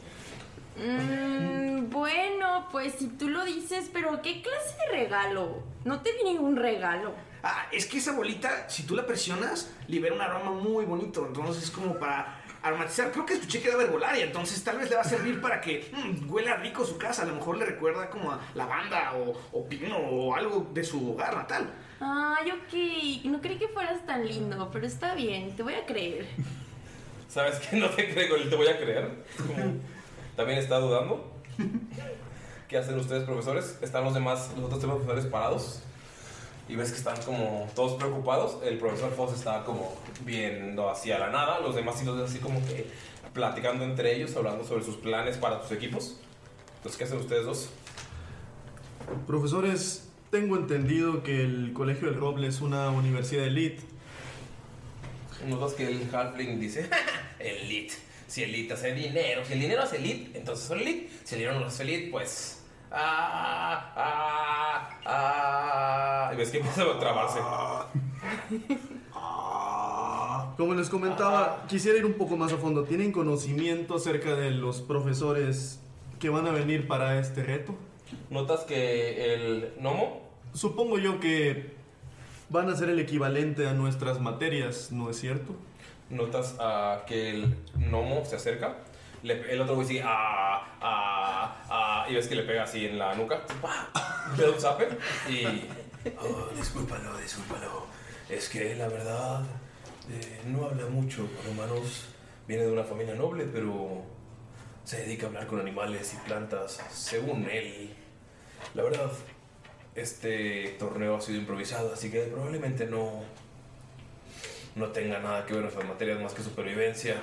Mm, 0.79 1.89
bueno, 1.89 2.67
pues 2.71 2.93
si 2.93 3.07
tú 3.07 3.29
lo 3.29 3.43
dices, 3.45 3.89
pero 3.91 4.21
¿qué 4.21 4.41
clase 4.41 4.75
de 4.85 4.97
regalo? 4.97 5.63
No 5.85 6.01
te 6.01 6.11
vi 6.13 6.23
ningún 6.23 6.55
regalo. 6.55 7.13
Ah, 7.43 7.67
es 7.71 7.85
que 7.85 7.97
esa 7.99 8.13
bolita, 8.13 8.69
si 8.69 8.83
tú 8.83 8.95
la 8.95 9.05
presionas, 9.05 9.71
libera 9.87 10.15
un 10.15 10.21
aroma 10.21 10.51
muy 10.51 10.85
bonito. 10.85 11.25
Entonces 11.25 11.63
es 11.63 11.71
como 11.71 11.97
para 11.97 12.41
aromatizar. 12.61 13.11
Creo 13.11 13.25
que 13.25 13.33
escuché 13.33 13.61
que 13.61 13.69
era 13.69 13.81
herbolaria, 13.81 14.25
entonces 14.25 14.63
tal 14.63 14.77
vez 14.77 14.89
le 14.89 14.95
va 14.95 15.01
a 15.01 15.05
servir 15.05 15.41
para 15.41 15.61
que 15.61 15.89
mm, 15.91 16.31
huela 16.31 16.55
rico 16.57 16.85
su 16.85 16.97
casa. 16.97 17.23
A 17.23 17.25
lo 17.25 17.35
mejor 17.35 17.57
le 17.57 17.65
recuerda 17.65 18.09
como 18.09 18.31
a 18.31 18.39
lavanda 18.55 19.13
o, 19.15 19.37
o 19.51 19.69
pino 19.69 19.97
o 19.97 20.35
algo 20.35 20.69
de 20.73 20.83
su 20.83 21.11
hogar 21.11 21.35
natal. 21.35 21.69
Ay, 21.99 22.51
ok. 22.51 23.25
No 23.25 23.41
creí 23.41 23.57
que 23.57 23.67
fueras 23.67 24.05
tan 24.05 24.25
lindo, 24.25 24.69
pero 24.71 24.85
está 24.85 25.15
bien, 25.15 25.55
te 25.55 25.63
voy 25.63 25.73
a 25.73 25.85
creer. 25.85 26.27
¿Sabes 27.29 27.59
qué? 27.59 27.77
No 27.77 27.89
te 27.89 28.11
creo, 28.11 28.49
te 28.49 28.55
voy 28.55 28.67
a 28.67 28.77
creer. 28.77 29.23
Como, 29.37 29.75
También 30.39 30.59
está 30.59 30.79
dudando. 30.79 31.33
¿Qué 32.69 32.77
hacen 32.77 32.97
ustedes, 32.97 33.25
profesores? 33.25 33.77
Están 33.81 34.05
los 34.05 34.13
demás, 34.13 34.51
los 34.55 34.67
otros 34.67 34.79
tres 34.79 34.89
profesores 34.89 35.25
parados. 35.25 35.81
Y 36.69 36.77
ves 36.77 36.91
que 36.91 36.97
están 36.97 37.21
como 37.23 37.67
todos 37.75 37.95
preocupados. 37.95 38.57
El 38.63 38.77
profesor 38.77 39.11
Foss 39.11 39.33
está 39.33 39.65
como 39.65 39.97
viendo 40.23 40.89
hacia 40.89 41.19
la 41.19 41.29
nada. 41.29 41.59
Los 41.59 41.75
demás 41.75 41.99
sí 41.99 42.05
los 42.05 42.15
ven 42.15 42.25
así 42.25 42.39
como 42.39 42.65
que 42.65 42.89
platicando 43.33 43.83
entre 43.83 44.15
ellos, 44.15 44.33
hablando 44.37 44.63
sobre 44.63 44.85
sus 44.85 44.95
planes 44.95 45.35
para 45.35 45.61
sus 45.61 45.73
equipos. 45.73 46.21
Entonces, 46.77 46.97
¿qué 46.97 47.03
hacen 47.03 47.17
ustedes 47.17 47.45
dos? 47.45 47.69
Profesores, 49.27 50.07
tengo 50.29 50.55
entendido 50.55 51.21
que 51.21 51.41
el 51.41 51.73
Colegio 51.73 52.09
del 52.09 52.17
Roble 52.17 52.47
es 52.47 52.61
una 52.61 52.91
universidad 52.91 53.43
elite. 53.43 53.83
Notas 55.45 55.73
que 55.73 55.85
el 55.85 56.15
Halfling 56.15 56.61
dice, 56.61 56.89
elite. 57.39 58.08
Si 58.29 58.43
elite 58.43 58.73
hace 58.73 58.93
dinero, 58.93 59.43
si 59.43 59.53
el 59.53 59.59
dinero 59.59 59.81
hace 59.81 59.97
elite, 59.97 60.37
entonces 60.37 60.67
son 60.67 60.79
elite. 60.79 61.09
Si 61.23 61.35
el 61.35 61.41
dinero 61.41 61.59
no 61.59 61.65
hace 61.65 61.83
elite, 61.83 62.11
pues... 62.11 62.63
Ah, 62.91 63.91
ah, 63.95 64.99
ah. 65.05 66.31
Y 66.33 66.37
ves 66.37 66.51
que 66.51 66.57
empieza 66.57 66.83
a 66.83 66.99
trabarse. 66.99 67.39
Como 70.57 70.73
les 70.75 70.89
comentaba, 70.89 71.65
quisiera 71.67 71.97
ir 71.97 72.05
un 72.05 72.13
poco 72.13 72.37
más 72.37 72.53
a 72.53 72.57
fondo. 72.57 72.83
¿Tienen 72.83 73.11
conocimiento 73.11 73.95
acerca 73.95 74.35
de 74.35 74.51
los 74.51 74.81
profesores 74.81 75.79
que 76.19 76.29
van 76.29 76.47
a 76.47 76.51
venir 76.51 76.87
para 76.87 77.19
este 77.19 77.43
reto? 77.43 77.75
Notas 78.29 78.61
que 78.61 79.33
el 79.33 79.73
gnomo 79.79 80.29
Supongo 80.53 80.97
yo 80.97 81.19
que 81.19 81.71
van 82.49 82.69
a 82.69 82.75
ser 82.75 82.89
el 82.89 82.99
equivalente 82.99 83.67
a 83.67 83.73
nuestras 83.73 84.19
materias, 84.19 84.91
¿no 84.91 85.09
es 85.09 85.19
cierto? 85.19 85.55
Notas 86.09 86.55
ah, 86.59 87.03
que 87.05 87.31
el 87.31 87.55
gnomo 87.75 88.25
se 88.25 88.35
acerca. 88.35 88.77
El 89.23 89.61
otro 89.61 89.75
güey 89.75 89.87
sigue. 89.87 90.01
Ah, 90.03 90.65
ah, 90.81 91.55
ah, 91.69 92.05
y 92.09 92.15
ves 92.15 92.27
que 92.27 92.35
le 92.35 92.43
pega 92.43 92.63
así 92.63 92.85
en 92.85 92.97
la 92.97 93.13
nuca. 93.15 93.41
Le 94.37 94.43
da 94.43 94.77
un. 94.77 95.33
Y. 95.33 95.67
Oh, 96.17 96.47
discúlpalo, 96.55 97.17
discúlpalo. 97.17 97.85
Es 98.29 98.47
que 98.47 98.73
la 98.75 98.87
verdad 98.87 99.41
eh, 100.09 100.39
no 100.45 100.65
habla 100.65 100.85
mucho 100.85 101.27
con 101.35 101.51
humanos. 101.51 102.05
Viene 102.47 102.63
de 102.63 102.71
una 102.71 102.85
familia 102.85 103.15
noble, 103.15 103.43
pero 103.43 104.05
se 104.85 105.01
dedica 105.01 105.25
a 105.25 105.27
hablar 105.27 105.45
con 105.45 105.59
animales 105.59 106.13
y 106.13 106.27
plantas, 106.27 106.79
según 106.89 107.49
él. 107.49 107.93
La 108.73 108.83
verdad, 108.83 109.11
este 109.93 110.75
torneo 110.79 111.17
ha 111.17 111.21
sido 111.21 111.39
improvisado, 111.39 111.93
así 111.93 112.09
que 112.09 112.21
probablemente 112.21 112.85
no, 112.85 113.23
no 114.79 114.87
tenga 114.87 115.19
nada 115.19 115.45
que 115.45 115.53
ver 115.53 115.63
nuestras 115.63 115.87
materias 115.87 116.19
más 116.21 116.33
que 116.33 116.41
supervivencia 116.41 117.21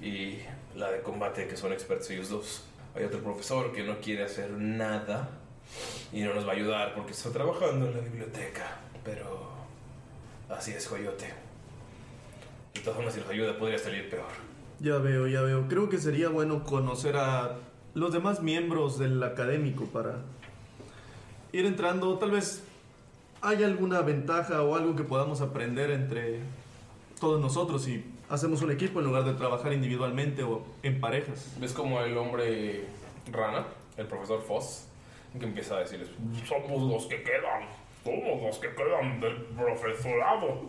y 0.00 0.38
la 0.76 0.90
de 0.90 1.00
combate, 1.00 1.46
que 1.46 1.56
son 1.56 1.72
expertos 1.72 2.10
ellos 2.10 2.28
dos. 2.28 2.64
Hay 2.94 3.04
otro 3.04 3.20
profesor 3.20 3.72
que 3.72 3.84
no 3.84 3.98
quiere 4.00 4.24
hacer 4.24 4.50
nada 4.50 5.30
y 6.12 6.20
no 6.22 6.34
nos 6.34 6.46
va 6.46 6.52
a 6.52 6.54
ayudar 6.54 6.94
porque 6.94 7.12
está 7.12 7.30
trabajando 7.30 7.86
en 7.86 7.94
la 7.94 8.00
biblioteca, 8.00 8.80
pero 9.04 9.50
así 10.50 10.72
es, 10.72 10.86
Coyote. 10.86 11.32
De 12.74 12.80
todas 12.80 12.96
formas, 12.96 13.14
si 13.14 13.20
nos 13.20 13.30
ayuda, 13.30 13.56
podría 13.56 13.78
salir 13.78 14.10
peor. 14.10 14.26
Ya 14.80 14.98
veo, 14.98 15.26
ya 15.28 15.42
veo. 15.42 15.68
Creo 15.68 15.88
que 15.88 15.98
sería 15.98 16.28
bueno 16.28 16.64
conocer 16.64 17.16
a 17.16 17.58
los 17.94 18.12
demás 18.12 18.42
miembros 18.42 18.98
del 18.98 19.22
académico 19.22 19.84
para 19.86 20.16
ir 21.52 21.64
entrando. 21.64 22.18
Tal 22.18 22.32
vez 22.32 22.64
hay 23.40 23.62
alguna 23.62 24.00
ventaja 24.00 24.62
o 24.62 24.74
algo 24.74 24.96
que 24.96 25.04
podamos 25.04 25.40
aprender 25.40 25.90
entre 25.90 26.40
todos 27.22 27.40
nosotros 27.40 27.86
y 27.86 28.04
hacemos 28.28 28.62
un 28.62 28.72
equipo 28.72 28.98
en 28.98 29.06
lugar 29.06 29.22
de 29.22 29.34
trabajar 29.34 29.72
individualmente 29.72 30.42
o 30.42 30.64
en 30.82 31.00
parejas. 31.00 31.54
¿Ves 31.60 31.72
como 31.72 32.00
el 32.00 32.18
hombre 32.18 32.84
rana, 33.30 33.64
el 33.96 34.06
profesor 34.06 34.42
Foss, 34.42 34.88
que 35.38 35.44
empieza 35.44 35.76
a 35.76 35.78
decirles, 35.78 36.08
Somos 36.44 36.82
los 36.90 37.06
que 37.06 37.22
quedan. 37.22 37.62
Somos 38.02 38.42
los 38.42 38.58
que 38.58 38.74
quedan 38.74 39.20
del 39.20 39.36
profesorado. 39.36 40.62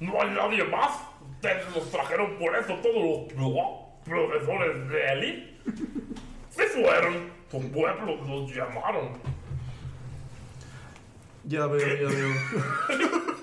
No 0.00 0.22
hay 0.22 0.30
nadie 0.30 0.64
más. 0.64 0.98
Ustedes 1.34 1.76
los 1.76 1.90
trajeron 1.90 2.38
por 2.38 2.56
eso 2.56 2.74
todos 2.76 3.30
los 3.36 3.62
profesores 4.06 4.88
de 4.88 5.12
élite. 5.12 5.56
Se 6.48 6.66
fueron. 6.68 7.36
Su 7.50 7.70
pueblo 7.70 8.16
los 8.26 8.54
llamaron. 8.54 9.10
Ya 11.44 11.66
veo, 11.66 11.78
ya 11.78 12.08
veo. 12.08 12.32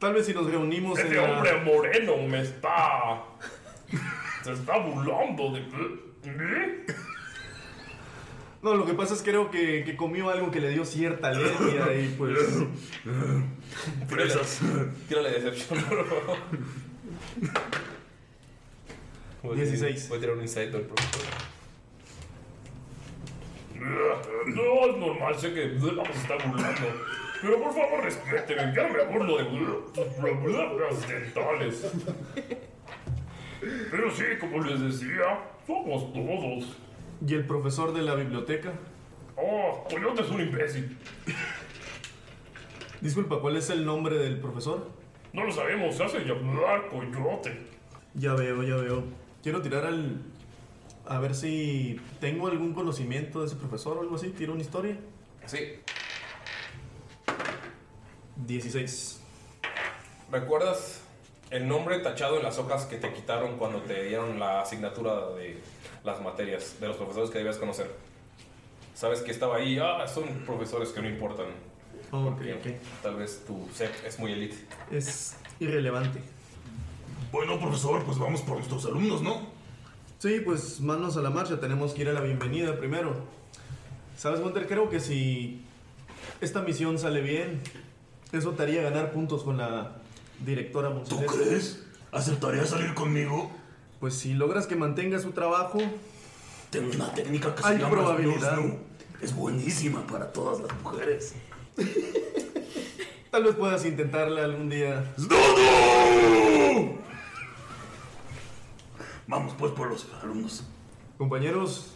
Tal 0.00 0.14
vez 0.14 0.26
si 0.26 0.34
nos 0.34 0.46
reunimos 0.50 0.98
en 0.98 1.06
Ese 1.06 1.14
la- 1.16 1.22
hombre 1.30 1.60
moreno 1.60 2.16
me 2.26 2.40
está. 2.40 3.22
Se 4.42 4.52
está 4.52 4.78
burlando 4.78 5.52
de. 5.52 5.64
No, 8.62 8.74
lo 8.74 8.84
que 8.84 8.92
pasa 8.92 9.14
es 9.14 9.22
que 9.22 9.30
creo 9.30 9.50
que, 9.50 9.84
que 9.84 9.96
comió 9.96 10.28
algo 10.28 10.50
que 10.50 10.60
le 10.60 10.68
dio 10.68 10.84
cierta 10.84 11.28
alergia 11.28 11.94
y 11.98 12.14
pues... 12.18 12.36
Fresas. 14.06 14.60
Tírale 15.08 15.30
decepción, 15.30 15.82
por 15.82 16.06
favor. 16.06 16.36
Voy 19.42 19.52
a- 19.58 19.62
16. 19.62 20.08
Voy 20.10 20.18
a 20.18 20.20
tirar 20.20 20.36
un 20.36 20.42
insight 20.42 20.74
al 20.74 20.82
profesor. 20.82 21.22
No 24.46 24.86
es 24.90 24.96
normal, 24.98 25.38
sé 25.38 25.54
que 25.54 25.66
vamos 25.78 26.08
a 26.08 26.12
estar 26.20 26.46
burlando. 26.46 26.86
Pero 27.42 27.62
por 27.62 27.72
favor, 27.72 28.04
respéteme. 28.04 28.74
Yo 28.74 28.88
no 28.88 28.94
me 28.94 29.04
burlo 29.04 29.38
de 29.38 29.44
tus 29.94 30.14
problemas 30.14 31.08
dentales. 31.08 31.86
Pero 33.90 34.10
sí, 34.10 34.24
como 34.38 34.62
les 34.62 34.80
decía, 34.80 35.40
somos 35.66 36.12
todos. 36.12 36.76
¿Y 37.26 37.34
el 37.34 37.46
profesor 37.46 37.92
de 37.92 38.02
la 38.02 38.14
biblioteca? 38.14 38.72
Oh, 39.36 39.84
Coyote 39.88 40.22
es 40.22 40.30
un 40.30 40.40
imbécil. 40.40 40.98
Disculpa, 43.00 43.40
¿cuál 43.40 43.56
es 43.56 43.70
el 43.70 43.84
nombre 43.86 44.18
del 44.18 44.38
profesor? 44.40 44.88
No 45.32 45.44
lo 45.44 45.52
sabemos, 45.52 45.96
se 45.96 46.04
hace 46.04 46.20
llamar 46.20 46.88
Coyote. 46.88 47.58
Ya 48.14 48.34
veo, 48.34 48.62
ya 48.62 48.76
veo. 48.76 49.04
Quiero 49.42 49.62
tirar 49.62 49.86
al... 49.86 50.20
A 51.06 51.18
ver 51.18 51.34
si 51.34 52.00
tengo 52.20 52.48
algún 52.48 52.74
conocimiento 52.74 53.40
de 53.40 53.46
ese 53.46 53.56
profesor 53.56 53.96
o 53.96 54.00
algo 54.02 54.16
así. 54.16 54.30
Tiro 54.30 54.52
una 54.52 54.62
historia. 54.62 54.96
Sí. 55.46 55.58
16. 58.46 59.20
¿Recuerdas 60.30 61.00
el 61.50 61.66
nombre 61.66 61.98
tachado 61.98 62.36
en 62.36 62.44
las 62.44 62.58
hojas 62.58 62.84
que 62.84 62.96
te 62.96 63.12
quitaron 63.12 63.58
cuando 63.58 63.80
te 63.82 64.04
dieron 64.04 64.38
la 64.38 64.62
asignatura 64.62 65.30
de 65.30 65.58
las 66.04 66.20
materias 66.22 66.76
de 66.80 66.88
los 66.88 66.96
profesores 66.96 67.30
que 67.30 67.38
debías 67.38 67.58
conocer? 67.58 67.90
Sabes 68.94 69.20
que 69.20 69.30
estaba 69.30 69.56
ahí, 69.56 69.78
ah, 69.78 70.06
son 70.06 70.28
profesores 70.46 70.90
que 70.90 71.00
no 71.00 71.08
importan. 71.08 71.46
Oh, 72.12 72.26
ok, 72.26 72.34
Porque 72.34 72.54
ok. 72.54 73.02
Tal 73.02 73.16
vez 73.16 73.44
tu 73.46 73.68
SEP 73.74 73.90
es 74.06 74.18
muy 74.18 74.32
elite. 74.32 74.56
Es 74.90 75.36
irrelevante. 75.58 76.20
Bueno, 77.32 77.58
profesor, 77.60 78.04
pues 78.04 78.18
vamos 78.18 78.42
por 78.42 78.56
nuestros 78.56 78.84
alumnos, 78.86 79.22
¿no? 79.22 79.46
Sí, 80.18 80.40
pues 80.44 80.80
manos 80.80 81.16
a 81.16 81.22
la 81.22 81.30
marcha. 81.30 81.60
Tenemos 81.60 81.94
que 81.94 82.02
ir 82.02 82.08
a 82.08 82.12
la 82.12 82.20
bienvenida 82.20 82.76
primero. 82.76 83.14
¿Sabes, 84.16 84.40
Gunter? 84.40 84.66
Creo 84.66 84.90
que 84.90 85.00
si 85.00 85.64
esta 86.40 86.60
misión 86.60 86.98
sale 86.98 87.22
bien, 87.22 87.62
eso 88.32 88.52
te 88.52 88.62
haría 88.62 88.82
ganar 88.82 89.12
puntos 89.12 89.42
con 89.42 89.56
la 89.56 89.96
directora 90.44 90.90
Monsalés. 90.90 91.26
¿Tú 91.26 91.32
crees? 91.36 91.84
¿Aceptaría 92.12 92.64
salir 92.66 92.94
conmigo? 92.94 93.50
Pues 94.00 94.14
si 94.14 94.34
logras 94.34 94.66
que 94.66 94.76
mantenga 94.76 95.18
su 95.18 95.32
trabajo, 95.32 95.78
Tengo 96.70 96.90
una 96.94 97.12
técnica 97.12 97.54
que 97.54 97.62
hay 97.64 97.76
se 97.76 97.82
llama 97.82 97.90
probabilidad. 97.90 98.54
Snoo. 98.54 98.78
Es 99.20 99.34
buenísima 99.34 100.06
para 100.06 100.32
todas 100.32 100.60
las 100.60 100.80
mujeres. 100.82 101.34
Tal 103.30 103.44
vez 103.44 103.54
puedas 103.54 103.84
intentarla 103.84 104.44
algún 104.44 104.70
día. 104.70 105.12
¡Dodo! 105.16 106.98
Vamos 109.26 109.54
pues 109.58 109.72
por 109.72 109.88
los 109.88 110.08
alumnos. 110.22 110.64
Compañeros, 111.18 111.92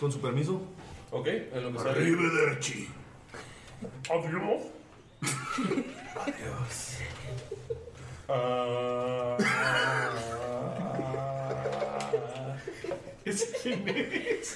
con 0.00 0.10
su 0.10 0.20
permiso. 0.20 0.62
Ok, 1.10 1.26
en 1.28 1.62
lo 1.62 1.72
que 1.72 1.78
sale. 1.78 1.90
Arrivederci. 1.90 2.88
Adiós. 4.10 4.75
Adiós. 6.26 6.96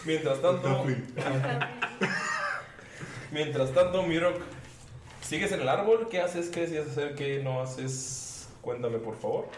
Mientras 0.05 0.41
tanto. 0.43 0.87
Mientras 3.31 3.73
tanto, 3.73 4.03
Mirok, 4.03 4.41
¿sigues 5.21 5.53
en 5.53 5.61
el 5.61 5.69
árbol? 5.69 6.09
¿Qué 6.11 6.21
haces? 6.21 6.49
¿Qué 6.49 6.63
decías 6.63 6.89
hacer? 6.89 7.15
¿Qué 7.15 7.43
no 7.43 7.61
haces? 7.61 8.49
Cuéntame, 8.61 8.99
por 8.99 9.17
favor. 9.19 9.49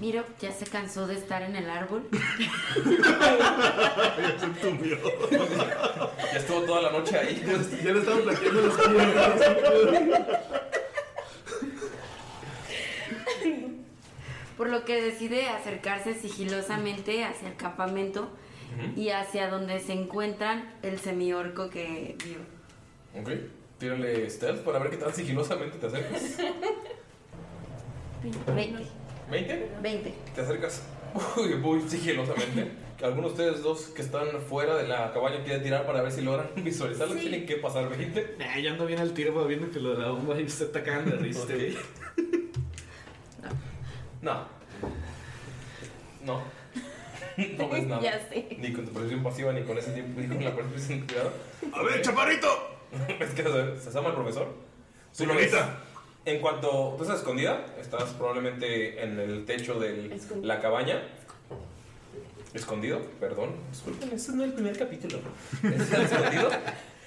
Miro, 0.00 0.24
ya 0.40 0.52
se 0.52 0.66
cansó 0.66 1.06
de 1.06 1.14
estar 1.14 1.42
en 1.42 1.56
el 1.56 1.70
árbol. 1.70 2.06
Ya 6.32 6.38
estuvo 6.38 6.62
toda 6.62 6.82
la 6.82 6.90
noche 6.90 7.16
ahí. 7.18 7.42
Ya 7.82 7.92
le 7.92 8.00
estaban 8.00 8.22
plaqueando 8.22 8.60
los 8.60 8.74
pies. 8.76 9.08
Por 14.58 14.68
lo 14.68 14.84
que 14.84 15.00
decide 15.00 15.48
acercarse 15.48 16.14
sigilosamente 16.14 17.24
hacia 17.24 17.48
el 17.48 17.56
campamento 17.56 18.28
y 18.96 19.10
hacia 19.10 19.48
donde 19.48 19.80
se 19.80 19.92
encuentran 19.94 20.74
el 20.82 20.98
semiorco 20.98 21.70
que 21.70 22.16
vio. 22.24 22.38
Ok. 23.20 23.30
Tírale 23.78 24.28
stealth 24.30 24.62
para 24.62 24.78
ver 24.78 24.90
qué 24.90 24.96
tan 24.96 25.14
sigilosamente 25.14 25.78
te 25.78 25.86
acercas. 25.86 26.38
20. 28.54 29.05
¿20? 29.30 29.80
20. 29.82 30.14
Te 30.34 30.40
acercas 30.40 30.82
muy, 31.36 31.54
muy 31.56 31.88
sigilosamente. 31.88 32.70
Algunos 33.02 33.36
de 33.36 33.44
ustedes 33.44 33.62
dos 33.62 33.86
que 33.88 34.00
están 34.02 34.26
fuera 34.48 34.74
de 34.76 34.88
la 34.88 35.12
cabaña 35.12 35.42
quieren 35.44 35.62
tirar 35.62 35.84
para 35.84 36.00
ver 36.02 36.12
si 36.12 36.22
logran 36.22 36.48
visualizarlo. 36.56 37.14
Sí. 37.14 37.20
Tienen 37.20 37.46
que 37.46 37.56
pasar 37.56 37.88
20. 37.88 38.36
Nah, 38.38 38.58
yo 38.58 38.70
ando 38.70 38.86
bien 38.86 39.00
al 39.00 39.12
tiro 39.12 39.44
viendo 39.46 39.70
que 39.70 39.80
lo 39.80 39.94
de 39.94 40.02
la 40.02 40.10
bomba 40.10 40.40
y 40.40 40.44
usted 40.44 40.66
está 40.66 40.82
cagando 40.82 41.10
de 41.12 41.18
risa. 41.18 41.42
Ok. 41.42 41.50
güey. 41.50 41.76
No. 44.22 44.46
No. 46.24 46.42
No 47.58 47.68
ves 47.68 47.86
nada. 47.86 48.00
Ya 48.00 48.18
sé. 48.30 48.56
Ni 48.58 48.72
con 48.72 48.86
tu 48.86 48.92
percepción 48.92 49.22
pasiva, 49.22 49.52
ni 49.52 49.62
con 49.62 49.76
ese 49.76 49.90
tiempo, 49.92 50.18
ni 50.18 50.26
con 50.26 50.42
la 50.42 50.56
percepción 50.56 51.00
cuidado. 51.06 51.32
A 51.70 51.82
ver, 51.82 52.00
chaparrito. 52.00 52.48
¿Ves 53.20 53.30
que 53.34 53.42
se, 53.42 53.80
se 53.82 53.88
asoma 53.90 54.08
el 54.08 54.14
profesor? 54.14 54.54
Tú 55.14 55.26
lo 55.26 55.34
ves. 55.34 55.50
Señorita. 55.50 55.82
En 56.26 56.40
cuanto 56.40 56.94
tú 56.96 57.04
estás 57.04 57.20
escondida, 57.20 57.64
estás 57.80 58.10
probablemente 58.14 59.00
en 59.00 59.20
el 59.20 59.44
techo 59.44 59.78
de 59.78 60.20
la 60.42 60.60
cabaña. 60.60 61.00
Escondido, 62.52 63.00
perdón. 63.20 63.50
Disculpen, 63.70 64.10
este 64.12 64.32
no 64.32 64.42
es 64.42 64.48
el 64.48 64.54
primer 64.54 64.76
capítulo. 64.76 65.20
Está 65.62 66.02
escondido. 66.02 66.50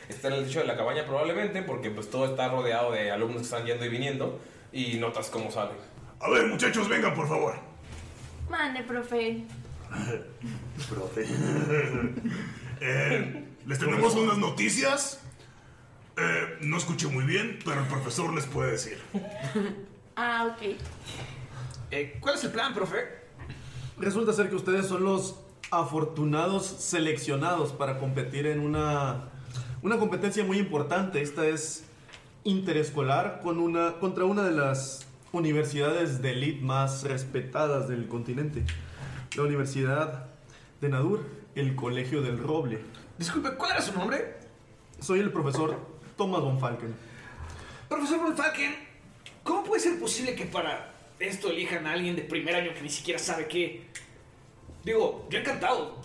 Está 0.07 0.29
en 0.29 0.33
el 0.35 0.45
techo 0.45 0.59
de 0.61 0.67
la 0.67 0.77
cabaña 0.77 1.05
probablemente 1.05 1.61
porque 1.63 1.91
pues 1.91 2.09
todo 2.09 2.27
está 2.27 2.47
rodeado 2.47 2.93
de 2.93 3.11
alumnos 3.11 3.39
que 3.39 3.43
están 3.43 3.65
yendo 3.65 3.85
y 3.85 3.89
viniendo 3.89 4.39
y 4.71 4.95
notas 4.95 5.29
cómo 5.29 5.51
sale. 5.51 5.73
A 6.21 6.29
ver, 6.29 6.47
muchachos, 6.47 6.87
vengan, 6.87 7.13
por 7.13 7.27
favor. 7.27 7.55
Mande, 8.49 8.83
profe. 8.83 9.43
Profe. 10.89 11.25
Eh, 12.81 13.43
les 13.65 13.77
tenemos 13.77 14.15
unas 14.15 14.37
noticias. 14.37 15.19
Eh, 16.21 16.57
no 16.61 16.77
escuché 16.77 17.07
muy 17.07 17.23
bien, 17.23 17.59
pero 17.63 17.79
el 17.79 17.87
profesor 17.87 18.33
les 18.33 18.45
puede 18.45 18.71
decir. 18.71 18.97
Ah, 20.21 20.53
ok. 20.53 20.75
Eh, 21.91 22.17
¿Cuál 22.19 22.35
es 22.35 22.43
el 22.43 22.51
plan, 22.51 22.73
profe? 22.73 23.05
Resulta 23.97 24.33
ser 24.33 24.49
que 24.49 24.55
ustedes 24.55 24.85
son 24.85 25.05
los 25.05 25.39
afortunados 25.71 26.65
seleccionados 26.65 27.71
para 27.71 27.99
competir 27.99 28.45
en 28.45 28.59
una, 28.59 29.29
una 29.81 29.97
competencia 29.97 30.43
muy 30.43 30.57
importante. 30.57 31.21
Esta 31.21 31.47
es 31.47 31.85
interescolar 32.43 33.39
con 33.41 33.59
una, 33.59 33.93
contra 33.93 34.25
una 34.25 34.43
de 34.43 34.51
las 34.51 35.07
universidades 35.31 36.21
de 36.21 36.31
elite 36.31 36.65
más 36.65 37.03
respetadas 37.03 37.87
del 37.87 38.09
continente. 38.09 38.65
La 39.37 39.43
Universidad 39.43 40.25
de 40.81 40.89
Nadur, 40.89 41.25
el 41.55 41.77
Colegio 41.77 42.21
del 42.21 42.39
Roble. 42.39 42.81
Disculpe, 43.17 43.55
¿cuál 43.55 43.71
era 43.71 43.81
su 43.81 43.93
nombre? 43.93 44.37
Soy 44.99 45.21
el 45.21 45.31
profesor 45.31 45.88
Thomas 46.19 46.41
von 46.41 46.59
Falken. 46.59 46.93
Profesor 47.87 48.19
Von 48.19 48.35
Falken, 48.35 48.75
¿cómo 49.41 49.63
puede 49.63 49.81
ser 49.81 49.97
posible 49.97 50.35
que 50.35 50.45
para 50.45 50.93
esto 51.17 51.49
elijan 51.49 51.87
a 51.87 51.93
alguien 51.93 52.17
de 52.17 52.23
primer 52.23 52.55
año 52.55 52.73
que 52.73 52.81
ni 52.81 52.89
siquiera 52.89 53.17
sabe 53.17 53.47
qué? 53.47 53.87
Digo, 54.83 55.27
yo 55.29 55.39
encantado. 55.39 55.97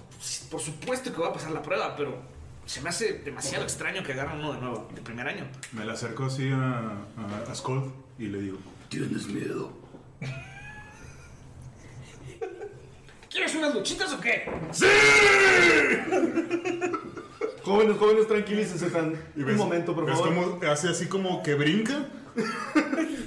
Por 0.53 0.61
supuesto 0.61 1.12
que 1.12 1.21
va 1.21 1.31
a 1.31 1.33
pasar 1.33 1.51
la 1.51 1.62
prueba, 1.62 1.97
pero 1.97 2.23
se 2.65 2.81
me 2.81 2.91
hace 2.91 3.15
demasiado 3.25 3.65
extraño 3.65 4.05
que 4.05 4.12
agarren 4.12 4.39
uno 4.39 4.53
de 4.53 4.61
nuevo, 4.61 4.89
de 4.95 5.03
primer 5.03 5.27
año. 5.27 5.49
Me 5.73 5.85
le 5.85 5.91
acerco 5.91 6.27
así 6.27 6.49
a, 6.49 6.59
a, 6.59 7.53
a 7.53 7.83
y 8.17 8.27
le 8.27 8.39
digo: 8.41 8.59
¿Tienes 8.89 9.27
miedo? 9.27 9.73
¿Quieres 13.29 13.53
unas 13.57 13.75
luchitas 13.75 14.12
o 14.12 14.21
qué? 14.21 14.49
¡Sí! 14.71 14.87
Jóvenes, 17.65 17.97
jóvenes, 17.97 18.29
tranquilícense 18.29 18.91
tan. 18.91 19.15
Y 19.35 19.43
Un 19.43 19.57
momento, 19.57 19.95
por 19.95 20.07
favor. 20.09 20.29
cómo 20.29 20.61
hace 20.71 20.89
así 20.89 21.07
como 21.07 21.43
que 21.43 21.55
brinca. 21.55 22.07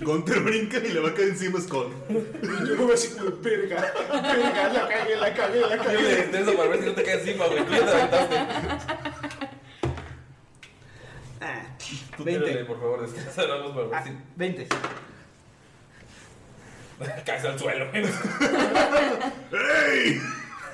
Gunter 0.01 0.41
brinca 0.41 0.77
y 0.77 0.89
le 0.89 0.99
va 0.99 1.09
a 1.09 1.13
caer 1.13 1.29
encima 1.29 1.59
Skull. 1.59 1.87
Y 2.09 2.67
yo 2.67 2.75
me 2.85 2.93
así 2.93 3.15
como, 3.17 3.31
verga, 3.41 3.93
verga, 4.11 4.73
la 4.73 4.87
cagué, 4.87 5.15
la 5.15 5.33
cagué, 5.33 5.61
la 5.61 5.93
Yo 5.93 6.01
le 6.01 6.15
detesto 6.15 6.55
para 6.55 6.69
ver 6.69 6.79
si 6.81 6.85
no 6.85 6.91
te 6.93 7.03
cae 7.03 7.19
encima, 7.19 7.47
güey. 7.47 7.65
Tú 7.65 7.71
ya 7.71 7.85
te 7.85 7.91
aventaste. 7.91 8.35
Tú 12.17 12.23
20. 12.23 12.45
tírale, 12.45 12.65
por 12.65 12.79
favor, 12.79 13.01
descansa 13.01 13.47
para 13.47 13.87
ver 13.87 14.03
si 14.03 14.11
20. 14.35 14.67
caes 17.25 17.45
al 17.45 17.59
suelo. 17.59 17.87
¡Ey! 17.93 18.09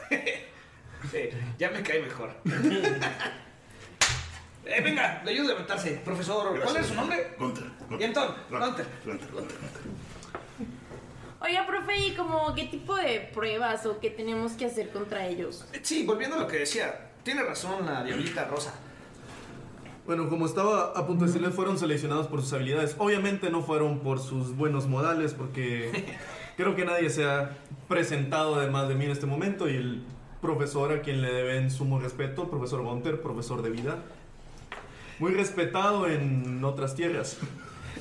Sí, 1.12 1.30
ya 1.60 1.70
me 1.70 1.84
cae 1.84 2.02
mejor. 2.02 2.34
eh, 4.66 4.82
venga, 4.82 5.22
le 5.24 5.32
ayudo 5.32 5.46
a 5.46 5.50
levantarse. 5.50 6.02
Profesor, 6.06 6.60
¿cuál 6.62 6.78
es 6.78 6.88
su 6.88 6.96
nombre? 6.96 7.36
Gunter. 7.38 7.66
Y 8.00 8.04
entonces, 8.04 8.36
Gunter. 8.50 8.60
Gunter, 8.60 8.88
Gunter, 9.06 9.32
Gunter. 9.32 9.58
Oiga, 11.42 11.68
profe, 11.68 11.98
¿y 11.98 12.16
como 12.16 12.56
qué 12.56 12.66
tipo 12.68 12.96
de 12.96 13.30
pruebas 13.34 13.86
o 13.86 14.00
qué 14.00 14.10
tenemos 14.10 14.54
que 14.54 14.66
hacer 14.66 14.92
contra 14.92 15.28
ellos? 15.28 15.66
Sí, 15.82 16.06
volviendo 16.06 16.38
a 16.38 16.40
lo 16.40 16.48
que 16.48 16.60
decía, 16.60 17.10
tiene 17.24 17.44
razón 17.44 17.86
la 17.86 18.02
diablita 18.02 18.46
rosa. 18.46 18.74
Bueno, 20.06 20.30
como 20.30 20.46
estaba 20.46 20.92
a 20.96 21.06
punto 21.06 21.26
de 21.26 21.32
decirles, 21.32 21.54
fueron 21.54 21.78
seleccionados 21.78 22.28
por 22.28 22.42
sus 22.42 22.54
habilidades. 22.54 22.96
Obviamente 22.98 23.50
no 23.50 23.62
fueron 23.62 24.00
por 24.00 24.20
sus 24.20 24.56
buenos 24.56 24.88
modales, 24.88 25.34
porque 25.34 26.06
creo 26.58 26.76
que 26.76 26.86
nadie 26.86 27.10
se 27.10 27.26
ha 27.26 27.58
presentado 27.90 28.56
además 28.56 28.88
de 28.88 28.96
mí 28.96 29.06
en 29.06 29.12
este 29.12 29.26
momento. 29.26 29.70
Y 29.70 29.76
el 29.76 30.04
profesor 30.42 30.94
a 30.94 31.02
quien 31.02 31.22
le 31.22 31.34
deben 31.34 31.72
sumo 31.72 32.00
respeto, 32.00 32.50
profesor 32.50 32.84
Gunter, 32.84 33.22
profesor 33.22 33.62
de 33.62 33.70
vida. 33.70 34.04
Muy 35.20 35.32
respetado 35.34 36.08
en 36.08 36.64
otras 36.64 36.96
tierras. 36.96 37.38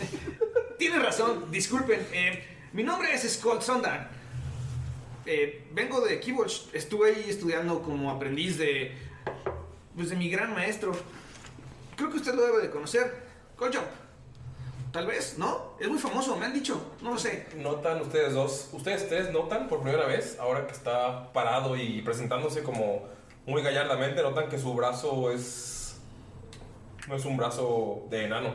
Tiene 0.79 0.99
razón, 0.99 1.51
disculpen. 1.51 2.07
eh, 2.13 2.45
mi 2.73 2.83
nombre 2.83 3.13
es 3.15 3.31
Scott 3.35 3.63
Sondan. 3.63 4.09
Eh, 5.27 5.69
vengo 5.73 6.01
de 6.01 6.19
Kibosh. 6.21 6.69
Estuve 6.73 7.15
ahí 7.15 7.27
estudiando 7.29 7.83
como 7.83 8.11
aprendiz 8.11 8.59
de. 8.59 8.97
Pues 9.95 10.11
de 10.11 10.17
mi 10.17 10.29
gran 10.31 10.55
maestro. 10.55 10.93
Creo 11.97 12.11
que 12.11 12.17
usted 12.17 12.35
lo 12.35 12.43
debe 12.43 12.63
de 12.63 12.71
conocer. 12.71 13.23
Goldjump. 13.59 13.87
Tal 14.91 15.07
vez, 15.07 15.39
¿no? 15.39 15.77
Es 15.81 15.89
muy 15.89 15.99
famoso, 15.99 16.37
me 16.37 16.47
han 16.47 16.53
dicho. 16.53 16.95
No 17.03 17.11
lo 17.13 17.19
sé. 17.19 17.47
Notan 17.57 18.01
ustedes 18.01 18.35
dos, 18.35 18.69
ustedes 18.73 19.09
tres 19.09 19.31
notan 19.33 19.69
por 19.69 19.83
primera 19.83 20.07
vez, 20.07 20.39
ahora 20.39 20.67
que 20.67 20.73
está 20.73 21.33
parado 21.33 21.77
y 21.77 22.03
presentándose 22.03 22.63
como 22.63 23.03
muy 23.47 23.63
gallardamente, 23.63 24.23
notan 24.23 24.49
que 24.49 24.59
su 24.59 24.75
brazo 24.75 25.31
es. 25.31 25.79
No 27.09 27.16
es 27.16 27.24
un 27.24 27.36
brazo 27.36 28.07
de 28.11 28.26
enano. 28.26 28.55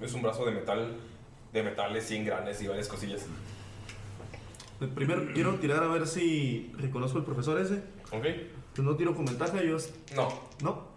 Es 0.00 0.12
un 0.12 0.22
brazo 0.22 0.44
de 0.44 0.52
metal, 0.52 0.96
de 1.52 1.62
metales 1.62 2.10
y 2.10 2.16
engranes 2.16 2.60
y 2.62 2.68
varias 2.68 2.88
cosillas. 2.88 3.26
Primero 4.94 5.32
quiero 5.34 5.56
tirar 5.56 5.82
a 5.82 5.88
ver 5.88 6.06
si 6.06 6.72
reconozco 6.76 7.18
al 7.18 7.24
profesor 7.24 7.60
ese. 7.60 7.82
Ok. 8.12 8.24
Pues 8.74 8.86
no 8.86 8.96
tiro 8.96 9.14
con 9.14 9.24
ventaja, 9.24 9.62
yo... 9.62 9.76
No. 10.14 10.28
No. 10.62 10.88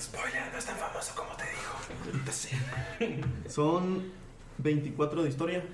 Spoiler, 0.00 0.50
no 0.50 0.58
es 0.58 0.64
tan 0.64 0.76
famoso 0.76 1.14
como 1.14 1.30
te 1.36 1.44
digo. 1.44 3.26
Son 3.48 4.10
24 4.58 5.22
de 5.22 5.28
historia. 5.28 5.64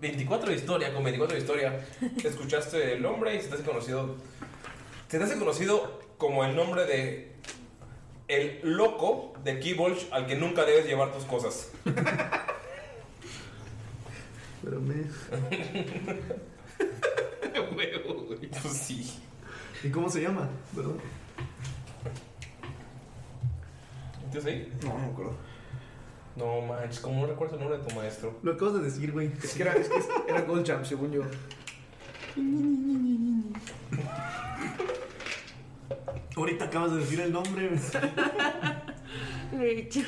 24 0.00 0.50
de 0.50 0.56
historia, 0.56 0.92
con 0.92 1.04
24 1.04 1.34
de 1.34 1.40
historia. 1.40 1.86
Escuchaste 2.22 2.94
el 2.94 3.02
nombre 3.02 3.36
y 3.36 3.40
se 3.40 3.48
te 3.48 3.54
hace 3.54 3.64
conocido. 3.64 4.16
Se 5.10 5.18
te 5.18 5.24
hace 5.24 5.36
conocido 5.40 5.98
como 6.18 6.44
el 6.44 6.54
nombre 6.54 6.86
de. 6.86 7.32
El 8.28 8.60
loco 8.62 9.32
de 9.42 9.58
Keybolch 9.58 10.06
al 10.12 10.28
que 10.28 10.36
nunca 10.36 10.64
debes 10.64 10.86
llevar 10.86 11.12
tus 11.12 11.24
cosas. 11.24 11.72
Espérame. 14.62 15.10
Pues 18.62 18.74
sí. 18.74 19.18
¿Y 19.82 19.90
cómo 19.90 20.08
se 20.10 20.20
llama? 20.20 20.48
Perdón. 20.74 20.98
¿Tienes 24.30 24.46
ahí? 24.46 24.72
No, 24.82 24.88
no 24.90 24.98
me 24.98 25.06
acuerdo. 25.06 25.32
No 26.36 26.60
manches, 26.62 27.00
¿cómo 27.00 27.22
no 27.22 27.26
recuerdas 27.26 27.54
el 27.54 27.60
nombre 27.60 27.78
de 27.78 27.88
tu 27.88 27.94
maestro? 27.94 28.38
Lo 28.42 28.52
acabas 28.52 28.74
de 28.74 28.80
decir, 28.80 29.12
güey. 29.12 29.32
Es 29.42 29.54
que 29.54 29.62
era, 29.62 29.72
es 29.74 29.88
que 29.88 30.02
era 30.28 30.42
Goldjump, 30.42 30.84
según 30.84 31.12
yo. 31.12 31.22
Ahorita 36.36 36.64
acabas 36.64 36.92
de 36.92 36.98
decir 36.98 37.20
el 37.20 37.32
nombre. 37.32 37.70
De 39.52 39.78
hecho. 39.78 40.00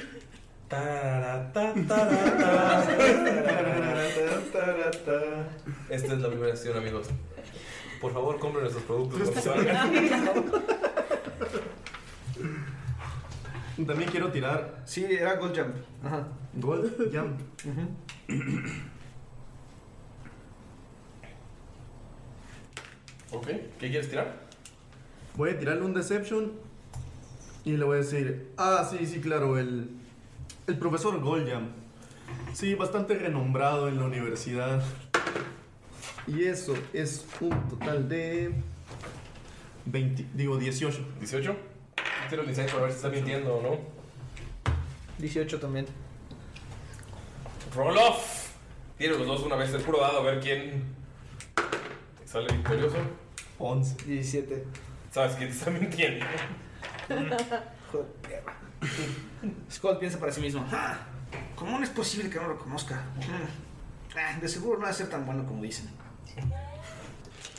Esta 5.90 6.14
es 6.14 6.20
la 6.20 6.28
primera 6.28 6.56
sesión, 6.56 6.78
amigos. 6.78 7.08
Por 8.00 8.12
favor, 8.12 8.38
compren 8.38 8.62
nuestros 8.62 8.84
productos. 8.84 9.44
También 13.86 14.10
quiero 14.10 14.30
tirar. 14.30 14.82
Sí, 14.86 15.04
era 15.04 15.36
Goldjump. 15.36 15.74
Ajá. 16.04 16.28
Gold 16.54 17.12
Jump. 17.12 17.40
Ok, 23.32 23.46
¿qué 23.78 23.90
quieres 23.90 24.08
tirar? 24.08 24.34
Voy 25.36 25.50
a 25.50 25.58
tirarle 25.58 25.82
un 25.82 25.94
Deception 25.94 26.52
y 27.64 27.76
le 27.76 27.84
voy 27.84 27.96
a 27.96 28.00
decir, 28.00 28.52
ah, 28.56 28.88
sí, 28.90 29.06
sí, 29.06 29.20
claro, 29.20 29.58
el, 29.58 29.90
el 30.66 30.78
profesor 30.78 31.20
Goldjam. 31.20 31.70
Sí, 32.52 32.74
bastante 32.74 33.14
renombrado 33.14 33.88
en 33.88 33.98
la 33.98 34.04
universidad. 34.04 34.82
Y 36.26 36.44
eso 36.44 36.74
es 36.92 37.24
un 37.40 37.68
total 37.68 38.08
de 38.08 38.52
20, 39.86 40.26
digo 40.34 40.56
18. 40.58 40.98
¿18? 41.20 41.56
Tiro 42.28 42.42
el 42.42 42.48
insight 42.48 42.70
para 42.70 42.84
ver 42.84 42.92
si 42.92 42.96
está 42.96 43.08
mintiendo 43.08 43.54
o 43.54 43.62
no. 43.62 43.78
18 45.18 45.58
también. 45.58 45.86
Roll 47.74 47.96
off. 47.96 48.50
Tiro 48.98 49.18
los 49.18 49.26
dos 49.26 49.42
una 49.42 49.56
vez, 49.56 49.72
el 49.72 49.82
puro 49.82 50.00
dado, 50.00 50.18
a 50.18 50.22
ver 50.22 50.40
quién 50.40 50.84
sale 52.24 52.52
victorioso. 52.52 52.96
11. 53.62 54.04
17. 54.06 54.64
Sabes 55.10 55.36
quién 55.36 55.50
te 55.50 55.56
está 55.56 55.70
mintiendo. 55.70 56.24
Joder. 57.92 58.42
Scott 59.70 59.98
piensa 60.00 60.18
para 60.18 60.32
sí 60.32 60.40
mismo. 60.40 60.64
"Ah, 60.72 60.98
¿Cómo 61.56 61.78
no 61.78 61.84
es 61.84 61.90
posible 61.90 62.28
que 62.28 62.38
no 62.40 62.48
lo 62.48 62.58
conozca? 62.58 62.96
Mm. 63.16 64.18
Ah, 64.18 64.38
de 64.40 64.48
seguro 64.48 64.78
no 64.78 64.84
va 64.84 64.90
a 64.90 64.92
ser 64.92 65.08
tan 65.08 65.24
bueno 65.24 65.46
como 65.46 65.62
dicen. 65.62 65.88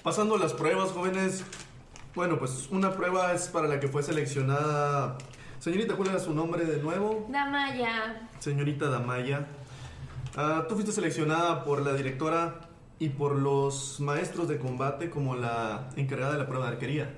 Pasando 0.03 0.35
a 0.35 0.39
las 0.39 0.53
pruebas, 0.53 0.91
jóvenes. 0.91 1.43
Bueno, 2.15 2.37
pues 2.37 2.67
una 2.69 2.91
prueba 2.91 3.33
es 3.33 3.47
para 3.47 3.67
la 3.67 3.79
que 3.79 3.87
fue 3.87 4.03
seleccionada. 4.03 5.17
Señorita, 5.59 5.95
¿cuál 5.95 6.09
era 6.09 6.19
su 6.19 6.33
nombre 6.33 6.65
de 6.65 6.81
nuevo? 6.81 7.25
Damaya. 7.29 8.27
Señorita 8.39 8.89
Damaya. 8.89 9.47
Ah, 10.35 10.65
tú 10.67 10.75
fuiste 10.75 10.91
seleccionada 10.91 11.63
por 11.63 11.81
la 11.81 11.93
directora 11.93 12.59
y 13.03 13.09
por 13.09 13.35
los 13.35 13.99
maestros 13.99 14.47
de 14.47 14.57
combate 14.59 15.09
como 15.09 15.35
la 15.35 15.89
encargada 15.97 16.33
de 16.33 16.39
la 16.39 16.47
prueba 16.47 16.67
de 16.67 16.71
arquería. 16.73 17.13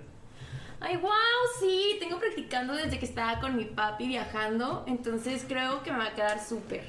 Ay, 0.80 0.98
wow, 0.98 1.12
sí, 1.60 1.98
tengo 2.00 2.18
practicando 2.20 2.74
desde 2.74 2.98
que 2.98 3.06
estaba 3.06 3.40
con 3.40 3.56
mi 3.56 3.66
papi 3.66 4.08
viajando, 4.08 4.84
entonces 4.88 5.46
creo 5.48 5.84
que 5.84 5.92
me 5.92 6.00
va 6.00 6.06
a 6.08 6.14
quedar 6.16 6.44
súper. 6.44 6.84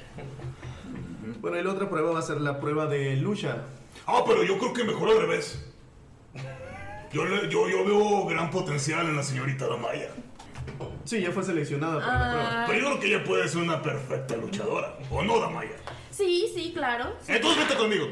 Bueno, 1.41 1.59
y 1.59 1.63
la 1.63 1.71
otra 1.71 1.87
prueba 1.89 2.11
va 2.11 2.19
a 2.19 2.23
ser 2.23 2.41
la 2.41 2.59
prueba 2.59 2.87
de 2.87 3.15
lucha. 3.17 3.65
Ah, 4.07 4.23
pero 4.25 4.43
yo 4.43 4.57
creo 4.57 4.73
que 4.73 4.83
mejor 4.83 5.09
al 5.09 5.19
revés. 5.21 5.63
Yo, 7.13 7.23
le- 7.25 7.49
yo, 7.49 7.69
yo 7.69 7.85
veo 7.85 8.25
gran 8.25 8.49
potencial 8.49 9.05
en 9.07 9.15
la 9.15 9.23
señorita 9.23 9.67
Damaya. 9.67 10.09
Sí, 11.05 11.21
ya 11.21 11.31
fue 11.31 11.43
seleccionada 11.43 11.99
para 11.99 12.19
la 12.19 12.31
prueba. 12.31 12.65
Pero 12.67 12.79
yo 12.79 12.85
creo 12.87 12.99
que 12.99 13.07
ella 13.15 13.23
puede 13.23 13.47
ser 13.47 13.61
una 13.61 13.81
perfecta 13.81 14.35
luchadora. 14.35 14.97
¿O 15.11 15.23
no, 15.23 15.39
Damaya? 15.39 15.71
Sí, 16.11 16.51
sí, 16.53 16.71
claro. 16.73 17.15
sí. 17.21 17.31
Entonces 17.33 17.63
vete 17.67 17.79
conmigo. 17.79 18.07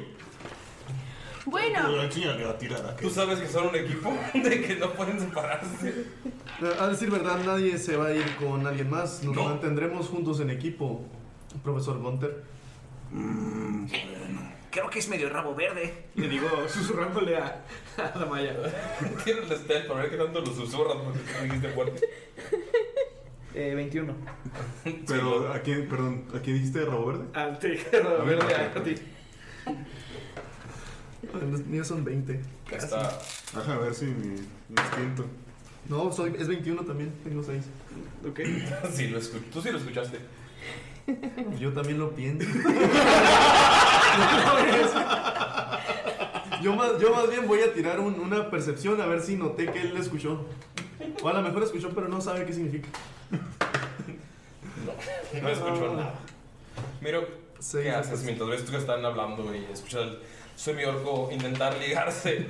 Bueno, 1.46 2.02
Enséñale 2.02 2.46
a 2.46 2.58
tirar 2.58 2.86
a 2.86 2.96
¿Tú 2.96 3.10
sabes 3.10 3.40
que 3.40 3.48
son 3.48 3.68
un 3.68 3.76
equipo? 3.76 4.12
De 4.34 4.62
que 4.62 4.76
no 4.76 4.92
pueden 4.94 5.20
separarse. 5.20 5.90
Eh, 5.90 6.74
A 6.80 6.88
decir 6.88 7.12
verdad, 7.12 7.38
nadie 7.46 7.78
se 7.78 7.96
va 7.98 8.08
a 8.08 8.14
ir 8.14 8.26
con 8.38 8.66
alguien 8.66 8.90
más. 8.90 9.24
Nos 9.24 9.36
mantendremos 9.36 10.08
juntos 10.08 10.40
en 10.40 10.50
equipo, 10.50 11.06
profesor 11.64 12.00
Gunter. 12.00 12.44
Creo 14.72 14.90
que 14.90 15.00
es 15.00 15.08
medio 15.08 15.30
rabo 15.30 15.56
verde. 15.56 16.06
Le 16.16 16.28
digo, 16.28 16.48
susurrándole 16.68 17.38
a, 17.38 17.64
a 17.98 18.20
la 18.20 18.26
Maya. 18.26 18.56
Tira 19.24 19.38
el 19.40 19.58
stealth 19.58 19.88
para 19.88 20.02
ver 20.02 20.10
qué 20.12 20.18
tanto 20.18 20.42
lo 20.42 20.48
susurras 20.48 20.98
porque 21.04 21.20
tú 21.20 21.44
dijiste 21.44 21.70
fuerte. 21.70 22.10
Eh, 23.54 23.74
21. 23.74 24.14
Pero, 25.08 25.54
¿a 25.54 25.60
quién, 25.60 25.88
perdón, 25.88 26.26
¿a 26.36 26.40
quién 26.40 26.58
dijiste 26.58 26.84
rabo 26.84 27.06
verde? 27.06 27.26
Ah, 27.34 27.58
te 27.58 27.70
dije 27.70 28.02
rabo 28.02 28.26
verde 28.26 28.54
a 28.56 28.84
ti. 28.84 28.96
Los 31.42 31.66
míos 31.66 31.88
son 31.88 32.04
20. 32.04 32.40
Está. 32.72 33.20
Ajá, 33.56 33.74
a 33.74 33.78
ver 33.80 33.94
si 33.94 34.06
mi, 34.06 34.28
mi 34.28 34.76
instinto. 34.82 35.26
No, 35.90 36.12
soy, 36.12 36.34
es 36.40 36.48
21 36.48 36.82
también, 36.84 37.14
tengo 37.24 37.44
6. 37.44 37.64
Ok. 38.28 38.40
Sí, 38.94 39.08
lo 39.08 39.20
tú 39.20 39.62
sí 39.62 39.72
lo 39.72 39.78
escuchaste. 39.78 40.20
Yo 41.60 41.72
también 41.74 42.00
lo 42.00 42.10
pienso. 42.16 42.48
yo, 46.62 46.76
más, 46.76 47.00
yo 47.00 47.14
más 47.14 47.30
bien 47.30 47.48
voy 47.48 47.60
a 47.62 47.74
tirar 47.74 48.00
un- 48.00 48.20
una 48.20 48.50
percepción 48.50 49.00
a 49.02 49.06
ver 49.06 49.22
si 49.22 49.36
noté 49.36 49.72
que 49.72 49.82
él 49.82 49.94
lo 49.94 50.00
escuchó. 50.02 50.46
O 51.22 51.28
a 51.30 51.34
lo 51.34 51.42
mejor 51.42 51.64
escuchó, 51.64 51.90
pero 51.94 52.08
no 52.08 52.22
sabe 52.22 52.46
qué 52.46 52.54
significa. 52.54 52.88
No 55.42 55.50
escucho 55.50 55.94
nada. 55.96 56.16
Miro, 57.02 57.28
Sí, 57.60 57.78
¿qué 57.84 57.92
haces 57.92 58.10
pues. 58.12 58.24
mientras 58.24 58.50
ves 58.50 58.62
que 58.64 58.78
están 58.78 59.04
hablando 59.06 59.54
y 59.56 59.66
escuchas 59.72 60.02
al 60.02 60.20
semiorco 60.56 61.30
intentar 61.32 61.78
ligarse 61.78 62.48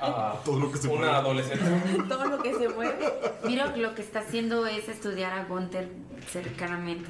a 0.00 0.40
una 0.46 0.66
mueve. 0.66 1.08
adolescente? 1.10 1.64
todo 2.08 2.24
lo 2.26 2.42
que 2.42 2.54
se 2.54 2.68
mueve. 2.68 3.12
Miro 3.44 3.72
que 3.74 3.80
lo 3.80 3.94
que 3.94 4.02
está 4.02 4.20
haciendo 4.20 4.66
es 4.66 4.88
estudiar 4.88 5.32
a 5.32 5.44
Gunther 5.44 5.88
cercanamente. 6.30 7.08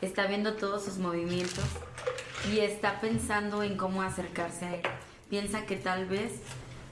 Está 0.00 0.26
viendo 0.26 0.54
todos 0.54 0.84
sus 0.84 0.98
movimientos 0.98 1.64
y 2.52 2.60
está 2.60 3.00
pensando 3.00 3.62
en 3.62 3.76
cómo 3.76 4.02
acercarse 4.02 4.64
a 4.64 4.74
él. 4.76 4.82
Piensa 5.30 5.64
que 5.66 5.76
tal 5.76 6.06
vez 6.06 6.32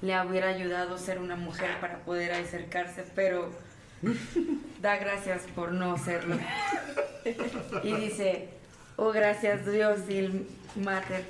le 0.01 0.21
hubiera 0.23 0.49
ayudado 0.49 0.99
ser 0.99 1.19
una 1.19 1.37
mujer 1.37 1.79
para 1.81 1.99
poder 2.01 2.33
acercarse, 2.33 3.05
pero 3.15 3.51
da 4.81 4.97
gracias 4.97 5.43
por 5.55 5.73
no 5.73 5.97
serlo. 5.99 6.37
Y 7.83 7.93
dice, 7.95 8.49
oh 8.97 9.13
gracias 9.13 9.65
Dios 9.71 10.01
y 10.09 10.19
el 10.19 10.47
Mater 10.77 11.25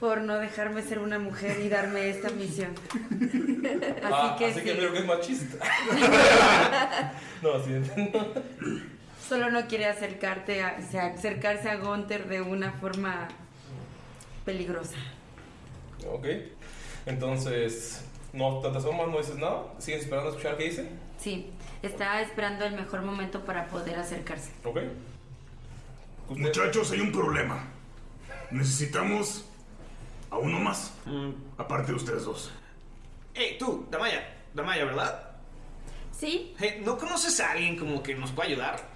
por 0.00 0.20
no 0.22 0.38
dejarme 0.38 0.82
ser 0.82 0.98
una 1.00 1.18
mujer 1.18 1.58
y 1.60 1.68
darme 1.68 2.08
esta 2.08 2.30
misión. 2.30 2.70
Así 3.10 4.00
Ah, 4.04 4.36
que 4.38 4.46
así 4.46 4.60
sí. 4.60 4.64
que 4.64 4.74
miro 4.74 4.92
que 4.92 4.98
es 5.00 5.06
machista. 5.06 5.56
no, 7.42 7.64
sí 7.64 7.72
entiendo. 7.74 8.34
Solo 9.28 9.50
no 9.50 9.66
quiere 9.66 9.86
acercarte 9.86 10.62
a, 10.62 10.78
o 10.86 10.90
sea, 10.90 11.06
acercarse 11.06 11.68
a 11.68 11.76
Gunther 11.76 12.28
de 12.28 12.40
una 12.40 12.72
forma 12.72 13.28
peligrosa. 14.44 14.96
Ok. 16.08 16.26
Entonces, 17.06 18.04
no 18.32 18.60
te 18.60 18.68
asomas, 18.68 19.08
no 19.08 19.18
dices 19.18 19.36
nada. 19.36 19.64
¿Sigues 19.78 20.02
esperando 20.02 20.28
a 20.28 20.32
escuchar 20.32 20.56
qué 20.56 20.64
dice? 20.64 20.88
Sí, 21.18 21.50
está 21.82 22.20
esperando 22.22 22.64
el 22.64 22.74
mejor 22.74 23.02
momento 23.02 23.44
para 23.44 23.66
poder 23.66 23.98
acercarse. 23.98 24.50
Ok. 24.64 24.78
Muchachos, 26.30 26.92
hay 26.92 27.00
un 27.00 27.10
problema. 27.12 27.64
Necesitamos 28.50 29.44
a 30.30 30.38
uno 30.38 30.58
más. 30.60 30.92
Aparte 31.56 31.92
de 31.92 31.96
ustedes 31.96 32.24
dos. 32.24 32.50
Hey, 33.34 33.56
tú, 33.58 33.86
Damaya. 33.90 34.36
Damaya, 34.54 34.84
¿verdad? 34.84 35.30
Sí. 36.10 36.54
Hey, 36.58 36.82
¿no 36.84 36.98
conoces 36.98 37.38
a 37.40 37.52
alguien 37.52 37.76
como 37.76 38.02
que 38.02 38.14
nos 38.14 38.32
pueda 38.32 38.48
ayudar? 38.48 38.88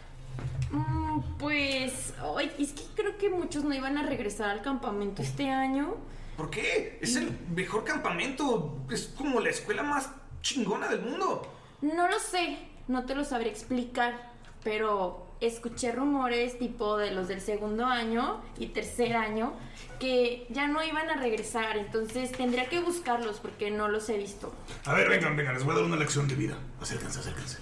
Mm, 0.70 1.20
pues, 1.38 2.14
ay, 2.36 2.50
es 2.58 2.72
que 2.72 2.82
creo 2.96 3.16
que 3.18 3.30
muchos 3.30 3.64
no 3.64 3.74
iban 3.74 3.98
a 3.98 4.02
regresar 4.02 4.50
al 4.50 4.62
campamento 4.62 5.22
este 5.22 5.50
año. 5.50 5.96
¿Por 6.36 6.50
qué? 6.50 6.98
Es 7.00 7.14
el 7.16 7.38
mejor 7.54 7.84
campamento. 7.84 8.78
Es 8.90 9.12
como 9.16 9.38
la 9.40 9.50
escuela 9.50 9.82
más 9.82 10.10
chingona 10.40 10.88
del 10.88 11.02
mundo. 11.02 11.42
No 11.82 12.08
lo 12.08 12.18
sé, 12.18 12.58
no 12.88 13.04
te 13.04 13.14
lo 13.14 13.24
sabré 13.24 13.50
explicar, 13.50 14.32
pero 14.64 15.21
escuché 15.46 15.92
rumores 15.92 16.58
tipo 16.58 16.96
de 16.96 17.10
los 17.10 17.28
del 17.28 17.40
segundo 17.40 17.86
año 17.86 18.40
y 18.58 18.66
tercer 18.66 19.16
año 19.16 19.52
que 19.98 20.46
ya 20.50 20.66
no 20.66 20.82
iban 20.82 21.08
a 21.10 21.16
regresar, 21.16 21.76
entonces 21.76 22.32
tendría 22.32 22.68
que 22.68 22.80
buscarlos 22.80 23.38
porque 23.38 23.70
no 23.70 23.88
los 23.88 24.08
he 24.08 24.18
visto. 24.18 24.52
A 24.84 24.94
ver, 24.94 25.08
vengan, 25.08 25.36
vengan, 25.36 25.54
les 25.54 25.64
voy 25.64 25.72
a 25.72 25.76
dar 25.76 25.84
una 25.84 25.96
lección 25.96 26.26
de 26.26 26.34
vida. 26.34 26.56
Acérquense, 26.80 27.20
acérquense. 27.20 27.58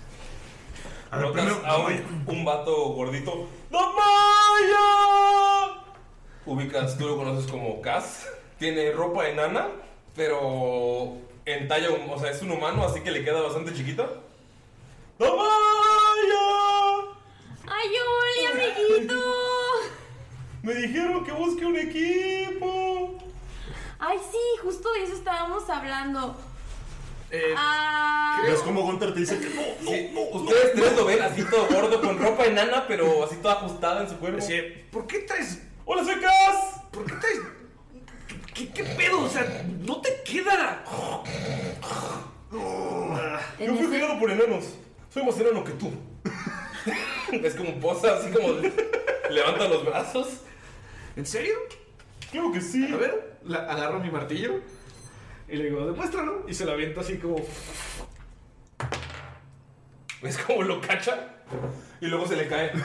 A 1.11 1.19
ver, 1.19 1.27
Notas 1.27 1.45
primero, 1.45 1.67
a 1.67 1.79
un, 1.79 2.25
un 2.27 2.45
vato 2.45 2.75
gordito. 2.95 3.49
¡Damaya! 3.71 3.99
Ubicas, 6.47 6.97
tú 6.97 7.07
lo 7.09 7.17
conoces 7.17 7.51
como 7.51 7.81
Cass. 7.83 8.27
Tiene 8.59 8.93
ropa 8.93 9.29
enana, 9.29 9.69
pero 10.15 11.17
en 11.45 11.69
talla, 11.69 11.89
o 11.91 12.19
sea, 12.19 12.31
es 12.31 12.41
un 12.43 12.53
humano, 12.53 12.85
así 12.85 13.01
que 13.01 13.11
le 13.11 13.25
queda 13.25 13.41
bastante 13.41 13.75
chiquita. 13.75 14.09
¡Damaya! 15.19 15.41
¡Ay, 17.67 17.89
Oli, 17.89 18.47
amiguito! 18.93 19.15
Me 20.63 20.75
dijeron 20.75 21.25
que 21.25 21.33
busque 21.33 21.65
un 21.65 21.77
equipo. 21.77 23.19
Ay, 23.99 24.19
sí, 24.31 24.39
justo 24.63 24.93
de 24.93 25.05
eso 25.05 25.15
estábamos 25.15 25.69
hablando. 25.69 26.37
Eh, 27.31 27.55
Ah, 27.57 28.43
¿Ves 28.45 28.61
cómo 28.61 28.83
Gunter 28.83 29.15
te 29.15 29.21
dice 29.21 29.39
que 29.39 29.49
no? 29.51 29.63
Sí, 29.89 30.11
ustedes 30.33 30.73
tres 30.75 30.97
lo 30.97 31.05
ven 31.05 31.23
así 31.23 31.45
todo 31.45 31.67
gordo, 31.69 32.01
con 32.01 32.19
ropa 32.19 32.45
enana, 32.47 32.87
pero 32.89 33.25
así 33.25 33.37
toda 33.37 33.55
ajustada 33.55 34.03
en 34.03 34.09
su 34.11 34.17
cuerpo. 34.17 34.39
Así, 34.39 34.55
¿Por 34.91 35.07
qué 35.07 35.21
traes.? 35.21 35.63
¡Hola, 35.85 36.05
soy 36.05 36.17
Cass! 36.17 36.81
¿Por 36.91 37.05
qué 37.05 37.13
traes.? 37.15 37.41
¿Qué, 38.55 38.69
qué 38.73 38.85
pedo? 38.85 39.21
O 39.23 39.29
sea, 39.29 39.65
no 39.81 40.01
te 40.01 40.23
queda. 40.25 40.83
Yo 42.51 43.75
fui 43.77 43.87
criado 43.87 44.19
por 44.19 44.31
enanos. 44.31 44.65
Soy 45.13 45.25
más 45.25 45.39
enano 45.39 45.63
que 45.63 45.73
tú. 45.73 45.93
es 47.33 47.55
como 47.55 47.75
posa, 47.81 48.17
así 48.19 48.31
como 48.31 48.49
levanta 49.31 49.69
los 49.69 49.85
brazos. 49.85 50.29
¿En 51.17 51.27
serio? 51.27 51.55
Creo 52.31 52.53
que 52.53 52.61
sí. 52.61 52.93
A 52.93 52.97
ver, 52.97 53.39
la- 53.45 53.71
agarro 53.71 54.01
mi 54.01 54.11
martillo 54.11 54.61
y 55.49 55.57
le 55.57 55.65
digo, 55.65 55.87
demuéstralo. 55.87 56.45
Y 56.49 56.55
se 56.55 56.65
lo 56.65 56.73
aviento 56.73 57.01
así 57.01 57.19
como. 57.19 57.37
¿Ves 60.23 60.39
cómo 60.39 60.63
lo 60.63 60.81
cacha? 60.81 61.29
Y 62.01 62.07
luego 62.07 62.27
se 62.27 62.37
le 62.37 62.49
cae. 62.49 62.73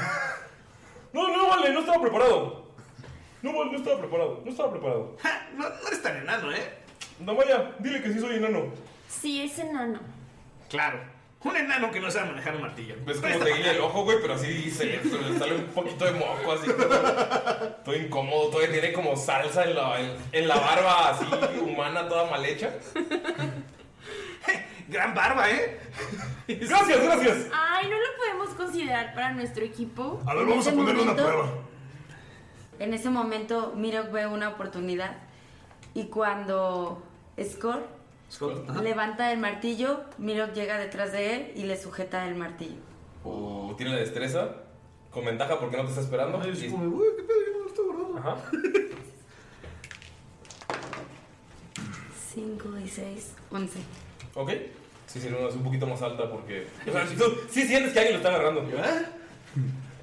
No, 1.14 1.30
no, 1.30 1.48
vale, 1.48 1.72
no 1.72 1.80
estaba 1.80 2.02
preparado. 2.02 2.66
No, 3.42 3.58
vale, 3.58 3.72
no 3.72 3.78
estaba 3.78 4.00
preparado. 4.00 4.42
No 4.44 4.52
estaba 4.52 4.70
preparado. 4.70 5.16
Ja, 5.22 5.48
no, 5.56 5.70
no 5.70 5.88
eres 5.88 6.02
tan 6.02 6.18
enano, 6.18 6.52
¿eh? 6.52 6.80
Damaya, 7.20 7.74
dile 7.80 8.02
que 8.04 8.12
sí 8.12 8.20
soy 8.20 8.36
enano. 8.36 8.66
sí, 9.08 9.42
es 9.42 9.58
enano. 9.58 10.02
Claro. 10.70 11.00
Un 11.46 11.56
enano 11.56 11.92
que 11.92 12.00
no 12.00 12.10
sabe 12.10 12.32
manejar 12.32 12.56
un 12.56 12.62
martillo. 12.64 12.96
¿Ves 13.06 13.20
cómo 13.20 13.38
te 13.38 13.54
guía 13.54 13.72
el 13.72 13.80
ojo, 13.82 14.04
güey? 14.04 14.18
Pero 14.22 14.34
así 14.34 14.70
se 14.72 14.86
le, 14.86 15.04
se 15.04 15.18
le 15.22 15.38
sale 15.40 15.56
un 15.56 15.66
poquito 15.66 16.06
de 16.06 16.12
moco, 16.14 16.52
así. 16.54 16.66
Todo, 16.68 17.68
todo 17.86 17.96
incómodo. 17.96 18.50
Todavía 18.50 18.72
tiene 18.72 18.92
como 18.94 19.16
salsa 19.16 19.64
en 19.64 19.76
la, 19.76 20.00
en, 20.02 20.16
en 20.32 20.48
la 20.48 20.56
barba, 20.56 21.10
así 21.12 21.26
humana, 21.62 22.08
toda 22.10 22.30
mal 22.32 22.44
hecha. 22.44 22.72
Gran 24.88 25.14
barba, 25.16 25.50
¿eh? 25.50 25.80
Gracias, 26.48 27.02
gracias. 27.04 27.48
Ay, 27.52 27.90
¿no 27.90 27.96
lo 27.98 28.06
podemos 28.18 28.50
considerar 28.56 29.14
para 29.16 29.32
nuestro 29.32 29.64
equipo? 29.66 30.22
A 30.28 30.34
ver, 30.36 30.44
En 30.44 30.50
vamos 30.50 30.66
a 30.68 30.70
ese 30.70 30.78
ponerle 30.78 31.02
una 31.02 31.12
momento- 31.14 31.32
prueba. 31.32 31.54
En 32.78 32.94
ese 32.94 33.10
momento, 33.10 33.74
Mirok 33.76 34.12
ve 34.12 34.28
una 34.28 34.50
oportunidad 34.50 35.16
y 35.94 36.06
cuando 36.06 37.02
Score 37.42 37.84
Scott, 38.36 38.70
levanta 38.82 39.32
el 39.32 39.40
martillo, 39.40 40.02
Mirok 40.18 40.54
llega 40.54 40.78
detrás 40.78 41.12
de 41.14 41.36
él 41.36 41.52
y 41.56 41.64
le 41.64 41.82
sujeta 41.82 42.28
el 42.28 42.36
martillo. 42.36 42.76
Tiene 43.78 43.94
la 43.94 44.00
destreza. 44.00 44.50
Con 45.10 45.24
ventaja 45.24 45.58
porque 45.60 45.78
no 45.78 45.84
te 45.84 45.90
está 45.90 46.02
esperando. 46.02 46.42
Ay, 46.44 46.50
es 46.52 46.64
Y- 46.64 46.70
como, 46.70 46.84
"Uy, 46.98 47.06
¿qué 47.16 47.24
pedo? 47.24 47.38
Yo 47.46 47.52
no 47.54 47.60
lo 47.64 47.68
estoy 47.70 47.86
guardando". 47.86 48.18
Ajá. 48.20 48.36
5 52.36 52.70
y 52.84 52.90
6, 52.90 53.32
11. 53.52 53.80
Ok. 54.34 54.52
Sí, 55.08 55.22
sí, 55.22 55.30
no, 55.30 55.48
es 55.48 55.56
un 55.56 55.64
poquito 55.64 55.88
más 55.88 56.02
alta 56.02 56.30
porque. 56.30 56.68
O 56.88 56.92
sea, 56.92 57.06
tú 57.18 57.24
sí 57.50 57.64
sientes 57.66 57.94
que 57.94 58.00
alguien 58.00 58.18
lo 58.20 58.28
está 58.28 58.36
agarrando. 58.36 58.68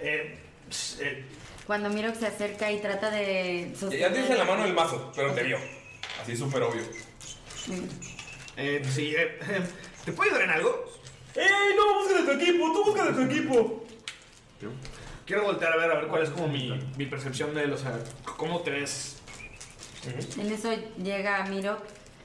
Eh, 0.01 0.39
pss, 0.71 1.01
eh, 1.03 1.25
Cuando 1.67 1.91
Mirok 1.91 2.15
se 2.15 2.27
acerca 2.27 2.73
y 2.73 2.81
trata 2.81 3.11
de 3.11 3.69
Ya- 3.73 3.79
sostener... 3.79 4.01
Ya 4.09 4.13
tienes 4.13 4.31
en 4.31 4.39
la 4.39 4.45
mano 4.45 4.65
el 4.65 4.73
mazo, 4.73 5.13
pero 5.15 5.33
te 5.33 5.43
vio. 5.43 5.59
Así 6.23 6.35
súper 6.37 6.63
obvio. 6.63 6.83
Eh, 8.57 8.83
sí, 8.89 9.15
eh, 9.17 9.39
¿te 10.05 10.13
puedo 10.13 10.31
ayudar 10.31 10.49
en 10.49 10.51
algo? 10.51 10.85
¡Ey, 11.35 11.77
no! 11.77 12.01
¡Busca 12.01 12.21
de 12.21 12.25
tu 12.25 12.43
equipo! 12.43 12.73
¡Tú 12.73 12.85
busca 12.85 13.05
de 13.05 13.13
tu 13.13 13.21
equipo! 13.23 13.85
Quiero 15.27 15.45
voltear 15.45 15.73
a 15.73 15.77
ver, 15.77 15.91
a 15.91 15.95
ver 15.95 16.09
cuál 16.09 16.23
es 16.23 16.31
como 16.31 16.49
mi, 16.49 16.79
mi 16.97 17.07
percepción 17.07 17.55
de 17.55 17.65
él, 17.65 17.73
o 17.73 17.79
sea, 17.79 17.99
cómo 18.37 18.61
te 18.61 18.71
ves. 18.71 19.17
En 20.37 20.51
eso 20.51 20.73
llega 21.03 21.45
Miro 21.45 21.79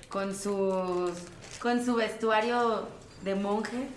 con 0.09 0.36
sus 0.36 1.11
con 1.59 1.84
su 1.84 1.95
vestuario 1.95 2.88
de 3.23 3.36
monje 3.36 3.88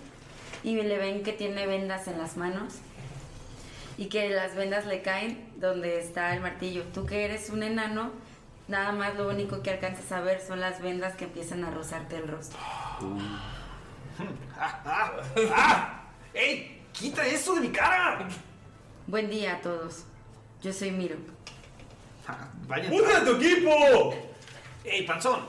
y 0.63 0.77
le 0.77 0.99
ven 0.99 1.23
que 1.23 1.33
tiene 1.33 1.67
vendas 1.67 2.07
en 2.09 2.19
las 2.19 2.37
manos 2.37 2.75
y 3.97 4.07
que 4.07 4.31
las 4.31 4.55
vendas 4.55 4.87
le 4.87 5.03
caen 5.03 5.51
donde 5.57 5.99
está 5.99 6.35
el 6.35 6.41
martillo. 6.41 6.85
Tú 6.95 7.07
que 7.07 7.25
eres 7.25 7.51
un 7.51 7.63
enano, 7.63 8.13
nada 8.71 8.93
más 8.93 9.17
lo 9.17 9.29
único 9.29 9.63
que 9.63 9.71
alcanzas 9.71 10.11
a 10.13 10.21
ver 10.21 10.41
son 10.41 10.61
las 10.61 10.81
vendas 10.81 11.17
que 11.17 11.25
empiezan 11.25 11.65
a 11.65 11.71
rozarte 11.71 12.17
el 12.17 12.29
rostro. 12.29 12.59
¡Ah! 12.63 13.01
¡Ah! 15.55 16.03
¡Ey! 16.33 16.81
¡Quita 16.93 17.27
eso 17.27 17.55
de 17.55 17.63
mi 17.63 17.71
cara! 17.71 18.29
Buen 19.07 19.29
día 19.29 19.57
a 19.57 19.61
todos. 19.61 20.05
Yo 20.63 20.73
soy 20.73 20.93
Miro. 20.93 21.17
Vaya. 22.69 22.89
¡Busca 22.89 23.21
de 23.21 23.27
tu 23.33 23.37
equipo! 23.43 24.15
¡Ey, 24.85 25.05
panzón! 25.05 25.41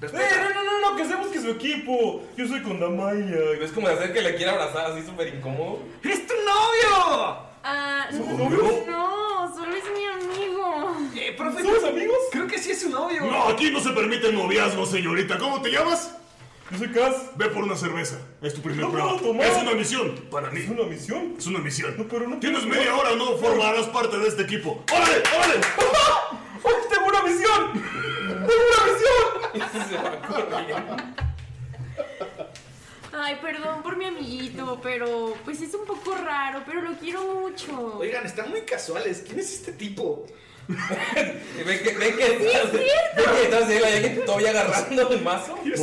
¡Eh, 0.00 0.08
no, 0.10 0.54
no, 0.54 0.64
no, 0.64 0.90
no! 0.90 0.96
¡Que 0.96 1.04
se 1.04 1.14
busque 1.16 1.40
su 1.40 1.50
equipo! 1.50 2.24
Yo 2.36 2.48
soy 2.48 2.62
con 2.62 2.80
Damaya. 2.80 3.52
Es 3.60 3.72
como 3.72 3.88
de 3.88 3.94
hacer 3.94 4.12
que 4.14 4.22
le 4.22 4.34
quiera 4.34 4.52
abrazar 4.52 4.92
así 4.92 5.04
súper 5.04 5.34
incómodo. 5.34 5.80
¡Es 6.02 6.26
tu 6.26 6.34
novio! 6.34 7.52
Ah, 7.62 8.08
¿Somos 8.10 8.38
no, 8.38 8.86
no, 8.86 9.54
solo 9.54 9.76
es 9.76 9.84
mi. 9.84 10.11
Eh, 11.14 11.34
profe, 11.36 11.62
¿Somos 11.62 11.84
amigos? 11.84 12.16
Creo 12.30 12.46
que 12.46 12.58
sí 12.58 12.70
es 12.70 12.80
su 12.80 12.88
novio. 12.90 13.24
No, 13.24 13.48
aquí 13.48 13.70
no 13.70 13.80
se 13.80 13.90
permite 13.90 14.28
el 14.28 14.34
noviazgo, 14.34 14.86
señorita. 14.86 15.38
¿Cómo 15.38 15.60
te 15.60 15.70
llamas? 15.70 16.14
Yo 16.70 16.78
soy 16.78 16.88
Cas. 16.90 17.14
Ve 17.36 17.48
por 17.48 17.64
una 17.64 17.76
cerveza. 17.76 18.18
Es 18.40 18.54
tu 18.54 18.62
primer 18.62 18.80
No 18.86 18.90
prueba. 18.90 19.10
puedo 19.10 19.22
tomar. 19.32 19.46
Es 19.46 19.58
una 19.62 19.72
misión 19.74 20.14
para 20.30 20.50
mí. 20.50 20.60
¿Es 20.60 20.68
una 20.70 20.84
misión? 20.84 21.34
Es 21.38 21.46
una 21.46 21.58
misión. 21.58 21.94
No, 21.98 22.04
pero 22.08 22.26
no 22.28 22.38
Tienes 22.38 22.60
puedo 22.60 22.74
media 22.74 22.90
tomar. 22.92 23.06
hora 23.06 23.14
o 23.14 23.16
no 23.16 23.36
formarás 23.36 23.86
parte 23.88 24.18
de 24.18 24.28
este 24.28 24.42
equipo. 24.42 24.82
¡Órale, 24.90 25.22
órale! 25.36 25.60
¡Oh, 26.64 26.70
¡Tengo 26.88 27.06
una 27.08 27.22
misión! 27.22 27.72
¡Tengo 28.26 28.62
una 28.70 28.92
misión! 28.92 29.28
Y 29.54 29.88
se 29.88 29.96
va 29.96 30.22
corriendo. 30.22 30.96
Ay, 33.14 33.36
perdón 33.42 33.82
por 33.82 33.96
mi 33.96 34.06
amiguito, 34.06 34.80
pero 34.82 35.34
pues 35.44 35.60
es 35.60 35.74
un 35.74 35.84
poco 35.84 36.14
raro, 36.14 36.62
pero 36.64 36.80
lo 36.80 36.92
quiero 36.94 37.22
mucho. 37.22 37.98
Oigan, 37.98 38.24
están 38.24 38.48
muy 38.48 38.62
casuales. 38.62 39.22
¿Quién 39.26 39.38
es 39.40 39.52
este 39.52 39.72
tipo? 39.72 40.26
Ven 40.68 41.82
que, 41.82 41.92
ven 41.92 42.16
que 42.16 42.38
ven 43.68 43.84
alguien 43.84 44.24
todavía 44.24 44.50
agarrando 44.50 45.10
el 45.10 45.22
mazo. 45.22 45.58
Yo 45.64 45.74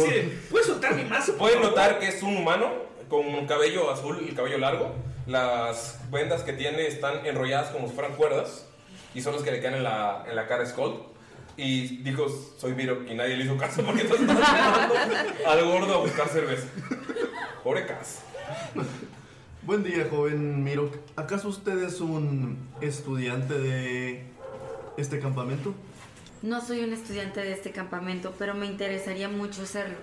¿puedes 0.50 0.68
soltar 0.68 0.96
mi 0.96 1.04
mazo? 1.04 1.36
Pueden 1.38 1.62
notar 1.62 2.00
que 2.00 2.08
es 2.08 2.24
un 2.24 2.38
humano 2.38 2.72
con 3.10 3.26
un 3.26 3.46
cabello 3.48 3.92
azul 3.92 4.26
y 4.28 4.34
cabello 4.34 4.58
largo. 4.58 4.96
Las 5.28 6.00
vendas 6.12 6.44
que 6.44 6.54
tiene 6.54 6.88
están 6.88 7.26
enrolladas 7.26 7.70
como 7.70 7.88
si 7.88 7.94
fueran 7.94 8.16
cuerdas 8.16 8.66
y 9.14 9.22
son 9.22 9.34
las 9.34 9.44
que 9.44 9.52
le 9.52 9.62
caen 9.62 9.76
en 9.76 9.84
la, 9.84 10.26
en 10.28 10.36
la 10.36 10.48
cara 10.48 10.64
a 10.64 10.66
Skull. 10.66 11.04
Y 11.58 11.98
dijo, 12.04 12.28
soy 12.58 12.74
Miro, 12.74 13.04
y 13.10 13.16
nadie 13.16 13.36
le 13.36 13.44
hizo 13.44 13.58
caso 13.58 13.84
porque 13.84 14.06
todos 14.06 14.22
estaban 14.22 14.90
llevando 14.90 15.34
al 15.48 15.66
gordo 15.66 15.94
a 15.94 15.98
buscar 15.98 16.30
cerveza. 16.30 16.68
Pobre 17.64 17.86
Cas. 17.86 18.22
Buen 19.64 19.84
día, 19.84 20.08
joven 20.10 20.64
Miro. 20.64 20.90
¿Acaso 21.18 21.50
usted 21.50 21.84
es 21.84 22.00
un 22.00 22.70
estudiante 22.80 23.56
de 23.56 24.24
este 25.02 25.20
campamento? 25.20 25.74
No 26.41 26.62
soy 26.62 26.84
un 26.84 26.93
estudiante 26.93 27.41
de 27.41 27.52
este 27.52 27.72
campamento, 27.72 28.34
pero 28.38 28.54
me 28.54 28.66
interesaría 28.66 29.28
mucho 29.28 29.66
serlo. 29.66 29.97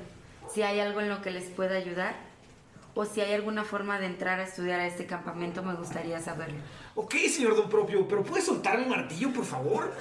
Si 0.53 0.63
hay 0.63 0.81
algo 0.81 1.01
en 1.01 1.09
lo 1.09 1.23
que 1.23 1.31
les 1.31 1.45
pueda 1.45 1.77
ayudar 1.77 2.15
o 2.95 3.05
si 3.05 3.21
hay 3.21 3.35
alguna 3.35 3.65
forma 3.65 3.99
de 3.99 4.07
entrar 4.07 4.41
a 4.41 4.45
estudiar 4.45 4.81
a 4.81 4.87
este 4.87 5.07
campamento, 5.07 5.63
me 5.63 5.75
gustaría 5.75 6.21
saberlo. 6.21 6.59
Ok, 6.95 7.15
señor 7.29 7.57
Don 7.57 7.69
Propio, 7.69 8.07
pero 8.09 8.23
¿puedes 8.23 8.47
soltar 8.47 8.79
mi 8.79 8.87
martillo, 8.87 9.33
por 9.33 9.45
favor? 9.45 9.93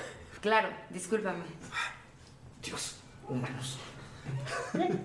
Claro, 0.41 0.69
discúlpame. 0.89 1.43
Dios, 2.63 2.97
humanos. 3.27 3.77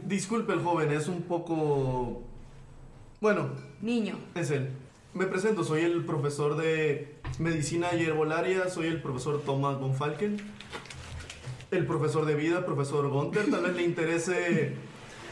Disculpe 0.04 0.52
el 0.52 0.62
joven, 0.62 0.92
es 0.92 1.08
un 1.08 1.22
poco... 1.22 2.22
Bueno, 3.20 3.50
Niño, 3.80 4.18
es 4.34 4.50
él. 4.50 4.70
Me 5.12 5.26
presento, 5.26 5.64
soy 5.64 5.82
el 5.82 6.04
profesor 6.04 6.56
de 6.56 7.14
medicina 7.38 7.88
y 7.94 8.04
herbolaria, 8.04 8.68
soy 8.68 8.86
el 8.86 9.02
profesor 9.02 9.42
Thomas 9.44 9.78
von 9.78 9.94
Falken. 9.94 10.36
El 11.70 11.86
profesor 11.86 12.26
de 12.26 12.34
vida, 12.34 12.64
profesor 12.64 13.08
Gunther, 13.08 13.50
tal 13.50 13.62
vez 13.62 13.74
le 13.76 13.82
interese 13.82 14.74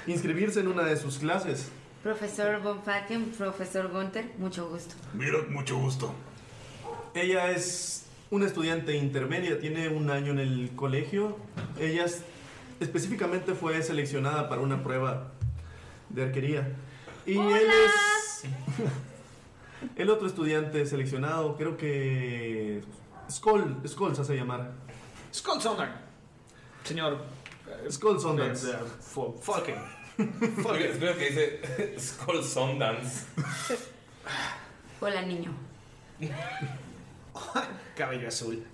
inscribirse 0.07 0.61
en 0.61 0.69
una 0.69 0.83
de 0.85 0.97
sus 0.97 1.19
clases. 1.19 1.69
profesor 2.03 2.61
Von 2.63 2.83
Falken, 2.83 3.27
profesor 3.37 3.89
Gunther, 3.91 4.31
mucho 4.39 4.69
gusto. 4.69 4.95
Mira, 5.15 5.39
mucho 5.49 5.77
gusto. 5.79 6.13
Ella 7.15 7.51
es 7.51 8.07
una 8.31 8.47
estudiante 8.47 8.97
intermedia, 8.97 9.59
tiene 9.59 9.89
un 9.89 10.11
año 10.11 10.33
en 10.33 10.39
el 10.39 10.71
colegio. 10.77 11.37
Ella 11.81 12.05
es- 12.05 12.23
específicamente 12.81 13.55
fue 13.55 13.83
seleccionada 13.83 14.49
para 14.49 14.61
una 14.61 14.83
prueba 14.83 15.33
de 16.09 16.23
arquería. 16.23 16.73
Y 17.27 17.37
él 17.37 17.67
es 17.69 18.45
el 19.97 20.11
otro 20.11 20.27
estudiante 20.27 20.85
seleccionado, 20.87 21.57
creo 21.57 21.77
que 21.77 22.83
Skoll, 23.31 23.81
Skoll 23.87 24.15
se 24.17 24.23
hace 24.23 24.37
llamar. 24.37 24.71
Skull 25.35 25.61
Sonar. 25.61 26.01
Señor. 26.85 27.19
eh, 27.69 27.91
Skull 27.91 28.19
Fo- 29.01 29.39
Falken. 29.41 29.77
Lo 30.19 30.73
que 31.17 31.31
dice 31.31 31.95
Skull 32.01 32.43
Sundance. 32.43 33.27
Hola, 35.01 35.23
niño. 35.23 35.53
Cabello 37.97 38.29
azul. 38.29 38.65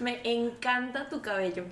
Me 0.00 0.20
encanta 0.24 1.08
tu 1.08 1.20
cabello. 1.20 1.64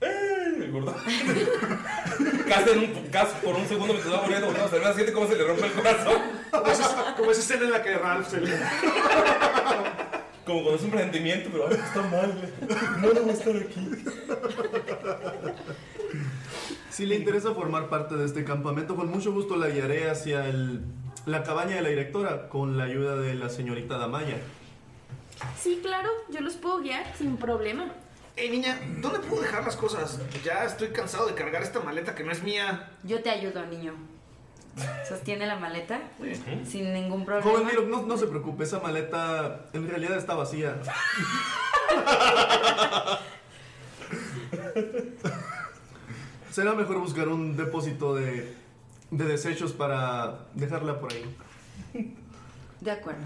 El 0.00 0.70
gordo. 0.72 0.94
Casi, 2.48 2.70
en 2.70 2.78
un, 2.80 2.86
casi 3.12 3.34
por 3.44 3.54
un 3.54 3.66
segundo 3.66 3.92
me 3.94 4.00
estaba 4.00 4.20
volviendo 4.22 4.48
una 4.48 4.66
cerveza. 4.68 4.94
Siente 4.94 5.12
cómo 5.12 5.28
se 5.28 5.36
le 5.36 5.44
rompe 5.44 5.66
el 5.66 5.72
corazón. 5.72 6.14
Como 6.50 6.66
esa, 6.66 7.14
como 7.16 7.30
esa 7.30 7.40
escena 7.40 7.64
en 7.66 7.70
la 7.70 7.82
que 7.82 7.96
Ralph 7.96 8.28
se 8.28 8.40
le... 8.40 8.50
Como 10.44 10.62
cuando 10.62 10.74
es 10.74 10.82
un 10.82 10.90
presentimiento, 10.90 11.48
pero 11.52 11.68
ay, 11.68 11.74
está 11.76 12.02
mal. 12.02 12.34
No 13.00 13.08
debo 13.10 13.30
estar 13.30 13.54
aquí. 13.56 14.04
Si 16.90 17.06
le 17.06 17.14
interesa 17.16 17.54
formar 17.54 17.88
parte 17.88 18.16
de 18.16 18.24
este 18.26 18.44
campamento, 18.44 18.96
con 18.96 19.08
mucho 19.10 19.32
gusto 19.32 19.56
la 19.56 19.68
guiaré 19.68 20.10
hacia 20.10 20.46
el- 20.48 20.80
la 21.26 21.42
cabaña 21.44 21.76
de 21.76 21.82
la 21.82 21.88
directora 21.90 22.48
con 22.48 22.76
la 22.76 22.84
ayuda 22.84 23.16
de 23.16 23.34
la 23.34 23.48
señorita 23.48 23.96
Damaya. 23.96 24.38
Sí, 25.58 25.78
claro, 25.82 26.08
yo 26.30 26.40
los 26.40 26.54
puedo 26.54 26.78
guiar 26.80 27.04
sin 27.16 27.36
problema. 27.36 27.92
Ey, 28.36 28.50
niña, 28.50 28.80
¿dónde 29.00 29.18
puedo 29.20 29.42
dejar 29.42 29.64
las 29.64 29.76
cosas? 29.76 30.20
Ya 30.44 30.64
estoy 30.64 30.88
cansado 30.88 31.26
de 31.26 31.34
cargar 31.34 31.62
esta 31.62 31.80
maleta 31.80 32.14
que 32.14 32.24
no 32.24 32.32
es 32.32 32.42
mía. 32.42 32.90
Yo 33.02 33.22
te 33.22 33.30
ayudo, 33.30 33.66
niño. 33.66 33.94
Sostiene 35.06 35.46
la 35.46 35.56
maleta 35.56 36.00
sin 36.66 36.92
ningún 36.92 37.24
problema. 37.24 37.50
Joven 37.50 37.66
Miro, 37.66 37.82
no, 37.82 38.02
no 38.02 38.16
se 38.16 38.28
preocupe, 38.28 38.64
esa 38.64 38.78
maleta 38.80 39.66
en 39.72 39.88
realidad 39.88 40.16
está 40.16 40.34
vacía. 40.34 40.80
Será 46.50 46.74
mejor 46.74 46.98
buscar 47.00 47.28
un 47.28 47.56
depósito 47.56 48.14
de, 48.14 48.54
de 49.10 49.24
desechos 49.24 49.72
para 49.72 50.46
dejarla 50.54 50.98
por 51.00 51.12
ahí. 51.12 51.24
De 52.80 52.90
acuerdo. 52.90 53.22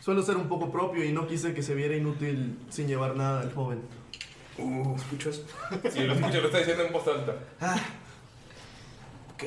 Suelo 0.00 0.22
ser 0.22 0.36
un 0.36 0.48
poco 0.48 0.72
propio 0.72 1.04
y 1.04 1.12
no 1.12 1.26
quise 1.26 1.52
que 1.52 1.62
se 1.62 1.74
viera 1.74 1.94
inútil 1.94 2.58
sin 2.70 2.88
llevar 2.88 3.16
nada 3.16 3.42
el 3.42 3.52
joven. 3.52 3.82
Uh, 4.60 4.96
¿escucho 4.96 5.30
eso? 5.30 5.44
Sí, 5.90 6.00
lo 6.00 6.14
escucho, 6.14 6.40
lo 6.40 6.46
está 6.46 6.58
diciendo 6.58 6.84
en 6.84 6.92
voz 6.92 7.06
alta. 7.08 7.34
Ok. 9.34 9.44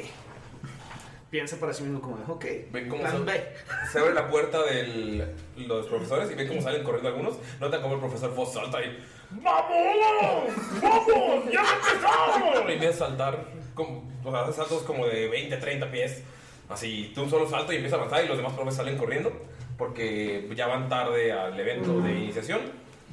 Piensa 1.29 1.57
para 1.59 1.73
sí 1.73 1.83
mismo 1.83 1.99
como, 1.99 2.17
de, 2.17 2.23
ok. 2.27 2.45
Ven 2.71 2.89
cómo 2.89 3.01
Plan 3.01 3.17
se, 3.17 3.23
B. 3.23 3.43
se 3.91 3.99
abre 3.99 4.13
la 4.13 4.29
puerta 4.29 4.61
de 4.63 5.33
los 5.57 5.87
profesores 5.87 6.29
y 6.29 6.35
ven 6.35 6.47
cómo 6.47 6.61
salen 6.61 6.83
corriendo 6.83 7.09
algunos. 7.09 7.37
Notan 7.59 7.81
como 7.81 7.95
el 7.95 7.99
profesor 7.99 8.33
Foss 8.35 8.53
salta 8.53 8.79
y. 8.83 8.97
¡Vamos! 9.31 10.53
¡Vamos! 10.81 11.45
¡Ya 11.51 11.61
empezamos! 11.61 12.69
Y 12.69 12.71
empieza 12.73 13.05
a 13.05 13.07
saltar. 13.07 13.45
Como, 13.73 14.11
o 14.23 14.31
sea, 14.31 14.41
hace 14.43 14.53
saltos 14.53 14.83
como 14.83 15.07
de 15.07 15.27
20, 15.27 15.57
30 15.57 15.89
pies. 15.89 16.21
Así, 16.69 17.11
tú 17.15 17.23
un 17.23 17.29
solo 17.29 17.49
salto 17.49 17.73
y 17.73 17.77
empieza 17.77 17.95
a 17.95 17.99
avanzar 17.99 18.23
y 18.23 18.27
los 18.27 18.37
demás 18.37 18.53
profes 18.53 18.75
salen 18.75 18.97
corriendo 18.97 19.31
porque 19.77 20.49
ya 20.55 20.67
van 20.67 20.87
tarde 20.87 21.31
al 21.31 21.59
evento 21.59 21.99
de 22.01 22.11
iniciación. 22.11 22.61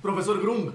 Profesor 0.02 0.40
Grung. 0.40 0.72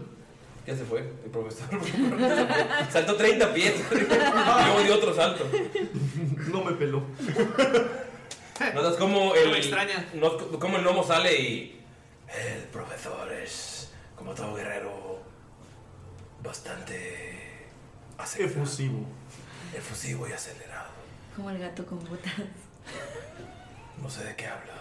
Ya 0.66 0.76
se 0.76 0.84
fue 0.84 1.00
el 1.02 1.30
profesor. 1.32 1.68
Saltó 2.92 3.16
30 3.16 3.54
pies 3.54 3.76
y 3.92 3.96
luego 3.96 4.82
dio 4.84 4.96
otro 4.96 5.14
salto. 5.14 5.46
No 6.48 6.64
me 6.64 6.72
peló. 6.74 7.04
Notas 8.74 8.96
como 8.96 9.36
el, 9.36 9.46
No 9.46 9.52
me 9.52 9.58
extraña. 9.60 10.06
como 10.60 10.78
el 10.78 10.84
gnomo 10.84 11.04
sale 11.04 11.40
y. 11.40 11.82
El 12.28 12.64
profesor 12.64 13.32
es 13.32 13.92
como 14.16 14.34
todo 14.34 14.56
guerrero. 14.56 15.20
bastante 16.44 17.64
Efusivo. 18.40 19.06
efusivo 19.76 20.28
y 20.28 20.32
acelerado. 20.32 20.90
Como 21.36 21.52
el 21.52 21.60
gato 21.60 21.86
con 21.86 22.00
botas. 22.10 22.34
No 24.02 24.10
sé 24.10 24.24
de 24.24 24.36
qué 24.36 24.48
hablas. 24.48 24.76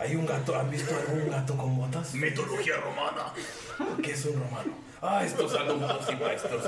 ¿Hay 0.00 0.16
un 0.16 0.26
gato? 0.26 0.56
¿Han 0.56 0.70
visto 0.70 0.94
algún 0.94 1.30
gato 1.30 1.56
con 1.56 1.76
botas? 1.76 2.14
Mitología 2.14 2.76
romana. 2.76 3.32
¿Qué 4.02 4.12
es 4.12 4.24
un 4.26 4.40
romano? 4.40 4.72
Ah, 5.00 5.24
estos 5.24 5.54
alumnos 5.54 6.00
y 6.10 6.16
maestros. 6.16 6.64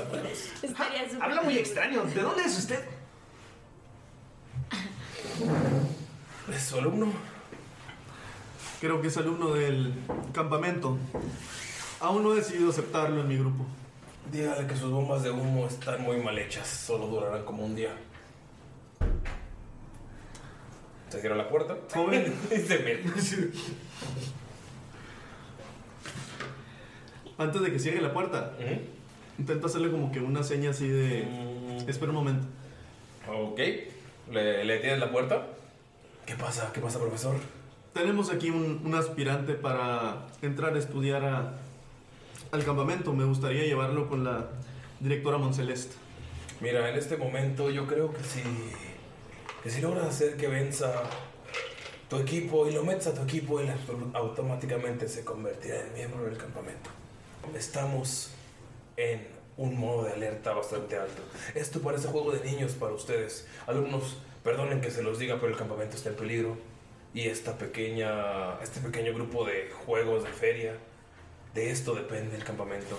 Estaría 0.61 1.09
súper 1.09 1.23
Habla 1.23 1.41
muy 1.41 1.57
extraño. 1.57 2.03
¿De 2.05 2.21
dónde 2.21 2.43
es 2.43 2.57
usted? 2.57 2.85
¿Es 6.53 6.61
su 6.63 6.77
alumno? 6.77 7.11
Creo 8.79 9.01
que 9.01 9.09
es 9.09 9.17
alumno 9.17 9.53
del 9.53 9.93
campamento. 10.33 10.97
Aún 11.99 12.23
no 12.23 12.33
he 12.33 12.37
decidido 12.37 12.71
aceptarlo 12.71 13.21
en 13.21 13.27
mi 13.27 13.37
grupo. 13.37 13.65
Dígale 14.31 14.65
que 14.65 14.75
sus 14.75 14.91
bombas 14.91 15.23
de 15.23 15.31
humo 15.31 15.67
están 15.67 16.01
muy 16.01 16.17
mal 16.17 16.37
hechas. 16.39 16.67
Solo 16.67 17.07
durarán 17.07 17.43
como 17.43 17.65
un 17.65 17.75
día. 17.75 17.95
Se 21.11 21.19
cierra 21.19 21.35
la 21.35 21.49
puerta. 21.49 21.77
Joven. 21.93 22.33
y 22.51 22.55
se 22.59 22.79
mete. 22.79 23.03
Antes 27.37 27.61
de 27.61 27.71
que 27.71 27.79
cierre 27.79 28.01
la 28.01 28.13
puerta, 28.13 28.53
intento 29.37 29.67
hacerle 29.67 29.89
como 29.91 30.11
que 30.11 30.19
una 30.19 30.43
seña 30.43 30.69
así 30.71 30.87
de... 30.87 31.27
Espera 31.87 32.11
un 32.11 32.15
momento. 32.17 32.47
Ok. 33.27 33.59
¿Le, 34.31 34.63
le 34.63 34.77
tienes 34.79 34.99
la 34.99 35.11
puerta? 35.11 35.47
¿Qué 36.25 36.35
pasa? 36.35 36.71
¿Qué 36.73 36.79
pasa, 36.79 36.99
profesor? 36.99 37.35
Tenemos 37.93 38.31
aquí 38.31 38.49
un, 38.51 38.81
un 38.85 38.95
aspirante 38.95 39.53
para 39.53 40.27
entrar 40.41 40.75
a 40.75 40.79
estudiar 40.79 41.25
a- 41.25 41.55
al 42.51 42.63
campamento. 42.63 43.11
Me 43.13 43.25
gustaría 43.25 43.63
llevarlo 43.65 44.07
con 44.07 44.23
la 44.23 44.47
directora 44.99 45.37
Monceleste. 45.37 45.95
Mira, 46.61 46.87
en 46.89 46.95
este 46.95 47.17
momento 47.17 47.71
yo 47.71 47.87
creo 47.87 48.13
que 48.13 48.23
si, 48.23 48.41
que 49.63 49.69
si 49.69 49.81
logras 49.81 50.05
hacer 50.07 50.37
que 50.37 50.47
venza 50.47 51.03
tu 52.09 52.17
equipo 52.17 52.67
y 52.67 52.73
lo 52.73 52.83
metes 52.83 53.07
a 53.07 53.13
tu 53.13 53.21
equipo, 53.21 53.59
él 53.59 53.69
auto- 53.69 54.11
automáticamente 54.13 55.07
se 55.07 55.23
convertirá 55.23 55.79
en 55.81 55.93
miembro 55.93 56.23
del 56.25 56.37
campamento. 56.37 56.89
Estamos 57.55 58.31
en 58.97 59.27
un 59.57 59.77
modo 59.79 60.03
de 60.05 60.13
alerta 60.13 60.53
bastante 60.53 60.97
alto. 60.97 61.21
Esto 61.55 61.81
parece 61.81 62.07
juego 62.07 62.31
de 62.31 62.43
niños 62.49 62.73
para 62.73 62.93
ustedes. 62.93 63.47
Alumnos, 63.67 64.17
perdonen 64.43 64.81
que 64.81 64.91
se 64.91 65.03
los 65.03 65.19
diga, 65.19 65.35
pero 65.39 65.51
el 65.51 65.57
campamento 65.57 65.95
está 65.95 66.09
en 66.09 66.15
peligro. 66.15 66.57
Y 67.13 67.27
esta 67.27 67.57
pequeña, 67.57 68.59
este 68.61 68.79
pequeño 68.79 69.13
grupo 69.13 69.45
de 69.45 69.69
juegos 69.85 70.23
de 70.23 70.29
feria, 70.29 70.77
de 71.53 71.69
esto 71.69 71.93
depende 71.93 72.37
el 72.37 72.43
campamento. 72.43 72.97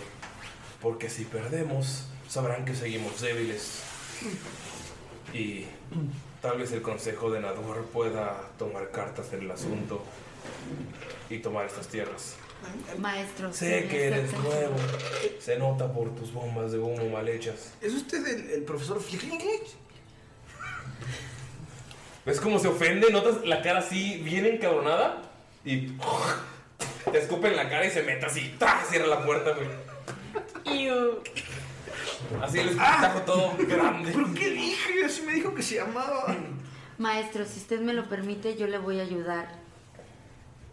Porque 0.80 1.08
si 1.08 1.24
perdemos, 1.24 2.06
sabrán 2.28 2.64
que 2.64 2.74
seguimos 2.74 3.20
débiles. 3.20 3.82
Y 5.32 5.66
tal 6.42 6.58
vez 6.58 6.72
el 6.72 6.82
consejo 6.82 7.30
de 7.30 7.40
Nador 7.40 7.86
pueda 7.86 8.36
tomar 8.58 8.90
cartas 8.90 9.32
en 9.32 9.42
el 9.42 9.50
asunto 9.50 10.02
y 11.30 11.38
tomar 11.38 11.66
estas 11.66 11.88
tierras. 11.88 12.36
Maestro. 12.98 13.52
Sé 13.52 13.82
¿sí 13.82 13.88
que 13.88 14.06
eres 14.08 14.24
acepta? 14.24 14.42
nuevo. 14.42 14.76
Se 15.40 15.56
nota 15.58 15.92
por 15.92 16.14
tus 16.14 16.32
bombas 16.32 16.72
de 16.72 16.78
humo 16.78 17.08
mal 17.08 17.28
hechas. 17.28 17.72
¿Es 17.80 17.94
usted 17.94 18.26
el, 18.26 18.50
el 18.50 18.62
profesor 18.62 19.00
Flickling? 19.00 19.40
¿Ves 22.24 22.40
cómo 22.40 22.58
se 22.60 22.68
ofende? 22.68 23.10
¿Notas 23.10 23.44
la 23.44 23.62
cara 23.62 23.80
así 23.80 24.18
bien 24.18 24.46
encabronada? 24.46 25.22
Y 25.64 25.92
te 27.10 27.18
escupe 27.18 27.48
en 27.48 27.56
la 27.56 27.68
cara 27.68 27.84
y 27.84 27.90
se 27.90 28.02
mete 28.02 28.26
así. 28.26 28.54
¡tra! 28.58 28.84
Cierra 28.88 29.06
la 29.08 29.24
puerta, 29.24 29.52
güey. 29.54 29.68
Así 32.42 32.58
el 32.58 32.68
escupitajo 32.68 33.20
todo 33.22 33.52
grande. 33.58 34.12
¿Pero 34.14 34.34
qué 34.34 34.50
dije? 34.50 35.04
Así 35.04 35.22
me 35.22 35.34
dijo 35.34 35.54
que 35.54 35.62
se 35.62 35.76
llamaba. 35.76 36.36
Maestro, 36.98 37.44
si 37.44 37.58
usted 37.58 37.80
me 37.80 37.92
lo 37.92 38.08
permite, 38.08 38.56
yo 38.56 38.66
le 38.66 38.78
voy 38.78 39.00
a 39.00 39.02
ayudar 39.02 39.48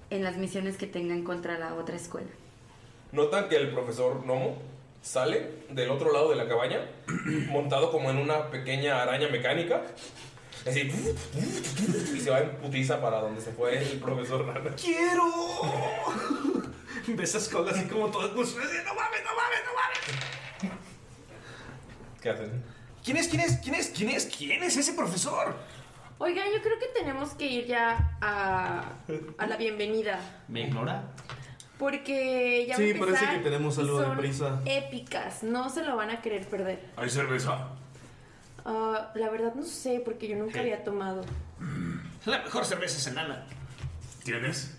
en 0.10 0.24
las 0.24 0.38
misiones 0.38 0.78
que 0.78 0.88
tengan 0.88 1.24
contra 1.24 1.58
la 1.58 1.74
otra 1.76 1.96
escuela. 1.96 2.30
Notan 3.12 3.50
que 3.50 3.56
el 3.56 3.72
profesor 3.72 4.26
Nomo 4.26 4.58
sale 5.02 5.64
del 5.70 5.90
otro 5.90 6.12
lado 6.12 6.30
de 6.30 6.36
la 6.36 6.48
cabaña, 6.48 6.80
montado 7.50 7.92
como 7.92 8.10
en 8.10 8.18
una 8.18 8.50
pequeña 8.50 9.02
araña 9.02 9.30
mecánica. 9.30 9.82
Así. 10.68 10.92
Y 12.14 12.20
se 12.20 12.30
va 12.30 12.40
en 12.40 12.58
putiza 12.58 13.02
para 13.02 13.22
donde 13.22 13.42
se 13.42 13.52
fue 13.52 13.78
el 13.78 14.00
profesor 14.00 14.46
Rana. 14.46 14.76
¡Quiero! 14.76 15.26
Ves 17.08 17.36
a 17.36 17.40
Skull 17.40 17.68
así 17.70 17.88
como 17.88 18.10
todo 18.10 18.30
emocionado. 18.30 18.72
¡No 18.86 18.94
mames, 18.94 19.24
no 19.24 19.36
mames, 19.36 19.60
no 19.66 19.74
mames! 19.74 19.89
¿Qué 22.22 22.30
hacen? 22.30 22.64
¿Quién 23.04 23.18
es, 23.18 23.28
quién 23.28 23.42
es, 23.42 23.58
quién 23.58 23.76
es, 23.76 23.88
quién 23.96 24.10
es, 24.10 24.26
quién 24.26 24.64
es 24.64 24.78
ese 24.78 24.94
profesor? 24.94 25.56
Oigan, 26.18 26.48
yo 26.54 26.62
creo 26.62 26.78
que 26.80 26.88
tenemos 26.88 27.30
que 27.32 27.46
ir 27.48 27.66
ya 27.66 28.18
a, 28.20 28.84
a 29.38 29.48
la 29.48 29.56
bienvenida. 29.56 30.20
¿Me 30.50 30.62
ignora? 30.68 31.04
Porque 31.78 32.66
ya 32.68 32.76
va 32.78 32.84
a 32.84 32.86
Sí, 32.88 32.94
parece 32.94 33.18
empezar 33.20 33.38
que 33.38 33.44
tenemos 33.44 33.78
y 33.78 33.82
algo 33.82 34.00
de 34.00 34.06
son 34.06 34.18
prisa. 34.18 34.62
Épicas, 34.66 35.44
no 35.44 35.70
se 35.70 35.86
lo 35.86 35.96
van 35.96 36.10
a 36.10 36.22
querer 36.22 36.46
perder. 36.46 36.90
¿Hay 36.98 37.10
cerveza? 37.10 37.70
Ah, 38.66 39.12
la 39.16 39.30
verdad 39.30 39.54
no 39.56 39.64
sé, 39.64 40.02
porque 40.04 40.28
yo 40.28 40.36
nunca 40.36 40.60
había 40.60 40.84
tomado. 40.84 41.24
La 42.26 42.40
mejor 42.40 42.66
cerveza 42.66 42.98
es 42.98 43.08
enana. 43.08 43.46
¿Tienes? 44.26 44.76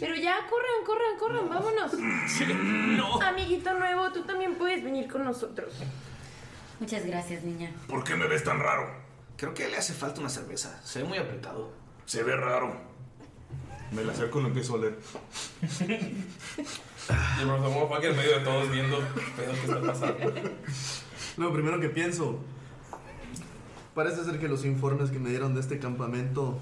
Pero 0.00 0.16
ya, 0.16 0.36
corran, 0.48 0.84
corran, 0.84 1.18
corran, 1.18 1.48
vámonos. 1.48 1.92
no. 2.58 3.22
Amiguito 3.22 3.72
nuevo, 3.74 4.10
tú 4.10 4.22
también 4.22 4.56
puedes 4.56 4.82
venir 4.82 5.06
con 5.08 5.22
nosotros. 5.22 5.74
Muchas 6.80 7.04
gracias, 7.04 7.44
niña. 7.44 7.70
¿Por 7.86 8.02
qué 8.04 8.16
me 8.16 8.26
ves 8.26 8.42
tan 8.42 8.58
raro? 8.58 8.88
Creo 9.36 9.52
que 9.52 9.68
le 9.68 9.76
hace 9.76 9.92
falta 9.92 10.20
una 10.20 10.30
cerveza. 10.30 10.80
Se 10.82 11.02
ve 11.02 11.08
muy 11.08 11.18
apretado. 11.18 11.70
Se 12.06 12.22
ve 12.22 12.34
raro. 12.34 12.74
Me 13.92 14.02
la 14.02 14.12
acerco 14.12 14.38
y 14.38 14.42
lo 14.42 14.48
empiezo 14.48 14.72
a 14.72 14.76
oler. 14.76 14.98
Y 15.62 17.44
profesor 17.44 17.60
Nomo 17.60 17.88
va 17.88 17.98
en 17.98 18.16
medio 18.16 18.38
de 18.38 18.44
todos 18.44 18.70
viendo 18.70 18.98
pedo 19.36 19.52
que 19.52 19.60
está 19.60 19.82
pasando. 19.82 20.32
Lo 21.36 21.52
primero 21.52 21.80
que 21.80 21.90
pienso, 21.90 22.38
parece 23.94 24.24
ser 24.24 24.38
que 24.38 24.48
los 24.48 24.64
informes 24.64 25.10
que 25.10 25.18
me 25.18 25.28
dieron 25.30 25.54
de 25.54 25.60
este 25.60 25.78
campamento 25.78 26.58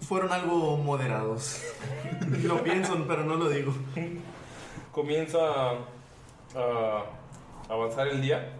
fueron 0.00 0.32
algo 0.32 0.78
moderados. 0.78 1.60
lo 2.44 2.62
pienso, 2.62 3.04
pero 3.06 3.24
no 3.24 3.34
lo 3.34 3.50
digo. 3.50 3.74
Comienza 4.92 5.38
a 6.54 7.04
avanzar 7.68 8.08
el 8.08 8.22
día. 8.22 8.57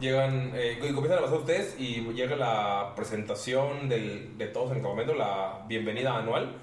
Llegan, 0.00 0.52
eh, 0.54 0.76
comienzan 0.78 1.12
a 1.12 1.18
avanzar 1.18 1.38
ustedes 1.40 1.74
y 1.78 2.02
llega 2.12 2.36
la 2.36 2.92
presentación 2.94 3.88
del- 3.88 4.36
de 4.36 4.46
todos 4.48 4.70
en 4.70 4.76
el 4.76 4.82
campamento, 4.82 5.14
la 5.14 5.64
bienvenida 5.66 6.16
anual. 6.18 6.54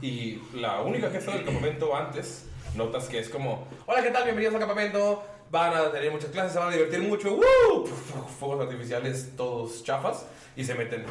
Y 0.00 0.38
la 0.54 0.80
única 0.82 1.10
que 1.10 1.16
ha 1.16 1.18
estado 1.18 1.38
en 1.38 1.42
el 1.42 1.46
campamento 1.52 1.96
antes, 1.96 2.46
notas 2.76 3.08
que 3.08 3.18
es 3.18 3.28
como, 3.28 3.66
hola, 3.86 4.00
¿qué 4.00 4.10
tal? 4.10 4.22
Bienvenidos 4.24 4.54
al 4.54 4.60
campamento. 4.60 5.24
Van 5.50 5.74
a 5.74 5.90
tener 5.90 6.12
muchas 6.12 6.30
clases, 6.30 6.52
se 6.52 6.58
van 6.60 6.68
a 6.68 6.72
divertir 6.72 7.00
mucho. 7.00 7.34
¡Woo! 7.34 7.86
Fuegos 8.38 8.60
artificiales 8.60 9.32
todos 9.36 9.82
chafas 9.82 10.26
y 10.54 10.62
se 10.64 10.74
meten. 10.76 11.04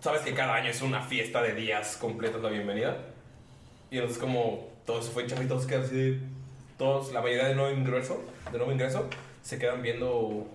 Sabes 0.00 0.22
que 0.22 0.34
cada 0.34 0.54
año 0.54 0.70
es 0.70 0.82
una 0.82 1.00
fiesta 1.02 1.42
de 1.42 1.54
días 1.54 1.96
completos 1.96 2.42
la 2.42 2.48
bienvenida. 2.50 2.96
Y 3.90 3.98
entonces 3.98 4.18
como 4.18 4.66
todos 4.84 5.08
fue 5.10 5.26
todos 5.46 5.64
quedan 5.66 5.84
así 5.84 6.18
Todos, 6.76 7.12
la 7.12 7.20
mayoría 7.20 7.46
de 7.46 7.54
nuevo 7.54 7.70
ingreso, 7.70 8.20
de 8.50 8.58
nuevo 8.58 8.72
ingreso, 8.72 9.06
se 9.42 9.58
quedan 9.58 9.82
viendo 9.82 10.46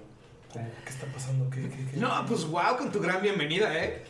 ¿qué 0.53 0.89
está 0.89 1.05
pasando? 1.07 1.49
¿Qué, 1.49 1.61
qué, 1.69 1.91
qué? 1.91 1.97
No, 1.97 2.25
pues 2.27 2.45
wow, 2.45 2.77
con 2.77 2.91
tu 2.91 2.99
gran 2.99 3.21
bienvenida, 3.21 3.83
¿eh? 3.83 4.03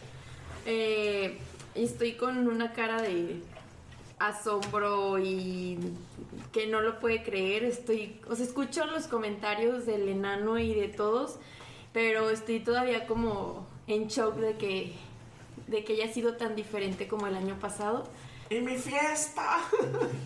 Eh, 0.65 1.37
estoy 1.75 2.13
con 2.13 2.47
una 2.47 2.73
cara 2.73 3.01
de 3.01 3.41
asombro 4.19 5.19
y 5.19 5.77
que 6.51 6.67
no 6.67 6.81
lo 6.81 6.99
puede 6.99 7.23
creer. 7.23 7.63
Estoy, 7.63 8.19
o 8.29 8.35
sea, 8.35 8.45
escucho 8.45 8.85
los 8.85 9.07
comentarios 9.07 9.85
del 9.85 10.09
enano 10.09 10.59
y 10.59 10.73
de 10.73 10.87
todos, 10.87 11.37
pero 11.93 12.29
estoy 12.29 12.59
todavía 12.59 13.07
como 13.07 13.67
en 13.87 14.07
shock 14.07 14.35
de 14.35 14.57
que 14.57 14.93
de 15.67 15.83
que 15.83 15.93
haya 15.93 16.11
sido 16.11 16.35
tan 16.35 16.55
diferente 16.55 17.07
como 17.07 17.27
el 17.27 17.35
año 17.35 17.59
pasado. 17.59 18.05
¡Y 18.49 18.59
mi 18.61 18.77
fiesta! 18.77 19.59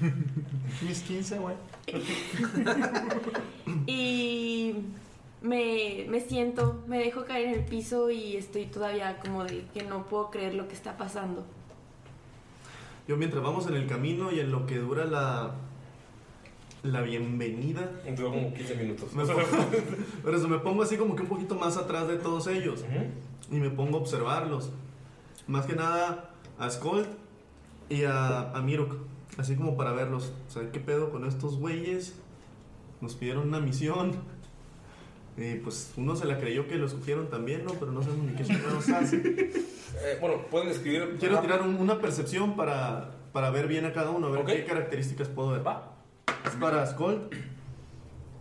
Mis 0.81 1.01
15, 1.01 1.39
güey. 1.39 1.55
Y 3.88 4.75
me, 5.41 6.05
me 6.09 6.19
siento, 6.19 6.84
me 6.88 6.99
dejo 6.99 7.26
caer 7.26 7.49
en 7.49 7.53
el 7.55 7.65
piso 7.65 8.09
y 8.11 8.35
estoy 8.35 8.65
todavía 8.65 9.19
como 9.19 9.43
de 9.43 9.65
que 9.73 9.84
no 9.84 10.05
puedo 10.05 10.30
creer 10.30 10.53
lo 10.53 10.68
que 10.68 10.73
está 10.73 10.97
pasando. 10.97 11.43
Yo 13.07 13.18
mientras 13.18 13.43
vamos 13.43 13.68
en 13.68 13.76
el 13.76 13.88
camino 13.88 14.31
y 14.31 14.39
en 14.39 14.51
lo 14.51 14.65
que 14.65 14.77
dura 14.77 15.05
la 15.05 15.55
la 16.84 17.01
bienvenida. 17.01 17.91
Dura 18.15 18.30
como 18.30 18.53
15 18.53 18.76
minutos. 18.76 19.13
Me 19.13 19.26
pongo, 19.26 19.41
por 20.23 20.35
eso 20.35 20.47
me 20.47 20.59
pongo 20.59 20.84
así 20.84 20.97
como 20.97 21.15
que 21.15 21.23
un 21.23 21.27
poquito 21.27 21.55
más 21.55 21.77
atrás 21.77 22.07
de 22.07 22.18
todos 22.18 22.47
ellos. 22.47 22.84
Y 23.51 23.55
me 23.55 23.69
pongo 23.69 23.97
a 23.97 24.01
observarlos. 24.01 24.72
Más 25.47 25.65
que 25.65 25.76
nada 25.76 26.31
a 26.57 26.69
Skold 26.69 27.07
y 27.89 28.03
a, 28.03 28.51
a 28.51 28.61
Mirok. 28.61 28.95
así 29.38 29.55
como 29.55 29.76
para 29.76 29.91
verlos. 29.91 30.34
O 30.47 30.51
sea, 30.51 30.72
¿qué 30.72 30.80
pedo 30.80 31.11
con 31.11 31.26
estos 31.26 31.57
güeyes? 31.57 32.15
Nos 32.99 33.15
pidieron 33.15 33.47
una 33.47 33.59
misión. 33.59 34.15
Y 35.38 35.56
pues 35.56 35.94
uno 35.98 36.16
se 36.16 36.26
la 36.26 36.38
creyó 36.40 36.68
que 36.68 36.76
lo 36.76 36.86
escogieron 36.88 37.30
también, 37.30 37.64
¿no? 37.66 37.72
Pero 37.74 37.91
no 37.91 38.02
sabemos 38.03 38.26
ni 38.28 38.34
qué 38.36 38.44
chingados 38.44 38.90
hace. 38.90 39.52
Eh, 40.03 40.18
bueno, 40.20 40.41
pueden 40.49 40.70
escribir. 40.70 41.18
Quiero 41.20 41.40
tirar 41.41 41.62
un- 41.62 41.76
una 41.76 41.99
percepción 41.99 42.56
para, 42.56 43.12
para 43.34 43.52
ver 43.52 43.68
bien 43.68 43.86
a 43.86 43.94
cada 43.94 44.10
uno, 44.10 44.28
a 44.28 44.32
ver 44.32 44.45
qué 44.45 44.66
características 44.66 45.28
puedo 45.28 45.52
ver. 45.52 45.62
Es 46.45 46.56
para 46.56 46.88
Skull. 46.88 47.30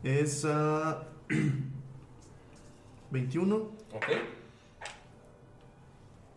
Es 0.03 0.47
ah, 0.47 1.03
21. 3.11 3.57
Ok. 3.57 4.05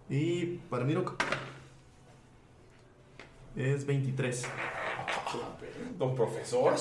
Y 0.10 0.46
para 0.70 0.84
Mirok 0.84 1.14
es 3.56 3.86
23. 3.86 4.46
Don 5.98 6.16
profesor. 6.16 6.74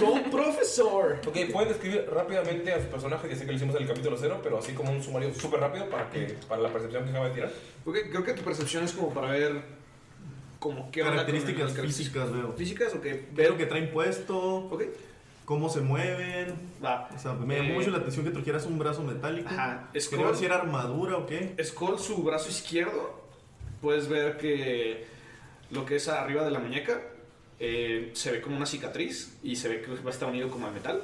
Don 0.00 0.22
profesor. 0.30 1.20
Ok, 1.26 1.36
pueden 1.52 1.68
describir 1.68 2.06
rápidamente 2.12 2.72
a 2.72 2.80
su 2.82 2.88
personaje. 2.88 3.28
Ya 3.28 3.36
sé 3.36 3.44
que 3.44 3.50
lo 3.52 3.56
hicimos 3.56 3.74
en 3.76 3.82
el 3.82 3.88
capítulo 3.88 4.16
cero, 4.18 4.40
pero 4.42 4.58
así 4.58 4.72
como 4.72 4.90
un 4.92 5.02
sumario 5.02 5.32
súper 5.34 5.60
rápido 5.60 5.88
para 5.88 6.10
que 6.10 6.36
para 6.48 6.62
la 6.62 6.68
percepción 6.72 7.04
que 7.04 7.10
acaba 7.10 7.28
de 7.28 7.34
tirar. 7.34 7.50
Ok, 7.84 7.96
creo 8.10 8.24
que 8.24 8.32
tu 8.34 8.42
percepción 8.42 8.84
es 8.84 8.92
como 8.92 9.12
para 9.14 9.30
ver 9.30 9.62
como 10.58 10.90
qué 10.90 11.02
Características 11.02 11.72
físicas 11.72 12.32
veo. 12.32 12.52
Físicas, 12.52 12.94
ok. 12.94 13.06
Veo 13.32 13.56
que 13.56 13.66
traen 13.66 13.90
puesto. 13.90 14.70
Cómo 15.44 15.70
se 15.70 15.80
mueven. 15.80 16.54
Va. 16.84 17.08
O 17.14 17.18
sea, 17.18 17.32
me 17.32 17.56
llamó 17.56 17.70
Eh, 17.70 17.74
mucho 17.74 17.90
la 17.90 17.98
atención 17.98 18.24
que 18.26 18.32
trajeras 18.32 18.66
un 18.66 18.78
brazo 18.78 19.02
metálico. 19.02 19.48
Ajá. 19.50 19.88
Quería 20.10 20.26
ver 20.26 20.36
si 20.36 20.44
era 20.44 20.56
armadura 20.56 21.16
o 21.16 21.26
qué. 21.26 21.54
Skull, 21.62 21.98
su 21.98 22.22
brazo 22.22 22.50
izquierdo, 22.50 23.18
puedes 23.80 24.08
ver 24.08 24.36
que 24.36 25.06
lo 25.70 25.86
que 25.86 25.96
es 25.96 26.08
arriba 26.08 26.44
de 26.44 26.50
la 26.50 26.58
muñeca 26.58 27.00
eh, 27.60 28.10
se 28.14 28.30
ve 28.32 28.40
como 28.40 28.56
una 28.56 28.66
cicatriz 28.66 29.38
y 29.42 29.56
se 29.56 29.68
ve 29.68 29.82
que 29.82 29.90
va 29.90 30.10
a 30.10 30.12
estar 30.12 30.28
unido 30.28 30.50
como 30.50 30.66
al 30.66 30.74
metal. 30.74 31.02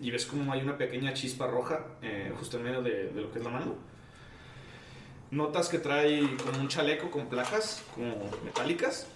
Y 0.00 0.10
ves 0.10 0.26
como 0.26 0.52
hay 0.52 0.60
una 0.60 0.76
pequeña 0.76 1.14
chispa 1.14 1.46
roja 1.46 1.86
eh, 2.02 2.32
justo 2.38 2.58
en 2.58 2.64
medio 2.64 2.82
de, 2.82 3.08
de 3.08 3.20
lo 3.20 3.32
que 3.32 3.38
es 3.38 3.44
la 3.44 3.50
mano. 3.50 3.76
Notas 5.30 5.68
que 5.68 5.78
trae 5.78 6.20
como 6.36 6.60
un 6.60 6.68
chaleco 6.68 7.10
con 7.10 7.28
placas 7.28 7.82
como 7.94 8.30
metálicas. 8.44 9.06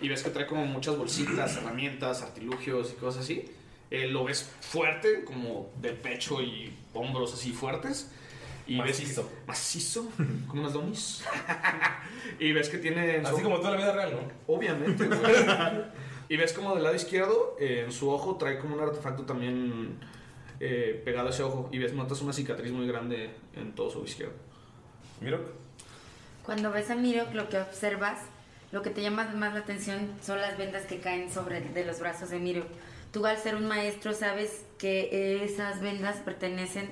Y 0.00 0.08
ves 0.08 0.22
que 0.22 0.30
trae 0.30 0.46
como 0.46 0.64
muchas 0.66 0.96
bolsitas, 0.96 1.56
herramientas, 1.56 2.22
artilugios 2.22 2.92
y 2.92 2.94
cosas 2.94 3.24
así. 3.24 3.44
Eh, 3.90 4.06
lo 4.06 4.24
ves 4.24 4.50
fuerte, 4.60 5.24
como 5.24 5.70
de 5.80 5.92
pecho 5.92 6.40
y 6.40 6.72
hombros 6.94 7.34
así 7.34 7.52
fuertes. 7.52 8.10
Y 8.66 8.76
Macizo. 8.76 9.22
Ves 9.22 9.30
que- 9.30 9.46
macizo, 9.46 10.08
como 10.48 10.62
unas 10.62 10.72
domis. 10.72 11.24
y 12.38 12.52
ves 12.52 12.68
que 12.68 12.78
tiene. 12.78 13.16
Así 13.18 13.42
como 13.42 13.58
toda 13.58 13.72
la 13.72 13.76
vida 13.78 13.92
real, 13.92 14.12
¿no? 14.12 14.54
Obviamente, 14.54 15.06
güey. 15.06 15.20
y 16.28 16.36
ves 16.36 16.52
como 16.52 16.74
del 16.74 16.84
lado 16.84 16.94
izquierdo, 16.94 17.56
eh, 17.58 17.82
en 17.84 17.92
su 17.92 18.10
ojo, 18.10 18.36
trae 18.36 18.58
como 18.58 18.74
un 18.76 18.80
artefacto 18.80 19.24
también 19.24 19.98
eh, 20.60 21.00
pegado 21.04 21.28
a 21.28 21.30
ese 21.30 21.42
ojo. 21.42 21.68
Y 21.72 21.78
ves, 21.78 21.92
notas 21.94 22.20
una 22.22 22.32
cicatriz 22.32 22.70
muy 22.72 22.86
grande 22.86 23.30
en 23.56 23.72
todo 23.74 23.90
su 23.90 23.98
ojo 23.98 24.06
izquierdo. 24.06 24.34
Miro. 25.20 25.40
Cuando 26.44 26.70
ves 26.70 26.90
a 26.90 26.94
Mirok, 26.96 27.34
lo 27.34 27.48
que 27.48 27.58
observas, 27.58 28.18
lo 28.72 28.82
que 28.82 28.90
te 28.90 29.02
llama 29.02 29.24
más 29.34 29.52
la 29.54 29.60
atención 29.60 30.08
son 30.24 30.40
las 30.40 30.56
vendas 30.56 30.84
que 30.86 30.98
caen 31.00 31.30
sobre 31.30 31.60
de 31.60 31.84
los 31.84 32.00
brazos 32.00 32.30
de 32.30 32.38
Mirok. 32.38 32.66
Tú 33.12 33.26
al 33.26 33.36
ser 33.38 33.56
un 33.56 33.66
maestro 33.66 34.14
sabes 34.14 34.64
que 34.78 35.44
esas 35.44 35.80
vendas 35.80 36.16
pertenecen 36.24 36.88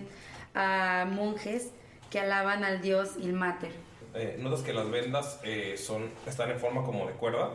a 0.54 1.06
monjes 1.10 1.70
que 2.10 2.20
alaban 2.20 2.64
al 2.64 2.80
dios 2.80 3.10
Ilmater. 3.18 3.70
Eh, 4.14 4.36
notas 4.40 4.62
que 4.62 4.72
las 4.72 4.90
vendas 4.90 5.38
eh, 5.44 5.76
son, 5.76 6.10
están 6.26 6.50
en 6.50 6.58
forma 6.58 6.82
como 6.84 7.06
de 7.06 7.12
cuerda. 7.12 7.50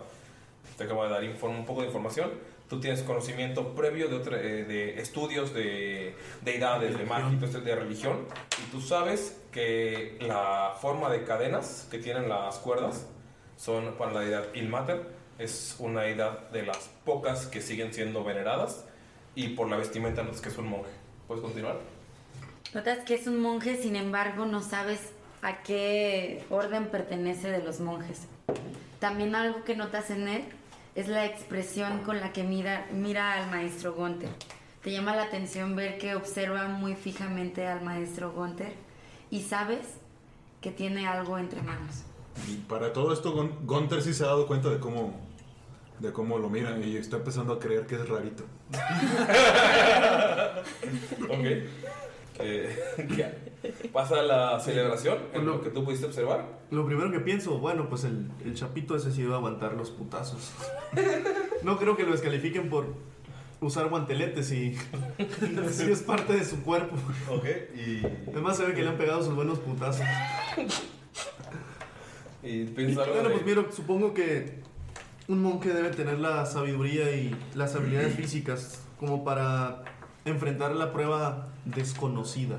Te 0.78 0.84
acabo 0.86 1.03
de 1.03 1.10
dar 1.10 1.24
inform- 1.24 1.57
un 1.60 1.65
poco 1.65 1.82
de 1.82 1.88
información. 1.88 2.32
Tú 2.70 2.80
tienes 2.80 3.02
conocimiento 3.03 3.76
previo 3.76 4.07
de, 4.07 4.15
otra- 4.15 4.38
eh, 4.40 4.64
de 4.64 4.99
estudios 5.02 5.53
de 5.53 6.15
deidades, 6.41 6.98
de 6.98 7.06
magia, 7.06 7.38
de 7.48 7.76
religión. 7.76 8.26
Y 8.65 8.72
tú 8.72 8.82
sabes 8.82 9.40
que 9.52 10.18
la 10.22 10.74
forma 10.80 11.10
de 11.10 11.24
cadenas 11.24 11.88
que 11.91 11.98
tienen 11.99 12.30
las 12.30 12.57
cuerdas 12.60 13.07
son 13.57 13.95
para 13.95 14.14
la 14.14 14.20
deidad 14.22 14.45
Ilmater. 14.53 15.07
Es 15.40 15.76
una 15.80 16.03
deidad 16.03 16.49
de 16.52 16.64
las 16.64 16.90
pocas 17.03 17.48
que 17.48 17.61
siguen 17.61 17.94
siendo 17.94 18.24
veneradas. 18.24 18.86
Y 19.36 19.49
por 19.49 19.68
la 19.70 19.78
vestimenta 19.78 20.24
notas 20.24 20.41
que 20.41 20.49
es 20.49 20.57
un 20.57 20.68
monje. 20.68 20.91
¿Puedes 21.28 21.44
continuar? 21.44 21.78
Notas 22.74 23.00
que 23.06 23.14
es 23.14 23.28
un 23.28 23.40
monje, 23.40 23.78
sin 23.78 23.95
embargo, 23.95 24.45
no 24.45 24.62
sabes 24.62 25.00
a 25.44 25.62
qué 25.62 26.44
orden 26.50 26.88
pertenece 26.88 27.52
de 27.52 27.62
los 27.62 27.80
monjes. 27.80 28.22
También 29.00 29.36
algo 29.36 29.64
que 29.64 29.76
notas 29.76 30.10
en 30.10 30.28
él 30.28 30.44
es 30.95 31.08
la 31.08 31.26
expresión 31.26 32.00
con 32.00 32.20
la 32.20 32.34
que 32.34 32.44
mira, 32.44 32.88
mira 32.91 33.34
al 33.34 33.52
maestro 33.52 33.94
Gunther. 33.94 34.30
Te 34.82 34.91
llama 34.91 35.16
la 35.16 35.24
atención 35.24 35.76
ver 35.76 36.00
que 36.00 36.16
observa 36.16 36.68
muy 36.68 36.95
fijamente 36.95 37.68
al 37.68 37.84
maestro 37.84 38.32
Gunther 38.32 38.74
y 39.30 39.41
sabes 39.41 39.86
que 40.60 40.72
tiene 40.72 41.08
algo 41.08 41.38
entre 41.38 41.62
manos. 41.62 42.04
Y 42.50 42.56
para 42.56 42.91
todo 42.91 43.14
esto, 43.14 43.34
Gunther 43.64 44.02
sí 44.02 44.16
se 44.16 44.24
ha 44.24 44.28
dado 44.28 44.48
cuenta 44.48 44.70
de 44.70 44.80
cómo, 44.80 45.14
de 46.00 46.12
cómo 46.12 46.40
lo 46.40 46.50
mira 46.50 46.76
y 46.80 46.98
está 46.98 47.18
empezando 47.18 47.54
a 47.54 47.60
creer 47.60 47.86
que 47.86 47.95
es 47.95 48.10
rarito. 48.10 48.45
Ok. 51.30 51.45
Eh, 52.39 52.76
pasa 53.93 54.22
la 54.22 54.60
celebración 54.60 55.19
en 55.34 55.45
lo 55.45 55.61
que 55.61 55.69
tú 55.69 55.84
pudiste 55.84 56.05
observar. 56.05 56.45
Lo 56.72 56.85
primero 56.85 57.11
que 57.11 57.19
pienso, 57.19 57.60
bueno, 57.60 57.88
pues 57.89 58.03
el, 58.03 58.31
el 58.43 58.55
chapito 58.55 58.95
ese 58.95 59.11
sí 59.11 59.22
iba 59.22 59.35
a 59.35 59.38
aguantar 59.38 59.73
los 59.73 59.91
putazos. 59.91 60.51
No 61.64 61.77
creo 61.77 61.95
que 61.95 62.03
lo 62.03 62.11
descalifiquen 62.11 62.69
por 62.69 62.88
usar 63.61 63.88
guanteletes 63.88 64.51
y 64.51 64.76
sí 65.72 65.89
es 65.89 66.01
parte 66.01 66.34
de 66.34 66.43
su 66.43 66.61
cuerpo. 66.61 66.97
Ok, 67.30 67.45
y. 67.73 68.05
Además 68.30 68.57
se 68.57 68.65
ve 68.65 68.73
que 68.73 68.81
le 68.81 68.89
han 68.89 68.97
pegado 68.97 69.23
sus 69.23 69.34
buenos 69.34 69.60
putazos. 69.60 70.05
Y 72.43 72.65
Bueno, 72.65 73.30
pues 73.31 73.45
mira, 73.45 73.64
supongo 73.72 74.14
que 74.14 74.60
un 75.30 75.41
monje 75.41 75.73
debe 75.73 75.91
tener 75.91 76.19
la 76.19 76.45
sabiduría 76.45 77.15
y 77.15 77.34
las 77.55 77.76
habilidades 77.76 78.15
físicas 78.15 78.81
como 78.99 79.23
para 79.23 79.84
enfrentar 80.26 80.76
la 80.76 80.91
prueba 80.91 81.52
desconocida. 81.65 82.57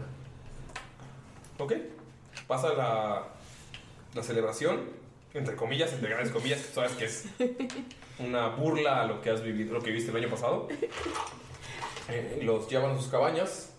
Ok. 1.59 1.75
Pasa 2.47 2.73
la, 2.75 3.29
la 4.15 4.23
celebración, 4.23 4.83
entre 5.33 5.57
comillas, 5.57 5.93
entre 5.93 6.11
grandes 6.11 6.33
comillas, 6.33 6.61
que 6.61 6.73
sabes 6.73 6.93
que 6.93 7.05
es 7.07 7.27
una 8.19 8.49
burla 8.49 9.03
a 9.03 9.07
lo 9.07 9.21
que 9.23 9.31
has 9.31 9.43
vivido, 9.43 9.75
lo 9.75 9.83
que 9.83 9.91
viste 9.91 10.11
el 10.11 10.17
año 10.17 10.29
pasado. 10.29 10.69
Eh, 12.09 12.41
los 12.43 12.69
llevan 12.69 12.91
a 12.91 12.99
sus 12.99 13.09
cabañas 13.09 13.73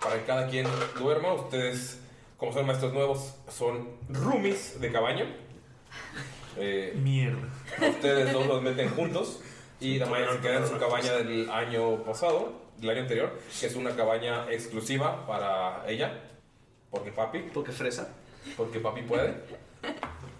para 0.00 0.16
que 0.16 0.24
cada 0.24 0.48
quien 0.48 0.66
duerma. 0.98 1.34
Ustedes, 1.34 2.00
como 2.36 2.52
son 2.52 2.66
maestros 2.66 2.92
nuevos, 2.92 3.34
son 3.48 3.88
roomies 4.08 4.80
de 4.80 4.92
cabaña. 4.92 5.26
Eh, 6.56 6.96
Mierda. 7.02 7.48
Ustedes 7.88 8.32
dos 8.32 8.46
los 8.46 8.62
meten 8.62 8.88
juntos 8.90 9.40
y 9.80 9.98
la 9.98 10.06
mañana 10.06 10.32
se 10.32 10.38
queda 10.38 10.58
en 10.58 10.68
su 10.68 10.78
cabaña 10.78 11.12
del 11.14 11.50
año 11.50 12.04
pasado, 12.04 12.52
del 12.82 12.90
año 12.90 13.00
anterior, 13.02 13.38
que 13.60 13.66
es 13.66 13.74
una 13.76 13.94
cabaña 13.96 14.50
exclusiva 14.50 15.24
para 15.26 15.88
ella. 15.88 16.20
Porque 16.90 17.12
papi. 17.12 17.38
Porque 17.54 17.72
fresa. 17.72 18.12
Porque 18.56 18.80
papi 18.80 19.02
puede. 19.02 19.34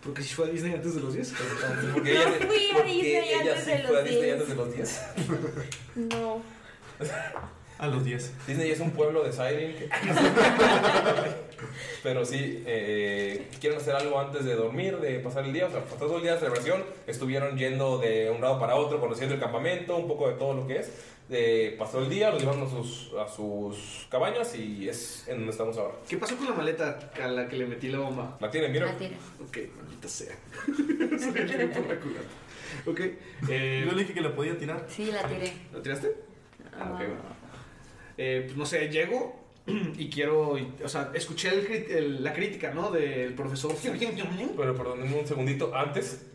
Porque 0.02 0.22
si 0.22 0.34
fue 0.34 0.48
a 0.48 0.50
Disney 0.50 0.74
antes 0.74 0.94
de 0.96 1.00
los 1.00 1.14
10. 1.14 1.34
Porque 1.94 2.12
ella, 2.12 2.24
No 2.28 2.46
fui 2.46 2.70
a 2.74 2.82
Disney 2.84 3.16
ella 3.16 3.52
antes 3.52 3.64
sí 3.64 3.70
de 3.70 3.78
fue 3.78 3.96
a 3.96 4.00
los 4.00 4.04
Disney 4.04 4.24
10. 4.24 4.32
antes 4.34 4.48
de 4.48 4.54
los 4.56 4.74
10. 4.74 5.00
No. 6.18 6.42
A 7.78 7.86
los 7.86 8.04
10. 8.04 8.46
Disney 8.46 8.70
es 8.70 8.80
un 8.80 8.90
pueblo 8.90 9.22
de 9.22 9.32
Siren. 9.32 9.76
Pero 12.02 12.24
sí, 12.24 12.62
eh, 12.66 13.48
quieren 13.60 13.78
hacer 13.78 13.94
algo 13.94 14.18
antes 14.18 14.44
de 14.44 14.56
dormir, 14.56 14.98
de 14.98 15.20
pasar 15.20 15.44
el 15.44 15.52
día. 15.52 15.66
O 15.66 15.70
sea, 15.70 15.84
pasar 15.84 15.98
todo 15.98 16.16
el 16.16 16.22
día 16.22 16.32
de 16.32 16.38
celebración. 16.40 16.84
Estuvieron 17.06 17.56
yendo 17.56 17.98
de 17.98 18.30
un 18.30 18.40
lado 18.40 18.58
para 18.58 18.74
otro, 18.74 19.00
conociendo 19.00 19.34
el 19.34 19.40
campamento, 19.40 19.96
un 19.96 20.08
poco 20.08 20.28
de 20.28 20.34
todo 20.34 20.54
lo 20.54 20.66
que 20.66 20.80
es. 20.80 20.90
De, 21.32 21.74
pasó 21.78 21.98
el 22.02 22.10
día, 22.10 22.30
los 22.30 22.40
llevaron 22.40 22.62
a 22.66 22.68
sus, 22.70 23.10
a 23.18 23.26
sus 23.26 24.06
cabañas 24.10 24.54
y 24.54 24.86
es 24.88 25.26
en 25.28 25.36
donde 25.38 25.50
estamos 25.52 25.76
ahora. 25.78 25.94
¿Qué 26.08 26.18
pasó 26.18 26.36
con 26.36 26.46
la 26.46 26.52
maleta 26.54 27.10
a 27.22 27.26
la 27.26 27.48
que 27.48 27.56
le 27.56 27.66
metí 27.66 27.88
la 27.88 28.00
bomba? 28.00 28.36
La 28.38 28.50
tienen, 28.50 28.70
mira. 28.70 28.86
La 28.86 28.98
tira. 28.98 29.16
Ok, 29.42 29.58
maldita 29.76 30.08
sea. 30.08 30.34
Se 30.66 31.32
me 31.32 31.40
tiró 31.40 31.70
por 31.72 31.86
la 31.86 31.98
culata. 31.98 32.28
Ok. 32.86 33.00
eh, 33.48 33.84
Yo 33.86 33.92
le 33.92 34.02
dije 34.02 34.12
que 34.12 34.20
la 34.20 34.34
podía 34.34 34.58
tirar. 34.58 34.84
Sí, 34.88 35.10
la 35.10 35.26
tiré. 35.26 35.52
¿La 35.72 35.82
tiraste? 35.82 36.14
Ah, 36.78 36.90
ok. 36.92 36.98
bueno. 36.98 37.14
Eh, 38.18 38.42
pues 38.44 38.56
no 38.58 38.66
sé, 38.66 38.88
llego 38.90 39.40
y 39.66 40.10
quiero, 40.10 40.58
y- 40.58 40.70
o 40.84 40.88
sea, 40.88 41.12
escuché 41.14 41.48
el 41.98 42.22
la 42.22 42.34
crítica, 42.34 42.72
¿no? 42.74 42.90
Del 42.90 43.32
profesor. 43.34 43.74
Pero 43.82 44.76
perdón, 44.76 45.02
un 45.02 45.26
segundito. 45.26 45.74
Antes, 45.74 46.26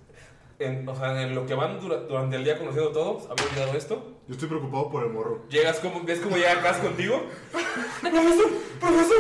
en, 0.59 0.87
o 0.87 0.95
sea, 0.95 1.21
en 1.21 1.35
lo 1.35 1.45
que 1.45 1.53
van 1.53 1.79
dura- 1.79 1.97
durante 2.01 2.35
el 2.35 2.43
día 2.43 2.57
conociendo 2.57 2.91
todos, 2.91 3.23
¿había 3.29 3.45
olvidado 3.49 3.77
esto? 3.77 4.13
Yo 4.27 4.33
estoy 4.33 4.49
preocupado 4.49 4.89
por 4.89 5.03
el 5.03 5.11
morro. 5.11 5.45
Llegas 5.49 5.79
como, 5.79 6.03
ves 6.03 6.19
cómo 6.19 6.35
llega 6.35 6.61
Cass 6.61 6.77
contigo. 6.77 7.21
¡Profesor! 8.01 8.49
¡Profesor! 8.79 9.17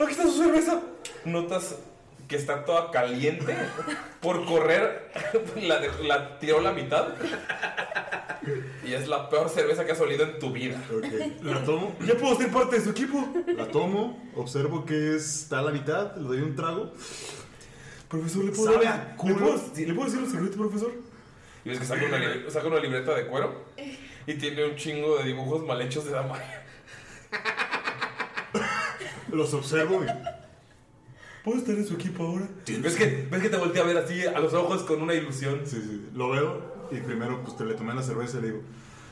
¡Aquí 0.00 0.10
está 0.12 0.22
su 0.24 0.32
cerveza! 0.42 0.80
Notas 1.24 1.76
que 2.28 2.36
está 2.36 2.64
toda 2.64 2.90
caliente 2.90 3.56
por 4.20 4.44
correr. 4.44 5.10
La, 6.02 6.38
tiró 6.38 6.60
la 6.60 6.72
mitad. 6.72 7.08
Y 8.86 8.92
es 8.92 9.08
la 9.08 9.28
peor 9.28 9.48
cerveza 9.48 9.84
que 9.84 9.92
has 9.92 10.00
olido 10.00 10.24
en 10.24 10.38
tu 10.38 10.52
vida. 10.52 10.80
La 11.42 11.64
tomo. 11.64 11.94
Ya 12.06 12.14
puedo 12.16 12.36
ser 12.36 12.50
parte 12.50 12.76
de 12.78 12.84
su 12.84 12.90
equipo. 12.90 13.26
La 13.56 13.66
tomo, 13.68 14.22
observo 14.36 14.84
que 14.84 15.16
está 15.16 15.58
a 15.60 15.62
la 15.62 15.70
mitad, 15.72 16.14
le 16.16 16.22
doy 16.28 16.38
un 16.42 16.54
trago. 16.54 16.92
Profesor, 18.08 18.44
¿le 18.44 18.52
puedo, 18.52 18.72
¿Sabe 18.72 18.84
¿le 18.86 19.34
puedo, 19.34 19.56
¿le 19.76 19.94
puedo 19.94 20.04
decir 20.10 20.22
un 20.24 20.30
secreto, 20.30 20.56
profesor? 20.56 20.92
Y 21.64 21.68
ves 21.68 21.78
que 21.80 21.84
saca 21.84 22.06
una, 22.06 22.18
li- 22.18 22.50
saca 22.50 22.66
una 22.68 22.80
libreta 22.80 23.14
de 23.14 23.26
cuero 23.26 23.64
y 24.26 24.34
tiene 24.34 24.64
un 24.64 24.76
chingo 24.76 25.18
de 25.18 25.24
dibujos 25.24 25.64
mal 25.66 25.80
hechos 25.82 26.04
de 26.06 26.12
Damaya. 26.12 26.64
Los 29.32 29.52
observo 29.52 30.04
y. 30.04 30.08
¿Puedo 31.44 31.58
estar 31.58 31.74
en 31.74 31.86
su 31.86 31.94
equipo 31.94 32.24
ahora? 32.24 32.48
¿Ves 32.66 32.96
que, 32.96 33.26
ves 33.30 33.42
que 33.42 33.48
te 33.50 33.56
voltea 33.56 33.82
a 33.82 33.86
ver 33.86 33.96
así 33.98 34.26
a 34.26 34.38
los 34.38 34.52
ojos 34.54 34.82
con 34.82 35.00
una 35.02 35.14
ilusión? 35.14 35.60
Sí, 35.64 35.76
sí. 35.80 36.08
Lo 36.14 36.30
veo 36.30 36.88
y 36.90 36.96
primero 36.98 37.42
pues 37.42 37.56
te 37.56 37.64
le 37.64 37.74
tomé 37.74 37.94
la 37.94 38.02
cerveza 38.02 38.38
y 38.38 38.42
le 38.42 38.46
digo, 38.48 38.62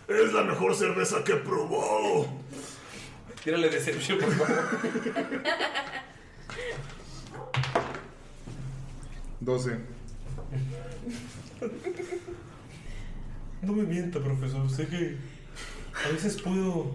es 0.09 0.33
la 0.33 0.43
mejor 0.43 0.75
cerveza 0.75 1.23
que 1.25 1.33
he 1.33 1.37
probado. 1.37 2.27
Tírale 3.45 3.69
Deception, 3.71 4.19
por 4.19 4.33
favor. 4.33 4.65
12. 9.41 9.79
No 13.63 13.73
me 13.73 13.83
mienta, 13.85 14.21
profesor. 14.21 14.69
Sé 14.71 14.87
que 14.87 15.17
a 16.05 16.13
veces 16.13 16.41
puedo. 16.41 16.95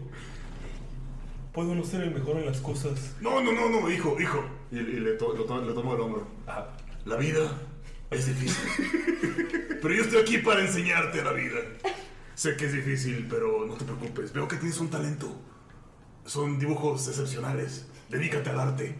Puedo 1.54 1.76
no 1.76 1.84
ser 1.84 2.02
el 2.02 2.14
mejor 2.14 2.38
en 2.38 2.46
las 2.46 2.60
cosas. 2.62 3.16
No, 3.20 3.42
no, 3.44 3.52
no, 3.52 3.70
no, 3.70 3.92
hijo, 3.92 4.20
hijo. 4.22 4.42
Y, 4.72 4.78
y 4.78 5.00
le, 5.02 5.14
to- 5.14 5.34
lo 5.36 5.44
to- 5.44 5.62
le 5.62 5.74
tomo 5.74 5.96
el 5.96 6.02
hombro. 6.02 6.26
La 7.06 7.18
vida 7.18 7.52
es 8.10 8.26
difícil. 8.28 8.70
Pero 9.82 9.94
yo 9.94 10.04
estoy 10.04 10.22
aquí 10.22 10.38
para 10.38 10.62
enseñarte 10.62 11.22
la 11.24 11.34
vida. 11.34 11.58
Sé 12.36 12.56
que 12.56 12.66
es 12.68 12.74
difícil, 12.74 13.28
pero 13.30 13.66
no 13.66 13.74
te 13.74 13.84
preocupes. 13.84 14.32
Veo 14.32 14.48
que 14.48 14.56
tienes 14.56 14.80
un 14.80 14.90
talento. 14.90 15.36
Son 16.26 16.58
dibujos 16.58 17.06
excepcionales. 17.08 17.86
Dedícate 18.10 18.50
al 18.52 18.60
arte. 18.60 18.96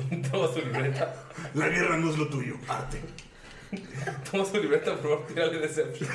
Toma 0.30 0.52
su 0.52 0.60
libreta. 0.60 1.14
La 1.54 1.68
guerra 1.68 1.96
no 1.96 2.10
es 2.10 2.18
lo 2.18 2.28
tuyo, 2.28 2.56
arte. 2.68 3.00
Toma 4.30 4.44
su 4.44 4.56
libreta, 4.58 4.96
por 4.96 5.02
favor, 5.02 5.26
tírale 5.26 5.58
Deception. 5.58 6.08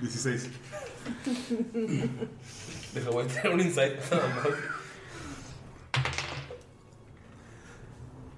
16. 0.00 0.48
Deja, 2.94 3.10
voy 3.10 3.24
a 3.24 3.28
tirar 3.28 3.50
un 3.50 3.60
insight 3.60 3.98
nada 4.10 4.28
más. 4.28 4.80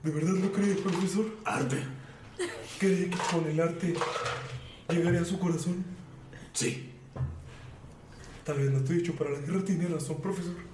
¿De 0.03 0.11
verdad 0.11 0.33
lo 0.33 0.53
cree, 0.53 0.75
profesor? 0.75 1.27
Arte. 1.45 1.77
¿Cree 2.79 3.09
que 3.09 3.17
con 3.31 3.47
el 3.47 3.61
arte 3.61 3.95
llegaré 4.89 5.19
a 5.19 5.25
su 5.25 5.39
corazón? 5.39 5.85
Sí. 6.53 6.91
Tal 8.45 8.59
vez 8.59 8.71
no 8.73 8.79
estoy 8.79 8.99
hecho 8.99 9.15
para 9.15 9.31
la 9.31 9.39
guerra, 9.39 9.65
tiene 9.65 9.87
razón, 9.87 10.21
profesor. 10.21 10.72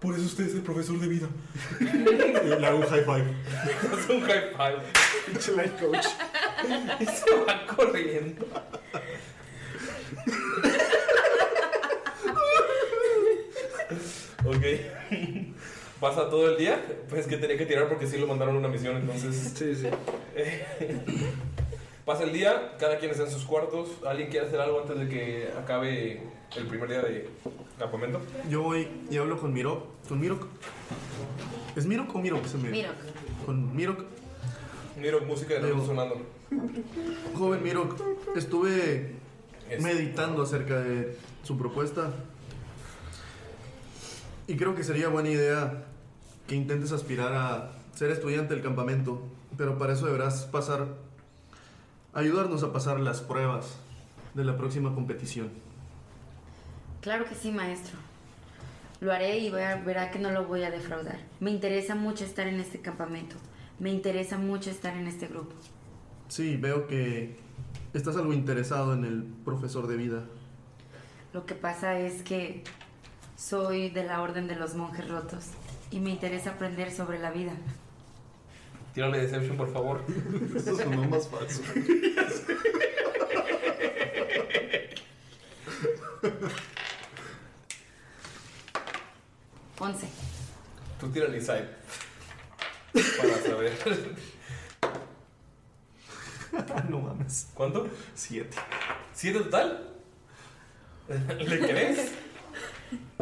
Por 0.00 0.14
eso 0.14 0.24
usted 0.26 0.46
es 0.46 0.54
el 0.54 0.62
profesor 0.62 0.98
de 1.00 1.08
vida. 1.08 1.28
Le 1.80 2.66
hago 2.66 2.78
un 2.78 2.86
high 2.86 3.04
five. 3.04 3.24
Es 3.98 4.08
un 4.08 4.20
high 4.20 4.52
five. 4.52 4.78
Pinche 5.26 5.52
life 5.52 5.72
coach. 5.84 6.06
Y 7.00 7.04
se 7.06 7.34
va 7.44 7.66
corriendo. 7.66 8.46
ok. 14.44 14.64
Pasa 15.98 16.30
todo 16.30 16.50
el 16.50 16.58
día. 16.58 16.80
Pues 17.08 17.26
que 17.26 17.36
tenía 17.36 17.58
que 17.58 17.66
tirar 17.66 17.88
porque 17.88 18.06
sí 18.06 18.18
lo 18.18 18.28
mandaron 18.28 18.54
a 18.54 18.58
una 18.58 18.68
misión, 18.68 18.96
entonces. 18.98 19.52
Sí, 19.56 19.74
sí. 19.74 19.88
Pasa 22.08 22.24
el 22.24 22.32
día, 22.32 22.74
cada 22.80 22.96
quien 22.96 23.10
está 23.10 23.24
en 23.24 23.30
sus 23.30 23.44
cuartos. 23.44 23.90
¿Alguien 24.06 24.30
quiere 24.30 24.46
hacer 24.46 24.58
algo 24.58 24.80
antes 24.80 24.98
de 24.98 25.08
que 25.10 25.50
acabe 25.62 26.22
el 26.56 26.66
primer 26.66 26.88
día 26.88 27.02
de 27.02 27.28
campamento? 27.78 28.18
Yo 28.48 28.62
voy 28.62 28.88
y 29.10 29.18
hablo 29.18 29.38
con 29.38 29.52
Mirok. 29.52 29.84
¿Con 30.08 30.18
Mirok? 30.18 30.46
¿Es 31.76 31.84
Mirok 31.84 32.14
o 32.14 32.18
Mirok? 32.18 32.46
Se 32.46 32.56
me... 32.56 32.70
Mirok. 32.70 32.94
Con 33.44 33.76
Mirok. 33.76 34.04
Miro 34.96 35.20
música 35.20 35.52
de 35.52 35.60
nuevo 35.60 35.84
sonando. 35.84 36.16
Joven 37.34 37.62
Mirok, 37.62 38.00
estuve 38.34 39.16
meditando 39.78 40.44
acerca 40.44 40.80
de 40.80 41.14
su 41.42 41.58
propuesta. 41.58 42.10
Y 44.46 44.56
creo 44.56 44.74
que 44.74 44.82
sería 44.82 45.08
buena 45.08 45.28
idea 45.28 45.84
que 46.46 46.54
intentes 46.54 46.90
aspirar 46.92 47.34
a 47.34 47.72
ser 47.94 48.10
estudiante 48.10 48.54
del 48.54 48.62
campamento. 48.62 49.20
Pero 49.58 49.76
para 49.76 49.92
eso 49.92 50.06
deberás 50.06 50.46
pasar. 50.46 51.06
Ayudarnos 52.12 52.62
a 52.62 52.72
pasar 52.72 53.00
las 53.00 53.20
pruebas 53.20 53.78
de 54.34 54.44
la 54.44 54.56
próxima 54.56 54.94
competición. 54.94 55.50
Claro 57.00 57.24
que 57.26 57.34
sí, 57.34 57.50
maestro. 57.50 57.96
Lo 59.00 59.12
haré 59.12 59.38
y 59.38 59.50
verá, 59.50 59.76
verá 59.76 60.10
que 60.10 60.18
no 60.18 60.30
lo 60.30 60.46
voy 60.46 60.64
a 60.64 60.70
defraudar. 60.70 61.18
Me 61.40 61.50
interesa 61.50 61.94
mucho 61.94 62.24
estar 62.24 62.48
en 62.48 62.58
este 62.58 62.80
campamento. 62.80 63.36
Me 63.78 63.90
interesa 63.90 64.38
mucho 64.38 64.70
estar 64.70 64.96
en 64.96 65.06
este 65.06 65.28
grupo. 65.28 65.54
Sí, 66.28 66.56
veo 66.56 66.86
que 66.88 67.36
estás 67.94 68.16
algo 68.16 68.32
interesado 68.32 68.92
en 68.92 69.04
el 69.04 69.22
profesor 69.44 69.86
de 69.86 69.96
vida. 69.96 70.24
Lo 71.32 71.46
que 71.46 71.54
pasa 71.54 71.98
es 71.98 72.22
que 72.22 72.64
soy 73.36 73.90
de 73.90 74.04
la 74.04 74.20
Orden 74.20 74.48
de 74.48 74.56
los 74.56 74.74
Monjes 74.74 75.08
Rotos 75.08 75.46
y 75.90 76.00
me 76.00 76.10
interesa 76.10 76.50
aprender 76.50 76.90
sobre 76.90 77.18
la 77.18 77.30
vida. 77.30 77.52
Tírale 78.98 79.20
Deception, 79.20 79.56
por 79.56 79.72
favor. 79.72 80.02
Eso 80.56 80.76
sonó 80.76 81.04
más 81.04 81.28
falso. 81.28 81.62
Once. 89.78 90.08
Tú 90.98 91.08
tírale 91.12 91.36
Insight. 91.36 91.66
Para 92.92 93.38
saber. 93.40 93.72
no 96.88 96.98
mames. 96.98 97.50
¿Cuánto? 97.54 97.86
Siete. 98.16 98.56
¿Siete 99.14 99.38
total? 99.38 99.92
¿Le 101.38 101.58
crees? 101.60 102.14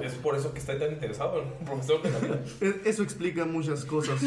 Es 0.03 0.13
por 0.15 0.37
eso 0.37 0.53
que 0.53 0.59
está 0.59 0.79
tan 0.79 0.93
interesado 0.93 1.41
en 1.43 1.49
un 1.49 1.65
profesor 1.65 2.03
de 2.03 2.11
la 2.11 2.19
vida. 2.19 2.41
E- 2.61 2.83
Eso 2.85 3.03
explica 3.03 3.45
muchas 3.47 3.85
cosas. 3.85 4.21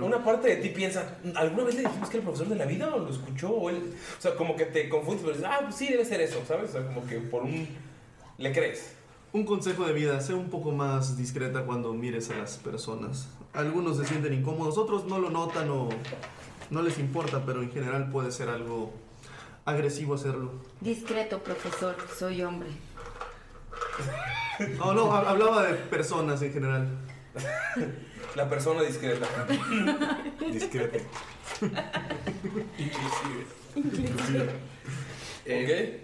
Una 0.00 0.22
parte 0.22 0.48
de 0.48 0.56
ti 0.56 0.68
piensa, 0.68 1.16
¿alguna 1.34 1.64
vez 1.64 1.74
le 1.76 1.82
dijimos 1.82 2.08
que 2.08 2.18
era 2.18 2.22
el 2.22 2.24
profesor 2.24 2.48
de 2.48 2.56
la 2.56 2.66
vida 2.66 2.94
o 2.94 2.98
lo 2.98 3.10
escuchó? 3.10 3.50
O, 3.50 3.70
él? 3.70 3.94
o 4.18 4.20
sea, 4.20 4.34
como 4.36 4.54
que 4.56 4.66
te 4.66 4.88
confundes, 4.88 5.22
pero 5.24 5.36
dices, 5.36 5.50
ah, 5.50 5.60
pues 5.62 5.74
sí, 5.76 5.88
debe 5.88 6.04
ser 6.04 6.20
eso, 6.20 6.40
¿sabes? 6.46 6.70
O 6.70 6.72
sea, 6.74 6.86
como 6.86 7.06
que 7.06 7.16
por 7.18 7.42
un... 7.42 7.66
¿Le 8.38 8.52
crees? 8.52 8.92
Un 9.32 9.44
consejo 9.44 9.84
de 9.86 9.92
vida, 9.92 10.20
sé 10.20 10.34
un 10.34 10.50
poco 10.50 10.72
más 10.72 11.16
discreta 11.16 11.64
cuando 11.64 11.92
mires 11.94 12.30
a 12.30 12.36
las 12.36 12.56
personas. 12.58 13.28
Algunos 13.54 13.96
se 13.96 14.04
sienten 14.04 14.32
incómodos, 14.34 14.76
otros 14.78 15.06
no 15.06 15.18
lo 15.18 15.30
notan 15.30 15.68
o 15.70 15.88
no 16.70 16.82
les 16.82 16.98
importa, 16.98 17.42
pero 17.46 17.62
en 17.62 17.70
general 17.70 18.10
puede 18.10 18.30
ser 18.30 18.48
algo 18.50 18.92
agresivo 19.64 20.14
hacerlo. 20.14 20.52
Discreto, 20.80 21.38
profesor. 21.42 21.96
Soy 22.18 22.42
hombre. 22.42 22.68
No, 24.78 25.12
ha- 25.12 25.28
hablaba 25.30 25.62
de 25.66 25.74
personas 25.74 26.40
en 26.42 26.52
general. 26.52 26.88
La 28.34 28.48
persona 28.48 28.82
discreta. 28.82 29.26
Discreto. 30.50 30.98
Inclusive. 33.76 34.50
¿Ok? 35.46 36.00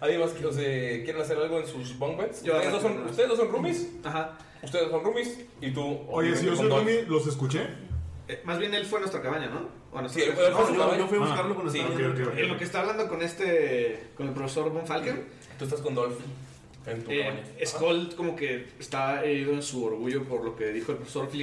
¿Alguien 0.00 0.20
más 0.20 0.30
que, 0.30 0.46
o 0.46 0.52
sea, 0.52 0.62
quieren 1.04 1.20
hacer 1.20 1.36
algo 1.38 1.58
en 1.58 1.66
sus 1.66 1.98
bunk 1.98 2.18
beds? 2.18 2.42
Yo- 2.44 2.54
¿Ustedes, 2.54 2.72
dos 2.72 2.82
son, 2.82 2.98
¿Ustedes 3.08 3.28
dos 3.28 3.38
son 3.38 3.48
roomies? 3.50 3.88
Ajá. 4.04 4.38
Ustedes 4.62 4.90
son 4.90 5.02
roomies 5.04 5.40
y 5.60 5.70
tú... 5.72 6.00
Oye, 6.08 6.36
si 6.36 6.46
yo 6.46 6.54
soy 6.56 6.68
roomie, 6.68 7.02
¿los 7.08 7.26
escuché? 7.26 7.66
Eh, 8.28 8.40
más 8.44 8.58
bien 8.58 8.74
él 8.74 8.84
fue 8.86 8.98
a 8.98 9.00
nuestra 9.00 9.20
cabaña, 9.22 9.46
¿no? 9.48 9.68
O 9.92 9.98
a 9.98 10.02
nuestra 10.02 10.22
Sí, 10.22 10.28
él 10.28 10.36
casa. 10.36 10.52
fue 10.52 10.62
a 10.62 10.66
su 10.68 10.74
yo- 10.74 10.78
cabaña. 10.80 10.98
yo 10.98 11.06
fui 11.08 11.18
a 11.18 11.20
Ah, 11.22 11.26
buscarlo 11.26 11.54
cuando 11.54 11.72
sí, 11.72 11.78
estaba. 11.80 12.40
En 12.40 12.48
lo 12.48 12.58
que 12.58 12.64
está 12.64 12.80
hablando 12.80 13.08
con 13.08 13.22
este. 13.22 14.04
con 14.16 14.28
el 14.28 14.34
profesor 14.34 14.70
Von 14.70 14.86
Falken. 14.86 15.24
Tú 15.58 15.64
estás 15.64 15.80
con 15.80 15.94
Dolph 15.96 16.18
en 16.90 17.04
tu. 17.04 17.10
Eh, 17.10 17.64
Skull 17.64 18.14
como 18.16 18.36
que 18.36 18.68
está 18.78 19.24
herido 19.24 19.52
en 19.52 19.62
su 19.62 19.84
orgullo 19.84 20.24
por 20.24 20.44
lo 20.44 20.56
que 20.56 20.72
dijo 20.72 20.92
el 20.92 20.98
profesor. 20.98 21.28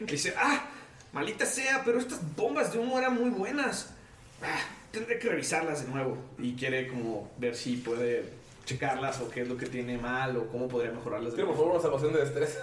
Dice, 0.00 0.34
ah, 0.36 0.66
maldita 1.12 1.44
sea, 1.44 1.82
pero 1.84 1.98
estas 1.98 2.20
bombas 2.36 2.72
de 2.72 2.78
humo 2.78 2.98
eran 2.98 3.14
muy 3.14 3.30
buenas. 3.30 3.94
Ah, 4.42 4.60
tendré 4.90 5.18
que 5.18 5.28
revisarlas 5.28 5.84
de 5.84 5.92
nuevo. 5.92 6.16
Y 6.38 6.54
quiere 6.54 6.88
como 6.88 7.30
ver 7.38 7.54
si 7.54 7.76
puede 7.76 8.24
checarlas 8.64 9.20
o 9.20 9.30
qué 9.30 9.42
es 9.42 9.48
lo 9.48 9.56
que 9.56 9.66
tiene 9.66 9.98
mal 9.98 10.36
o 10.36 10.48
cómo 10.48 10.68
podría 10.68 10.92
mejorarlas. 10.92 11.32
de 11.32 11.36
Tira 11.36 11.48
por 11.48 11.56
favor 11.56 11.72
una 11.72 11.82
salvación 11.82 12.12
de 12.12 12.20
destreza. 12.20 12.60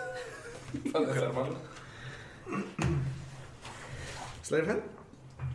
Para 0.92 1.08
desarmarlo. 1.08 1.58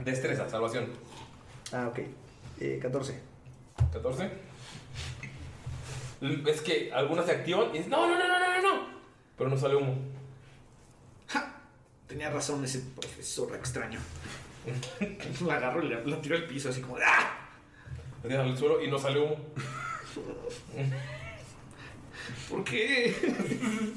Destreza, 0.05 0.49
salvación. 0.49 0.87
Ah, 1.73 1.89
ok. 1.89 1.99
Eh, 2.61 2.79
14. 2.81 3.19
14. 3.93 4.45
L- 6.27 6.51
Es 6.51 6.61
que 6.61 6.93
algunas 6.93 7.27
se 7.27 7.32
activan 7.32 7.70
y 7.70 7.78
dices, 7.78 7.89
no, 7.89 8.07
no, 8.09 8.19
no, 8.19 8.28
no, 8.28 8.39
no, 8.39 8.62
no, 8.62 8.74
no. 8.74 8.86
pero 9.36 9.51
no 9.51 9.57
sale 9.57 9.77
humo. 9.77 9.97
Tenía 12.07 12.31
razón 12.31 12.65
ese 12.65 12.81
profesor 12.94 13.55
extraño. 13.57 13.98
la 15.44 15.57
agarro 15.57 15.82
y 15.85 15.89
la, 15.89 16.01
la 16.01 16.20
tiro 16.20 16.36
al 16.36 16.47
piso 16.47 16.69
así 16.69 16.81
como 16.81 16.98
de 16.98 17.05
¡ah! 17.05 17.48
Le 18.23 18.28
tiras 18.28 18.47
al 18.47 18.57
suelo 18.57 18.81
y 18.82 18.89
no 18.89 18.98
sale 18.98 19.20
humo. 19.20 19.36
¿Por 22.48 22.65
qué? 22.65 23.15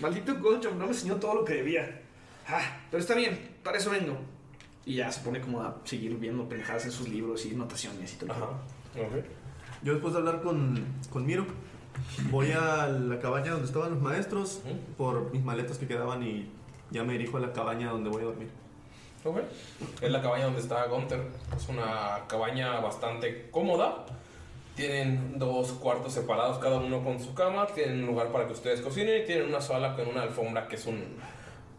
Maldito 0.00 0.36
Goldjump 0.38 0.76
no 0.76 0.84
me 0.86 0.92
enseñó 0.92 1.16
todo 1.16 1.36
lo 1.36 1.44
que 1.44 1.54
debía. 1.54 2.02
Ah, 2.46 2.78
pero 2.90 3.00
está 3.02 3.14
bien, 3.14 3.56
para 3.62 3.78
eso 3.78 3.90
vengo. 3.90 4.16
Y 4.84 4.96
ya 4.96 5.10
se 5.12 5.20
pone 5.22 5.40
como 5.40 5.62
a 5.62 5.80
seguir 5.84 6.14
viendo 6.16 6.48
pendejadas 6.48 6.84
en 6.86 6.92
sus 6.92 7.08
libros 7.08 7.44
y 7.46 7.54
notaciones 7.54 8.14
y 8.14 8.16
todo. 8.16 8.60
el 8.94 9.24
Yo 9.82 9.92
después 9.92 10.12
de 10.12 10.20
hablar 10.20 10.42
con, 10.42 10.84
con 11.10 11.24
Miro, 11.24 11.46
voy 12.30 12.52
a 12.52 12.88
la 12.88 13.18
cabaña 13.18 13.52
donde 13.52 13.66
estaban 13.66 13.90
los 13.90 14.02
maestros 14.02 14.60
por 14.96 15.32
mis 15.32 15.44
maletas 15.44 15.78
que 15.78 15.86
quedaban 15.86 16.22
y 16.22 16.48
ya 16.90 17.04
me 17.04 17.12
dirijo 17.12 17.36
a 17.36 17.40
la 17.40 17.52
cabaña 17.52 17.90
donde 17.90 18.10
voy 18.10 18.22
a 18.22 18.26
dormir. 18.26 18.48
Ok. 19.24 19.38
Es 20.00 20.10
la 20.10 20.22
cabaña 20.22 20.44
donde 20.44 20.60
está 20.60 20.84
Gunther. 20.86 21.20
Es 21.56 21.68
una 21.68 22.20
cabaña 22.28 22.80
bastante 22.80 23.50
cómoda. 23.50 24.06
Tienen 24.74 25.38
dos 25.38 25.72
cuartos 25.72 26.12
separados, 26.12 26.58
cada 26.58 26.78
uno 26.78 27.02
con 27.02 27.20
su 27.20 27.34
cama. 27.34 27.66
Tienen 27.66 28.02
un 28.02 28.06
lugar 28.06 28.28
para 28.28 28.46
que 28.46 28.52
ustedes 28.52 28.80
cocinen 28.80 29.22
y 29.22 29.26
tienen 29.26 29.48
una 29.48 29.60
sala 29.60 29.96
con 29.96 30.08
una 30.08 30.22
alfombra 30.22 30.68
que 30.68 30.76
es 30.76 30.86
un, 30.86 31.04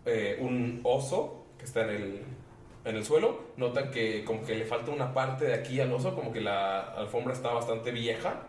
eh, 0.05 0.37
un 0.41 0.81
oso 0.83 1.45
que 1.57 1.65
está 1.65 1.83
en 1.83 1.89
el, 1.89 2.23
en 2.85 2.95
el 2.95 3.05
suelo. 3.05 3.39
Notan 3.57 3.91
que 3.91 4.23
como 4.25 4.45
que 4.45 4.55
le 4.55 4.65
falta 4.65 4.91
una 4.91 5.13
parte 5.13 5.45
de 5.45 5.53
aquí 5.53 5.79
al 5.81 5.91
oso, 5.91 6.15
como 6.15 6.31
que 6.31 6.41
la 6.41 6.79
alfombra 6.95 7.33
está 7.33 7.51
bastante 7.53 7.91
vieja, 7.91 8.41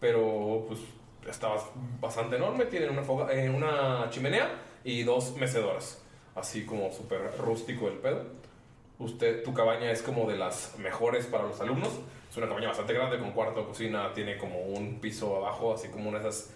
pero 0.00 0.64
pues 0.68 0.80
está 1.28 1.48
bas- 1.48 1.70
bastante 2.00 2.36
enorme. 2.36 2.66
Tienen 2.66 2.90
una, 2.90 3.02
foga- 3.02 3.32
eh, 3.32 3.50
una 3.50 4.06
chimenea 4.10 4.50
y 4.84 5.02
dos 5.02 5.36
mecedoras, 5.36 6.02
así 6.34 6.64
como 6.64 6.92
súper 6.92 7.32
rústico 7.38 7.88
el 7.88 7.94
pedo. 7.94 8.22
Usted, 8.98 9.44
tu 9.44 9.54
cabaña 9.54 9.90
es 9.92 10.02
como 10.02 10.28
de 10.28 10.36
las 10.36 10.76
mejores 10.78 11.26
para 11.26 11.44
los 11.44 11.60
alumnos. 11.60 11.90
Es 12.30 12.36
una 12.36 12.48
cabaña 12.48 12.68
bastante 12.68 12.92
grande 12.92 13.18
con 13.18 13.30
cuarto, 13.32 13.66
cocina, 13.66 14.12
tiene 14.12 14.36
como 14.38 14.60
un 14.60 14.98
piso 15.00 15.36
abajo, 15.36 15.72
así 15.74 15.88
como 15.88 16.08
una 16.08 16.18
de 16.18 16.28
esas. 16.28 16.52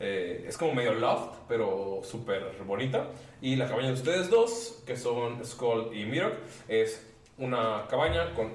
Eh, 0.00 0.44
es 0.48 0.58
como 0.58 0.74
medio 0.74 0.94
loft, 0.94 1.38
pero 1.48 2.00
súper 2.04 2.56
bonita. 2.66 3.08
Y 3.40 3.56
la 3.56 3.68
cabaña 3.68 3.88
de 3.88 3.94
ustedes 3.94 4.30
dos, 4.30 4.82
que 4.86 4.96
son 4.96 5.44
Skull 5.44 5.96
y 5.96 6.04
Mirok, 6.04 6.34
es 6.68 7.06
una 7.38 7.86
cabaña 7.88 8.34
con 8.34 8.52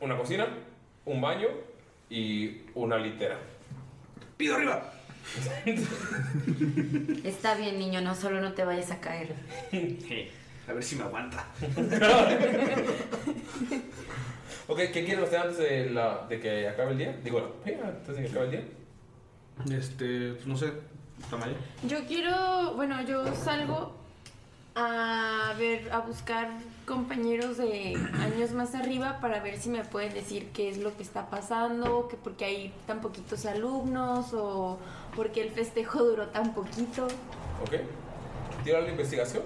una 0.00 0.16
cocina, 0.16 0.46
un 1.04 1.20
baño 1.20 1.48
y 2.10 2.62
una 2.74 2.98
litera. 2.98 3.38
¡Pido 4.36 4.56
arriba! 4.56 4.92
Está 7.24 7.54
bien, 7.54 7.78
niño, 7.78 8.00
no 8.00 8.14
solo 8.14 8.40
no 8.40 8.52
te 8.52 8.64
vayas 8.64 8.90
a 8.90 9.00
caer. 9.00 9.34
A 10.68 10.72
ver 10.72 10.82
si 10.82 10.96
me 10.96 11.04
aguanta. 11.04 11.46
ok, 14.68 14.78
¿qué 14.78 15.04
quieren 15.04 15.24
hacer 15.24 15.38
antes 15.38 15.58
de, 15.58 15.90
la, 15.90 16.26
de 16.28 16.40
que 16.40 16.68
acabe 16.68 16.92
el 16.92 16.98
día? 16.98 17.16
Digo, 17.22 17.60
antes 17.64 18.16
de 18.16 18.22
que 18.22 18.28
acabe 18.28 18.44
el 18.46 18.50
día. 18.50 18.64
Este, 19.70 20.32
pues 20.32 20.46
no 20.46 20.56
sé, 20.56 20.72
Tamaya. 21.30 21.54
Yo 21.86 22.04
quiero, 22.06 22.74
bueno, 22.74 23.02
yo 23.02 23.34
salgo 23.34 23.94
a 24.74 25.54
ver, 25.58 25.92
a 25.92 26.00
buscar 26.00 26.48
compañeros 26.86 27.58
de 27.58 27.94
años 28.20 28.52
más 28.52 28.74
arriba 28.74 29.20
para 29.20 29.40
ver 29.40 29.58
si 29.58 29.68
me 29.68 29.84
pueden 29.84 30.14
decir 30.14 30.50
qué 30.52 30.70
es 30.70 30.78
lo 30.78 30.96
que 30.96 31.02
está 31.02 31.28
pasando, 31.28 32.08
que 32.08 32.16
porque 32.16 32.44
hay 32.44 32.74
tan 32.86 33.00
poquitos 33.00 33.44
alumnos 33.46 34.32
o 34.32 34.78
porque 35.14 35.42
el 35.42 35.50
festejo 35.50 36.02
duró 36.04 36.28
tan 36.28 36.54
poquito. 36.54 37.06
Ok. 37.62 37.76
Tira 38.64 38.80
la 38.80 38.90
investigación, 38.90 39.42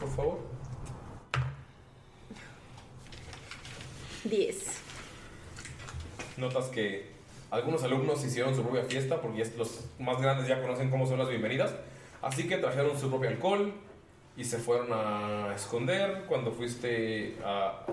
por 0.00 0.08
favor. 0.08 0.38
10. 4.24 4.66
Notas 6.36 6.66
que 6.66 7.11
algunos 7.52 7.82
alumnos 7.84 8.24
hicieron 8.24 8.54
su 8.56 8.62
propia 8.62 8.82
fiesta 8.84 9.20
porque 9.20 9.44
ya 9.44 9.50
los 9.58 9.84
más 9.98 10.20
grandes 10.20 10.48
ya 10.48 10.60
conocen 10.60 10.90
cómo 10.90 11.06
son 11.06 11.18
las 11.18 11.28
bienvenidas. 11.28 11.72
Así 12.22 12.48
que 12.48 12.56
trajeron 12.56 12.98
su 12.98 13.08
propio 13.10 13.28
alcohol 13.28 13.72
y 14.36 14.44
se 14.44 14.58
fueron 14.58 14.88
a 14.92 15.52
esconder. 15.54 16.24
Cuando 16.28 16.50
fuiste 16.52 17.36
a 17.44 17.84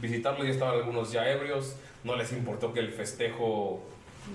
visitarlos 0.00 0.46
ya 0.46 0.52
estaban 0.52 0.74
algunos 0.76 1.12
ya 1.12 1.28
ebrios. 1.30 1.76
No 2.02 2.16
les 2.16 2.32
importó 2.32 2.72
que 2.72 2.80
el 2.80 2.90
festejo 2.90 3.82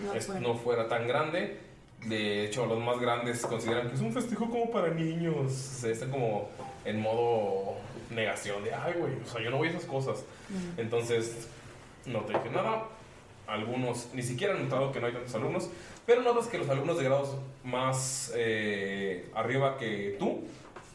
No 0.03 0.13
es- 0.13 0.27
fuera. 0.27 0.41
no 0.41 0.55
fuera 0.55 0.87
tan 0.87 1.07
grande. 1.07 1.59
De 2.05 2.45
hecho, 2.45 2.65
los 2.65 2.79
más 2.79 2.99
grandes 2.99 3.43
consideran 3.45 3.87
que 3.89 3.95
es 3.95 4.01
un 4.01 4.11
festejo 4.13 4.49
como 4.49 4.69
para 4.71 4.89
niños. 4.89 5.51
Se 5.53 5.91
están 5.91 6.11
como 6.11 6.49
en 6.85 7.01
modo 7.01 7.75
negación 8.11 8.63
de, 8.63 8.73
ay, 8.73 8.93
güey, 8.99 9.13
o 9.23 9.25
sea, 9.27 9.41
yo 9.41 9.49
no 9.49 9.57
voy 9.57 9.69
a 9.69 9.71
esas 9.71 9.85
cosas. 9.85 10.25
Entonces, 10.77 11.47
no 12.05 12.19
te 12.21 12.33
dije 12.33 12.49
nada. 12.53 12.83
Algunos 13.53 14.09
ni 14.15 14.23
siquiera 14.23 14.55
han 14.55 14.63
notado 14.63 14.91
que 14.91 14.99
no 14.99 15.05
hay 15.05 15.13
tantos 15.13 15.35
alumnos, 15.35 15.69
pero 16.07 16.23
notas 16.23 16.47
que 16.47 16.57
los 16.57 16.67
alumnos 16.69 16.97
de 16.97 17.03
grados 17.03 17.35
más 17.63 18.33
eh, 18.35 19.29
arriba 19.35 19.77
que 19.77 20.15
tú 20.17 20.41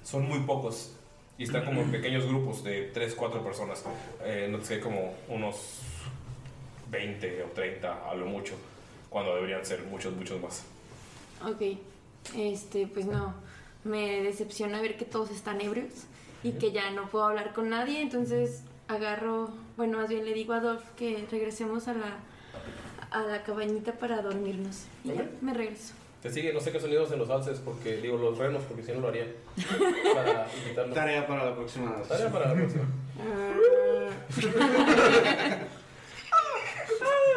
son 0.03 0.29
muy 0.29 0.41
pocos 0.41 0.93
y 1.39 1.45
están 1.45 1.65
como 1.65 1.83
en 1.83 1.93
pequeños 1.93 2.27
grupos 2.27 2.65
de 2.65 2.91
3, 2.93 3.15
4 3.15 3.45
personas. 3.45 3.85
Eh, 4.25 4.49
notas 4.51 4.67
que 4.67 4.75
hay 4.75 4.81
como 4.81 5.15
unos 5.29 5.83
20 6.91 7.45
o 7.45 7.47
30 7.47 8.11
a 8.11 8.15
lo 8.17 8.27
mucho, 8.27 8.55
cuando 9.09 9.37
deberían 9.37 9.65
ser 9.65 9.85
muchos, 9.85 10.13
muchos 10.17 10.43
más. 10.43 10.65
Ok, 11.49 11.79
este, 12.37 12.89
pues 12.89 13.07
no, 13.07 13.35
me 13.85 14.21
decepciona 14.23 14.81
ver 14.81 14.97
que 14.97 15.05
todos 15.05 15.31
están 15.31 15.61
ebrios 15.61 15.93
y 16.43 16.55
que 16.55 16.73
ya 16.73 16.91
no 16.91 17.09
puedo 17.09 17.27
hablar 17.27 17.55
con 17.55 17.71
nadie, 17.71 18.01
entonces 18.03 18.65
agarro, 18.89 19.51
bueno, 19.77 19.99
más 19.99 20.09
bien 20.09 20.25
le 20.25 20.35
digo 20.35 20.55
a 20.55 20.57
Adolf 20.57 20.83
que 20.97 21.25
regresemos 21.31 21.87
a 21.87 21.95
la, 21.95 22.19
a 23.11 23.23
la 23.23 23.43
cabañita 23.43 23.93
para 23.93 24.23
dormirnos. 24.23 24.85
Y 25.05 25.09
ya, 25.15 25.29
me 25.41 25.55
regreso. 25.55 25.95
Te 26.23 26.31
sigue, 26.31 26.53
no 26.53 26.61
sé 26.61 26.73
qué 26.73 26.81
sonidos 26.81 27.13
en 27.13 27.21
los 27.21 27.31
alces, 27.31 27.61
porque 27.65 27.99
digo 27.99 28.17
los 28.17 28.37
renos, 28.37 28.65
porque 28.65 28.83
si 28.83 28.91
no 28.93 29.01
lo 29.01 29.09
haría. 29.09 29.27
Para 30.15 30.49
invitarlo. 30.59 30.95
Tarea 30.95 31.27
para 31.27 31.45
la 31.45 31.55
próxima. 31.55 32.03
Tarea 32.09 32.33
para 32.33 32.49
la 32.49 32.55
próxima. 32.55 32.85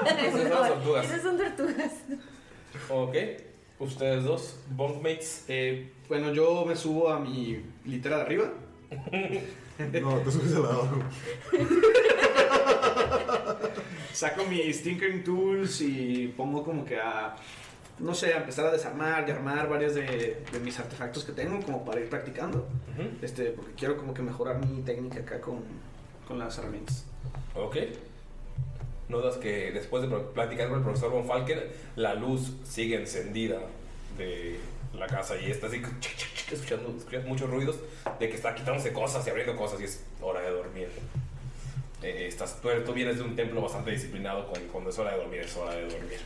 Esas 0.08 0.32
son 0.32 0.50
las 0.50 0.68
tortugas. 0.70 1.06
Esas 1.06 1.22
son 1.22 1.38
tortugas. 1.38 1.92
Ok, 2.90 3.16
ustedes 3.80 4.24
dos, 4.24 4.58
bunkmates. 4.70 5.46
Eh, 5.48 5.92
bueno, 6.10 6.34
yo 6.34 6.66
me 6.66 6.76
subo 6.76 7.10
a 7.10 7.20
mi 7.20 7.64
litera 7.86 8.18
de 8.18 8.22
arriba. 8.24 8.52
No, 9.82 10.16
te 10.20 10.32
subes 10.32 10.54
a 10.54 10.60
la 10.60 10.68
de 10.68 10.74
abajo. 10.74 11.00
Saco 14.14 14.46
mis 14.46 14.84
Tinkering 14.84 15.24
Tools 15.24 15.82
y 15.82 16.34
pongo 16.36 16.64
como 16.64 16.86
que 16.86 17.00
a, 17.00 17.36
no 18.00 18.14
sé, 18.14 18.34
a 18.34 18.38
empezar 18.38 18.66
a 18.66 18.72
desarmar 18.72 19.28
y 19.28 19.32
armar 19.32 19.70
varios 19.70 19.96
de, 19.96 20.44
de 20.52 20.60
mis 20.64 20.78
artefactos 20.80 21.24
que 21.24 21.32
tengo 21.32 21.60
como 21.64 21.84
para 21.86 22.00
ir 22.02 22.10
practicando. 22.10 22.68
este, 23.22 23.52
porque 23.52 23.74
quiero 23.74 23.98
como 23.98 24.14
que 24.14 24.22
mejorar 24.22 24.66
mi 24.66 24.82
técnica 24.82 25.20
acá 25.22 25.40
con, 25.42 25.60
con 26.28 26.38
las 26.40 26.58
herramientas. 26.58 27.06
Ok. 27.56 27.78
Notas 29.10 29.38
que 29.38 29.72
después 29.72 30.04
de 30.04 30.10
pl- 30.10 30.24
platicar 30.34 30.70
con 30.70 30.78
el 30.78 30.84
profesor 30.84 31.12
Von 31.12 31.26
Falken, 31.26 31.60
la 31.96 32.14
luz 32.14 32.54
sigue 32.64 32.96
encendida 32.96 33.60
de 34.18 34.58
la 34.94 35.08
casa 35.08 35.36
y 35.40 35.50
está 35.52 35.68
así 35.68 35.82
escuchando, 36.52 36.90
escuchando 36.98 37.28
muchos 37.28 37.50
ruidos 37.50 37.78
de 38.20 38.30
que 38.30 38.36
está 38.36 38.54
quitándose 38.56 38.94
cosas 38.94 39.26
y 39.26 39.30
abriendo 39.30 39.56
cosas 39.56 39.82
y 39.82 39.86
es 39.86 40.04
hora 40.22 40.42
de 40.42 40.50
dormir. 40.52 40.90
Eh, 42.02 42.26
estás, 42.28 42.60
tú, 42.62 42.70
tú 42.86 42.94
vienes 42.94 43.18
de 43.18 43.24
un 43.24 43.36
templo 43.36 43.62
bastante 43.62 43.92
disciplinado 43.92 44.48
cuando, 44.48 44.72
cuando 44.72 44.90
es 44.90 44.98
hora 45.00 45.12
de 45.12 45.18
dormir, 45.18 45.40
es 45.42 45.56
hora 45.56 45.76
de 45.76 45.84
dormir. 45.88 46.20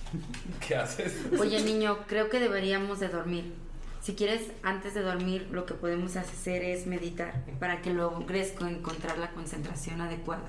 ¿Qué 0.66 0.74
haces? 0.76 1.14
Oye, 1.38 1.60
niño, 1.62 1.98
creo 2.06 2.28
que 2.28 2.40
deberíamos 2.40 3.00
de 3.00 3.08
dormir. 3.08 3.52
Si 4.02 4.14
quieres, 4.16 4.42
antes 4.64 4.94
de 4.94 5.02
dormir, 5.02 5.46
lo 5.52 5.64
que 5.64 5.74
podemos 5.74 6.16
hacer 6.16 6.64
es 6.64 6.86
meditar 6.86 7.44
para 7.60 7.80
que 7.82 7.90
logres 7.90 8.50
co- 8.50 8.66
encontrar 8.66 9.16
la 9.18 9.30
concentración 9.30 10.00
adecuada. 10.00 10.42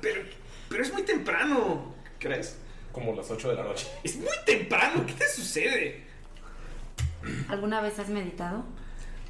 Pero, 0.00 0.22
pero 0.68 0.82
es 0.82 0.92
muy 0.92 1.02
temprano. 1.02 1.94
¿Crees? 2.18 2.58
Como 2.90 3.14
las 3.14 3.30
8 3.30 3.50
de 3.50 3.54
la 3.54 3.62
noche. 3.62 3.86
Es 4.02 4.16
muy 4.16 4.34
temprano. 4.44 5.06
¿Qué 5.06 5.12
te 5.12 5.28
sucede? 5.28 6.02
¿Alguna 7.48 7.80
vez 7.80 7.96
has 8.00 8.08
meditado? 8.08 8.64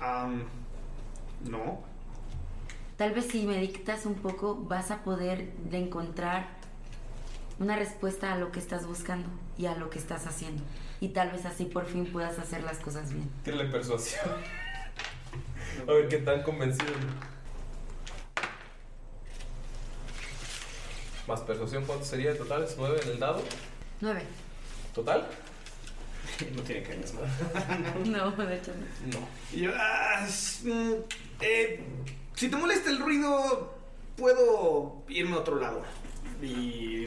Am, 0.00 0.44
no. 1.44 1.86
Tal 2.98 3.12
vez 3.12 3.28
si 3.30 3.46
meditas 3.46 4.06
un 4.06 4.16
poco 4.16 4.56
vas 4.56 4.90
a 4.90 5.04
poder 5.04 5.52
de 5.70 5.78
encontrar 5.78 6.48
una 7.60 7.76
respuesta 7.76 8.32
a 8.32 8.36
lo 8.36 8.50
que 8.50 8.58
estás 8.58 8.88
buscando 8.88 9.28
y 9.56 9.66
a 9.66 9.76
lo 9.76 9.88
que 9.88 10.00
estás 10.00 10.26
haciendo. 10.26 10.64
Y 11.00 11.10
tal 11.10 11.30
vez 11.30 11.46
así 11.46 11.64
por 11.64 11.86
fin 11.86 12.06
puedas 12.06 12.40
hacer 12.40 12.64
las 12.64 12.78
cosas 12.78 13.12
bien. 13.12 13.30
Tírale 13.44 13.66
persuasión. 13.66 14.24
A 15.86 15.92
ver 15.92 16.08
qué 16.08 16.18
tan 16.18 16.42
convencido. 16.42 16.92
Más 21.28 21.40
persuasión, 21.42 21.84
¿cuánto 21.84 22.04
sería 22.04 22.32
el 22.32 22.38
total? 22.38 22.64
¿Es 22.64 22.74
9 22.76 23.00
en 23.04 23.10
el 23.10 23.18
dado? 23.20 23.44
Nueve. 24.00 24.22
¿Total? 24.92 25.24
no 26.56 26.62
tiene 26.62 26.82
cañas, 26.82 27.14
¿no? 27.14 27.20
No, 28.10 28.30
de 28.32 28.56
hecho 28.56 28.72
no. 28.74 29.20
No. 29.20 29.28
Y 29.52 29.60
yo, 29.60 29.72
ah, 29.76 30.26
mm, 30.64 30.92
eh, 31.40 31.80
si 32.38 32.48
te 32.48 32.56
molesta 32.56 32.88
el 32.88 33.00
ruido, 33.00 33.74
puedo 34.16 35.02
irme 35.08 35.34
a 35.34 35.38
otro 35.40 35.58
lado. 35.58 35.82
Y 36.40 37.04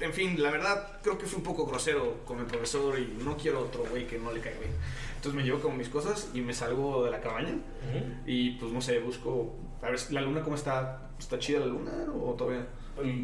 en 0.00 0.12
fin, 0.12 0.42
la 0.42 0.50
verdad, 0.50 0.98
creo 1.02 1.16
que 1.16 1.26
fui 1.26 1.38
un 1.38 1.44
poco 1.44 1.64
grosero 1.66 2.24
con 2.24 2.40
el 2.40 2.46
profesor 2.46 2.98
y 2.98 3.22
no 3.22 3.36
quiero 3.36 3.60
otro 3.60 3.84
güey 3.88 4.08
que 4.08 4.18
no 4.18 4.32
le 4.32 4.40
caiga 4.40 4.58
bien. 4.58 4.72
Entonces 5.14 5.34
me 5.34 5.44
llevo 5.44 5.60
como 5.60 5.76
mis 5.76 5.88
cosas 5.88 6.30
y 6.34 6.40
me 6.40 6.52
salgo 6.52 7.04
de 7.04 7.12
la 7.12 7.20
cabaña. 7.20 7.54
Y 8.26 8.56
pues 8.56 8.72
no 8.72 8.80
sé, 8.80 8.98
busco. 8.98 9.54
A 9.82 9.90
ver, 9.90 10.00
si 10.00 10.14
la 10.14 10.20
luna, 10.20 10.42
¿cómo 10.42 10.56
está? 10.56 11.12
¿Está 11.16 11.38
chida 11.38 11.60
la 11.60 11.66
luna 11.66 11.92
o 12.12 12.34
todavía? 12.34 12.66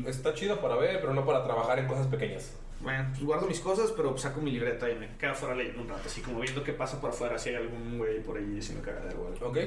Está 0.07 0.35
chida 0.35 0.61
para 0.61 0.77
ver, 0.77 1.01
pero 1.01 1.13
no 1.13 1.27
para 1.27 1.43
trabajar 1.43 1.81
en 1.81 1.89
cosas 1.89 2.07
pequeñas. 2.07 2.53
Bueno, 2.81 3.09
pues 3.11 3.25
guardo 3.25 3.49
mis 3.49 3.59
cosas, 3.59 3.91
pero 3.97 4.17
saco 4.17 4.41
mi 4.41 4.53
libreta 4.53 4.89
y 4.89 4.95
me 4.95 5.09
quedo 5.17 5.33
afuera 5.33 5.57
leyendo 5.57 5.83
un 5.83 5.89
rato, 5.89 6.03
así 6.07 6.21
como 6.21 6.39
viendo 6.39 6.63
qué 6.63 6.73
pasa 6.73 7.01
por 7.01 7.11
afuera, 7.11 7.37
si 7.37 7.49
hay 7.49 7.57
algún 7.57 7.99
güey 7.99 8.23
por 8.23 8.37
ahí 8.37 8.45
diciendo 8.45 8.85
cagadero 8.85 9.23
o 9.23 9.27
algo. 9.27 9.49
Ok. 9.49 9.59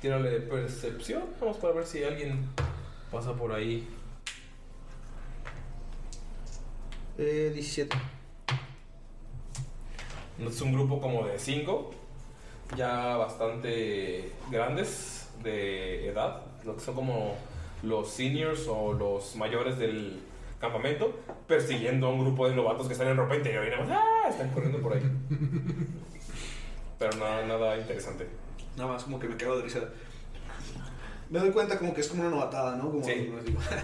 Tírale 0.00 0.40
percepción. 0.40 1.24
Vamos 1.40 1.56
para 1.58 1.74
ver 1.74 1.86
si 1.86 2.04
alguien 2.04 2.46
pasa 3.10 3.32
por 3.32 3.52
ahí. 3.52 3.88
Eh, 7.18 7.50
17. 7.54 7.96
Es 10.40 10.60
un 10.60 10.72
grupo 10.72 11.00
como 11.00 11.24
de 11.26 11.38
cinco, 11.38 11.92
ya 12.76 13.16
bastante 13.16 14.32
grandes 14.50 15.30
de 15.44 16.08
edad, 16.08 16.42
lo 16.64 16.74
que 16.74 16.80
son 16.80 16.96
como 16.96 17.36
los 17.84 18.10
seniors 18.10 18.66
o 18.66 18.92
los 18.92 19.36
mayores 19.36 19.78
del 19.78 20.20
campamento, 20.60 21.14
persiguiendo 21.46 22.08
a 22.08 22.10
un 22.10 22.20
grupo 22.20 22.48
de 22.48 22.56
novatos 22.56 22.88
que 22.88 22.94
están 22.94 23.08
en 23.08 23.16
ropa 23.16 23.36
interior 23.36 23.64
y 23.66 23.70
nada 23.70 23.84
más, 23.84 23.90
¡ah! 23.92 24.28
están 24.28 24.50
corriendo 24.50 24.80
por 24.80 24.94
ahí. 24.94 25.02
Pero 26.98 27.16
nada, 27.16 27.46
nada 27.46 27.76
interesante. 27.76 28.26
Nada 28.76 28.92
más 28.92 29.04
como 29.04 29.18
que 29.18 29.28
me 29.28 29.36
quedo 29.36 29.56
de 29.58 29.62
risa. 29.64 29.80
Me 31.30 31.38
doy 31.38 31.50
cuenta 31.50 31.78
como 31.78 31.94
que 31.94 32.00
es 32.00 32.08
como 32.08 32.22
una 32.22 32.30
novatada, 32.30 32.76
¿no? 32.76 32.90
Como 32.90 33.04
Sí. 33.04 33.12
digo, 33.14 33.38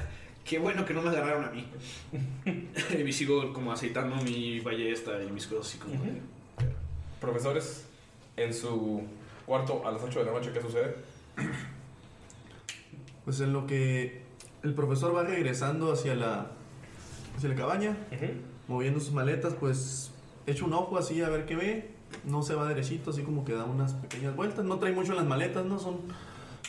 qué 0.44 0.58
bueno 0.58 0.84
que 0.84 0.94
no 0.94 1.02
me 1.02 1.10
agarraron 1.10 1.44
a 1.44 1.50
mí. 1.50 1.66
y 2.98 3.04
me 3.04 3.12
sigo 3.12 3.52
como 3.52 3.72
aceitando 3.72 4.16
mi 4.16 4.60
ballesta 4.60 5.22
y 5.22 5.30
mis 5.30 5.46
cosas 5.46 5.66
así 5.68 5.78
como... 5.78 5.94
de- 6.04 6.20
Profesores, 7.20 7.84
en 8.36 8.54
su 8.54 9.02
cuarto 9.44 9.86
a 9.86 9.90
las 9.92 10.02
8 10.02 10.20
de 10.20 10.24
la 10.26 10.32
noche, 10.32 10.52
¿qué 10.52 10.60
sucede? 10.62 10.94
Pues 13.24 13.40
en 13.40 13.52
lo 13.52 13.66
que 13.66 14.22
el 14.62 14.74
profesor 14.74 15.14
va 15.14 15.22
regresando 15.24 15.92
hacia 15.92 16.14
la, 16.14 16.46
hacia 17.36 17.48
la 17.50 17.54
cabaña, 17.54 17.96
moviendo 18.68 19.00
sus 19.00 19.12
maletas, 19.12 19.54
pues 19.54 20.12
echa 20.46 20.64
un 20.64 20.72
ojo 20.72 20.96
así 20.98 21.20
a 21.22 21.28
ver 21.28 21.44
qué 21.46 21.56
ve. 21.56 21.90
No 22.24 22.42
se 22.42 22.54
va 22.54 22.68
derechito, 22.68 23.10
así 23.10 23.22
como 23.22 23.44
que 23.44 23.52
da 23.54 23.64
unas 23.64 23.94
pequeñas 23.94 24.36
vueltas. 24.36 24.64
No 24.64 24.78
trae 24.78 24.92
mucho 24.92 25.12
en 25.12 25.18
las 25.18 25.26
maletas, 25.26 25.64
¿no? 25.64 25.78
Son 25.78 25.98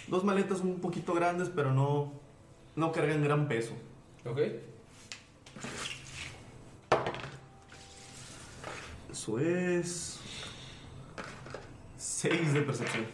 dos 0.07 0.23
maletas 0.23 0.61
un 0.61 0.79
poquito 0.79 1.13
grandes, 1.13 1.49
pero 1.49 1.73
no, 1.73 2.11
no 2.75 2.91
cargan 2.91 3.23
gran 3.23 3.47
peso. 3.47 3.73
Ok. 4.25 4.39
Eso 9.11 9.39
es... 9.39 10.19
6 11.97 12.53
de 12.53 12.61
percepción. 12.61 13.05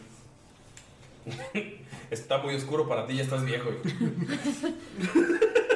Está 2.12 2.38
muy 2.38 2.56
oscuro 2.56 2.88
para 2.88 3.06
ti, 3.06 3.16
ya 3.16 3.24
estás 3.24 3.44
viejo. 3.44 3.70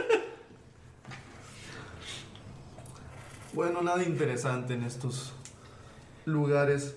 Bueno, 3.53 3.82
nada 3.82 4.02
interesante 4.03 4.76
en 4.76 4.84
estos 4.84 5.34
lugares. 6.32 6.95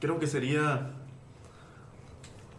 Creo 0.00 0.18
que 0.18 0.26
sería 0.26 0.92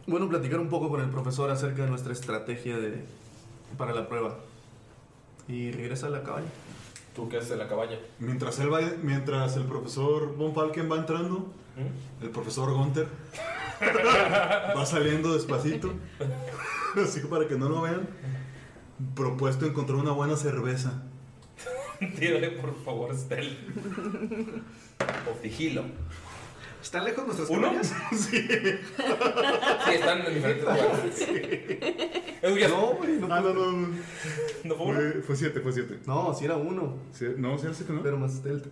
bueno 0.07 0.29
platicar 0.29 0.59
un 0.59 0.69
poco 0.69 0.89
con 0.89 1.01
el 1.01 1.09
profesor 1.09 1.49
acerca 1.49 1.83
de 1.83 1.89
nuestra 1.89 2.13
estrategia 2.13 2.77
de, 2.77 3.03
para 3.77 3.93
la 3.93 4.07
prueba. 4.07 4.37
Y 5.47 5.71
regresa 5.71 6.07
a 6.07 6.09
la 6.09 6.23
cabaña. 6.23 6.47
¿Tú 7.15 7.29
qué 7.29 7.37
haces 7.37 7.51
en 7.51 7.59
la 7.59 7.67
cabaña? 7.67 7.97
Mientras, 8.19 8.59
él 8.59 8.73
va, 8.73 8.81
mientras 9.01 9.55
el 9.55 9.63
profesor 9.63 10.35
Von 10.35 10.53
Falken 10.53 10.91
va 10.91 10.97
entrando, 10.97 11.47
el 12.21 12.29
profesor 12.29 12.73
Gunther 12.73 13.07
va 14.77 14.85
saliendo 14.85 15.33
despacito, 15.33 15.93
así 17.01 17.21
que 17.21 17.27
para 17.27 17.47
que 17.47 17.55
no 17.55 17.69
lo 17.69 17.81
vean, 17.81 18.07
propuesto 19.13 19.65
encontrar 19.65 19.97
una 19.97 20.11
buena 20.11 20.35
cerveza. 20.35 21.03
Tírale, 22.19 22.49
por 22.51 22.83
favor, 22.83 23.15
Stel. 23.15 23.57
O 25.31 25.41
sigilo. 25.41 25.83
¿Están 26.81 27.03
lejos 27.05 27.25
nuestras 27.25 27.49
¿Uno? 27.49 27.61
cabañas? 27.63 27.93
Sí. 28.11 28.47
Sí, 28.47 29.91
están 29.91 30.19
en 30.25 30.33
diferentes 30.35 30.63
lugares. 30.63 31.27
No, 32.69 32.87
güey, 32.93 33.13
no, 33.17 33.33
Ah, 33.33 33.41
no, 33.41 33.53
no, 33.53 33.71
no. 33.71 33.87
¿No 34.65 34.75
fue 34.75 34.85
uno? 34.85 34.99
Fue, 34.99 35.21
fue 35.23 35.35
siete, 35.35 35.59
fue 35.61 35.71
siete. 35.73 35.99
no, 36.05 36.31
si 36.35 36.45
era 36.45 36.55
uno, 36.57 36.99
Sí, 37.11 37.25
No, 37.37 37.57
sí 37.57 37.65
era 37.65 37.73
siete, 37.73 37.91
¿no? 37.91 38.03
pero 38.03 38.17
más 38.17 38.33
stealth. 38.35 38.67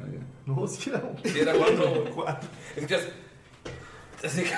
Ah, 0.00 0.06
ya. 0.12 0.20
No, 0.46 0.66
si 0.68 0.90
era 0.90 1.00
uno. 1.00 1.18
Sí, 1.24 1.40
era 1.40 1.54
cuatro. 1.54 2.04
Cuatro. 2.14 2.48
Escuchas. 2.76 3.08
Así 4.24 4.42
que. 4.44 4.50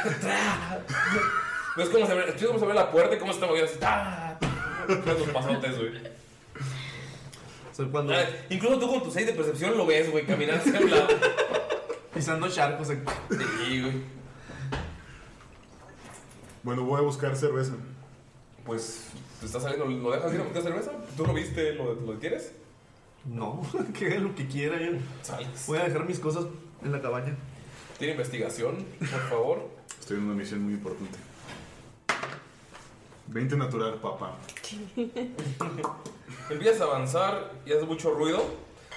¿Ves 1.76 1.88
cómo 1.88 2.06
se 2.06 2.14
ve? 2.14 2.24
¿Escuchas 2.26 2.46
cómo 2.48 2.58
se 2.60 2.66
ve 2.66 2.74
la 2.74 2.90
puerta 2.92 3.14
y 3.16 3.18
cómo 3.18 3.32
se 3.32 3.36
está 3.38 3.46
moviendo 3.46 3.70
así? 3.70 3.78
Ves 5.06 5.18
los 5.18 5.28
pasotes, 5.30 5.78
güey. 5.78 5.92
O 7.74 7.76
sea, 7.76 7.86
cuando 7.90 8.14
Ah, 8.14 8.24
incluso 8.50 8.78
tú 8.78 8.88
con 8.88 9.02
tu 9.02 9.10
6 9.10 9.26
de 9.26 9.32
percepción 9.32 9.76
lo 9.76 9.84
ves, 9.84 10.08
güey, 10.10 10.24
caminando 10.24 10.62
hacia 10.62 10.78
un 10.80 10.90
lado. 10.90 11.08
pisando 12.14 12.48
charcos. 12.48 12.88
en- 12.90 13.04
Sí, 13.30 13.80
güey. 13.82 13.94
Bueno, 16.62 16.84
voy 16.84 17.00
a 17.00 17.02
buscar 17.02 17.34
cerveza. 17.36 17.72
Pues, 18.64 19.08
te 19.40 19.46
está 19.46 19.58
saliendo. 19.60 19.86
¿Lo 19.86 20.10
dejas 20.12 20.32
ir 20.32 20.40
a 20.40 20.44
meter 20.44 20.62
cerveza? 20.62 20.92
¿Tú 21.16 21.26
lo 21.26 21.34
viste? 21.34 21.74
¿Lo, 21.74 21.94
lo 21.94 22.12
detienes? 22.12 22.52
No, 23.24 23.60
que 23.98 24.06
haga 24.06 24.20
lo 24.20 24.34
que 24.36 24.46
quiera. 24.46 24.78
Sales. 25.22 25.64
voy 25.66 25.78
a 25.78 25.84
dejar 25.84 26.04
mis 26.06 26.20
cosas 26.20 26.46
en 26.84 26.92
la 26.92 27.02
cabaña. 27.02 27.34
Tiene 27.98 28.12
investigación, 28.12 28.84
por 29.00 29.28
favor. 29.28 29.68
Estoy 29.98 30.18
en 30.18 30.24
una 30.24 30.34
misión 30.34 30.62
muy 30.62 30.74
importante. 30.74 31.18
20 33.26 33.56
natural, 33.56 33.94
papá. 34.00 34.36
Empiezas 36.50 36.82
a 36.82 36.84
avanzar 36.84 37.52
y 37.64 37.72
haces 37.72 37.86
mucho 37.86 38.10
ruido, 38.10 38.44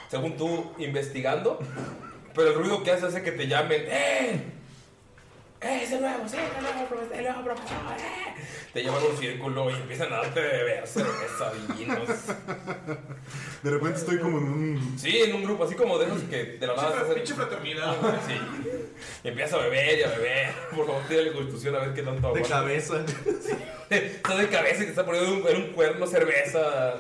según 0.10 0.36
tú 0.36 0.72
investigando, 0.80 1.60
pero 2.36 2.50
el 2.50 2.56
ruido 2.56 2.84
que 2.84 2.92
hace 2.92 3.06
hace 3.06 3.24
que 3.24 3.32
te 3.32 3.48
llamen, 3.48 3.84
¡eh! 3.88 4.57
¡Eh, 5.60 5.80
es 5.84 5.92
el 5.92 6.02
nuevo, 6.02 6.28
sí, 6.30 6.38
el 6.38 6.62
nuevo 6.64 6.86
profesor, 6.88 7.16
el 7.18 7.24
nuevo 7.24 7.44
profesor, 7.44 7.78
eh! 7.98 8.42
Te 8.74 8.84
llaman 8.84 9.02
a 9.02 9.06
un 9.08 9.18
círculo 9.18 9.72
y 9.72 9.74
empiezan 9.74 10.14
a 10.14 10.18
darte 10.18 10.40
de 10.40 10.48
beber 10.50 10.88
cerveza, 10.88 11.52
vinos. 11.76 12.08
De 13.64 13.72
repente 13.72 13.98
estoy 13.98 14.20
como 14.20 14.38
en 14.38 14.44
un. 14.44 15.00
Sí, 15.00 15.18
en 15.18 15.36
un 15.36 15.44
grupo 15.44 15.64
así 15.64 15.74
como 15.74 15.98
de 15.98 16.06
esos 16.06 16.22
que 16.24 16.44
de 16.60 16.68
la 16.68 16.76
nada 16.76 17.02
en- 17.08 17.14
Pinche 17.16 17.34
fraternidad. 17.34 17.96
Sí. 18.28 18.34
Y 19.24 19.28
empiezas 19.30 19.56
a 19.56 19.64
beber 19.64 19.98
y 20.00 20.04
a 20.04 20.10
beber. 20.10 20.54
Por 20.76 20.86
favor, 20.86 21.02
tírale 21.10 21.34
constitución 21.34 21.76
a 21.76 21.80
ver 21.80 21.94
qué 21.96 22.04
tanto 22.04 22.22
De 22.22 22.28
aguanta. 22.28 22.50
cabeza. 22.50 23.04
Estás 23.90 24.38
de 24.38 24.50
cabeza 24.50 24.82
y 24.84 24.86
te 24.86 24.90
está 24.92 25.06
poniendo 25.06 25.32
en 25.32 25.42
un, 25.42 25.48
en 25.48 25.70
un 25.70 25.74
cuerno 25.74 26.06
cerveza. 26.06 26.98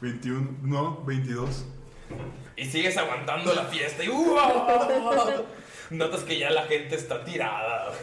21. 0.00 0.56
No, 0.62 1.02
22. 1.04 1.64
Y 2.56 2.64
sigues 2.64 2.96
aguantando 2.96 3.54
la 3.54 3.64
fiesta 3.64 4.02
y 4.02 4.08
¡uah! 4.08 5.42
notas 5.90 6.22
que 6.24 6.38
ya 6.38 6.50
la 6.50 6.64
gente 6.64 6.96
está 6.96 7.24
tirada. 7.24 7.92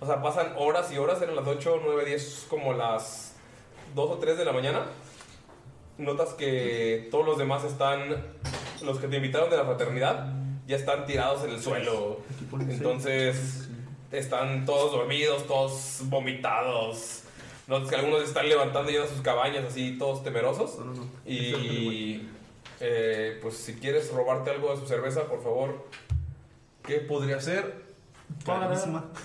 O 0.00 0.06
sea, 0.06 0.20
pasan 0.20 0.52
horas 0.58 0.92
y 0.92 0.98
horas, 0.98 1.22
eran 1.22 1.34
las 1.34 1.46
8, 1.46 1.80
9, 1.82 2.04
10, 2.04 2.46
como 2.50 2.74
las 2.74 3.36
2 3.94 4.10
o 4.10 4.18
3 4.18 4.36
de 4.36 4.44
la 4.44 4.52
mañana. 4.52 4.84
Notas 5.96 6.34
que 6.34 7.08
todos 7.10 7.24
los 7.24 7.38
demás 7.38 7.64
están, 7.64 8.22
los 8.82 8.98
que 8.98 9.08
te 9.08 9.16
invitaron 9.16 9.48
de 9.48 9.56
la 9.56 9.64
fraternidad, 9.64 10.30
ya 10.66 10.76
están 10.76 11.06
tirados 11.06 11.42
en 11.44 11.52
el 11.52 11.62
suelo. 11.62 12.20
Entonces, 12.68 13.66
están 14.12 14.66
todos 14.66 14.92
dormidos, 14.92 15.46
todos 15.46 16.00
vomitados. 16.02 17.22
Notas 17.66 17.88
que 17.88 17.96
algunos 17.96 18.24
están 18.24 18.46
levantando 18.46 18.90
ya 18.90 19.06
sus 19.06 19.22
cabañas, 19.22 19.64
así 19.64 19.96
todos 19.98 20.22
temerosos. 20.22 20.78
Y 21.24 22.28
eh, 22.86 23.38
pues 23.40 23.56
si 23.56 23.74
quieres 23.74 24.12
robarte 24.12 24.50
algo 24.50 24.74
de 24.74 24.80
su 24.80 24.86
cerveza, 24.86 25.24
por 25.26 25.42
favor, 25.42 25.86
¿qué 26.82 26.96
podría 27.00 27.40
ser? 27.40 27.82
Para... 28.44 28.68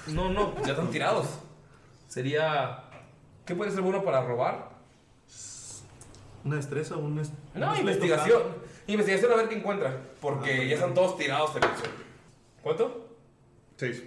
No, 0.08 0.30
no, 0.30 0.56
ya 0.64 0.72
están 0.72 0.90
tirados. 0.92 1.28
Sería... 2.08 2.84
¿Qué 3.46 3.56
puede 3.56 3.72
ser 3.72 3.82
bueno 3.82 4.02
para 4.04 4.22
robar? 4.24 4.70
Una 6.46 6.56
destreza 6.56 6.96
o 6.96 7.00
un. 7.00 7.20
est- 7.20 7.34
No, 7.54 7.72
un 7.74 7.78
investigación. 7.80 8.44
Investigación 8.88 9.32
a 9.34 9.36
ver 9.36 9.50
qué 9.50 9.56
encuentra. 9.56 9.98
Porque 10.22 10.68
ya 10.70 10.76
están 10.76 10.94
todos 10.94 11.18
tirados 11.18 11.52
suelo. 11.52 11.68
¿Cuánto? 12.64 13.08
6. 13.78 14.04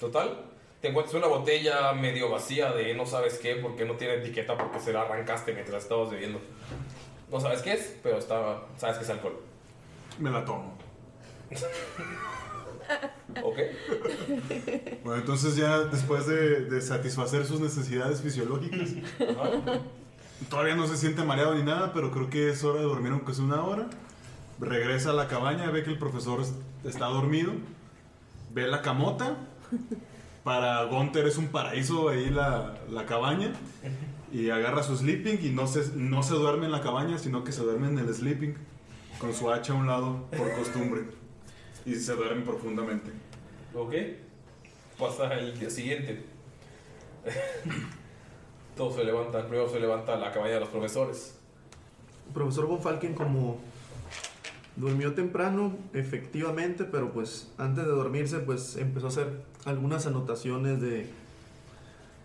Total. 0.00 0.40
Te 0.80 0.88
encuentras 0.88 1.14
una 1.16 1.26
botella 1.26 1.92
medio 1.92 2.30
vacía 2.30 2.70
de 2.72 2.94
no 2.94 3.04
sabes 3.06 3.38
qué 3.38 3.56
porque 3.56 3.84
no 3.84 3.94
tiene 3.94 4.14
etiqueta 4.14 4.56
porque 4.56 4.80
se 4.80 4.92
la 4.92 5.02
arrancaste 5.02 5.52
mientras 5.52 5.82
estabas 5.82 6.10
bebiendo. 6.10 6.40
No 7.30 7.40
sabes 7.40 7.62
qué 7.62 7.72
es, 7.74 7.96
pero 8.02 8.18
está, 8.18 8.62
sabes 8.76 8.98
que 8.98 9.04
es 9.04 9.10
alcohol. 9.10 9.40
Me 10.18 10.30
la 10.30 10.44
tomo. 10.44 10.76
Ok. 13.42 13.58
Bueno, 15.04 15.20
entonces 15.20 15.56
ya 15.56 15.80
después 15.80 16.26
de, 16.26 16.66
de 16.66 16.80
satisfacer 16.80 17.44
sus 17.44 17.60
necesidades 17.60 18.20
fisiológicas, 18.22 18.90
todavía 20.48 20.76
no 20.76 20.86
se 20.86 20.96
siente 20.96 21.22
mareado 21.24 21.54
ni 21.54 21.62
nada, 21.62 21.92
pero 21.92 22.10
creo 22.12 22.30
que 22.30 22.50
es 22.50 22.62
hora 22.64 22.80
de 22.80 22.86
dormir 22.86 23.12
aunque 23.12 23.34
sea 23.34 23.44
una 23.44 23.62
hora. 23.64 23.88
Regresa 24.60 25.10
a 25.10 25.12
la 25.14 25.26
cabaña, 25.28 25.70
ve 25.70 25.82
que 25.82 25.90
el 25.90 25.98
profesor 25.98 26.40
es- 26.40 26.54
está 26.84 27.06
dormido, 27.06 27.52
ve 28.52 28.66
la 28.68 28.82
camota. 28.82 29.36
Para 30.44 30.84
Gunther 30.84 31.26
es 31.26 31.36
un 31.38 31.48
paraíso 31.48 32.08
ahí 32.08 32.30
la, 32.30 32.74
la 32.88 33.04
cabaña. 33.04 33.52
Y 34.32 34.50
agarra 34.50 34.82
su 34.82 34.96
sleeping 34.96 35.38
y 35.42 35.50
no 35.50 35.66
se, 35.66 35.96
no 35.96 36.22
se 36.22 36.34
duerme 36.34 36.66
en 36.66 36.72
la 36.72 36.80
cabaña, 36.80 37.18
sino 37.18 37.44
que 37.44 37.52
se 37.52 37.62
duerme 37.62 37.88
en 37.88 37.98
el 37.98 38.12
sleeping, 38.12 38.54
con 39.18 39.32
su 39.32 39.50
hacha 39.50 39.72
a 39.72 39.76
un 39.76 39.86
lado 39.86 40.26
por 40.36 40.52
costumbre. 40.54 41.04
Y 41.84 41.94
se 41.94 42.14
duerme 42.14 42.42
profundamente. 42.42 43.12
Ok. 43.74 43.94
Pasa 44.98 45.32
el 45.34 45.58
día 45.58 45.70
siguiente. 45.70 46.24
Todos 48.76 48.96
se 48.96 49.04
levantan. 49.04 49.46
Primero 49.46 49.68
se 49.68 49.78
levanta 49.80 50.16
la 50.16 50.32
cabaña 50.32 50.54
de 50.54 50.60
los 50.60 50.68
profesores. 50.68 51.38
Profesor 52.34 52.66
Von 52.66 52.80
Falken 52.80 53.14
como 53.14 53.58
durmió 54.76 55.14
temprano, 55.14 55.76
efectivamente, 55.94 56.84
pero 56.84 57.12
pues 57.12 57.50
antes 57.58 57.84
de 57.84 57.90
dormirse 57.90 58.40
pues 58.40 58.76
empezó 58.76 59.06
a 59.06 59.08
hacer 59.08 59.42
algunas 59.64 60.06
anotaciones 60.06 60.80
de 60.80 61.08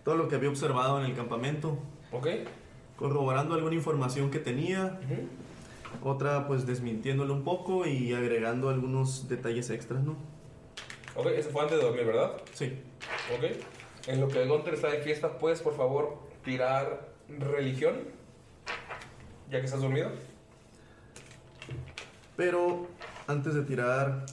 todo 0.04 0.16
lo 0.16 0.28
que 0.28 0.36
había 0.36 0.50
observado 0.50 1.00
en 1.00 1.06
el 1.06 1.16
campamento. 1.16 1.78
Ok. 2.12 2.28
Corroborando 2.98 3.56
alguna 3.56 3.76
información 3.76 4.32
que 4.32 4.40
tenía. 4.40 5.00
Otra 6.04 6.48
pues 6.48 6.66
desmintiéndole 6.66 7.32
un 7.34 7.44
poco 7.44 7.86
y 7.86 8.14
agregando 8.14 8.70
algunos 8.70 9.28
detalles 9.28 9.70
extras, 9.70 10.04
¿no? 10.04 10.16
Ok, 11.16 11.28
eso 11.28 11.50
fue 11.50 11.64
antes 11.64 11.78
de 11.78 11.84
dormir, 11.84 12.06
¿verdad? 12.06 12.34
Sí. 12.54 12.80
Ok. 13.36 13.46
En 14.08 14.22
lo 14.22 14.28
que 14.28 14.46
Gunter 14.46 14.74
está 14.74 14.90
de 14.90 15.00
fiesta, 15.00 15.38
¿puedes 15.38 15.62
por 15.62 15.76
favor 15.76 16.20
tirar 16.44 17.10
religión? 17.28 17.96
Ya 19.50 19.60
que 19.60 19.66
estás 19.66 19.82
dormido. 19.82 20.10
Pero 22.38 22.88
antes 23.28 23.54
de 23.54 23.62
tirar. 23.64 24.26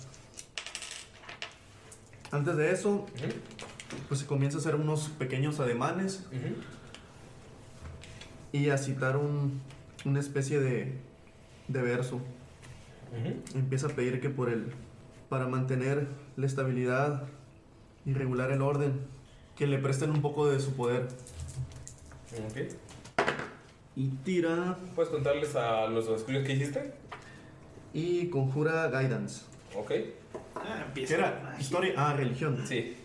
Antes 2.30 2.56
de 2.56 2.70
eso, 2.70 3.06
pues 4.08 4.20
se 4.20 4.26
comienza 4.26 4.58
a 4.58 4.60
hacer 4.60 4.74
unos 4.74 5.08
pequeños 5.08 5.60
ademanes 5.60 6.26
y 8.52 8.70
a 8.70 8.78
citar 8.78 9.16
un, 9.16 9.60
una 10.04 10.20
especie 10.20 10.60
de, 10.60 10.94
de 11.68 11.82
verso. 11.82 12.20
Empieza 13.54 13.86
a 13.86 13.90
pedir 13.90 14.20
que 14.20 14.28
por 14.30 14.50
el. 14.50 14.72
para 15.28 15.46
mantener 15.46 16.06
la 16.36 16.46
estabilidad 16.46 17.24
y 18.04 18.12
regular 18.12 18.50
el 18.52 18.62
orden, 18.62 19.00
que 19.56 19.66
le 19.66 19.78
presten 19.78 20.10
un 20.10 20.22
poco 20.22 20.48
de 20.48 20.60
su 20.60 20.74
poder. 20.74 21.08
Ok. 22.50 22.72
Y 23.96 24.08
tira. 24.24 24.78
¿Puedes 24.94 25.10
contarles 25.10 25.56
a 25.56 25.86
los 25.88 26.08
estudios 26.08 26.46
que 26.46 26.52
hiciste? 26.52 26.92
Y 27.92 28.28
conjura 28.28 28.88
guidance. 28.88 29.42
Ok. 29.74 29.92
Ah, 30.54 30.86
¿Qué 30.94 31.04
era? 31.12 31.56
Historia. 31.58 31.94
Ah, 31.96 32.12
religión. 32.14 32.62
Sí. 32.66 32.96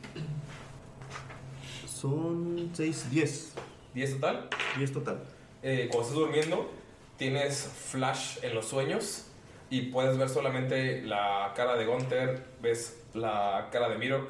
Son 2.03 2.69
6, 2.73 3.11
10. 3.11 3.53
¿10 3.95 4.13
total? 4.15 4.49
10 4.77 4.91
total. 4.91 5.23
Eh, 5.61 5.87
cuando 5.89 6.01
estás 6.01 6.19
durmiendo, 6.19 6.69
tienes 7.15 7.63
flash 7.63 8.39
en 8.41 8.53
los 8.53 8.65
sueños 8.65 9.27
y 9.69 9.83
puedes 9.83 10.17
ver 10.17 10.27
solamente 10.27 11.01
la 11.01 11.53
cara 11.55 11.77
de 11.77 11.85
Gunther, 11.85 12.43
ves 12.61 13.01
la 13.13 13.69
cara 13.71 13.87
de 13.87 13.97
Mirok, 13.97 14.27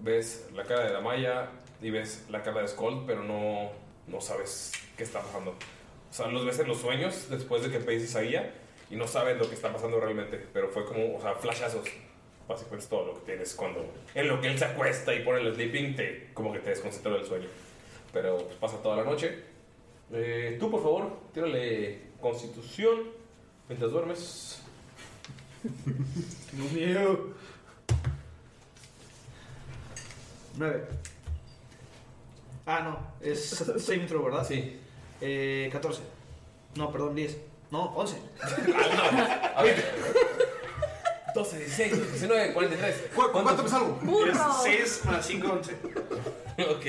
ves 0.00 0.48
la 0.52 0.64
cara 0.64 0.82
de 0.86 0.92
Damaya 0.92 1.50
y 1.80 1.90
ves 1.90 2.24
la 2.28 2.42
cara 2.42 2.62
de 2.62 2.66
Skull, 2.66 3.04
pero 3.06 3.22
no, 3.22 3.70
no 4.08 4.20
sabes 4.20 4.72
qué 4.96 5.04
está 5.04 5.20
pasando. 5.20 5.52
O 5.52 6.12
sea, 6.12 6.26
los 6.26 6.44
ves 6.44 6.58
en 6.58 6.66
los 6.66 6.78
sueños 6.78 7.28
después 7.30 7.62
de 7.62 7.70
que 7.70 7.78
pedís 7.78 8.02
esa 8.02 8.22
guía 8.22 8.52
y 8.90 8.96
no 8.96 9.06
sabes 9.06 9.38
lo 9.38 9.48
que 9.48 9.54
está 9.54 9.72
pasando 9.72 10.00
realmente, 10.00 10.44
pero 10.52 10.68
fue 10.70 10.84
como, 10.84 11.18
o 11.18 11.20
sea, 11.20 11.34
flashazos. 11.34 11.86
Básicamente 12.50 12.82
es 12.82 12.90
todo 12.90 13.06
lo 13.06 13.14
que 13.14 13.26
tienes 13.26 13.54
cuando 13.54 13.86
en 14.12 14.26
lo 14.26 14.40
que 14.40 14.48
él 14.48 14.58
se 14.58 14.64
acuesta 14.64 15.14
y 15.14 15.22
pone 15.22 15.40
el 15.40 15.54
sleeping, 15.54 15.94
te, 15.94 16.30
como 16.34 16.52
que 16.52 16.58
te 16.58 16.70
desconcentra 16.70 17.12
del 17.12 17.24
sueño. 17.24 17.46
Pero 18.12 18.38
pues, 18.38 18.56
pasa 18.56 18.82
toda 18.82 18.96
la 18.96 19.04
noche. 19.04 19.38
Eh, 20.12 20.56
tú, 20.58 20.68
por 20.68 20.82
favor, 20.82 21.16
tírale 21.32 22.00
constitución 22.20 23.02
mientras 23.68 23.92
duermes. 23.92 24.62
Dios 26.52 26.72
mío. 26.72 27.34
9. 30.56 30.84
Ah, 32.66 32.80
no. 32.80 32.98
Es 33.24 33.48
saving 33.78 34.08
throw, 34.08 34.24
¿verdad? 34.24 34.44
Sí. 34.44 34.76
Eh, 35.20 35.68
14. 35.70 36.02
No, 36.74 36.90
perdón, 36.90 37.14
10. 37.14 37.38
No, 37.70 37.92
11. 37.94 38.16
A 39.54 39.62
ver. 39.62 39.84
12, 41.34 41.58
16, 41.58 42.12
19, 42.12 42.52
43. 42.52 43.10
¿Cuánto 43.14 43.62
me 43.62 43.68
salgo? 43.68 43.98
Es 44.26 44.38
6 44.62 45.02
más 45.06 45.26
5, 45.26 45.52
11. 45.52 45.72
ok. 46.70 46.86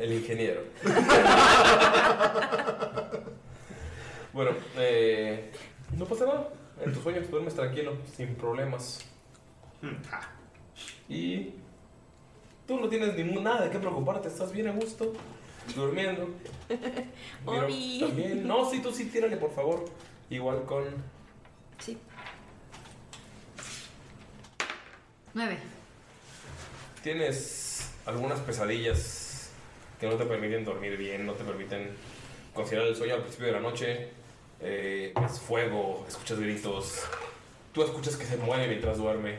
El 0.00 0.12
ingeniero. 0.12 0.62
bueno, 4.32 4.50
eh, 4.76 5.50
no 5.96 6.04
pasa 6.04 6.26
nada. 6.26 6.48
En 6.84 6.92
tus 6.92 7.02
sueños 7.02 7.30
duermes 7.30 7.54
tranquilo, 7.54 7.96
sin 8.14 8.34
problemas. 8.34 9.00
Y 11.08 11.54
tú 12.66 12.78
no 12.78 12.88
tienes 12.88 13.14
ningún, 13.14 13.44
nada 13.44 13.64
de 13.64 13.70
qué 13.70 13.78
preocuparte, 13.78 14.28
estás 14.28 14.52
bien 14.52 14.68
a 14.68 14.72
gusto, 14.72 15.12
durmiendo. 15.74 16.28
Obi. 17.46 18.00
también. 18.00 18.46
No, 18.46 18.70
sí, 18.70 18.82
tú 18.82 18.92
sí, 18.92 19.06
tírale, 19.06 19.36
por 19.36 19.54
favor. 19.54 19.84
Igual 20.28 20.64
con. 20.64 20.84
Sí. 21.78 21.98
Nueve. 25.34 25.58
Tienes 27.02 27.90
algunas 28.06 28.40
pesadillas 28.40 29.50
que 30.00 30.06
no 30.08 30.16
te 30.16 30.24
permiten 30.24 30.64
dormir 30.64 30.96
bien, 30.96 31.26
no 31.26 31.32
te 31.34 31.44
permiten 31.44 31.90
considerar 32.54 32.88
el 32.88 32.96
sueño 32.96 33.14
al 33.14 33.20
principio 33.20 33.46
de 33.46 33.52
la 33.52 33.60
noche. 33.60 34.08
Eh, 34.60 35.12
ves 35.20 35.38
fuego, 35.38 36.04
escuchas 36.08 36.38
gritos. 36.40 37.02
Tú 37.72 37.82
escuchas 37.82 38.16
que 38.16 38.24
se 38.24 38.36
mueve 38.38 38.68
mientras 38.68 38.96
duerme. 38.96 39.38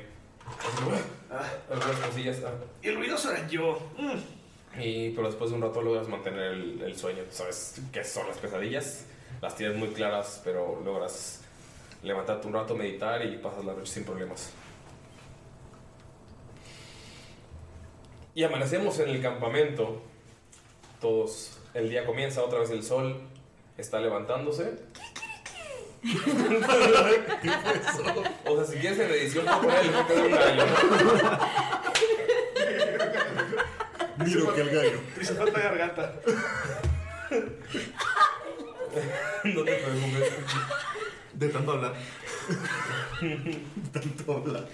Algunas 1.69 1.97
cosillas. 1.97 2.37
ah. 2.45 2.51
Y 2.81 2.89
el 2.89 2.95
ruidoso 2.97 3.31
era 3.31 3.47
yo. 3.47 3.79
Y, 4.79 5.09
pero 5.11 5.27
después 5.27 5.49
de 5.49 5.55
un 5.55 5.61
rato 5.63 5.81
logras 5.81 6.07
mantener 6.07 6.53
el, 6.53 6.81
el 6.83 6.95
sueño. 6.95 7.23
Sabes 7.31 7.81
qué 7.91 8.03
son 8.03 8.27
las 8.27 8.37
pesadillas. 8.37 9.05
Las 9.41 9.55
tienes 9.55 9.75
muy 9.77 9.89
claras, 9.89 10.41
pero 10.43 10.79
logras 10.85 11.41
levantarte 12.03 12.47
un 12.47 12.53
rato, 12.53 12.75
meditar 12.75 13.25
y 13.25 13.37
pasas 13.37 13.65
la 13.65 13.73
noche 13.73 13.91
sin 13.91 14.05
problemas. 14.05 14.51
Y 18.35 18.43
amanecemos 18.43 18.99
en 18.99 19.09
el 19.09 19.21
campamento. 19.21 20.01
Todos. 21.01 21.59
El 21.73 21.89
día 21.89 22.05
comienza, 22.05 22.43
otra 22.43 22.59
vez 22.59 22.69
el 22.71 22.83
sol 22.83 23.19
está 23.77 23.99
levantándose. 23.99 24.77
¿Qué 26.01 26.09
fue 26.09 27.73
eso? 27.77 28.03
O 28.45 28.55
sea, 28.55 28.65
si 28.65 28.77
quieres 28.77 28.99
en 28.99 29.09
edición, 29.09 29.45
poner 29.45 29.79
el 29.79 29.91
de 29.91 30.21
un 30.21 30.31
gallo. 30.31 30.65
Miro 34.17 34.53
que 34.53 34.61
el 34.61 34.69
gallo. 34.69 34.99
Te 35.15 35.21
hizo 35.21 35.35
falta 35.35 35.59
garganta. 35.59 36.13
no 39.43 39.63
te 39.63 39.75
preocupes. 39.75 40.33
De 41.37 41.49
tanto 41.49 41.71
hablar. 41.73 41.93
tanto 43.93 44.33
hablar. 44.33 44.65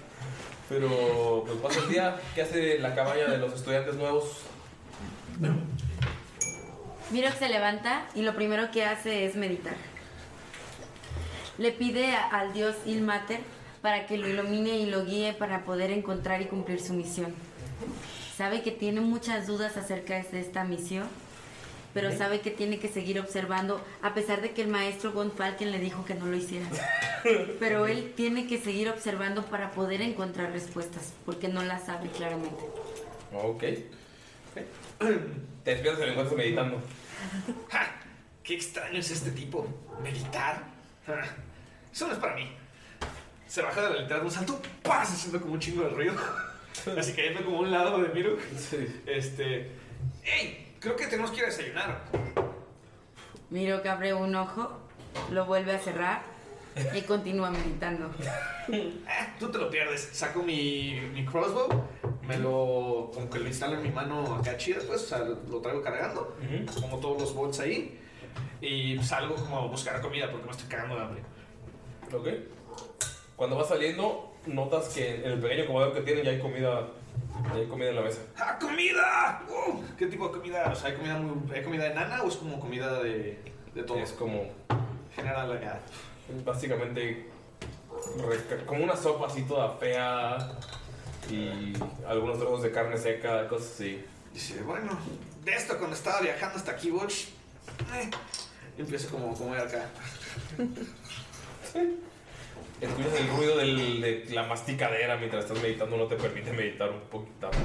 Pero 0.68 1.44
pues 1.46 1.58
pasa 1.58 1.80
el 1.80 1.88
día. 1.90 2.20
¿Qué 2.34 2.42
hace 2.42 2.78
la 2.78 2.94
cabaña 2.94 3.26
de 3.28 3.38
los 3.38 3.52
estudiantes 3.54 3.94
nuevos? 3.96 4.24
Mirok 7.10 7.34
se 7.38 7.48
levanta 7.48 8.06
y 8.14 8.22
lo 8.22 8.34
primero 8.34 8.70
que 8.70 8.84
hace 8.84 9.26
es 9.26 9.36
meditar. 9.36 9.74
Le 11.58 11.70
pide 11.70 12.16
a- 12.16 12.28
al 12.28 12.52
dios 12.52 12.74
Ilmater 12.86 13.40
para 13.82 14.06
que 14.06 14.16
lo 14.16 14.26
ilumine 14.26 14.78
y 14.78 14.86
lo 14.86 15.04
guíe 15.04 15.34
para 15.34 15.64
poder 15.64 15.90
encontrar 15.90 16.40
y 16.40 16.46
cumplir 16.46 16.80
su 16.80 16.94
misión. 16.94 17.34
Sabe 18.36 18.62
que 18.62 18.70
tiene 18.72 19.00
muchas 19.02 19.46
dudas 19.46 19.76
acerca 19.76 20.14
de 20.14 20.40
esta 20.40 20.64
misión, 20.64 21.04
pero 21.94 22.10
sabe 22.10 22.40
que 22.40 22.50
tiene 22.50 22.80
que 22.80 22.88
seguir 22.88 23.20
observando, 23.20 23.80
a 24.02 24.12
pesar 24.14 24.42
de 24.42 24.50
que 24.50 24.62
el 24.62 24.68
maestro 24.68 25.12
Von 25.12 25.30
Falken 25.30 25.70
le 25.70 25.78
dijo 25.78 26.04
que 26.04 26.14
no 26.14 26.26
lo 26.26 26.36
hiciera. 26.36 26.66
Pero 27.60 27.86
él 27.86 28.12
tiene 28.14 28.46
que 28.46 28.58
seguir 28.58 28.90
observando 28.90 29.46
para 29.46 29.70
poder 29.70 30.02
encontrar 30.02 30.52
respuestas, 30.52 31.14
porque 31.24 31.48
no 31.48 31.62
las 31.62 31.86
sabe 31.86 32.10
claramente. 32.10 32.62
Ok. 33.32 33.62
Te 35.64 35.70
despiertas 35.70 36.02
y 36.02 36.06
lo 36.06 36.10
encuentras 36.10 36.36
meditando. 36.36 36.82
qué 38.42 38.54
extraño 38.54 38.98
es 38.98 39.10
este 39.10 39.30
tipo. 39.30 39.66
¿Meditar? 40.02 40.64
Ah, 41.08 41.24
Eso 41.92 42.08
no 42.08 42.12
es 42.12 42.18
para 42.18 42.34
mí. 42.34 42.50
Se 43.46 43.62
baja 43.62 43.82
de 43.82 43.90
la 43.90 44.00
letra 44.00 44.18
de 44.18 44.24
un 44.24 44.30
salto, 44.30 44.60
¡paz! 44.82 45.12
haciendo 45.12 45.40
como 45.40 45.54
un 45.54 45.60
chingo 45.60 45.84
de 45.84 45.90
ruido. 45.90 46.14
Así 46.98 47.12
cayendo 47.12 47.44
como 47.44 47.60
un 47.60 47.70
lado 47.70 48.02
de 48.02 48.08
Miru. 48.08 48.36
Este. 49.06 49.70
¡Ey! 50.24 50.63
Creo 50.84 50.96
que 50.96 51.06
tenemos 51.06 51.30
que 51.30 51.38
ir 51.38 51.44
a 51.44 51.46
desayunar. 51.46 52.04
Miro 53.48 53.82
que 53.82 53.88
abre 53.88 54.12
un 54.12 54.34
ojo, 54.34 54.70
lo 55.30 55.46
vuelve 55.46 55.72
a 55.72 55.78
cerrar 55.78 56.20
y 56.94 57.00
continúa 57.00 57.50
meditando. 57.50 58.10
Ah, 59.08 59.34
tú 59.38 59.50
te 59.50 59.56
lo 59.56 59.70
pierdes. 59.70 60.10
Saco 60.12 60.42
mi, 60.42 61.00
mi 61.14 61.24
crossbow, 61.24 61.68
me 62.26 62.36
lo. 62.36 63.10
como 63.14 63.30
que 63.30 63.38
lo 63.38 63.46
instalo 63.46 63.76
en 63.76 63.82
mi 63.82 63.88
mano 63.88 64.34
acá 64.34 64.58
chida, 64.58 64.80
pues, 64.86 65.04
o 65.04 65.06
sea, 65.06 65.20
lo 65.20 65.60
traigo 65.62 65.80
cargando. 65.80 66.36
Pongo 66.78 66.98
todos 66.98 67.18
los 67.18 67.34
bolts 67.34 67.60
ahí. 67.60 67.98
Y 68.60 68.98
salgo 69.02 69.36
como 69.36 69.60
a 69.60 69.66
buscar 69.66 70.02
comida 70.02 70.30
porque 70.30 70.44
me 70.44 70.52
estoy 70.52 70.68
cagando 70.68 70.96
de 70.96 71.02
hambre. 71.02 71.22
Ok. 72.12 72.28
Cuando 73.36 73.56
vas 73.56 73.68
saliendo, 73.68 74.34
notas 74.44 74.88
que 74.88 75.14
en 75.14 75.32
el 75.32 75.40
pequeño 75.40 75.66
comedor 75.66 75.94
que 75.94 76.02
tienen 76.02 76.24
ya 76.24 76.32
hay 76.32 76.40
comida, 76.40 76.88
hay 77.52 77.66
comida 77.66 77.90
en 77.90 77.96
la 77.96 78.02
mesa. 78.02 78.20
¡Ah, 78.38 78.58
comida! 78.60 79.42
Uh, 79.48 79.82
¿Qué 79.96 80.06
tipo 80.06 80.28
de 80.28 80.34
comida? 80.38 80.70
O 80.70 80.74
sea, 80.74 80.90
¿hay 80.90 80.96
comida, 80.96 81.18
muy, 81.18 81.52
¿hay 81.54 81.62
comida 81.62 81.86
enana 81.86 82.22
o 82.22 82.28
es 82.28 82.36
como 82.36 82.58
comida 82.60 83.02
de, 83.02 83.38
de 83.74 83.82
todo? 83.82 83.98
Es 83.98 84.12
como. 84.12 84.44
General 85.14 85.52
acá. 85.52 85.80
Básicamente, 86.44 87.28
reca- 88.18 88.64
como 88.66 88.84
una 88.84 88.96
sopa 88.96 89.26
así 89.26 89.42
toda 89.42 89.70
fea 89.76 90.38
y 91.30 91.72
algunos 92.06 92.38
trozos 92.38 92.62
de 92.62 92.72
carne 92.72 92.96
seca, 92.98 93.46
cosas 93.48 93.72
así. 93.74 94.04
Dice, 94.32 94.62
bueno, 94.62 94.98
de 95.44 95.52
esto 95.54 95.78
cuando 95.78 95.94
estaba 95.96 96.20
viajando 96.20 96.56
hasta 96.56 96.72
aquí, 96.72 96.90
Watch, 96.90 97.26
eh, 97.94 98.10
empiezo 98.76 99.08
como 99.10 99.32
a 99.32 99.34
comer 99.38 99.60
acá. 99.60 99.86
Escuchas 102.80 103.12
el 103.20 103.28
ruido 103.28 103.56
del- 103.56 104.00
de 104.00 104.26
la 104.34 104.42
masticadera 104.44 105.16
mientras 105.16 105.44
estás 105.44 105.60
meditando, 105.62 105.96
no 105.96 106.06
te 106.06 106.16
permite 106.16 106.52
meditar 106.52 106.90
un 106.90 107.00
poquito 107.02 107.48
tanto. 107.48 107.58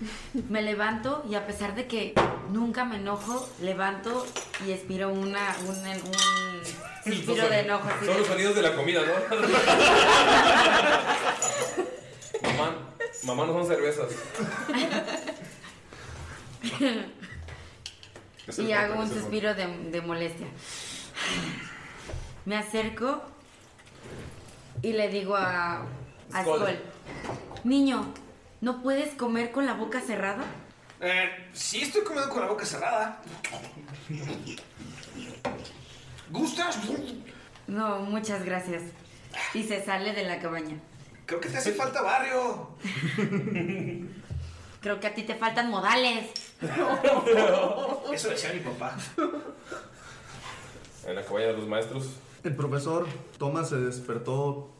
Me 0.48 0.62
levanto 0.62 1.24
y 1.30 1.34
a 1.34 1.46
pesar 1.46 1.74
de 1.74 1.86
que 1.86 2.14
nunca 2.50 2.84
me 2.84 2.96
enojo, 2.96 3.48
levanto 3.60 4.26
y 4.66 4.72
expiro 4.72 5.10
una, 5.10 5.54
un, 5.66 5.76
un 5.76 7.14
suspiro 7.14 7.48
de 7.48 7.60
enojo. 7.60 7.88
así 7.88 8.06
Son 8.06 8.14
de- 8.14 8.18
los 8.20 8.26
sonidos 8.28 8.54
de 8.56 8.62
la 8.62 8.74
comida, 8.74 9.02
¿no? 9.02 9.36
mamá, 12.56 12.76
mamá 13.24 13.46
no 13.46 13.52
son 13.52 13.66
cervezas. 13.66 14.08
y 18.58 18.72
hago 18.72 19.00
un 19.00 19.08
suspiro 19.08 19.54
de, 19.54 19.66
de 19.90 20.00
molestia. 20.00 20.46
Me 22.46 22.56
acerco 22.56 23.22
y 24.82 24.92
le 24.92 25.08
digo 25.08 25.36
a, 25.36 25.82
a 26.32 26.44
niño, 27.64 28.12
¿no 28.60 28.82
puedes 28.82 29.14
comer 29.14 29.52
con 29.52 29.66
la 29.66 29.74
boca 29.74 30.00
cerrada? 30.00 30.44
Eh, 31.00 31.48
sí 31.52 31.82
estoy 31.82 32.02
comiendo 32.02 32.30
con 32.30 32.42
la 32.42 32.48
boca 32.48 32.64
cerrada. 32.64 33.20
¿Gustas? 36.30 36.78
No, 37.66 38.00
muchas 38.00 38.44
gracias. 38.44 38.82
Y 39.54 39.64
se 39.64 39.84
sale 39.84 40.12
de 40.12 40.24
la 40.24 40.38
cabaña. 40.38 40.76
Creo 41.26 41.40
que 41.40 41.48
te 41.48 41.58
hace 41.58 41.72
falta 41.72 42.02
barrio. 42.02 42.76
Creo 44.80 44.98
que 44.98 45.06
a 45.06 45.14
ti 45.14 45.22
te 45.22 45.34
faltan 45.34 45.70
modales. 45.70 46.30
Eso 48.12 48.28
decía 48.28 48.52
mi 48.52 48.60
papá. 48.60 48.96
En 51.06 51.14
la 51.14 51.24
cabaña 51.24 51.46
de 51.48 51.52
los 51.54 51.68
maestros. 51.68 52.08
El 52.42 52.56
profesor 52.56 53.06
Thomas 53.38 53.68
se 53.68 53.76
despertó 53.76 54.70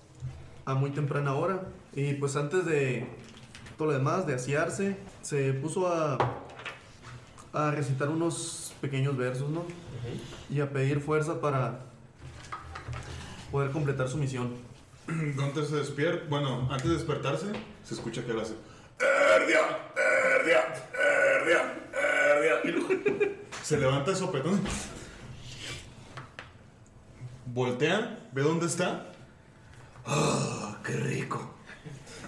a 0.64 0.74
muy 0.74 0.90
temprana 0.90 1.34
hora 1.34 1.62
y 1.94 2.14
pues 2.14 2.36
antes 2.36 2.64
de 2.64 3.06
todo 3.76 3.88
lo 3.88 3.94
demás, 3.94 4.26
de 4.26 4.34
asearse, 4.34 4.96
se 5.22 5.52
puso 5.54 5.88
a, 5.88 6.18
a 7.52 7.70
recitar 7.70 8.08
unos 8.08 8.74
pequeños 8.80 9.16
versos, 9.16 9.50
¿no? 9.50 9.64
Y 10.48 10.60
a 10.60 10.70
pedir 10.70 11.00
fuerza 11.00 11.40
para 11.40 11.80
poder 13.50 13.70
completar 13.70 14.08
su 14.08 14.16
misión. 14.16 14.54
Gunter 15.06 15.64
se 15.64 15.76
despierta. 15.76 16.26
Bueno, 16.28 16.68
antes 16.70 16.88
de 16.88 16.94
despertarse, 16.94 17.46
se 17.82 17.94
escucha 17.94 18.24
que 18.24 18.32
él 18.32 18.40
hace. 18.40 18.54
¡Erdia! 19.00 19.60
¡Erdia! 20.38 20.74
¡Erdia! 21.38 21.74
¡Erdia! 21.94 22.54
Y 22.64 22.68
luego 22.68 22.88
se 23.62 23.78
levanta 23.78 24.10
de 24.10 24.16
sopetón. 24.16 24.60
Voltea, 27.52 28.28
ve 28.32 28.42
dónde 28.42 28.66
está. 28.66 29.12
¡Ah, 30.06 30.78
qué 30.84 30.92
rico! 30.92 31.52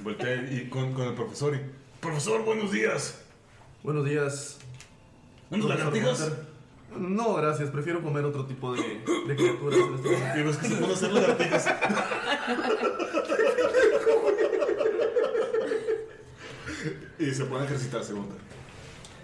Voltea 0.03 0.35
y 0.51 0.69
con, 0.69 0.93
con 0.95 1.07
el 1.07 1.15
profesor 1.15 1.55
y. 1.55 1.61
Profesor, 2.01 2.45
buenos 2.45 2.73
días. 2.73 3.23
Buenos 3.85 4.05
días. 4.05 4.59
No, 6.97 7.35
gracias. 7.35 7.71
Prefiero 7.71 8.03
comer 8.03 8.25
otro 8.25 8.47
tipo 8.47 8.75
de, 8.75 8.83
de 9.29 9.37
criaturas. 9.37 9.79
en 9.79 9.95
este 9.95 10.11
momento. 10.11 10.51
Es 10.51 10.57
que 10.57 10.69
se 10.69 10.75
pone 10.75 10.93
a 10.93 10.97
hacer 10.97 11.13
lagartijas. 11.13 11.67
Y 17.19 17.31
se 17.31 17.45
pone 17.45 17.63
a 17.63 17.67
ejercitarse, 17.67 18.13
Gunter. 18.13 18.37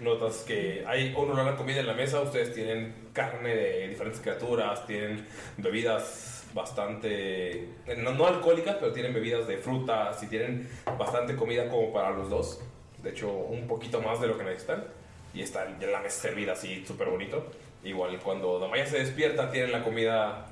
Notas 0.01 0.43
que 0.47 0.83
hay 0.87 1.13
un 1.15 1.29
olor 1.31 1.55
comida 1.57 1.81
en 1.81 1.87
la 1.87 1.93
mesa, 1.93 2.21
ustedes 2.21 2.53
tienen 2.53 3.09
carne 3.13 3.53
de 3.55 3.87
diferentes 3.89 4.21
criaturas, 4.21 4.85
tienen 4.87 5.25
bebidas 5.57 6.45
bastante, 6.53 7.67
no, 7.97 8.13
no 8.13 8.27
alcohólicas, 8.27 8.77
pero 8.79 8.91
tienen 8.91 9.13
bebidas 9.13 9.47
de 9.47 9.57
frutas 9.57 10.21
y 10.23 10.27
tienen 10.27 10.69
bastante 10.97 11.35
comida 11.35 11.67
como 11.69 11.91
para 11.91 12.11
los 12.11 12.29
dos. 12.29 12.61
De 13.03 13.11
hecho, 13.11 13.31
un 13.31 13.67
poquito 13.67 14.01
más 14.01 14.19
de 14.21 14.27
lo 14.27 14.37
que 14.37 14.43
necesitan. 14.43 14.85
Y 15.33 15.41
está 15.41 15.77
ya 15.79 15.87
la 15.87 16.01
mesa 16.01 16.21
servida 16.21 16.53
así, 16.53 16.83
súper 16.85 17.09
bonito. 17.09 17.51
Igual 17.83 18.19
cuando 18.19 18.59
Damaya 18.59 18.85
se 18.85 18.99
despierta, 18.99 19.51
tienen 19.51 19.71
la 19.71 19.83
comida 19.83 20.47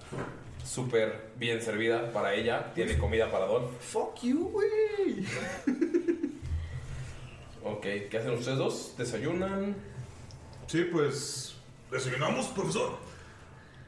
súper 0.63 1.31
bien 1.37 1.61
servida 1.61 2.11
para 2.11 2.33
ella. 2.33 2.71
Tiene 2.73 2.97
comida 2.97 3.31
para 3.31 3.45
Don. 3.45 3.67
Fuck 3.79 4.21
you, 4.21 4.49
güey. 4.49 5.25
Ok, 7.69 7.85
¿qué 8.09 8.17
hacen 8.17 8.31
ustedes 8.31 8.57
dos? 8.57 8.93
¿Desayunan? 8.97 9.75
Sí, 10.67 10.87
pues. 10.89 11.55
¿Desayunamos, 11.91 12.47
profesor? 12.47 12.97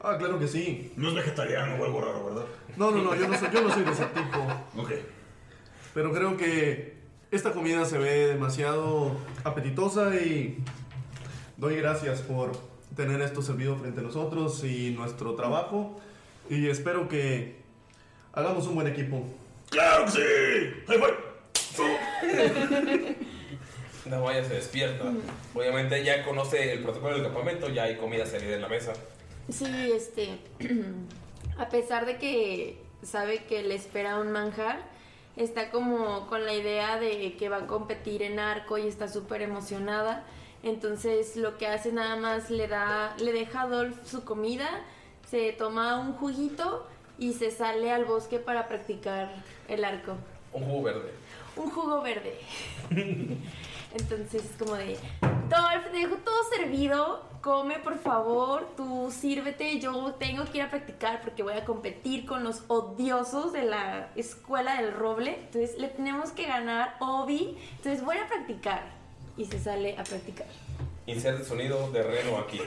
Ah, 0.00 0.16
claro 0.18 0.38
que 0.38 0.48
sí. 0.48 0.92
No 0.96 1.08
es 1.08 1.14
vegetariano 1.14 1.80
o 1.80 1.84
algo 1.84 2.00
raro, 2.02 2.26
¿verdad? 2.26 2.44
No, 2.76 2.90
no, 2.90 3.02
no, 3.02 3.14
yo 3.14 3.26
no 3.26 3.38
soy, 3.38 3.48
yo 3.50 3.62
no 3.62 3.72
soy 3.72 3.84
de 3.84 3.90
ese 3.90 4.04
tipo. 4.06 4.38
Ok. 4.76 4.92
Pero 5.94 6.12
creo 6.12 6.36
que 6.36 6.98
esta 7.30 7.52
comida 7.52 7.84
se 7.86 7.96
ve 7.98 8.26
demasiado 8.26 9.16
apetitosa 9.44 10.14
y 10.16 10.58
doy 11.56 11.76
gracias 11.76 12.20
por 12.20 12.52
tener 12.96 13.22
esto 13.22 13.40
servido 13.40 13.76
frente 13.76 14.00
a 14.00 14.02
nosotros 14.02 14.62
y 14.64 14.90
nuestro 14.90 15.34
trabajo. 15.36 15.98
Y 16.50 16.68
espero 16.68 17.08
que 17.08 17.56
hagamos 18.32 18.66
un 18.66 18.74
buen 18.74 18.88
equipo. 18.88 19.24
¡Claro 19.70 20.04
que 20.04 20.10
sí! 20.10 20.20
¡High 24.10 24.18
Damaya 24.18 24.44
se 24.44 24.54
despierta. 24.54 25.04
Obviamente 25.54 26.02
ya 26.04 26.24
conoce 26.24 26.72
el 26.72 26.82
protocolo 26.82 27.14
del 27.14 27.24
campamento, 27.24 27.68
ya 27.68 27.84
hay 27.84 27.96
comida 27.96 28.26
servida 28.26 28.56
en 28.56 28.62
la 28.62 28.68
mesa. 28.68 28.92
Sí, 29.48 29.92
este. 29.94 30.38
a 31.58 31.68
pesar 31.68 32.06
de 32.06 32.18
que 32.18 32.78
sabe 33.02 33.44
que 33.44 33.62
le 33.62 33.74
espera 33.74 34.18
un 34.18 34.32
manjar, 34.32 34.80
está 35.36 35.70
como 35.70 36.26
con 36.26 36.44
la 36.44 36.54
idea 36.54 36.98
de 36.98 37.36
que 37.36 37.48
va 37.48 37.58
a 37.58 37.66
competir 37.66 38.22
en 38.22 38.38
arco 38.38 38.78
y 38.78 38.86
está 38.86 39.08
súper 39.08 39.42
emocionada. 39.42 40.24
Entonces 40.62 41.36
lo 41.36 41.56
que 41.56 41.66
hace 41.66 41.92
nada 41.92 42.16
más 42.16 42.50
le 42.50 42.68
da, 42.68 43.16
le 43.18 43.32
deja 43.32 43.62
a 43.62 43.66
Dolph 43.68 43.96
su 44.04 44.24
comida, 44.24 44.68
se 45.30 45.52
toma 45.52 45.98
un 45.98 46.12
juguito 46.14 46.86
y 47.18 47.32
se 47.32 47.50
sale 47.50 47.90
al 47.92 48.04
bosque 48.04 48.38
para 48.38 48.68
practicar 48.68 49.32
el 49.68 49.84
arco. 49.84 50.16
Un 50.52 50.64
jugo 50.64 50.82
verde. 50.82 51.10
Un 51.56 51.70
jugo 51.70 52.02
verde. 52.02 52.34
Entonces 53.94 54.44
es 54.44 54.50
como 54.58 54.74
de, 54.74 54.96
Dolph, 55.48 55.90
te 55.90 55.98
dejo 55.98 56.16
todo 56.16 56.36
servido, 56.56 57.24
come 57.40 57.78
por 57.78 57.98
favor, 57.98 58.68
tú 58.76 59.10
sírvete, 59.10 59.80
yo 59.80 60.14
tengo 60.18 60.44
que 60.44 60.58
ir 60.58 60.64
a 60.64 60.70
practicar 60.70 61.20
porque 61.22 61.42
voy 61.42 61.54
a 61.54 61.64
competir 61.64 62.24
con 62.24 62.44
los 62.44 62.62
odiosos 62.68 63.52
de 63.52 63.64
la 63.64 64.10
escuela 64.14 64.80
del 64.80 64.92
roble, 64.92 65.38
entonces 65.40 65.78
le 65.78 65.88
tenemos 65.88 66.30
que 66.30 66.46
ganar, 66.46 66.96
Obi, 67.00 67.58
entonces 67.76 68.04
voy 68.04 68.18
a 68.18 68.28
practicar. 68.28 69.00
Y 69.36 69.46
se 69.46 69.58
sale 69.58 69.96
a 69.96 70.04
practicar. 70.04 70.46
Inserte 71.06 71.44
sonido 71.44 71.90
de 71.92 72.02
reno 72.02 72.36
aquí. 72.38 72.60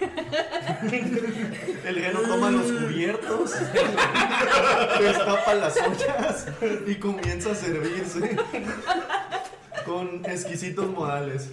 El 1.86 1.96
reno 1.96 2.22
toma 2.22 2.50
los 2.50 2.72
cubiertos, 2.72 3.52
destapa 5.00 5.54
las 5.54 5.78
ollas 5.78 6.48
y 6.88 6.96
comienza 6.96 7.52
a 7.52 7.56
servirse 7.56 8.36
con 9.86 10.26
exquisitos 10.26 10.90
modales. 10.90 11.52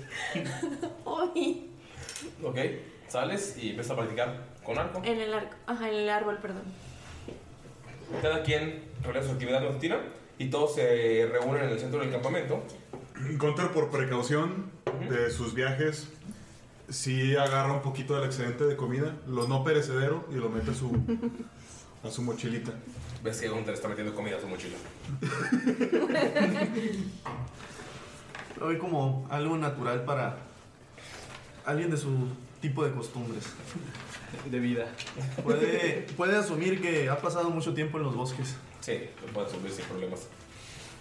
Obi. 1.05 1.71
Ok, 2.43 2.59
sales 3.09 3.57
y 3.57 3.71
empiezas 3.71 3.93
a 3.93 3.97
practicar 3.97 4.45
con 4.65 4.79
arco. 4.79 5.03
En 5.05 5.21
el 5.21 5.35
arco. 5.35 5.57
Ajá, 5.67 5.89
en 5.89 5.95
el 5.95 6.09
árbol, 6.09 6.39
perdón. 6.39 6.63
Cada 8.23 8.43
quien 8.43 8.85
realiza 9.03 9.27
su 9.29 9.33
actividad 9.33 9.63
matutina 9.63 10.01
y 10.39 10.49
todos 10.49 10.75
se 10.75 11.29
reúnen 11.31 11.65
en 11.65 11.71
el 11.71 11.79
centro 11.79 12.01
del 12.01 12.11
campamento. 12.11 12.63
Gunter, 13.39 13.71
por 13.71 13.91
precaución 13.91 14.71
de 15.09 15.31
sus 15.31 15.55
viajes, 15.55 16.09
sí 16.89 17.37
agarra 17.37 17.73
un 17.73 17.83
poquito 17.83 18.15
del 18.17 18.25
excedente 18.25 18.65
de 18.65 18.77
comida, 18.77 19.15
lo 19.27 19.47
no 19.47 19.63
perecedero, 19.63 20.27
y 20.31 20.37
lo 20.37 20.49
mete 20.49 20.71
a 20.71 20.75
su, 20.75 20.91
a 22.03 22.11
su 22.11 22.23
mochilita. 22.23 22.73
Ves 23.23 23.41
que 23.41 23.49
Gunther 23.49 23.75
está 23.75 23.89
metiendo 23.89 24.15
comida 24.15 24.39
a 24.39 24.41
su 24.41 24.49
mochila. 24.49 24.77
Lo 28.59 28.69
ve 28.69 28.79
como 28.79 29.27
algo 29.31 29.57
natural 29.57 30.05
para 30.05 30.37
alguien 31.65 31.91
de 31.91 31.97
su 31.97 32.29
tipo 32.61 32.85
de 32.85 32.93
costumbres. 32.93 33.45
De 34.51 34.59
vida. 34.61 34.87
Puede, 35.43 36.07
puede 36.17 36.37
asumir 36.37 36.81
que 36.81 37.09
ha 37.09 37.21
pasado 37.21 37.51
mucho 37.51 37.75
tiempo 37.75 37.99
en 37.99 38.05
los 38.05 38.15
bosques. 38.15 38.57
Sí, 38.81 39.11
lo 39.27 39.33
puede 39.33 39.51
subir 39.51 39.71
sin 39.73 39.85
problemas. 39.87 40.29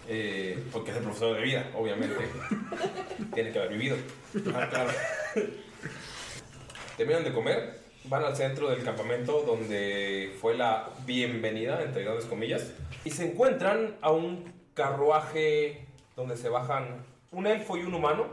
Eh, 0.08 0.64
porque 0.72 0.90
es 0.90 0.98
el 0.98 1.04
profesor 1.04 1.36
de 1.36 1.44
vida, 1.44 1.70
obviamente. 1.76 2.18
Tiene 3.34 3.52
que 3.52 3.60
haber 3.60 3.72
vivido. 3.72 3.98
Ah, 4.56 4.68
claro. 4.70 4.90
Terminan 6.98 7.24
de 7.24 7.32
comer, 7.32 7.80
van 8.06 8.24
al 8.24 8.36
centro 8.36 8.70
del 8.70 8.84
campamento 8.84 9.44
donde 9.44 10.36
fue 10.42 10.58
la 10.58 10.90
bienvenida, 11.06 11.84
entre 11.84 12.04
grandes 12.04 12.26
comillas, 12.26 12.74
y 13.06 13.12
se 13.12 13.32
encuentran 13.32 13.96
a 14.02 14.12
un 14.12 14.52
carruaje 14.74 15.86
donde 16.16 16.36
se 16.36 16.50
bajan 16.50 17.06
un 17.32 17.48
elfo 17.48 17.78
y 17.78 17.84
un 17.84 17.94
humano. 17.94 18.28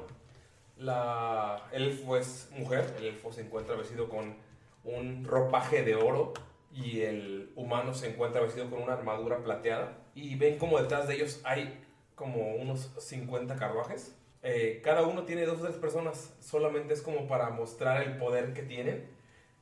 La, 0.77 1.69
el 1.73 1.85
elfo 1.85 2.17
es 2.17 2.51
mujer, 2.53 2.95
el 2.99 3.07
elfo 3.07 3.33
se 3.33 3.43
encuentra 3.43 3.77
vestido 3.77 4.09
con 4.09 4.37
un 4.85 5.25
ropaje 5.25 5.83
de 5.83 5.95
oro 5.95 6.35
y 6.73 7.01
el 7.01 7.51
humano 7.57 7.95
se 7.95 8.11
encuentra 8.11 8.43
vestido 8.43 8.69
con 8.69 8.83
una 8.83 8.93
armadura 8.93 9.39
plateada. 9.43 9.99
Y 10.15 10.37
ven 10.37 10.59
como 10.59 10.81
detrás 10.81 11.09
de 11.09 11.15
ellos 11.15 11.41
hay 11.45 11.83
como 12.15 12.55
unos 12.57 12.93
50 12.99 13.57
carruajes. 13.57 14.15
Eh, 14.43 14.81
cada 14.85 15.03
uno 15.03 15.25
tiene 15.25 15.45
dos 15.45 15.61
o 15.61 15.65
tres 15.65 15.77
personas, 15.77 16.35
solamente 16.41 16.95
es 16.95 17.03
como 17.03 17.27
para 17.27 17.51
mostrar 17.51 18.03
el 18.03 18.17
poder 18.17 18.53
que 18.53 18.63
tienen. 18.63 19.09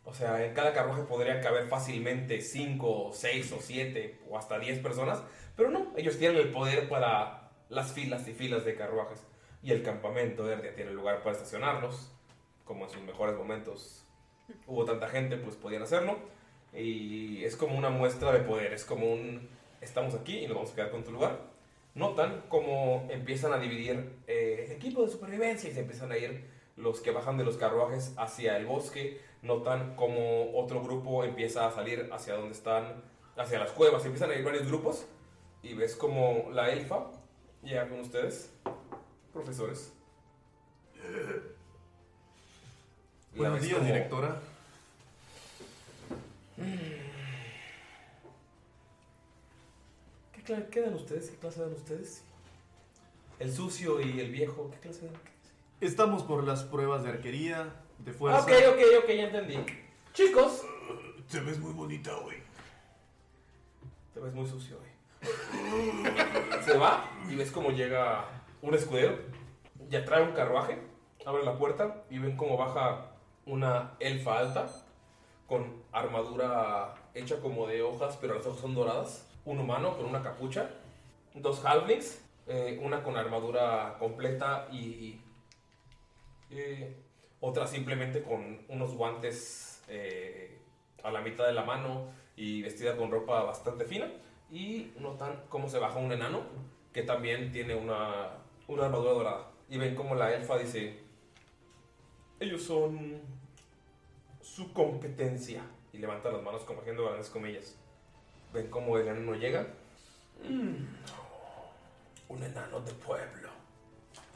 O 0.05 0.13
sea, 0.13 0.45
en 0.45 0.53
cada 0.53 0.73
carruaje 0.73 1.03
podrían 1.05 1.41
caber 1.41 1.69
fácilmente 1.69 2.41
5, 2.43 3.11
6 3.13 3.53
o 3.53 3.59
7 3.61 4.21
o 4.29 4.37
hasta 4.37 4.59
10 4.59 4.81
personas, 4.81 5.23
pero 5.57 5.71
no, 5.71 5.93
ellos 5.97 6.19
tienen 6.19 6.37
el 6.39 6.51
poder 6.51 6.89
para 6.89 7.44
las 7.69 7.93
filas 7.93 8.27
y 8.29 8.33
filas 8.33 8.65
de 8.65 8.75
carruajes. 8.75 9.25
Y 9.63 9.73
el 9.73 9.83
campamento 9.83 10.45
verde 10.45 10.73
tiene 10.73 10.93
lugar 10.93 11.23
para 11.23 11.33
estacionarlos, 11.33 12.13
como 12.65 12.85
en 12.85 12.91
sus 12.91 13.03
mejores 13.03 13.37
momentos 13.37 14.05
hubo 14.67 14.85
tanta 14.85 15.09
gente, 15.09 15.37
pues 15.37 15.57
podían 15.57 15.83
hacerlo. 15.83 16.19
Y 16.73 17.45
es 17.45 17.57
como 17.57 17.79
una 17.79 17.91
muestra 17.91 18.33
de 18.33 18.41
poder, 18.41 18.73
es 18.73 18.85
como 18.85 19.13
un 19.13 19.49
estamos 19.81 20.15
aquí 20.15 20.39
y 20.39 20.47
nos 20.47 20.57
vamos 20.57 20.73
a 20.73 20.75
quedar 20.75 20.91
con 20.91 21.05
tu 21.05 21.13
lugar. 21.13 21.39
Notan 21.95 22.45
cómo 22.49 23.07
empiezan 23.11 23.53
a 23.53 23.59
dividir 23.59 24.19
eh, 24.27 24.67
equipos 24.71 25.07
de 25.07 25.13
supervivencia 25.13 25.71
y 25.71 25.75
se 25.75 25.81
empiezan 25.81 26.11
a 26.11 26.19
ir 26.19 26.51
los 26.77 27.01
que 27.01 27.13
bajan 27.13 27.37
de 27.37 27.45
los 27.45 27.57
carruajes 27.57 28.15
hacia 28.17 28.57
el 28.57 28.67
bosque. 28.67 29.21
Notan 29.43 29.95
como 29.95 30.59
otro 30.59 30.83
grupo 30.83 31.23
empieza 31.23 31.67
a 31.67 31.71
salir 31.71 32.09
hacia 32.13 32.35
donde 32.35 32.53
están, 32.53 33.05
hacia 33.37 33.61
las 33.61 33.71
cuevas. 33.71 34.05
Empiezan 34.05 34.31
a 34.33 34.35
ir 34.35 34.45
varios 34.45 34.67
grupos 34.67 35.07
y 35.63 35.75
ves 35.75 35.95
como 35.95 36.51
la 36.51 36.73
elfa 36.73 37.13
llega 37.65 37.89
con 37.89 38.01
ustedes, 38.01 38.51
profesores. 39.33 39.93
La 43.33 43.39
Buenos 43.39 43.63
días, 43.63 43.75
como- 43.79 43.87
directora. 43.87 44.41
¿Qué, 50.33 50.43
cla- 50.45 50.69
qué 50.71 50.81
dan 50.83 50.95
ustedes? 50.95 51.31
¿Qué 51.31 51.37
clase 51.37 51.61
dan 51.61 51.73
ustedes? 51.73 52.23
El 53.39 53.53
sucio 53.53 54.01
y 54.01 54.21
el 54.21 54.31
viejo, 54.31 54.71
¿qué 54.71 54.79
clase 54.79 55.07
dan? 55.07 55.15
Estamos 55.81 56.23
por 56.23 56.45
las 56.45 56.63
pruebas 56.65 57.03
de 57.03 57.11
arquería, 57.11 57.73
de 57.99 58.13
fuerza. 58.13 58.41
Ok, 58.43 58.49
ok, 58.51 58.81
ok, 59.05 59.09
ya 59.09 59.25
entendí. 59.25 59.57
Chicos. 60.13 60.63
Te 61.31 61.41
ves 61.41 61.59
muy 61.59 61.73
bonita 61.73 62.17
hoy. 62.19 62.37
Te 64.13 64.21
ves 64.21 64.33
muy 64.33 64.47
sucio 64.49 64.79
hoy. 64.79 64.89
Se 66.65 66.77
va 66.79 67.11
y 67.29 67.37
ves 67.37 67.51
cómo 67.51 67.71
llega 67.71 68.25
un 68.63 68.75
escudero. 68.75 69.19
Ya 69.89 70.05
trae 70.05 70.23
un 70.23 70.33
carruaje. 70.33 70.79
Abre 71.27 71.45
la 71.45 71.57
puerta 71.57 72.05
y 72.11 72.19
ven 72.19 72.37
cómo 72.37 72.57
baja 72.57 73.13
una 73.47 73.93
elfa 74.01 74.39
alta 74.39 74.67
con 75.47 75.83
armadura 75.93 76.95
hecha 77.15 77.41
como 77.41 77.67
de 77.67 77.83
hojas, 77.83 78.19
pero 78.21 78.35
las 78.35 78.47
hojas 78.47 78.61
son 78.61 78.75
doradas. 78.75 79.29
Un 79.45 79.59
humano 79.59 79.97
con 79.97 80.07
una 80.07 80.23
capucha. 80.23 80.71
Dos 81.35 81.65
halflings. 81.65 82.21
eh, 82.47 82.79
una 82.83 83.03
con 83.03 83.17
armadura 83.17 83.97
completa 83.99 84.69
y 84.71 85.19
eh, 86.51 86.95
otra 87.41 87.67
simplemente 87.67 88.23
con 88.23 88.61
unos 88.69 88.95
guantes 88.95 89.83
eh, 89.89 90.59
a 91.03 91.11
la 91.11 91.21
mitad 91.21 91.47
de 91.47 91.53
la 91.53 91.65
mano 91.65 92.11
y 92.37 92.63
vestida 92.63 92.97
con 92.97 93.11
ropa 93.11 93.43
bastante 93.43 93.85
fina. 93.85 94.11
Y 94.55 94.93
notan 95.01 95.43
cómo 95.49 95.69
se 95.69 95.81
baja 95.81 95.99
un 95.99 96.13
enano 96.13 96.43
que 96.93 97.03
también 97.03 97.51
tiene 97.51 97.75
una, 97.75 98.39
una 98.69 98.85
armadura 98.87 99.11
dorada. 99.13 99.51
Y 99.69 99.79
ven 99.79 99.97
como 99.97 100.15
la 100.15 100.33
elfa 100.33 100.57
dice, 100.57 101.01
ellos 102.39 102.63
son 102.63 103.21
su 104.41 104.73
competencia. 104.73 105.61
Y 105.93 105.99
levanta 105.99 106.31
las 106.31 106.41
manos 106.41 106.63
como 106.63 106.81
haciendo 106.83 107.05
grandes 107.05 107.31
comillas. 107.31 107.77
Ven 108.53 108.71
cómo 108.71 108.97
el 108.97 109.09
enano 109.09 109.35
llega. 109.35 109.67
"Mm, 110.45 110.85
un 112.29 112.43
enano 112.45 112.81
de 112.81 112.93
pueblo. 112.93 113.49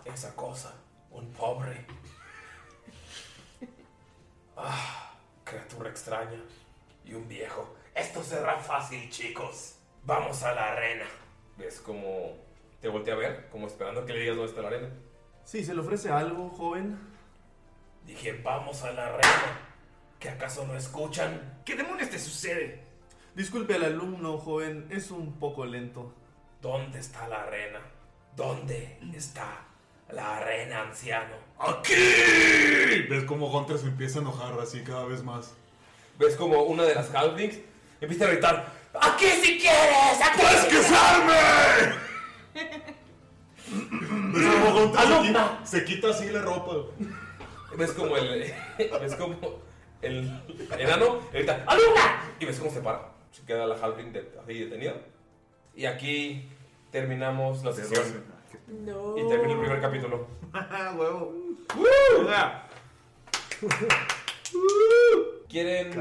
Esa 0.05 0.35
cosa. 0.35 0.75
Un 1.13 1.31
pobre. 1.33 1.87
Ah, 4.61 5.15
criatura 5.45 5.89
extraña. 5.89 6.43
Y 7.05 7.15
un 7.15 7.29
viejo. 7.29 7.77
Esto 7.95 8.21
será 8.25 8.59
fácil, 8.59 9.09
chicos. 9.09 9.78
Vamos 10.05 10.43
a 10.43 10.55
la 10.55 10.73
arena. 10.73 11.05
¿Ves 11.57 11.81
cómo 11.81 12.37
te 12.81 12.89
voltea 12.89 13.15
a 13.15 13.19
ver? 13.19 13.49
Como 13.51 13.67
esperando 13.67 14.05
que 14.05 14.13
le 14.13 14.21
digas 14.21 14.37
dónde 14.37 14.51
está 14.51 14.63
la 14.63 14.69
arena. 14.69 14.89
Sí, 15.45 15.65
¿se 15.65 15.75
le 15.75 15.81
ofrece 15.81 16.11
algo, 16.11 16.51
joven? 16.51 16.99
Dije, 18.07 18.41
vamos 18.43 18.83
a 18.83 18.93
la 18.93 19.07
arena. 19.07 19.61
¿Que 20.19 20.29
acaso 20.29 20.67
no 20.67 20.75
escuchan? 20.75 21.61
¿Qué 21.65 21.77
demonios 21.77 22.11
te 22.11 22.19
sucede? 22.19 22.83
Disculpe 23.35 23.75
al 23.75 23.85
alumno, 23.85 24.39
joven, 24.39 24.87
es 24.91 25.11
un 25.11 25.39
poco 25.39 25.65
lento. 25.65 26.13
¿Dónde 26.61 26.99
está 26.99 27.29
la 27.29 27.43
arena? 27.43 27.81
¿Dónde 28.35 28.99
está 29.15 29.65
la 30.11 30.39
arena, 30.39 30.83
anciano? 30.83 31.37
¡Aquí! 31.59 31.95
¿Ves 33.09 33.25
cómo 33.25 33.49
Gunter 33.51 33.79
se 33.79 33.87
empieza 33.87 34.19
a 34.19 34.23
enojar 34.23 34.59
así 34.61 34.83
cada 34.83 35.05
vez 35.05 35.23
más? 35.23 35.55
¿Ves 36.19 36.35
como 36.35 36.63
una 36.63 36.83
de 36.83 36.95
las 36.95 37.15
halflings 37.15 37.59
empieza 38.01 38.25
a 38.25 38.29
gritar? 38.29 38.78
¡Aquí 39.01 39.27
si 39.43 39.59
quieres! 39.59 40.21
¡Aquí 40.23 40.41
¡Puedes 40.41 40.61
si 40.61 40.69
que 40.69 40.77
quieres! 40.81 41.95
¿Ves 43.71 44.47
cómo 44.55 44.81
Gunter 44.81 45.01
se 45.01 45.23
quita, 45.23 45.61
se 45.65 45.85
quita 45.85 46.09
así 46.11 46.31
la 46.31 46.43
ropa? 46.43 46.73
¿Ves 47.77 47.93
como 47.93 48.17
el. 48.17 48.53
¿Ves 49.01 49.15
como 49.15 49.37
el 50.01 50.41
enano 50.79 51.21
grita 51.33 51.65
¡Alumna! 51.67 52.23
Y 52.41 52.45
ves 52.47 52.59
cómo 52.59 52.71
se 52.71 52.81
para. 52.81 53.13
Se 53.33 53.43
queda 53.45 53.67
la 53.67 53.75
halfling 53.75 54.13
de- 54.13 54.33
así 54.43 54.55
detenida. 54.65 54.95
Y 55.75 55.85
aquí 55.87 56.49
terminamos 56.91 57.63
la 57.65 57.73
sesión. 57.73 58.25
No. 58.69 59.17
Y 59.19 59.29
termina 59.29 59.53
el 59.55 59.61
primer 59.61 59.81
capítulo. 59.81 60.27
Huevo. 60.97 61.35
¿Quieren 65.49 65.95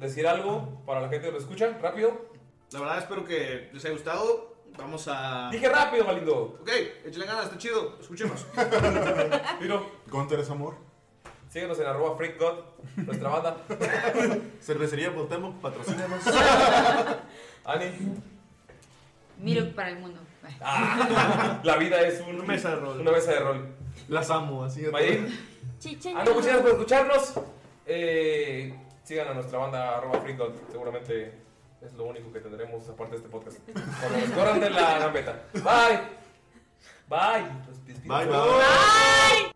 decir 0.00 0.26
algo 0.28 0.82
para 0.86 1.00
la 1.00 1.08
gente 1.08 1.26
que 1.26 1.32
lo 1.32 1.38
escucha? 1.38 1.76
¿Rápido? 1.82 2.30
La 2.72 2.80
verdad 2.80 2.98
espero 2.98 3.24
que 3.24 3.70
les 3.72 3.84
haya 3.84 3.94
gustado. 3.94 4.54
Vamos 4.78 5.08
a... 5.08 5.48
Dije 5.50 5.68
rápido, 5.68 6.04
Galindo. 6.04 6.58
Ok, 6.60 6.68
échale 7.04 7.26
ganas, 7.26 7.46
está 7.46 7.56
chido. 7.58 7.96
Escuchemos. 8.00 8.46
Miro. 9.60 9.90
Gunter 10.08 10.38
es 10.40 10.50
amor. 10.50 10.76
Síguenos 11.48 11.78
en 11.80 11.86
arroba 11.86 12.16
freakgod, 12.16 12.58
nuestra 12.96 13.28
banda. 13.30 13.56
Cervecería 14.60 15.10
Botemo, 15.10 15.58
patrocínanos. 15.62 16.20
Ani. 17.64 17.86
Miro 19.40 19.74
para 19.74 19.90
el 19.90 19.98
mundo. 19.98 20.20
Ah, 20.60 21.60
la 21.64 21.76
vida 21.76 22.00
es 22.02 22.20
un- 22.20 22.34
una 22.36 22.44
mesa 22.44 22.70
de 22.70 22.76
rol. 22.76 23.00
Una 23.00 23.10
mesa 23.12 23.32
de 23.32 23.40
rol. 23.40 23.74
Las 24.08 24.30
amo, 24.30 24.64
así. 24.64 24.84
Chichen. 25.78 26.16
Ah, 26.16 26.24
no, 26.24 26.34
muchas 26.34 26.46
gracias 26.46 26.60
por 26.62 26.70
escucharnos. 26.72 27.34
Eh, 27.86 28.74
sigan 29.04 29.28
a 29.28 29.34
nuestra 29.34 29.58
banda 29.58 29.96
arroba 29.98 30.20
freakgod. 30.20 30.52
Seguramente 30.70 31.32
es 31.80 31.92
lo 31.94 32.04
único 32.06 32.32
que 32.32 32.40
tendremos 32.40 32.88
aparte 32.88 33.12
de 33.12 33.16
este 33.18 33.28
podcast. 33.28 33.58
Cuando 34.00 34.18
nos 34.18 34.30
corran 34.36 34.60
de 34.60 34.70
la 34.70 34.98
gambeta. 34.98 35.42
Bye. 35.54 36.00
Bye. 37.08 37.46
Los 37.68 37.86
despido. 37.86 38.16
Bye, 38.16 38.26
bye. 38.26 39.55